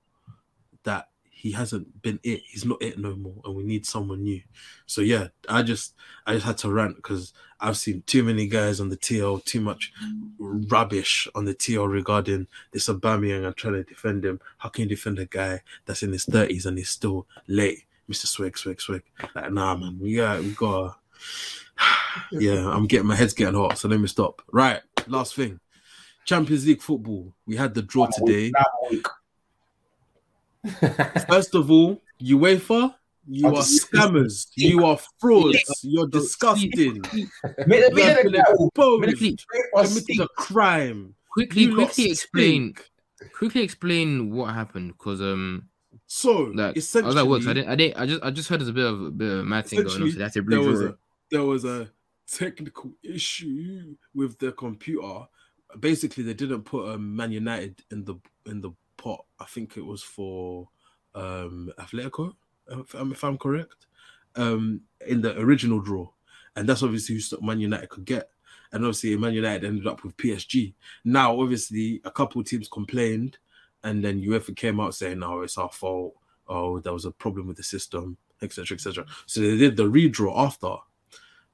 that 0.85 1.09
he 1.44 1.52
hasn't 1.52 2.01
been 2.01 2.19
it. 2.23 2.40
He's 2.47 2.65
not 2.65 2.82
it 2.82 2.98
no 2.98 3.15
more, 3.16 3.43
and 3.44 3.55
we 3.55 3.65
need 3.65 3.85
someone 3.85 4.23
new. 4.23 4.40
So 4.86 5.02
yeah, 5.02 5.28
I 5.47 5.62
just 5.62 5.93
I 6.27 6.32
just 6.32 6.47
had 6.47 6.56
to 6.59 6.70
rant 6.70 6.97
because 6.97 7.35
I've 7.61 7.77
seen 7.77 8.02
too 8.06 8.23
many 8.23 8.47
guys 8.47 8.81
on 8.81 8.89
the 8.89 8.97
TL, 8.97 9.44
too 9.44 9.61
much 9.61 9.93
rubbish 10.39 11.28
on 11.35 11.44
the 11.44 11.55
TL 11.55 11.93
regarding 11.93 12.47
this 12.73 12.89
Aubameyang 12.89 13.44
and 13.44 13.55
trying 13.55 13.74
to 13.74 13.85
defend 13.85 14.24
him. 14.24 14.40
How 14.56 14.70
can 14.70 14.85
you 14.85 14.89
defend 14.89 15.19
a 15.19 15.27
guy 15.27 15.61
that's 15.85 16.02
in 16.02 16.12
his 16.12 16.24
thirties 16.24 16.65
and 16.65 16.78
he's 16.78 16.89
still 16.89 17.27
late, 17.47 17.85
Mister 18.09 18.27
Swig, 18.27 18.56
Swig, 18.56 18.81
Swig? 18.81 19.02
Like 19.35 19.52
nah, 19.52 19.77
man, 19.77 19.98
we 20.01 20.15
got 20.16 20.40
we 20.40 20.52
got. 20.52 20.98
yeah, 22.32 22.70
I'm 22.70 22.86
getting 22.86 23.06
my 23.06 23.16
head's 23.16 23.35
getting 23.35 23.55
hot, 23.55 23.77
so 23.77 23.86
let 23.86 24.01
me 24.01 24.06
stop. 24.06 24.40
Right, 24.51 24.81
last 25.09 25.35
thing. 25.35 25.61
Champions 26.25 26.67
League 26.67 26.83
football. 26.83 27.33
We 27.47 27.57
had 27.57 27.75
the 27.75 27.83
draw 27.83 28.07
today. 28.07 28.53
First 31.29 31.55
of 31.55 31.71
all, 31.71 32.01
UEFA, 32.21 32.95
you 33.29 33.47
are 33.49 33.63
scammers. 33.63 34.49
You 34.57 34.85
are 34.87 34.99
frauds. 35.19 35.81
You're 35.83 36.07
disgusting. 36.09 37.03
Make 37.13 37.13
the 37.13 37.19
You 37.19 37.29
have 37.47 37.67
make 37.67 37.95
been 37.95 38.33
the 38.33 38.39
battle. 38.39 38.67
exposed. 38.69 39.03
Quickly, 39.05 39.37
Committed 39.75 40.21
a 40.21 40.29
crime. 40.37 41.15
quickly, 41.31 41.73
quickly 41.73 42.11
explain. 42.11 42.75
Quickly 43.37 43.63
explain 43.63 44.31
what 44.33 44.55
happened, 44.55 44.93
because 44.99 45.21
um, 45.21 45.69
So 46.07 46.53
like 46.55 46.77
I 46.77 46.79
essentially, 46.79 47.15
was 47.15 47.17
at 47.17 47.27
work, 47.27 47.43
so 47.43 47.51
I 47.51 47.55
didn't, 47.55 47.69
I 47.71 47.75
didn't, 47.77 47.97
I 47.99 48.07
just, 48.07 48.23
I 48.23 48.31
just 48.31 48.49
heard 48.49 48.61
there's 48.61 48.69
a 48.69 48.73
bit 48.73 48.85
of 48.87 49.01
a 49.03 49.11
bit 49.11 49.31
of 49.33 49.39
a 49.41 49.45
mad 49.45 49.67
thing 49.67 49.83
going 49.83 50.03
on. 50.03 50.11
So 50.13 50.19
that's 50.19 50.37
a 50.37 50.43
there 50.43 50.61
was 50.61 50.81
a 50.83 50.97
there 51.31 51.43
was 51.43 51.65
a 51.65 51.91
technical 52.27 52.93
issue 53.03 53.95
with 54.15 54.39
the 54.39 54.53
computer. 54.53 55.27
Basically, 55.81 56.25
they 56.25 56.35
didn't 56.35 56.63
put 56.63 56.89
um, 56.89 57.17
Man 57.17 57.33
United 57.33 57.83
in 57.91 58.05
the 58.05 58.17
in 58.47 58.61
the 58.61 58.73
pot. 58.97 59.25
I 59.41 59.45
think 59.45 59.77
it 59.77 59.85
was 59.85 60.03
for 60.03 60.69
um, 61.15 61.73
Atletico, 61.79 62.35
if 62.69 62.95
I'm, 62.95 63.13
if 63.13 63.23
I'm 63.25 63.39
correct, 63.39 63.87
um, 64.37 64.83
in 65.07 65.21
the 65.21 65.39
original 65.39 65.81
draw, 65.81 66.09
and 66.57 66.69
that's 66.69 66.83
obviously 66.83 67.17
who 67.17 67.47
Man 67.47 67.61
United 67.61 67.89
could 67.89 68.05
get. 68.05 68.31
And 68.73 68.85
obviously, 68.85 69.17
Man 69.17 69.35
United 69.35 69.65
ended 69.65 69.87
up 69.87 70.03
with 70.03 70.17
PSG. 70.17 70.75
Now, 71.05 71.41
obviously, 71.41 72.01
a 72.05 72.11
couple 72.11 72.43
teams 72.43 72.69
complained, 72.69 73.39
and 73.85 74.05
then 74.05 74.23
UEFA 74.23 74.57
came 74.57 74.81
out 74.81 74.95
saying, 74.95 75.21
"No, 75.21 75.43
it's 75.43 75.59
our 75.59 75.71
fault. 75.71 76.15
Oh, 76.49 76.81
there 76.81 76.93
was 76.93 77.05
a 77.05 77.11
problem 77.11 77.47
with 77.47 77.57
the 77.57 77.63
system, 77.63 78.17
etc., 78.43 78.75
etc." 78.75 79.07
So 79.27 79.41
they 79.41 79.57
did 79.57 79.77
the 79.77 79.85
redraw 79.85 80.37
after. 80.37 80.77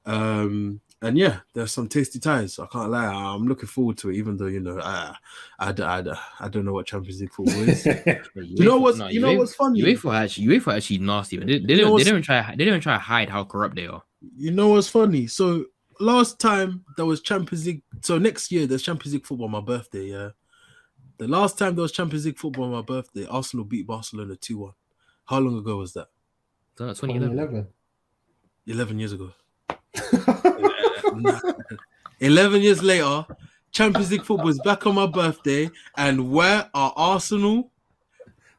Um, 0.05 0.81
and 1.03 1.17
yeah, 1.17 1.39
there's 1.53 1.71
some 1.71 1.87
tasty 1.87 2.19
ties. 2.19 2.59
I 2.59 2.67
can't 2.67 2.91
lie. 2.91 3.05
I'm 3.05 3.47
looking 3.47 3.67
forward 3.67 3.97
to 3.99 4.11
it, 4.11 4.17
even 4.17 4.37
though 4.37 4.45
you 4.45 4.59
know, 4.59 4.79
I, 4.79 5.15
I, 5.57 5.69
I, 5.71 6.19
I 6.41 6.47
don't 6.47 6.63
know 6.63 6.73
what 6.73 6.85
Champions 6.85 7.21
League 7.21 7.33
football 7.33 7.69
is. 7.69 7.85
you 8.35 8.65
know 8.65 8.77
what's, 8.77 8.99
No, 8.99 9.07
you 9.07 9.19
know 9.19 9.29
UEFA 9.29 9.37
what's 9.37 9.55
funny? 9.55 9.81
UEFA 9.81 10.11
are 10.11 10.23
actually, 10.23 10.45
UEFA 10.45 10.67
are 10.67 10.75
actually 10.75 10.99
nasty. 10.99 11.37
Man. 11.37 11.47
They, 11.47 11.59
they 11.59 11.75
don't 11.75 11.97
they 11.97 12.03
don't 12.03 12.21
try. 12.21 12.53
They 12.55 12.65
don't 12.65 12.81
try 12.81 12.93
to 12.93 12.99
hide 12.99 13.29
how 13.29 13.43
corrupt 13.43 13.75
they 13.75 13.87
are. 13.87 14.03
You 14.37 14.51
know 14.51 14.69
what's 14.69 14.89
funny? 14.89 15.25
So 15.25 15.65
last 15.99 16.39
time 16.39 16.85
there 16.97 17.05
was 17.05 17.21
Champions 17.21 17.65
League. 17.65 17.81
So 18.01 18.19
next 18.19 18.51
year 18.51 18.67
there's 18.67 18.83
Champions 18.83 19.13
League 19.13 19.25
football 19.25 19.45
on 19.45 19.51
my 19.51 19.61
birthday. 19.61 20.05
Yeah. 20.05 20.29
The 21.17 21.27
last 21.27 21.57
time 21.57 21.73
there 21.73 21.81
was 21.81 21.91
Champions 21.91 22.27
League 22.27 22.37
football 22.37 22.65
on 22.65 22.71
my 22.71 22.81
birthday, 22.81 23.25
Arsenal 23.25 23.65
beat 23.65 23.87
Barcelona 23.87 24.35
two 24.35 24.59
one. 24.59 24.73
How 25.25 25.39
long 25.39 25.57
ago 25.57 25.77
was 25.77 25.93
that? 25.93 26.09
So 26.77 26.85
that's 26.85 26.99
2011. 26.99 27.65
2011. 27.65 27.67
Eleven 28.67 28.99
years 28.99 29.13
ago. 29.13 29.31
11 32.19 32.61
years 32.61 32.83
later, 32.83 33.25
Champions 33.71 34.11
League 34.11 34.23
football 34.25 34.49
is 34.49 34.59
back 34.59 34.85
on 34.85 34.95
my 34.95 35.07
birthday, 35.07 35.69
and 35.97 36.31
where 36.31 36.69
are 36.73 36.93
Arsenal? 36.95 37.71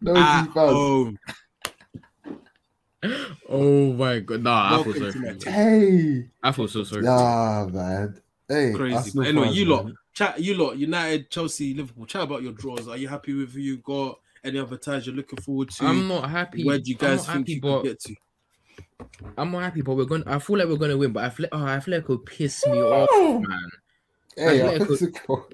No 0.00 0.16
At 0.16 0.48
home. 0.48 1.18
Oh 3.48 3.92
my 3.92 4.20
god, 4.20 4.42
nah, 4.42 4.80
I 4.80 4.82
feel 4.82 4.92
Welcome 4.92 5.00
sorry 5.00 5.12
to 5.12 5.18
for 5.18 5.18
my 5.18 5.32
you. 5.32 5.38
team. 5.38 5.52
Hey, 5.52 6.30
I 6.42 6.52
feel 6.52 6.68
so 6.68 6.84
sorry. 6.84 7.02
for 7.02 7.06
nah, 7.06 7.66
man. 7.66 8.20
Hey, 8.48 8.72
Crazy. 8.72 9.10
But 9.14 9.26
anyway, 9.26 9.46
fans, 9.46 9.56
you 9.58 9.64
lot, 9.64 9.84
man. 9.86 9.94
chat, 10.12 10.40
you 10.40 10.54
lot, 10.54 10.76
United, 10.76 11.30
Chelsea, 11.30 11.74
Liverpool. 11.74 12.06
Chat 12.06 12.22
about 12.22 12.42
your 12.42 12.52
draws. 12.52 12.86
Are 12.88 12.96
you 12.96 13.08
happy 13.08 13.34
with 13.34 13.52
who 13.54 13.60
you 13.60 13.78
got? 13.78 14.18
Any 14.44 14.58
other 14.58 14.76
ties 14.76 15.06
you're 15.06 15.14
looking 15.16 15.40
forward 15.40 15.70
to? 15.70 15.84
I'm 15.84 16.08
not 16.08 16.28
happy. 16.28 16.64
Where 16.64 16.78
do 16.78 16.90
you 16.90 16.96
guys 16.96 17.26
think 17.26 17.38
happy, 17.38 17.52
you 17.54 17.60
but 17.60 17.82
could 17.82 17.88
get 17.88 18.00
to? 18.00 18.14
I'm 19.36 19.50
not 19.50 19.62
happy, 19.62 19.82
but 19.82 19.94
we're 19.96 20.04
going. 20.04 20.24
to 20.24 20.30
I 20.32 20.38
feel 20.38 20.58
like 20.58 20.68
we're 20.68 20.76
gonna 20.76 20.96
win, 20.96 21.12
but 21.12 21.24
I 21.24 21.30
feel, 21.30 21.46
oh, 21.52 21.64
I 21.64 21.80
feel 21.80 21.94
like 21.94 22.04
it 22.04 22.06
could 22.06 22.24
piss 22.26 22.66
me 22.66 22.78
off, 22.82 23.40
man. 23.42 23.70
Hey, 24.36 24.58
Atletico- 24.60 24.98
Atletico. 25.26 25.52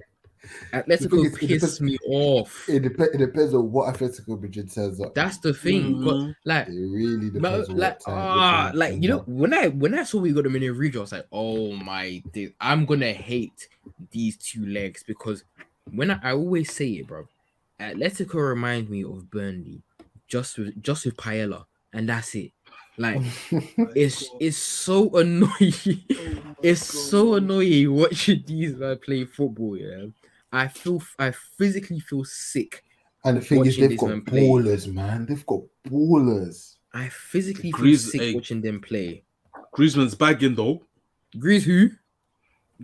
Atletico 0.72 1.10
thing 1.10 1.24
is, 1.24 1.34
it 1.34 1.60
piss 1.60 1.80
me 1.80 1.98
off. 2.06 2.68
It, 2.68 2.80
dep- 2.80 3.14
it 3.14 3.18
depends 3.18 3.54
on 3.54 3.70
what 3.72 3.94
Atletico 3.94 4.40
Madrid 4.40 4.72
turns 4.72 5.00
up. 5.00 5.14
That's 5.14 5.38
the 5.38 5.52
thing. 5.52 6.02
But 6.04 6.14
Mhm. 6.14 6.34
like, 6.44 6.68
It 6.68 6.72
really 6.72 7.30
but, 7.30 7.42
depends 7.42 7.68
on 7.68 7.76
like, 7.76 7.92
what 7.94 8.00
time. 8.00 8.14
ah, 8.16 8.70
like 8.74 9.02
you 9.02 9.08
know, 9.08 9.24
when 9.26 9.52
I 9.52 9.68
when 9.68 9.94
I 9.98 10.04
saw 10.04 10.18
we 10.18 10.32
got 10.32 10.44
them 10.44 10.56
in 10.56 10.62
a 10.62 10.70
region, 10.70 11.00
I 11.00 11.02
was 11.02 11.12
like, 11.12 11.26
oh 11.32 11.72
my, 11.72 12.22
days, 12.32 12.52
I'm 12.60 12.86
gonna 12.86 13.12
hate 13.12 13.68
these 14.10 14.36
two 14.36 14.64
legs 14.66 15.02
because 15.06 15.44
when 15.90 16.10
I, 16.10 16.20
I 16.22 16.32
always 16.32 16.72
say 16.72 16.88
it, 16.90 17.06
bro, 17.06 17.26
Atletico 17.80 18.34
remind 18.34 18.90
me 18.90 19.04
of 19.04 19.30
Burnley, 19.30 19.82
just 20.28 20.58
with 20.58 20.80
just 20.82 21.04
with 21.04 21.16
Paella, 21.16 21.66
and 21.92 22.08
that's 22.08 22.34
it. 22.34 22.52
Like 22.98 23.22
it's 23.94 24.28
it's 24.40 24.56
so 24.56 25.08
annoying. 25.16 25.52
it's 26.62 26.94
oh 26.94 26.98
so 26.98 27.34
annoying 27.34 27.94
watching 27.94 28.42
these 28.46 28.74
man 28.74 28.98
play 28.98 29.24
football. 29.24 29.76
Yeah, 29.76 30.06
I 30.52 30.68
feel 30.68 31.00
I 31.18 31.30
physically 31.56 32.00
feel 32.00 32.24
sick. 32.24 32.84
and 33.24 33.36
the 33.36 33.40
thing 33.40 33.64
is, 33.66 33.76
they've 33.76 33.96
got 33.96 34.08
man 34.08 34.22
play. 34.22 34.40
ballers, 34.42 34.92
man. 34.92 35.26
They've 35.26 35.46
got 35.46 35.60
ballers. 35.86 36.74
I 36.92 37.08
physically 37.08 37.70
feel 37.72 37.96
sick 37.98 38.20
egg. 38.20 38.34
watching 38.34 38.60
them 38.60 38.80
play. 38.80 39.22
Griezmann's 39.76 40.14
bagging 40.14 40.54
though. 40.56 40.82
Grease 41.38 41.64
who? 41.64 41.90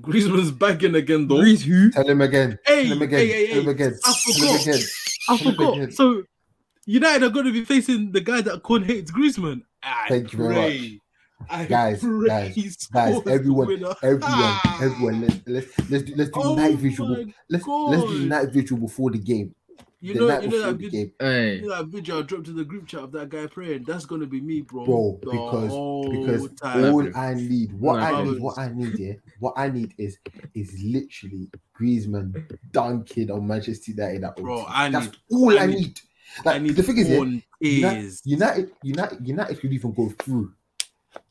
Griezmann's 0.01 0.51
bagging 0.53 0.95
again 0.95 1.27
though. 1.27 1.41
Grease 1.41 1.63
who? 1.63 1.91
Tell 1.91 2.07
him 2.09 2.21
again. 2.21 2.59
Hey, 2.65 2.85
Tell 2.89 2.97
him 2.97 3.03
again. 3.03 3.19
hey, 3.19 3.29
hey, 3.29 3.47
Tell 3.49 3.59
him 3.59 3.65
hey. 3.65 3.71
again. 3.71 3.99
I 4.05 4.13
Tell 4.13 4.35
him 4.35 4.55
forgot. 4.55 4.63
again. 4.69 4.81
I 5.29 5.39
forgot. 5.39 5.93
So 5.95 6.23
United 6.87 7.23
are 7.25 7.31
going 7.31 7.47
to 7.47 7.53
be 7.53 7.65
facing 7.65 8.13
the 8.13 8.21
guy 8.21 8.43
that 8.43 8.63
Con 8.63 8.83
hates 8.85 9.11
Griezmann. 9.11 9.63
I 9.85 10.09
Thank 10.09 10.33
you 10.33 10.39
very 10.39 10.55
pray. 10.55 11.01
I 11.51 11.65
Guys, 11.67 12.03
guys, 12.03 12.55
Guys, 12.93 13.19
scores 13.19 13.27
everyone, 13.27 13.71
everyone, 14.03 14.23
Ah. 14.23 14.79
everyone. 14.83 15.21
Let's 15.23 15.41
let's 15.47 15.91
let's 15.91 16.05
do, 16.05 16.15
let's 16.17 16.31
do 16.31 16.41
Oh 16.43 16.55
night 16.55 16.77
visual. 16.77 17.09
my 17.11 17.35
Let's 17.51 17.67
let's 17.67 18.03
do 18.05 18.19
God. 18.21 18.29
night 18.29 18.53
visual 18.53 18.81
before 18.81 19.11
the 19.11 19.19
game. 19.19 19.55
You 20.01 20.15
the 20.15 20.21
know, 20.21 20.27
night 20.29 20.43
you 20.45 20.49
know 20.51 20.57
before 20.57 20.67
that 20.73 20.79
the 20.79 20.85
vid- 20.85 20.93
game, 20.93 21.13
Hey, 21.19 21.55
you 21.57 21.63
know 21.63 21.77
that 21.77 21.87
video 21.87 22.19
I 22.19 22.23
dropped 22.23 22.45
to 22.47 22.53
the 22.53 22.65
group 22.65 22.87
chat 22.87 23.01
of 23.01 23.13
that 23.13 23.29
guy 23.29 23.47
praying. 23.47 23.85
That's 23.87 24.07
gonna 24.07 24.27
be 24.27 24.41
me, 24.41 24.61
bro. 24.63 24.85
bro. 24.87 25.19
Because 25.21 26.09
because 26.11 26.61
time. 26.61 26.85
all 26.95 27.17
I 27.17 27.35
need, 27.35 27.73
what 27.79 28.01
I 28.01 28.23
need, 28.25 28.41
what 28.41 28.57
I 28.59 28.69
need, 28.73 28.99
yeah, 28.99 29.13
what 29.41 29.55
I 29.57 29.69
need 29.69 29.93
is 29.99 30.19
is 30.55 30.75
literally 30.83 31.51
Griezmann 31.79 32.35
dunking 32.73 33.31
on 33.31 33.47
Manchester 33.47 33.91
United. 33.91 34.25
At 34.25 34.37
Bro, 34.37 34.61
OT. 34.61 34.67
I 34.69 34.89
That's 34.91 35.11
all 35.31 35.59
I 35.59 35.63
I 35.63 35.67
need- 35.67 35.75
need. 35.79 36.01
I 36.41 36.43
Like 36.53 36.63
need 36.63 36.77
the 36.77 36.83
thing 36.83 36.99
is, 36.99 37.09
United, 37.61 38.05
is 38.05 38.23
United, 38.25 38.71
United, 38.83 39.27
United 39.27 39.61
could 39.61 39.73
even 39.73 39.93
go 39.93 40.09
through, 40.23 40.53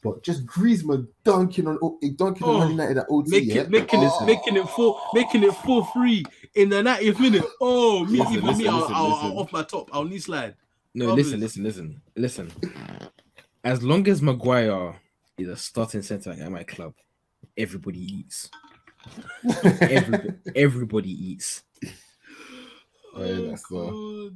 but 0.01 0.23
just 0.23 0.45
Griezmann 0.45 1.07
dunking 1.23 1.67
on 1.67 1.77
dunking 2.15 2.47
Oh, 2.47 2.61
on 2.61 2.71
United 2.71 2.97
at 2.99 3.05
OT. 3.09 3.29
make 3.29 3.45
yeah? 3.45 3.63
making 3.67 3.99
Oh. 4.01 4.19
it 4.23 4.25
making 4.25 4.55
it 4.57 4.67
four 4.69 4.99
making 5.13 5.43
it 5.43 5.53
four 5.55 5.85
free 5.87 6.23
in 6.55 6.69
the 6.69 6.77
90th 6.77 7.19
minute. 7.19 7.43
Oh, 7.59 8.05
me 8.05 8.19
Listen, 8.19 8.33
even 8.33 8.45
listen, 8.45 8.63
me, 8.63 8.69
I'll, 8.69 8.79
listen, 8.79 8.95
I'll, 8.95 9.09
listen. 9.09 9.25
I'll 9.31 9.39
off 9.39 9.51
my 9.51 9.63
top. 9.63 9.89
I'll 9.93 10.03
knee 10.05 10.19
slide. 10.19 10.55
no, 10.93 11.05
Brothers. 11.07 11.25
listen, 11.33 11.39
listen, 11.41 11.63
listen, 11.63 12.01
listen. 12.15 12.51
As 13.63 13.81
long 13.83 14.07
as 14.07 14.21
Maguire 14.21 14.95
is 15.37 15.47
a 15.47 15.55
starting 15.57 16.01
centre 16.01 16.31
at 16.31 16.51
my 16.51 16.63
club, 16.63 16.93
everybody 17.57 17.99
eats. 17.99 18.49
Everybody, 19.81 20.29
everybody 20.55 21.09
eats. 21.31 21.63
Yeah, 21.81 21.89
that's, 23.49 23.65
uh, 23.71 23.75
Oh, 23.75 24.31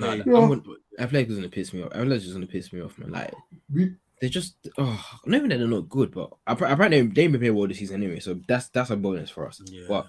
God. 0.00 0.18
Nah, 0.18 0.24
Hey, 0.24 0.44
I'm 0.44 0.76
Athletic 0.98 1.30
is 1.30 1.36
gonna 1.36 1.48
piss 1.48 1.72
me 1.72 1.82
off. 1.82 1.92
Athletic 1.92 2.26
is 2.26 2.32
gonna 2.32 2.46
piss 2.46 2.72
me 2.72 2.80
off, 2.82 2.98
man. 2.98 3.10
Like 3.12 3.34
We- 3.72 3.94
they 4.20 4.28
just, 4.28 4.56
oh, 4.78 5.04
not 5.26 5.36
even 5.36 5.50
that 5.50 5.58
they're 5.58 5.68
not 5.68 5.88
good, 5.88 6.10
but 6.12 6.30
appar- 6.44 6.72
apparently 6.72 7.02
they 7.02 7.22
ain't 7.22 7.32
been 7.32 7.40
playing 7.40 7.54
well 7.54 7.68
this 7.68 7.78
season 7.78 8.02
anyway. 8.02 8.18
So 8.18 8.40
that's 8.48 8.68
that's 8.68 8.90
a 8.90 8.96
bonus 8.96 9.30
for 9.30 9.46
us. 9.46 9.60
Yeah. 9.64 9.84
But 9.86 10.06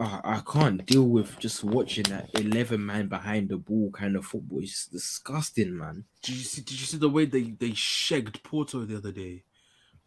uh, 0.00 0.20
I 0.24 0.42
can't 0.44 0.84
deal 0.86 1.04
with 1.08 1.38
just 1.38 1.62
watching 1.62 2.02
that 2.04 2.30
eleven 2.34 2.84
man 2.84 3.06
behind 3.06 3.48
the 3.50 3.58
ball 3.58 3.90
kind 3.92 4.16
of 4.16 4.24
football. 4.26 4.58
It's 4.58 4.72
just 4.72 4.92
disgusting, 4.92 5.76
man. 5.78 6.04
Did 6.22 6.34
you 6.34 6.42
see? 6.42 6.62
Did 6.62 6.80
you 6.80 6.86
see 6.86 6.96
the 6.96 7.08
way 7.08 7.26
they 7.26 7.42
they 7.42 7.70
shagged 7.74 8.42
Porto 8.42 8.84
the 8.84 8.96
other 8.96 9.12
day? 9.12 9.44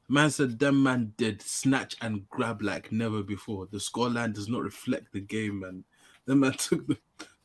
Man 0.09 0.29
said 0.29 0.59
them 0.59 0.83
man 0.83 1.13
did 1.17 1.41
snatch 1.41 1.95
and 2.01 2.27
grab 2.29 2.61
like 2.61 2.91
never 2.91 3.23
before. 3.23 3.67
The 3.71 3.77
scoreline 3.77 4.33
does 4.33 4.49
not 4.49 4.61
reflect 4.61 5.13
the 5.13 5.21
game, 5.21 5.61
man. 5.61 5.85
Them 6.25 6.41
man 6.41 6.51
took 6.57 6.85
the 6.85 6.97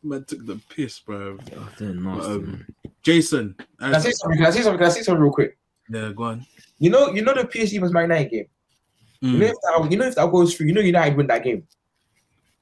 man 0.02 0.24
took 0.24 0.44
the 0.46 0.56
piss, 0.68 0.98
bro. 1.00 1.38
Oh, 1.56 1.68
they're 1.78 1.94
nasty, 1.94 2.30
Um, 2.32 2.46
man. 2.46 2.66
Jason, 3.02 3.54
Can 3.78 3.94
I 3.94 3.98
say 3.98 4.12
something? 4.12 4.38
Can 4.38 4.46
I 4.46 4.50
say 4.50 4.62
something? 4.62 4.78
Can 4.78 4.86
I 4.86 4.90
say 4.90 5.02
something 5.02 5.22
real 5.22 5.32
quick? 5.32 5.58
yeah, 5.88 6.12
go 6.14 6.24
on. 6.24 6.46
You 6.78 6.90
know, 6.90 7.10
you 7.12 7.22
know 7.22 7.34
the 7.34 7.44
PSG 7.44 7.80
was 7.80 7.92
Man 7.92 8.04
United 8.04 8.30
game. 8.30 8.46
You 9.22 9.38
know 9.38 9.46
Mm. 9.46 9.50
if 9.50 9.56
that, 9.62 9.92
you 9.92 9.98
know 9.98 10.06
if 10.06 10.14
that 10.14 10.30
goes 10.30 10.54
through, 10.54 10.66
you 10.68 10.72
know 10.72 10.80
United 10.80 11.16
win 11.16 11.26
that 11.26 11.44
game. 11.44 11.66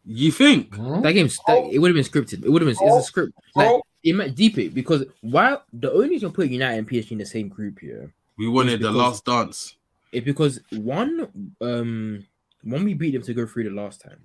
You 0.04 0.32
think? 0.32 0.74
Hmm? 0.74 1.02
That 1.02 1.12
game's 1.12 1.38
that, 1.46 1.58
it 1.70 1.78
would 1.78 1.94
have 1.94 1.94
been 1.94 2.04
scripted. 2.22 2.44
It 2.44 2.50
would 2.50 2.62
have 2.62 2.66
been 2.76 2.86
it's 2.88 2.96
a 2.96 3.02
script. 3.02 3.32
Like 3.54 3.68
Bro, 3.68 3.82
it 4.02 4.12
might 4.14 4.34
deep 4.34 4.58
it 4.58 4.74
because 4.74 5.04
while 5.20 5.64
the 5.72 5.92
only 5.92 6.08
reason 6.10 6.32
put 6.32 6.48
United 6.48 6.78
and 6.78 6.88
PSG 6.88 7.12
in 7.12 7.18
the 7.18 7.26
same 7.26 7.48
group 7.48 7.78
here 7.80 8.12
We 8.38 8.48
wanted 8.48 8.80
the 8.80 8.90
last 8.90 9.24
dance. 9.24 9.76
is 10.12 10.24
because 10.24 10.60
one 10.70 11.28
um 11.60 12.24
when 12.64 12.84
we 12.84 12.94
beat 12.94 13.12
them 13.12 13.22
to 13.22 13.34
go 13.34 13.46
through 13.46 13.64
the 13.64 13.70
last 13.70 14.00
time. 14.00 14.18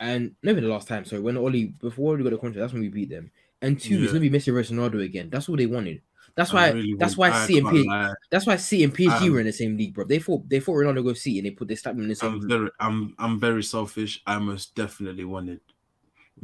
And 0.00 0.34
never 0.42 0.60
the 0.60 0.68
last 0.68 0.88
time, 0.88 1.04
sorry, 1.04 1.22
when 1.22 1.36
Ole 1.36 1.66
before 1.80 2.16
we 2.16 2.22
got 2.22 2.30
the 2.30 2.38
contract, 2.38 2.60
that's 2.60 2.72
when 2.72 2.82
we 2.82 2.88
beat 2.88 3.08
them. 3.10 3.30
And 3.62 3.80
two, 3.80 3.96
Yeah. 3.98 4.04
it's 4.04 4.12
gonna 4.12 4.20
be 4.20 4.30
Messi 4.30 4.52
versus 4.52 4.76
Ronaldo 4.76 5.02
again. 5.02 5.30
That's 5.30 5.48
all 5.48 5.56
they 5.56 5.66
wanted. 5.66 6.02
That's 6.34 6.52
why 6.52 6.68
really 6.70 6.94
that's 6.98 7.16
would- 7.16 7.30
why 7.30 7.30
I 7.30 7.46
C 7.46 7.56
and 7.58 7.66
can't 7.66 7.76
PSG 7.78 7.86
lie. 7.88 8.14
that's 8.30 8.46
why 8.46 8.56
C 8.56 8.84
and 8.84 8.94
PSG 8.94 9.26
Um, 9.26 9.32
were 9.32 9.40
in 9.40 9.46
the 9.46 9.52
same 9.52 9.76
league, 9.78 9.94
bro. 9.94 10.04
They 10.04 10.18
thought 10.18 10.46
they 10.48 10.60
thought 10.60 10.74
Ronaldo 10.74 11.02
go 11.02 11.14
C 11.14 11.38
and 11.38 11.46
they 11.46 11.50
put 11.52 11.66
they 11.68 11.74
slapped 11.76 11.96
them 11.96 12.02
in 12.04 12.08
the 12.10 12.14
same 12.14 12.32
I'm 12.34 12.38
group. 12.40 12.50
very, 12.50 12.70
I'm, 12.78 13.14
I'm 13.18 13.40
very 13.40 13.62
selfish. 13.62 14.20
I 14.26 14.38
most 14.38 14.74
definitely 14.74 15.24
wanted 15.24 15.60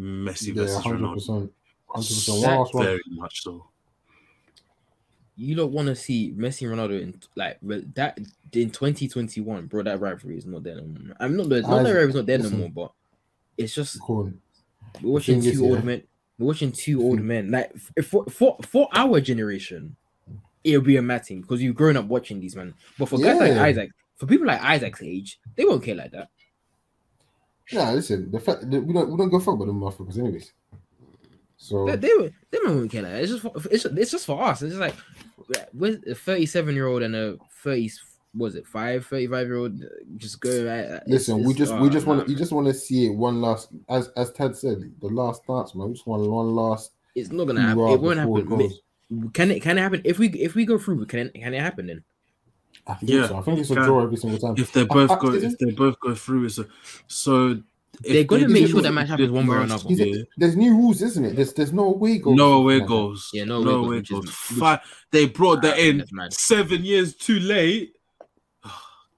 Messi 0.01 0.49
Yeah, 0.49 0.55
versus 0.63 0.83
hundred 0.83 1.01
Ronaldo. 1.03 1.15
percent, 1.15 1.53
hundred 1.89 2.09
percent. 2.09 2.41
That- 2.43 2.49
One 2.57 2.59
last. 2.61 2.75
Very 2.75 3.01
much 3.11 3.43
so. 3.43 3.67
You 5.37 5.55
don't 5.55 5.73
want 5.73 5.89
to 5.89 5.95
see 5.97 6.33
Messi 6.37 6.71
and 6.71 6.79
Ronaldo 6.79 7.01
in 7.03 7.21
like 7.37 7.59
that 7.95 8.19
in 8.53 8.71
2021, 8.71 9.67
bro. 9.67 9.83
That 9.83 10.01
rivalry 10.01 10.37
is 10.39 10.47
not 10.47 10.63
there 10.63 10.77
no 10.77 10.85
more. 10.85 11.17
I'm 11.21 11.37
not 11.37 11.49
the 11.49 11.63
not 11.63 11.69
that 11.69 11.75
Isaac, 11.81 11.95
rivalry 11.95 12.09
is 12.11 12.15
not 12.15 12.27
there 12.27 12.39
listen. 12.39 12.53
no 12.53 12.59
more, 12.59 12.71
but 12.71 12.93
it's 13.57 13.75
just 13.75 14.01
Cool. 14.01 14.33
We're 15.01 15.13
watching 15.13 15.41
two 15.41 15.49
is, 15.49 15.63
old 15.63 15.79
yeah, 15.79 15.85
men. 15.85 16.03
We're 16.39 16.47
watching 16.49 16.73
two 16.73 17.03
old 17.03 17.21
hmm. 17.21 17.27
men. 17.27 17.51
Like 17.51 17.77
for 18.05 18.25
for 18.27 18.59
for 18.63 18.89
our 18.93 19.21
generation, 19.21 19.97
it'll 20.65 20.83
be 20.83 20.97
a 20.97 21.03
mad 21.03 21.25
thing 21.25 21.41
because 21.41 21.63
you've 21.63 21.77
grown 21.77 21.97
up 21.97 22.07
watching 22.07 22.41
these 22.41 22.57
men. 22.57 22.75
But 22.99 23.09
for 23.09 23.19
guys 23.19 23.39
like 23.39 23.53
Isaac, 23.53 23.91
for 24.17 24.27
people 24.27 24.47
like 24.47 24.63
Isaac's 24.63 25.03
age, 25.03 25.41
they 25.57 25.65
won't 25.65 25.83
care 25.83 25.95
like 25.95 26.13
that. 26.13 26.29
Nah, 27.73 27.93
listen. 27.93 28.31
The 28.31 28.41
fact 28.41 28.71
that 28.71 28.81
we 28.81 28.93
don't 28.93 29.11
we 29.11 29.17
don't 29.17 29.31
go 29.31 29.41
fuck 29.41 29.55
about 29.55 29.67
them 29.67 29.81
motherfuckers, 29.81 30.19
anyways. 30.19 30.53
So 31.57 31.87
They, 31.87 31.97
they, 31.97 32.33
they 32.51 32.59
won't 32.65 32.91
care 32.91 33.03
like 33.03 33.13
that. 33.13 33.23
It's 33.23 33.31
just 33.31 33.43
for, 33.43 33.53
it's, 33.71 33.85
it's 33.85 34.11
just 34.11 34.27
for 34.27 34.43
us. 34.43 34.63
It's 34.63 34.75
just 34.75 34.81
like 34.81 34.97
with 35.73 36.07
a 36.09 36.15
37 36.15 36.75
year 36.75 36.89
old 36.89 37.03
and 37.03 37.15
a 37.15 37.39
30 37.63 37.91
was 38.35 38.55
it 38.55 38.67
five 38.67 39.05
35 39.07 39.47
year 39.47 39.57
old 39.57 39.83
just 40.17 40.41
go. 40.41 40.51
uh, 40.51 40.53
it's- 40.53 41.03
listen, 41.07 41.45
we 41.45 41.53
just 41.55 41.73
oh, 41.73 41.81
we 41.83 41.91
just 41.91 42.07
want 42.07 42.21
nah, 42.21 42.25
to 42.25 42.31
you 42.31 42.37
just 42.37 42.53
want 42.53 42.67
to 42.67 42.75
see 42.75 43.07
it 43.07 43.11
one 43.15 43.41
last 43.41 43.69
as 43.89 44.09
as 44.17 44.33
Ted 44.33 44.57
said 44.57 44.79
the 45.01 45.09
last 45.09 45.47
dance 45.47 45.75
man. 45.75 45.89
We 45.89 45.95
just 45.95 46.07
want 46.07 46.29
one 46.29 46.55
last. 46.55 46.93
It's 47.15 47.31
not 47.31 47.45
gonna 47.47 47.61
happen. 47.61 47.89
It 47.89 48.01
won't 48.01 48.19
happen. 48.19 48.45
goes. 48.47 48.81
Can 49.35 49.51
it? 49.51 49.61
Can 49.61 49.77
it 49.77 49.83
happen? 49.83 50.01
If 50.05 50.19
we 50.19 50.29
if 50.31 50.55
we 50.55 50.65
go 50.65 50.79
through, 50.79 51.05
can 51.07 51.27
it? 51.27 51.35
Can 51.35 51.53
it 51.53 51.61
happen 51.61 51.87
then? 51.89 52.05
I 52.87 52.95
think 52.95 53.13
Yeah, 53.13 53.29
so. 53.29 53.37
I 53.37 53.43
think 53.43 53.59
it's 53.59 53.71
a 53.71 53.75
draw 53.75 54.03
every 54.03 54.17
single 54.17 54.39
time. 54.39 54.55
If 54.57 54.73
they 54.73 54.85
both 54.85 55.11
I- 55.11 55.19
go, 55.19 55.35
if 55.35 55.59
they 55.59 55.71
both 55.73 56.01
go 56.01 56.15
through, 56.15 56.47
it's 56.47 56.59
a, 56.59 56.67
so. 57.07 57.63
if 58.03 58.13
They're 58.13 58.25
gonna 58.25 58.49
make 58.49 58.69
sure 58.69 58.81
that 58.81 58.89
they 58.89 58.95
match 58.95 59.09
happens 59.09 59.31
one 59.31 59.47
way 59.47 59.57
or 59.57 59.67
last 59.67 59.85
another. 59.85 59.93
Is 59.93 60.01
it- 60.01 60.09
year, 60.09 60.25
there's 60.39 60.57
new 60.57 60.75
rules, 60.75 61.03
isn't 61.03 61.23
it? 61.25 61.37
There's 61.37 61.53
there's 61.53 61.75
no 61.75 61.85
away 61.95 62.17
goals. 62.19 62.39
No 62.39 62.53
or 62.53 62.55
away 62.63 62.79
something 62.79 62.81
like 62.81 62.89
that. 62.89 62.89
goals. 62.89 63.31
Yeah, 63.35 63.45
no 63.45 63.63
no 63.63 63.71
away 63.71 63.87
away 63.87 63.97
goals, 63.97 64.09
goals. 64.09 64.25
is- 64.25 64.51
which- 64.51 64.59
Fi- 64.59 64.81
they 65.11 65.27
brought 65.27 65.61
that 65.63 65.79
in 65.79 66.03
seven 66.31 66.83
years 66.83 67.15
too 67.15 67.39
late. 67.39 67.95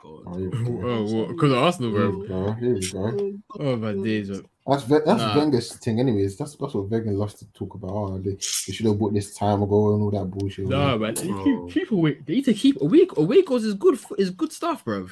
Oh, 0.07 0.19
God. 0.25 0.37
here 0.37 0.51
we. 0.51 0.83
Oh, 0.85 1.27
because 1.27 1.53
of 1.53 1.59
Arsenal, 1.59 1.91
Here 1.93 2.11
we 2.11 2.29
go. 2.29 2.53
Here 2.53 2.75
we 2.75 2.91
go. 2.91 3.39
Oh 3.61 3.77
my 3.77 3.93
days, 3.95 4.31
bro. 4.31 4.41
That's 4.67 4.83
Ve- 4.85 4.99
that's 5.05 5.21
Nah. 5.21 5.37
Wenger's 5.37 5.75
thing, 5.77 6.01
anyways. 6.01 6.37
That's 6.37 6.57
that's 6.57 6.75
what 6.75 6.89
Wenger 6.91 7.13
loves 7.13 7.35
to 7.35 7.47
talk 7.53 7.75
about. 7.75 7.91
Oh, 7.91 8.19
they, 8.19 8.31
they 8.33 8.39
should 8.41 8.87
have 8.87 8.99
bought 8.99 9.13
this 9.15 9.35
time 9.35 9.63
ago 9.63 9.93
and 9.95 10.03
all 10.03 10.11
that 10.11 10.25
bullshit. 10.27 10.69
Nah, 10.69 10.97
man. 10.97 11.15
Bro. 11.15 11.67
Keep, 11.67 11.75
keep 11.75 11.91
away. 11.93 12.19
They 12.25 12.35
need 12.37 12.45
to 12.47 12.55
keep 12.55 12.81
away. 12.81 13.07
Away 13.17 13.43
goals 13.43 13.65
is 13.65 13.75
good. 13.75 13.95
f- 13.95 14.13
Is 14.19 14.31
good 14.31 14.53
stuff, 14.53 14.85
bro. 14.85 15.09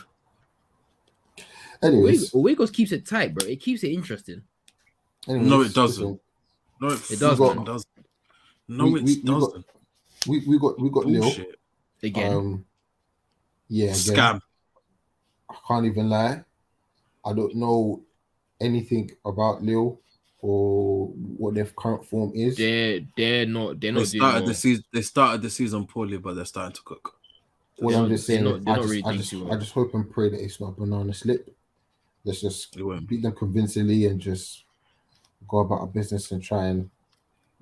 Anyways, 1.83 2.33
Wiggles 2.33 2.71
keeps 2.71 2.93
it 2.93 3.07
tight, 3.07 3.35
bro. 3.35 3.47
It 3.47 3.57
keeps 3.61 3.83
it 3.83 3.89
interesting. 3.93 4.43
anyways, 5.29 5.49
No, 5.49 5.61
it 5.63 5.75
doesn't. 5.75 6.03
listen, 6.05 6.21
No, 6.81 6.89
it, 6.89 7.11
It 7.11 7.19
does, 7.21 7.39
fucking 7.39 7.57
man. 7.57 7.65
doesn't. 7.65 7.89
No, 8.69 8.85
We- 8.87 9.01
it 9.01 9.05
we- 9.05 9.15
we 9.17 9.23
got- 9.23 9.41
doesn't. 9.41 9.67
We 10.29 10.39
we 10.47 10.59
got 10.59 10.81
we 10.81 10.89
got 10.91 11.07
Lille. 11.07 11.21
Bullshit. 11.23 11.59
Again, 12.05 12.33
Um, 12.33 12.65
yeah, 13.69 13.87
again, 13.87 13.95
Scam. 13.97 14.41
I 15.65 15.69
can't 15.69 15.87
even 15.87 16.09
lie. 16.09 16.45
I 17.25 17.33
don't 17.33 17.55
know 17.55 18.03
anything 18.61 19.11
about 19.25 19.63
Lille 19.63 19.99
or 20.41 21.07
what 21.07 21.55
their 21.55 21.67
current 21.67 22.05
form 22.05 22.33
is. 22.35 22.57
they're 22.57 23.01
they're 23.17 23.47
not 23.47 23.81
they're 23.81 23.93
They 23.93 24.01
not 24.01 24.07
doing 24.07 24.07
started 24.07 24.39
well. 24.41 24.47
the 24.49 24.55
season. 24.55 24.85
They 24.93 25.03
started 25.03 25.43
the 25.43 25.51
season 25.51 25.87
poorly, 25.87 26.19
but 26.19 26.35
they're 26.35 26.45
starting 26.45 26.75
to 26.75 26.83
cook. 26.83 27.15
What 27.79 27.93
They're 27.93 28.03
I'm 28.03 28.09
just 28.09 28.27
saying, 28.27 28.45
not- 28.45 28.69
I 28.69 28.77
just, 28.77 28.89
really 28.89 29.05
I 29.05 29.17
just, 29.17 29.35
I 29.35 29.57
just 29.57 29.73
hope 29.73 29.95
and 29.95 30.11
pray 30.11 30.29
that 30.31 30.41
it's 30.43 30.61
not 30.61 30.71
a 30.71 30.81
banana 30.81 31.15
slip. 31.15 31.55
Let's 32.25 32.41
just 32.41 32.77
beat 33.07 33.23
them 33.23 33.33
convincingly 33.33 34.07
and 34.07 34.21
just 34.21 34.65
go 35.49 35.59
about 35.59 35.81
our 35.81 35.87
business 35.89 36.31
and 36.33 36.43
try 36.43 36.67
and 36.67 36.89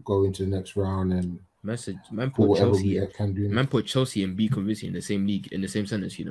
go 0.05 0.25
into 0.25 0.45
the 0.45 0.51
next 0.51 0.77
round 0.77 1.13
and 1.13 1.39
Message 1.63 1.97
man 2.11 2.31
put 2.31 2.57
Chelsea 2.57 2.99
can 3.15 3.35
do. 3.35 3.47
man 3.51 3.67
put 3.67 3.85
Chelsea 3.87 4.25
and 4.25 4.35
beat 4.35 4.53
convincing 4.53 4.89
in 4.89 4.95
the 4.95 5.03
same 5.03 5.27
league 5.27 5.49
in 5.53 5.61
the 5.61 5.69
same 5.69 5.87
sentence, 5.87 6.19
you 6.19 6.25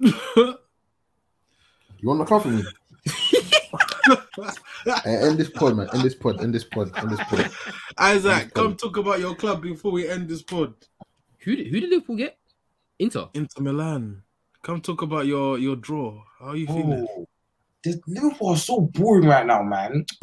know. 0.00 0.54
You 1.98 2.08
want 2.08 2.20
to 2.20 2.26
cover 2.26 2.48
me? 2.50 2.64
Hey, 5.04 5.16
end 5.22 5.38
this 5.38 5.50
pod, 5.50 5.76
man. 5.76 5.88
End 5.94 6.02
this 6.02 6.14
pod. 6.14 6.42
End 6.42 6.54
this 6.54 6.64
pod. 6.64 6.90
End 6.98 7.10
this 7.10 7.20
pod. 7.20 7.50
Isaac, 7.96 8.52
come 8.52 8.76
talk 8.76 8.96
about 8.96 9.20
your 9.20 9.34
club 9.34 9.62
before 9.62 9.92
we 9.92 10.08
end 10.08 10.28
this 10.28 10.42
pod. 10.42 10.74
Who 11.40 11.56
did, 11.56 11.68
who 11.68 11.80
did 11.80 11.90
Liverpool 11.90 12.16
get? 12.16 12.38
Inter. 12.98 13.28
Inter 13.34 13.62
Milan. 13.62 14.22
Come 14.62 14.80
talk 14.80 15.02
about 15.02 15.26
your 15.26 15.58
your 15.58 15.76
draw. 15.76 16.22
How 16.38 16.48
are 16.48 16.56
you 16.56 16.66
feeling? 16.66 17.06
Oh, 17.16 17.26
this 17.82 17.98
Liverpool 18.06 18.48
are 18.48 18.56
so 18.56 18.80
boring 18.80 19.28
right 19.28 19.46
now, 19.46 19.62
man. 19.62 20.04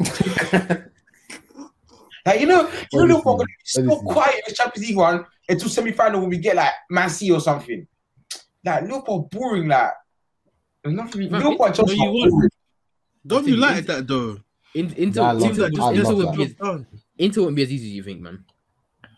like 2.26 2.40
you 2.40 2.46
know, 2.46 2.68
you 2.92 2.98
know, 2.98 3.04
Liverpool 3.04 3.34
are 3.34 3.38
gonna 3.38 3.46
be 3.46 3.54
so 3.64 4.00
quiet 4.00 4.34
in 4.34 4.42
the 4.48 4.54
Champions 4.54 4.88
League 4.88 4.96
one 4.96 5.24
until 5.48 5.68
semi-final 5.68 6.20
when 6.20 6.30
we 6.30 6.38
get 6.38 6.56
like 6.56 6.72
Man 6.90 7.08
City 7.10 7.30
or 7.30 7.40
something. 7.40 7.86
Like 8.64 8.82
Liverpool 8.82 9.28
are 9.32 9.38
boring, 9.38 9.68
like 9.68 9.92
there's 10.82 10.96
nothing. 10.96 11.30
Man, 11.30 11.42
Liverpool 11.42 11.66
are 11.66 11.72
just 11.72 11.86
no, 11.88 11.92
you 11.94 12.10
won't. 12.12 12.30
boring. 12.30 12.50
Don't 13.26 13.46
you 13.46 13.56
like 13.56 13.86
that 13.86 14.06
though? 14.06 14.38
In, 14.74 14.92
Inter, 14.94 15.20
Nah, 15.20 15.28
I 15.28 15.32
love 15.32 15.50
Inter, 15.50 15.64
it. 15.64 15.68
Inter, 15.68 15.82
I 15.82 15.90
Inter 15.92 16.02
love 16.04 16.16
would 16.16 16.26
that. 16.28 16.36
be 16.36 16.42
as, 16.42 16.86
Inter 17.18 17.40
wouldn't 17.42 17.56
be 17.56 17.62
as 17.62 17.72
easy 17.72 17.86
as 17.88 17.92
you 17.92 18.02
think, 18.02 18.20
man. 18.22 18.44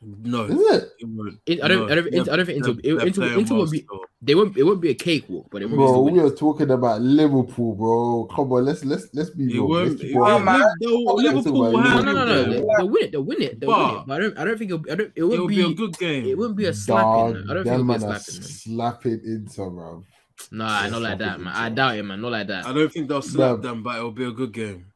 No, 0.06 0.44
Is 0.44 0.50
it? 0.60 0.90
it 0.98 1.08
won't. 1.08 1.38
I 1.48 1.54
don't, 1.54 1.86
No, 1.86 1.92
I 1.92 1.94
don't, 1.94 2.06
Inter, 2.12 2.32
I 2.32 2.36
don't 2.36 2.44
think 2.44 2.58
Inter, 2.58 2.72
they're- 2.74 2.92
it, 2.92 2.98
they're 2.98 3.06
Inter, 3.06 3.20
playing 3.22 3.38
Inter 3.40 3.54
well 3.54 3.62
would 3.62 3.70
be. 3.70 3.78
still. 3.78 4.00
They 4.20 4.34
won't. 4.34 4.56
It 4.58 4.62
won't 4.64 4.80
be 4.82 4.90
a 4.90 4.94
cakewalk, 4.94 5.46
but 5.50 5.62
it 5.62 5.66
won't 5.66 5.76
Bro, 5.78 6.04
be. 6.04 6.12
we 6.12 6.20
are 6.20 6.30
talking 6.30 6.70
about 6.70 7.00
Liverpool, 7.00 7.74
bro. 7.74 8.24
Come 8.34 8.52
on, 8.52 8.66
let's 8.66 8.84
let's 8.84 9.06
let's 9.14 9.30
be 9.30 9.44
It 9.44 9.52
real. 9.54 9.68
won't. 9.68 9.88
Let's 9.92 10.02
It 10.02 10.14
won't. 10.14 10.30
Oh, 10.30 10.38
man. 10.40 10.60
Liverpool- 10.80 11.16
Liverpool 11.16 11.72
No, 11.72 11.80
No, 11.80 12.02
no, 12.02 12.12
no, 12.12 12.22
it, 12.22 12.26
no. 12.26 12.26
though. 12.26 12.44
They, 12.44 12.60
they'll 12.76 12.88
win 12.90 13.02
it. 13.04 13.12
They'll 13.12 13.22
win 13.24 13.42
it. 13.42 13.60
They'll 13.60 13.70
win 13.70 13.96
it. 14.00 14.06
But 14.06 14.12
I 14.14 14.18
don't. 14.20 14.38
I 14.38 14.44
don't 14.44 14.58
think 14.58 14.70
it'll, 14.72 14.92
I 14.92 14.94
don't. 14.96 15.06
It 15.06 15.12
It'll 15.16 15.28
won't 15.30 15.48
be 15.48 15.60
a 15.62 15.72
good 15.72 15.96
game. 15.98 16.26
It 16.26 16.36
won't 16.36 16.56
be 16.56 16.64
a 16.64 16.72
Dog, 16.72 16.74
slapping. 16.76 17.50
I 17.50 17.54
don't 17.54 17.64
think 17.64 17.64
them 17.64 17.72
it'll 17.74 17.84
be 17.86 17.92
a 17.92 17.94
are 17.94 18.18
slapping. 18.18 18.42
Slapping 18.42 19.20
Inter, 19.24 19.70
bro. 19.70 20.04
Nah, 20.50 20.82
They're 20.82 20.90
not 20.90 21.02
like 21.02 21.18
that, 21.18 21.24
slapping 21.26 21.44
man. 21.44 21.54
I 21.54 21.68
doubt 21.70 21.96
it, 21.96 22.02
man. 22.02 22.20
Not 22.20 22.32
like 22.32 22.46
that. 22.48 22.66
I 22.66 22.72
don't 22.72 22.92
think 22.92 23.08
they'll 23.08 23.22
slap 23.22 23.60
them, 23.62 23.82
but 23.82 23.96
it'll 23.96 24.10
be 24.10 24.24
a 24.24 24.30
good 24.32 24.52
game. 24.52 24.86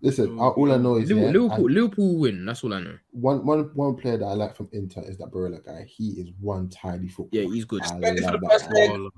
Listen, 0.00 0.38
all 0.38 0.70
I 0.72 0.76
know 0.76 0.96
is 0.96 1.08
Liverpool, 1.08 1.26
yeah, 1.32 1.40
Liverpool, 1.40 1.66
and 1.66 1.74
Liverpool 1.74 2.12
will 2.14 2.20
win. 2.20 2.46
That's 2.46 2.62
all 2.62 2.72
I 2.74 2.80
know. 2.80 2.98
one 3.10 3.44
one 3.44 3.70
one 3.74 3.96
player 3.96 4.16
that 4.16 4.24
I 4.26 4.34
like 4.34 4.54
from 4.56 4.68
Inter 4.72 5.02
is 5.02 5.18
that 5.18 5.30
Barella 5.32 5.64
guy. 5.64 5.84
He 5.88 6.10
is 6.10 6.28
one 6.40 6.68
tidy 6.68 7.08
football. 7.08 7.30
Yeah, 7.32 7.48
he's 7.52 7.64
good. 7.64 7.82
I 7.82 7.86
Suspended 7.88 8.24
for 8.24 8.38
the 8.38 8.48
first 8.48 8.64
guy. 8.66 8.74
leg. 8.80 8.90
Baller. 8.90 9.10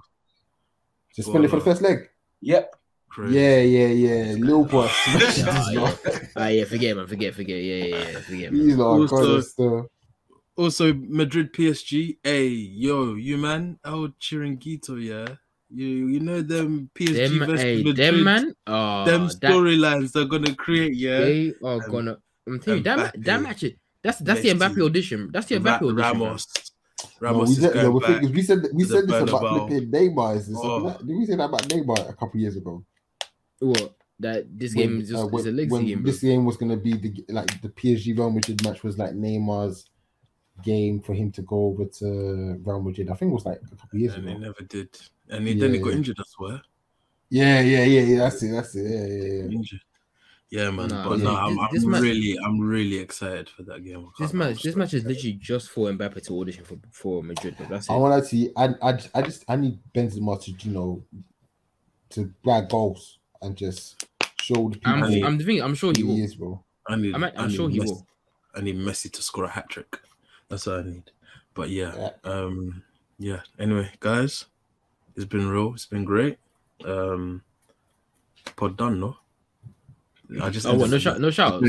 Suspended 1.12 1.50
for 1.50 1.56
the 1.56 1.64
first 1.64 1.82
leg. 1.82 2.08
Yep. 2.40 2.74
Crazy. 3.10 3.38
Yeah, 3.38 3.58
yeah, 3.60 3.86
yeah. 3.88 4.32
Liverpool 4.38 4.80
are 4.80 4.88
smashing 5.04 5.44
Ah, 5.48 5.52
this 5.52 5.72
yeah. 5.74 5.80
lot. 5.80 5.98
Ah, 6.36 6.46
yeah, 6.48 6.64
forget 6.64 6.96
man, 6.96 7.06
forget, 7.06 7.34
forget. 7.34 7.56
Yeah, 7.62 7.84
yeah, 7.84 7.96
yeah, 7.96 8.20
forget. 8.20 8.52
Man. 8.52 8.66
These 8.66 8.76
lot 8.76 8.86
are 8.94 9.00
Also- 9.00 9.34
God, 9.34 9.44
still. 9.44 9.90
Also, 10.60 10.92
Madrid 10.92 11.52
PSG. 11.54 12.18
Hey, 12.22 12.48
yo, 12.48 13.14
you 13.14 13.38
man, 13.38 13.78
El 13.84 14.08
Chiringuito, 14.20 14.94
yeah. 15.02 15.36
You 15.72 15.86
you 16.12 16.20
know 16.20 16.42
them 16.42 16.90
PSG 16.94 17.16
Them, 17.16 17.38
versus 17.46 17.62
hey, 17.62 17.76
Madrid. 17.78 17.96
them 17.96 18.24
man. 18.24 18.54
Oh, 18.66 19.04
them 19.06 19.28
storylines 19.28 20.12
they're 20.12 20.26
gonna 20.26 20.54
create, 20.54 20.94
yeah. 20.94 21.20
they 21.20 21.54
are 21.64 21.80
Um, 21.84 21.90
gonna. 21.90 22.18
I'm 22.46 22.58
telling 22.60 22.78
you, 22.78 22.84
that 22.84 22.98
Mbappe, 23.14 23.24
that 23.24 23.40
match. 23.42 23.62
is- 23.62 23.72
That's 24.02 24.18
that's 24.18 24.42
the 24.42 24.48
Messi, 24.50 24.58
Mbappe 24.58 24.80
audition. 24.88 25.30
That's 25.32 25.46
the 25.46 25.58
Ra- 25.58 25.78
Mbappe 25.78 25.86
audition. 25.90 25.96
man. 25.96 26.12
Ramos. 26.20 26.46
No, 27.22 27.28
Ramos 27.28 27.48
we 27.48 27.54
is 27.54 27.60
said, 27.60 27.72
going 27.72 27.84
no, 27.86 27.90
we, 27.92 28.00
back. 28.00 28.22
we 28.36 28.42
said 28.42 28.58
we 28.74 28.84
said 28.84 29.04
this 29.08 29.22
about 29.22 29.68
flipping 29.68 29.90
Neymar. 29.92 30.36
Is 30.36 30.46
this 30.48 30.56
Oh. 30.60 30.90
Did 30.98 31.16
we 31.16 31.24
say 31.26 31.36
that 31.36 31.44
about 31.44 31.62
Neymar 31.68 32.00
a 32.10 32.12
couple 32.14 32.40
years 32.40 32.56
ago? 32.56 32.84
What? 33.60 33.94
That 34.18 34.46
this 34.58 34.74
When, 34.74 34.88
game 34.88 35.00
is 35.00 35.08
just 35.10 35.22
uh, 35.22 35.26
is 35.26 35.32
when- 35.32 35.46
a 35.48 35.52
legacy 35.52 35.72
when 35.72 35.86
game. 35.86 36.02
Bro. 36.02 36.10
This 36.12 36.20
game 36.20 36.44
was 36.44 36.56
gonna 36.58 36.76
be 36.76 36.92
the 37.04 37.24
like 37.28 37.62
the 37.62 37.68
PSG 37.68 38.16
Real 38.18 38.30
Madrid 38.30 38.62
match 38.64 38.82
was 38.82 38.98
like 38.98 39.12
Neymar's 39.12 39.86
game 40.62 41.00
for 41.00 41.14
him 41.14 41.30
to 41.32 41.42
go 41.42 41.66
over 41.66 41.84
to 41.84 42.60
Real 42.64 42.82
Madrid. 42.82 43.10
I 43.10 43.14
think 43.14 43.30
it 43.30 43.34
was 43.34 43.46
like 43.46 43.60
a 43.72 43.76
couple 43.76 43.98
years 43.98 44.14
and 44.14 44.28
he 44.28 44.34
never 44.36 44.62
did. 44.68 44.88
And 45.28 45.46
he, 45.46 45.54
then 45.54 45.74
he 45.74 45.80
got 45.80 45.92
injured, 45.92 46.16
I 46.18 46.24
swear. 46.26 46.62
Yeah, 47.28 47.60
yeah, 47.60 47.84
yeah, 47.84 48.00
yeah. 48.00 48.18
That's 48.18 48.42
it. 48.42 48.50
That's 48.52 48.74
it. 48.74 48.82
Yeah, 48.82 49.06
yeah, 49.06 49.32
yeah. 49.44 49.56
Injured. 49.56 49.80
Yeah, 50.50 50.70
man. 50.72 50.88
Nah, 50.88 51.08
but 51.08 51.18
yeah, 51.18 51.24
no, 51.24 51.36
I'm, 51.36 51.68
this- 51.72 51.84
I'm 51.84 51.90
match- 51.90 52.02
really, 52.02 52.36
I'm 52.44 52.58
really 52.58 52.96
excited 52.98 53.48
for 53.48 53.62
that 53.62 53.84
game. 53.84 54.10
This 54.18 54.32
match, 54.32 54.62
this 54.64 54.74
match 54.74 54.94
is 54.94 55.04
literally 55.04 55.34
just 55.34 55.70
for 55.70 55.88
Mbappe 55.92 56.24
to 56.26 56.40
audition 56.40 56.64
for 56.64 56.76
for 56.90 57.22
Madrid. 57.22 57.54
But 57.56 57.68
that's 57.68 57.88
it. 57.88 57.92
I 57.92 57.96
want 57.96 58.20
to 58.20 58.28
see. 58.28 58.50
I, 58.56 58.70
I, 58.82 58.92
just- 58.94 59.10
I 59.14 59.22
just, 59.22 59.44
I 59.48 59.54
need 59.54 59.78
Benzema 59.94 60.42
to, 60.42 60.50
you 60.68 60.72
know, 60.72 61.04
to 62.10 62.32
grab 62.42 62.68
goals 62.68 63.18
and 63.42 63.54
just 63.56 64.04
show 64.40 64.68
the 64.70 64.78
people 64.78 64.92
I'm, 64.92 65.04
I 65.04 65.08
need- 65.08 65.24
I'm. 65.24 65.64
I'm 65.70 65.74
sure 65.76 65.92
he 65.94 66.02
who 66.02 66.08
will. 66.08 66.16
is, 66.24 66.34
bro. 66.34 66.64
I 66.88 66.96
need, 66.96 67.14
I'm, 67.14 67.22
I 67.22 67.32
I'm 67.36 67.46
need 67.48 67.54
sure 67.54 67.68
he 67.70 67.78
Messi, 67.78 67.84
will. 67.86 68.06
I 68.56 68.60
need 68.62 68.76
Messi 68.76 69.12
to 69.12 69.22
score 69.22 69.44
a 69.44 69.48
hat 69.50 69.68
trick. 69.68 70.00
That's 70.50 70.66
what 70.66 70.80
I 70.80 70.82
need. 70.82 71.10
But 71.54 71.70
yeah, 71.70 71.94
Yeah. 71.96 72.10
um, 72.30 72.82
yeah. 73.18 73.40
Anyway, 73.58 73.90
guys, 74.00 74.44
it's 75.16 75.24
been 75.24 75.48
real. 75.48 75.72
It's 75.74 75.86
been 75.86 76.04
great. 76.04 76.38
Um, 76.84 77.42
pod 78.56 78.76
done, 78.76 79.00
no. 79.00 79.16
I 80.42 80.50
just 80.50 80.66
Oh, 80.66 80.70
what? 80.72 80.78
No 80.78 80.84
ended- 80.84 81.02
shout, 81.02 81.20
no 81.20 81.30
shouts. 81.30 81.66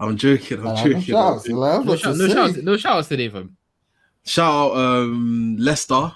I'm 0.00 0.16
joking. 0.16 0.58
I'm 0.58 0.64
Nah, 0.64 0.74
no 0.74 0.84
joking. 0.84 1.00
shouts, 1.02 1.46
you 1.48 1.54
know, 1.54 1.62
I 1.62 1.72
have 1.74 1.84
No 1.84 1.90
what 1.92 2.00
shout, 2.00 2.14
to 2.14 2.18
no 2.18 2.26
say. 2.28 2.34
shouts, 2.34 2.56
no 2.58 2.76
shouts 2.76 3.08
today, 3.08 3.28
fam. 3.28 3.56
Shout 4.24 4.72
out 4.72 4.76
um 4.76 5.56
Leicester. 5.58 6.12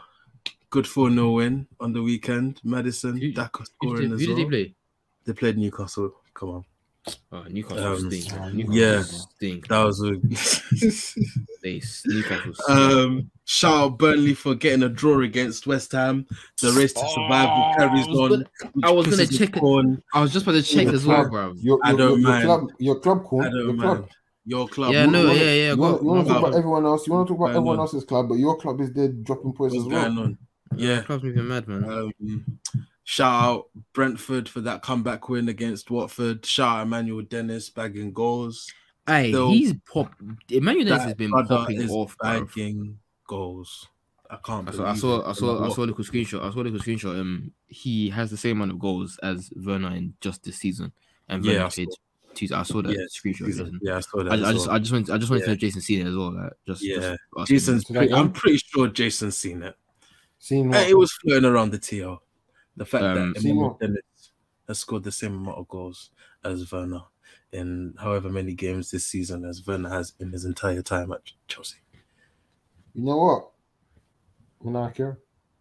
Good 0.68 0.86
4 0.86 1.10
0 1.10 1.30
win 1.32 1.66
on 1.80 1.92
the 1.92 2.02
weekend. 2.02 2.60
Maddison, 2.64 3.16
Who- 3.16 3.32
Daka 3.32 3.60
Who 3.60 3.64
scoring 3.64 4.02
did, 4.10 4.12
as 4.14 4.20
who 4.20 4.26
did 4.26 4.28
well. 4.36 4.36
they 4.44 4.50
play? 4.50 4.74
They 5.24 5.32
played 5.32 5.56
Newcastle. 5.58 6.12
Come 6.34 6.48
on. 6.50 6.64
Oh, 7.32 7.44
Newcastle 7.48 7.84
Um, 7.86 8.10
stink. 8.10 8.32
yeah. 8.32 8.50
Newcastle 8.52 8.74
Yeah. 8.74 9.02
stink. 9.02 9.68
That 9.68 9.84
was 9.84 10.02
a 10.02 10.10
They 11.62 11.80
Newcastle. 12.06 12.54
Stink. 12.54 12.68
um 12.68 13.30
shout 13.44 13.74
out 13.74 13.98
Burnley 13.98 14.34
for 14.34 14.54
getting 14.54 14.82
a 14.82 14.88
draw 14.88 15.20
against 15.20 15.66
West 15.66 15.92
Ham. 15.92 16.26
The 16.62 16.72
race 16.72 16.92
to 16.94 17.00
survival 17.08 17.74
carries 17.76 18.06
I 18.06 18.10
was 18.10 18.18
on. 18.32 18.46
I 18.82 18.90
was 18.90 19.06
gonna 19.06 19.26
check 19.26 19.56
it. 19.56 19.62
on. 19.62 20.02
I 20.14 20.20
was 20.20 20.32
just 20.32 20.44
about 20.46 20.52
to 20.56 20.62
check 20.62 20.86
Your 20.86 20.94
as 20.94 21.06
well, 21.06 21.28
bro. 21.28 21.54
Your, 21.58 21.78
I 21.84 21.90
don't 21.92 21.98
your, 21.98 22.18
your 22.18 22.28
mind. 22.28 22.44
club, 22.44 22.68
your 22.78 23.00
club, 23.00 23.18
I 23.18 23.24
Corn, 23.24 23.52
your 23.54 23.66
don't 23.66 23.78
club. 23.78 23.98
mind. 24.00 24.10
Your 24.48 24.68
club. 24.68 24.92
Yeah, 24.92 25.04
what- 25.06 25.12
no, 25.12 25.26
what- 25.26 25.36
yeah, 25.36 25.42
yeah. 25.42 25.70
You 25.72 25.76
want, 25.76 26.02
you 26.02 26.08
want 26.08 26.26
to 26.26 26.32
talk 26.32 26.40
go, 26.42 26.46
about 26.48 26.58
everyone 26.58 26.84
else? 26.86 27.06
You 27.06 27.12
want 27.12 27.26
to 27.28 27.32
talk 27.34 27.38
about 27.38 27.46
Going 27.46 27.56
everyone 27.56 27.76
on. 27.76 27.80
else's 27.80 28.04
club, 28.04 28.28
but 28.28 28.34
your 28.38 28.56
club 28.56 28.80
is 28.80 28.92
there 28.92 29.08
dropping 29.08 29.52
points 29.52 29.74
What's 29.74 29.86
as 29.86 29.92
well. 29.92 30.18
on? 30.20 30.38
Yeah. 30.76 31.02
Club's 31.02 31.24
moving 31.24 31.48
mad, 31.48 31.66
man. 31.68 31.84
Um, 31.84 32.58
shout 33.06 33.42
out 33.44 33.68
Brentford 33.94 34.48
for 34.48 34.60
that 34.62 34.82
comeback 34.82 35.28
win 35.28 35.48
against 35.48 35.90
Watford. 35.92 36.44
Shout 36.44 36.78
out 36.80 36.82
Emmanuel 36.86 37.22
Dennis 37.22 37.70
bagging 37.70 38.12
goals. 38.12 38.68
Hey, 39.06 39.30
still- 39.30 39.50
he's 39.50 39.72
pop. 39.90 40.12
Emmanuel 40.50 40.86
Dennis 40.86 41.04
has 41.04 41.14
been 41.14 41.30
popping 41.30 41.80
is 41.80 41.90
off, 41.90 42.16
bro. 42.18 42.44
bagging 42.44 42.98
goals. 43.26 43.86
I 44.28 44.36
can't. 44.44 44.68
I 44.68 44.72
saw, 44.72 44.78
I 44.82 44.86
believe 44.86 44.98
saw. 45.00 45.30
I 45.30 45.32
saw, 45.32 45.64
I 45.64 45.68
saw 45.68 45.84
a 45.84 45.86
little 45.86 46.04
screenshot. 46.04 46.42
I 46.42 46.50
saw 46.52 46.60
a 46.60 46.62
little 46.66 46.80
screenshot. 46.80 47.20
Um, 47.20 47.52
he 47.68 48.10
has 48.10 48.28
the 48.32 48.36
same 48.36 48.56
amount 48.56 48.72
of 48.72 48.80
goals 48.80 49.18
as 49.22 49.50
Werner 49.54 49.94
in 49.94 50.14
just 50.20 50.42
this 50.42 50.56
season, 50.56 50.92
and 51.28 51.44
Yeah, 51.44 51.52
Werner 51.52 51.64
I 51.66 51.68
saw- 51.68 51.74
played 51.76 51.88
two. 52.34 52.48
I 52.52 52.62
saw 52.64 52.82
that 52.82 52.90
Yeah, 52.90 53.04
screenshot. 53.04 53.46
Jason- 53.46 53.64
Jason. 53.66 53.80
Yeah, 53.82 53.96
I 53.98 54.00
saw 54.00 54.24
that. 54.24 54.32
I, 54.32 54.48
I 54.48 54.52
just, 54.52 54.66
well. 54.66 54.74
I 54.74 54.78
just 54.80 54.92
wanted, 54.92 55.10
I 55.10 55.18
just 55.18 55.30
wanted 55.30 55.40
to 55.42 55.46
Yeah. 55.46 55.52
know 55.52 55.56
Jason 55.58 55.80
seen 55.80 56.00
it 56.00 56.08
as 56.10 56.16
well. 56.16 56.34
Like, 56.34 56.52
just, 56.66 56.82
Yeah. 56.84 57.16
just. 57.38 57.48
Jason's. 57.48 57.84
Pretty, 57.84 58.12
I'm 58.12 58.32
pretty 58.32 58.58
sure 58.58 58.88
Jason's 58.88 59.36
seen 59.36 59.62
it. 59.62 59.76
Seen 60.40 60.72
Hey, 60.72 60.90
it 60.90 60.98
was 60.98 61.12
floating 61.12 61.44
around 61.48 61.70
the 61.70 61.78
TL. 61.78 62.18
The 62.76 62.84
fact 62.84 63.04
Um, 63.04 63.32
that 63.32 63.40
See 63.40 63.48
Emmanuel? 63.50 63.78
Dennis 63.80 64.02
has 64.68 64.78
scored 64.78 65.04
the 65.04 65.12
same 65.12 65.34
amount 65.36 65.58
of 65.58 65.68
goals 65.68 66.10
as 66.44 66.70
Werner 66.70 67.02
in 67.52 67.94
however 67.98 68.28
many 68.28 68.52
games 68.54 68.90
this 68.90 69.06
season 69.06 69.44
as 69.44 69.66
Werner 69.66 69.88
has 69.88 70.12
in 70.18 70.32
his 70.32 70.44
entire 70.44 70.82
time 70.82 71.12
at 71.12 71.20
Chelsea. 71.48 71.76
You 72.94 73.04
know 73.04 73.16
what? 73.16 73.50
I'm 74.64 74.72
not 74.72 74.94
care. 74.94 75.18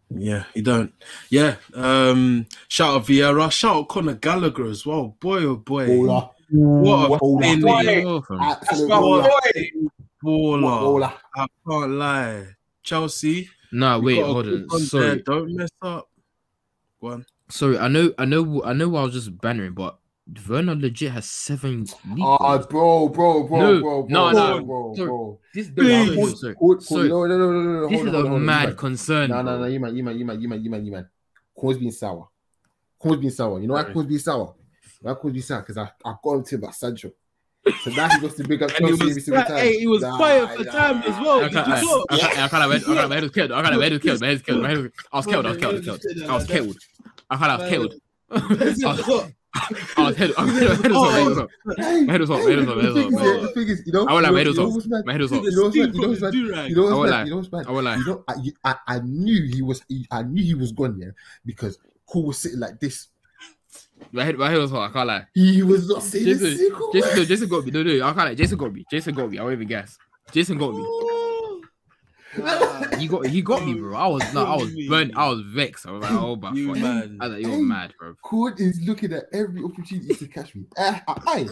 Yeah, 0.09 0.43
you 0.53 0.61
don't. 0.61 0.93
Yeah. 1.29 1.55
Um, 1.73 2.45
shout 2.67 2.95
out 2.95 3.05
Vieira. 3.07 3.51
Shout 3.51 3.75
out 3.75 3.87
Conor 3.89 4.13
Gallagher 4.15 4.65
as 4.65 4.85
well. 4.85 5.15
Boy, 5.19 5.43
oh 5.43 5.55
boy. 5.55 5.87
Ola. 5.99 6.31
What 6.49 7.21
a 7.21 7.23
Ola. 7.23 7.41
fin- 7.41 7.61
Boy. 7.61 8.03
Oh, 8.05 8.23
Absolute 8.39 8.89
my 8.89 8.95
baller. 10.23 11.13
I 11.35 11.47
can't 11.67 11.91
lie. 11.91 12.47
Chelsea. 12.83 13.49
Nah, 13.71 13.99
wait, 13.99 14.21
hold 14.23 14.45
on. 14.47 14.65
one 14.67 14.79
there. 14.79 14.79
Sorry, 14.87 15.21
Don't 15.23 15.55
mess 15.55 15.69
up. 15.81 16.09
Go 17.05 17.11
on. 17.11 17.25
Sorry, 17.49 17.77
I 17.77 17.87
know, 17.87 18.11
I 18.17 18.25
know, 18.25 18.63
I 18.63 18.73
know. 18.73 18.95
I 18.95 19.03
was 19.03 19.13
just 19.13 19.39
bantering, 19.39 19.73
but 19.75 19.99
Werner 20.49 20.73
legit 20.73 21.11
has 21.11 21.29
seven 21.29 21.85
Ah, 22.19 22.57
goals. 22.57 22.65
bro, 22.65 23.09
bro, 23.09 23.43
bro, 23.43 23.59
No, 23.59 23.79
bro, 23.79 24.03
bro, 24.03 24.07
no, 24.09 24.31
bro, 24.31 24.57
no. 24.57 24.65
bro, 24.65 24.93
Sorry. 24.95 25.07
bro. 25.07 25.39
This, 25.53 25.69
Please. 25.69 25.87
no, 25.87 26.03
no, 26.05 26.13
Hold- 26.15 26.55
hold- 26.57 26.83
sorry. 26.83 27.09
No, 27.09 27.25
no, 27.27 27.37
no, 27.37 27.51
no, 27.51 27.61
no, 27.61 27.73
no. 27.81 27.87
This 27.89 27.97
hold 27.97 28.07
is 28.07 28.13
hold 28.13 28.25
a 28.25 28.29
hold 28.29 28.41
mad 28.41 28.67
man. 28.69 28.75
concern. 28.77 29.29
No, 29.29 29.35
no, 29.37 29.43
bro. 29.43 29.59
no, 29.59 29.65
you 29.67 29.79
man, 29.79 29.95
you 29.95 30.03
man, 30.03 30.17
you 30.17 30.25
man, 30.25 30.41
you 30.41 30.49
man, 30.49 30.63
you 30.63 30.69
man, 30.71 30.85
you 30.85 30.91
man. 30.93 31.07
Corn's 31.55 31.77
being 31.77 31.91
sour. 31.91 32.27
Corn's 32.97 33.19
being 33.19 33.31
sour. 33.31 33.59
You 33.61 33.67
know 33.67 33.75
why 33.75 33.81
Sorry. 33.83 33.93
Corn's 33.93 34.07
being 34.07 34.19
sour? 34.19 34.55
Why 35.01 35.13
Corn's 35.13 35.33
being 35.33 35.43
sour? 35.43 35.59
Because 35.61 35.77
I, 35.77 35.91
I 36.03 36.15
got 36.23 36.33
him 36.33 36.43
to 36.43 36.55
about 36.55 36.73
Sancho. 36.73 37.11
So 37.83 37.89
now 37.91 38.07
he 38.09 38.19
wants 38.21 38.37
to 38.37 38.43
big 38.47 38.61
up 38.61 38.69
And 38.77 38.85
he 38.85 38.91
Chelsea 38.91 39.01
every 39.03 39.13
was, 39.15 39.25
single 39.25 39.43
time. 39.43 39.57
hey, 39.57 39.79
he 39.79 39.87
was 39.87 40.01
Nah, 40.03 40.17
quiet 40.17 40.57
for 40.57 40.63
nah. 40.65 40.71
time 40.71 40.97
as 41.03 41.19
well. 41.19 41.39
I 41.39 41.43
Did 41.43 41.51
can't, 41.53 41.67
you 41.67 41.73
I, 41.73 41.81
know? 41.81 42.05
I 42.11 42.17
can't, 42.17 42.31
I 42.31 42.47
can't 42.47 42.51
have 42.63 42.71
head, 42.71 42.81
I 42.81 42.85
can't 42.85 42.97
have 42.99 43.11
head 43.11 43.23
was 43.23 43.31
killed. 43.31 43.51
I 43.51 43.61
can't 43.61 43.73
have 43.73 43.81
head 43.81 43.91
was 43.93 44.01
killed. 44.01 44.21
My 44.21 44.27
head 44.27 44.33
was 44.35 44.41
killed. 44.43 44.61
My 44.61 44.69
head 44.69 44.77
was, 44.77 44.91
I 45.11 45.17
was 45.17 45.25
killed. 45.25 45.45
I 45.45 45.49
was 45.49 45.57
killed. 45.57 45.73
I 45.73 45.77
was 45.77 45.85
killed. 45.85 46.29
I 46.29 46.35
was 46.35 46.45
killed. 46.47 46.77
I 47.29 47.37
can't 47.37 47.59
have 47.61 47.69
killed. 47.69 47.93
I 48.31 48.47
was, 48.47 48.83
I 49.97 50.03
was 50.07 50.17
head. 50.17 50.31
I 50.37 50.43
was 50.43 50.57
head 50.59 50.91
was 50.91 50.97
up. 50.97 51.11
Head 51.13 51.25
was 51.29 51.37
up. 51.39 51.49
Oh, 51.65 51.73
hey, 51.77 52.03
My 52.03 52.11
head 52.11 52.21
was 52.21 52.29
up. 52.31 52.39
My 52.39 52.49
head 52.49 52.59
was 52.59 52.67
up. 52.67 52.75
My 52.75 52.81
head 52.83 52.93
was 52.93 52.97
up. 52.97 53.05
the 53.05 53.11
My 53.11 53.17
thing 53.17 53.17
head 53.17 53.35
is, 53.35 53.41
was 53.41 53.41
the 53.41 53.47
thing 53.53 53.67
is, 53.69 53.83
you 53.85 53.93
know, 53.93 54.05
I 54.07 54.13
will 54.13 54.19
you 54.19 54.25
have 54.25 54.33
know, 54.33 54.37
head 54.37 54.47
was 54.47 54.57
you 54.57 54.61
know 54.63 54.67
up. 54.69 54.75
what's 54.75 54.87
mad? 54.87 55.05
My 55.05 55.11
head 55.13 55.21
was 55.21 55.31
up. 55.33 55.43
You 55.43 55.51
know 55.51 55.63
what's 55.63 55.77
bad? 55.77 55.95
You 55.95 56.01
know 56.01 56.07
what's 56.09 56.21
bad? 56.21 56.31
Do-rag. 56.33 56.69
You 56.69 56.75
know 56.75 56.81
I 56.81 56.85
what's 56.85 56.95
won't 56.97 57.09
bad? 57.09 57.15
lie. 57.15 57.23
You 57.23 57.29
know 57.29 57.35
what's 57.37 57.47
bad? 57.47 57.67
I 57.67 57.71
won't 57.71 57.85
lie. 57.85 57.95
You 57.95 58.05
know, 58.05 58.23
I, 58.27 58.35
I, 58.63 58.75
I 58.87 58.99
knew 58.99 59.43
he 59.53 59.61
was. 59.61 59.81
I 60.11 60.23
knew 60.23 60.43
he 60.43 60.55
was 60.55 60.71
gone. 60.73 60.99
Yeah, 60.99 61.11
because 61.45 61.79
Cool 62.07 62.25
was 62.25 62.37
sitting 62.37 62.59
like 62.59 62.79
this. 62.79 63.07
My 64.11 64.25
head, 64.25 64.37
my 64.37 64.49
head 64.49 64.59
was 64.59 64.71
hot. 64.71 64.89
I 64.89 64.93
can't 64.93 65.07
lie. 65.07 65.25
He 65.33 65.63
was 65.63 65.87
not 65.87 66.03
saying 66.03 66.27
a 66.27 66.33
Jason, 66.33 66.57
single 66.57 66.91
Jason, 66.91 67.09
no, 67.11 67.17
word. 67.21 67.27
Jason 67.27 67.47
got 67.49 67.65
me. 67.65 67.71
No, 67.71 67.83
no, 67.83 67.93
I 68.05 68.13
can't 68.13 68.17
lie. 68.17 68.35
Jason 68.35 68.57
got 68.57 68.73
me. 68.73 68.85
Jason 68.91 69.15
got 69.15 69.31
me. 69.31 69.37
I 69.39 69.41
won't 69.43 69.53
even 69.53 69.67
guess. 69.67 69.97
Jason 70.31 70.57
got 70.57 70.73
me. 70.73 70.83
Oh. 70.85 71.14
He 72.99 73.07
got, 73.07 73.25
he 73.27 73.41
got 73.41 73.65
me, 73.65 73.73
bro. 73.75 73.95
I 73.95 74.07
was, 74.07 74.33
no, 74.33 74.45
I 74.45 74.55
was 74.55 74.73
burnt. 74.87 75.15
I 75.17 75.29
was 75.29 75.41
vexed. 75.41 75.85
I 75.87 75.91
was 75.91 76.01
like, 76.03 76.11
oh 76.11 76.35
my 76.35 76.51
You 76.53 76.73
fuck. 76.73 76.83
man. 76.83 77.17
I 77.21 77.27
was 77.27 77.33
like, 77.35 77.41
you're 77.43 77.51
Hey. 77.55 77.61
mad, 77.61 77.93
bro. 77.99 78.15
Cool 78.23 78.53
is 78.57 78.81
looking 78.81 79.13
at 79.13 79.25
every 79.33 79.63
opportunity 79.63 80.13
to 80.15 80.27
catch 80.27 80.55
me. 80.55 80.65
I, 80.77 81.01
I, 81.07 81.13
I, 81.27 81.47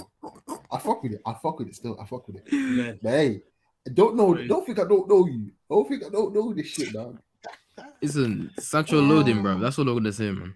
I 0.72 0.78
fuck 0.80 1.04
with 1.04 1.14
it. 1.14 1.22
I 1.26 1.34
fuck 1.34 1.60
with 1.60 1.68
it 1.70 1.76
still. 1.76 1.98
I 2.00 2.06
fuck 2.06 2.28
with 2.28 2.38
it. 2.38 2.52
Man. 2.52 3.00
But 3.02 3.10
hey, 3.12 3.42
don't 3.94 4.16
know. 4.16 4.36
Right. 4.36 4.48
Don't 4.48 4.66
think 4.66 4.80
I 4.80 4.84
don't 4.88 5.08
know 5.08 5.26
you. 5.28 5.52
Don't 5.70 5.88
think 5.88 6.04
I 6.06 6.10
don't 6.10 6.34
know 6.34 6.54
this 6.54 6.68
shit, 6.68 6.94
dog. 6.94 7.20
Listen, 8.02 8.52
Sancho 8.60 9.02
loading, 9.02 9.42
bro. 9.42 9.58
That's 9.60 9.78
all 9.80 9.88
I'm 9.88 9.96
gonna 9.96 10.12
say, 10.14 10.32
man. 10.32 10.54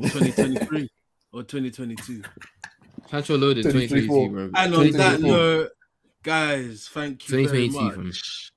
2023 0.00 0.88
or 1.32 1.42
2022. 1.42 2.22
Sancho 3.10 3.36
loaded 3.36 3.64
2024. 3.64 4.28
2022, 4.28 4.30
bro. 4.30 4.50
And 4.54 4.74
on 4.74 4.90
that 4.92 5.20
note, 5.20 5.68
guys, 6.22 6.88
thank 6.92 7.28
you 7.28 7.44
very 7.46 7.68
2022, 7.68 8.02
much. 8.02 8.51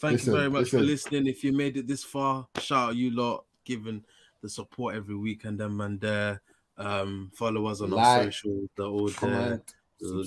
Thank 0.00 0.12
Listen, 0.14 0.32
you 0.32 0.38
very 0.38 0.50
much 0.50 0.70
for 0.70 0.80
listening. 0.80 1.26
If 1.26 1.42
you 1.42 1.52
made 1.52 1.76
it 1.76 1.86
this 1.88 2.04
far, 2.04 2.46
shout 2.60 2.90
out 2.90 2.96
you 2.96 3.10
lot, 3.10 3.44
given 3.64 4.04
the 4.42 4.48
support 4.48 4.94
every 4.94 5.16
week 5.16 5.44
and 5.44 5.58
then 5.58 5.76
man 5.76 5.98
there. 5.98 6.40
Um, 6.76 7.32
follow 7.34 7.66
us 7.66 7.80
on 7.80 7.92
our 7.92 7.96
Like, 7.98 8.32
socials, 8.32 8.68
the 8.76 8.88
there. 8.88 9.14
Comment. 9.16 9.74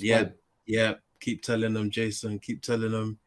Yeah, 0.02 0.28
yeah. 0.66 0.94
Keep 1.20 1.42
telling 1.42 1.72
them, 1.72 1.90
Jason. 1.90 2.38
Keep 2.38 2.60
telling 2.60 2.92
them. 2.92 3.18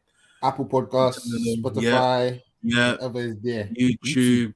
Apple 0.42 0.66
Podcasts, 0.66 1.26
Yeah. 1.26 1.56
Spotify, 1.56 2.40
Yeah, 2.62 2.92
whatever 2.92 3.20
is 3.20 3.36
there. 3.42 3.64
YouTube. 3.76 4.54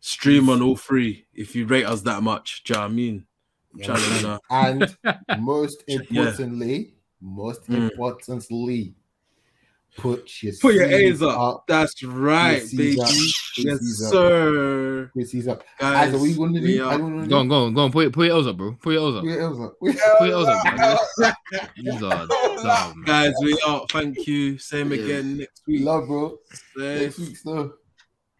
Stream 0.00 0.50
on 0.50 0.60
all 0.60 0.76
three 0.76 1.26
if 1.32 1.56
you 1.56 1.66
rate 1.66 1.84
us 1.86 2.02
that 2.02 2.22
much. 2.22 2.62
Do 2.64 2.74
you 2.74 2.78
know 2.78 2.82
what 2.84 2.90
I 2.90 2.94
mean? 2.94 3.26
Yeah, 3.74 3.86
trying 3.86 4.02
to 4.02 4.10
man. 4.10 4.22
know. 4.22 4.40
And 4.50 4.96
most 5.42 5.82
importantly, 5.88 6.94
most 7.20 7.64
Mm. 7.68 7.90
Importantly, 9.96 10.52
put 10.60 10.74
your 10.74 10.86
Put 10.88 10.92
your 10.92 10.98
A's 11.12 11.22
up. 11.22 11.64
That's 11.66 12.02
right, 12.02 12.62
baby. 12.76 13.00
up. 13.00 13.08
Yes, 13.58 13.78
sir. 14.10 15.10
Put 15.12 15.18
your 15.20 15.26
C's 15.28 15.48
up. 15.48 15.62
Guys, 15.78 16.10
Guys, 16.10 16.14
are 16.14 16.18
we 16.22 16.34
going 16.34 16.54
to 16.54 16.60
do? 16.60 16.84
are- 16.84 16.92
Are 16.92 16.96
we 16.98 17.02
gonna 17.10 17.22
do? 17.24 17.28
Go 17.30 17.38
on, 17.38 17.48
go 17.48 17.64
on, 17.66 17.74
go 17.74 17.80
on. 17.84 17.92
Put, 17.92 18.06
it- 18.06 18.12
put 18.12 18.26
your 18.26 18.36
L's 18.36 18.46
up, 18.46 18.56
bro. 18.56 18.76
Put 18.82 18.92
your 18.92 19.02
L's 19.02 19.16
up. 19.16 19.22
Put 19.22 19.30
your 19.32 19.40
L's 19.42 19.60
up. 19.60 19.78
Put 19.80 20.26
your 20.28 20.32
L's 20.32 20.48
up, 20.48 20.76
bro. 20.76 21.30
These 21.76 22.02
are 22.02 22.26
dumb. 22.62 23.02
Guys, 23.06 23.32
we 23.42 23.58
out. 23.66 23.90
Thank 23.90 24.26
you. 24.26 24.58
Same 24.58 24.92
Yeah. 24.92 25.02
again 25.02 25.36
next 25.38 25.62
week. 25.66 25.84
Love, 25.84 26.06
bro. 26.06 26.38
Safe. 26.76 27.00
Next 27.02 27.18
week, 27.18 27.36
stuff. 27.36 27.70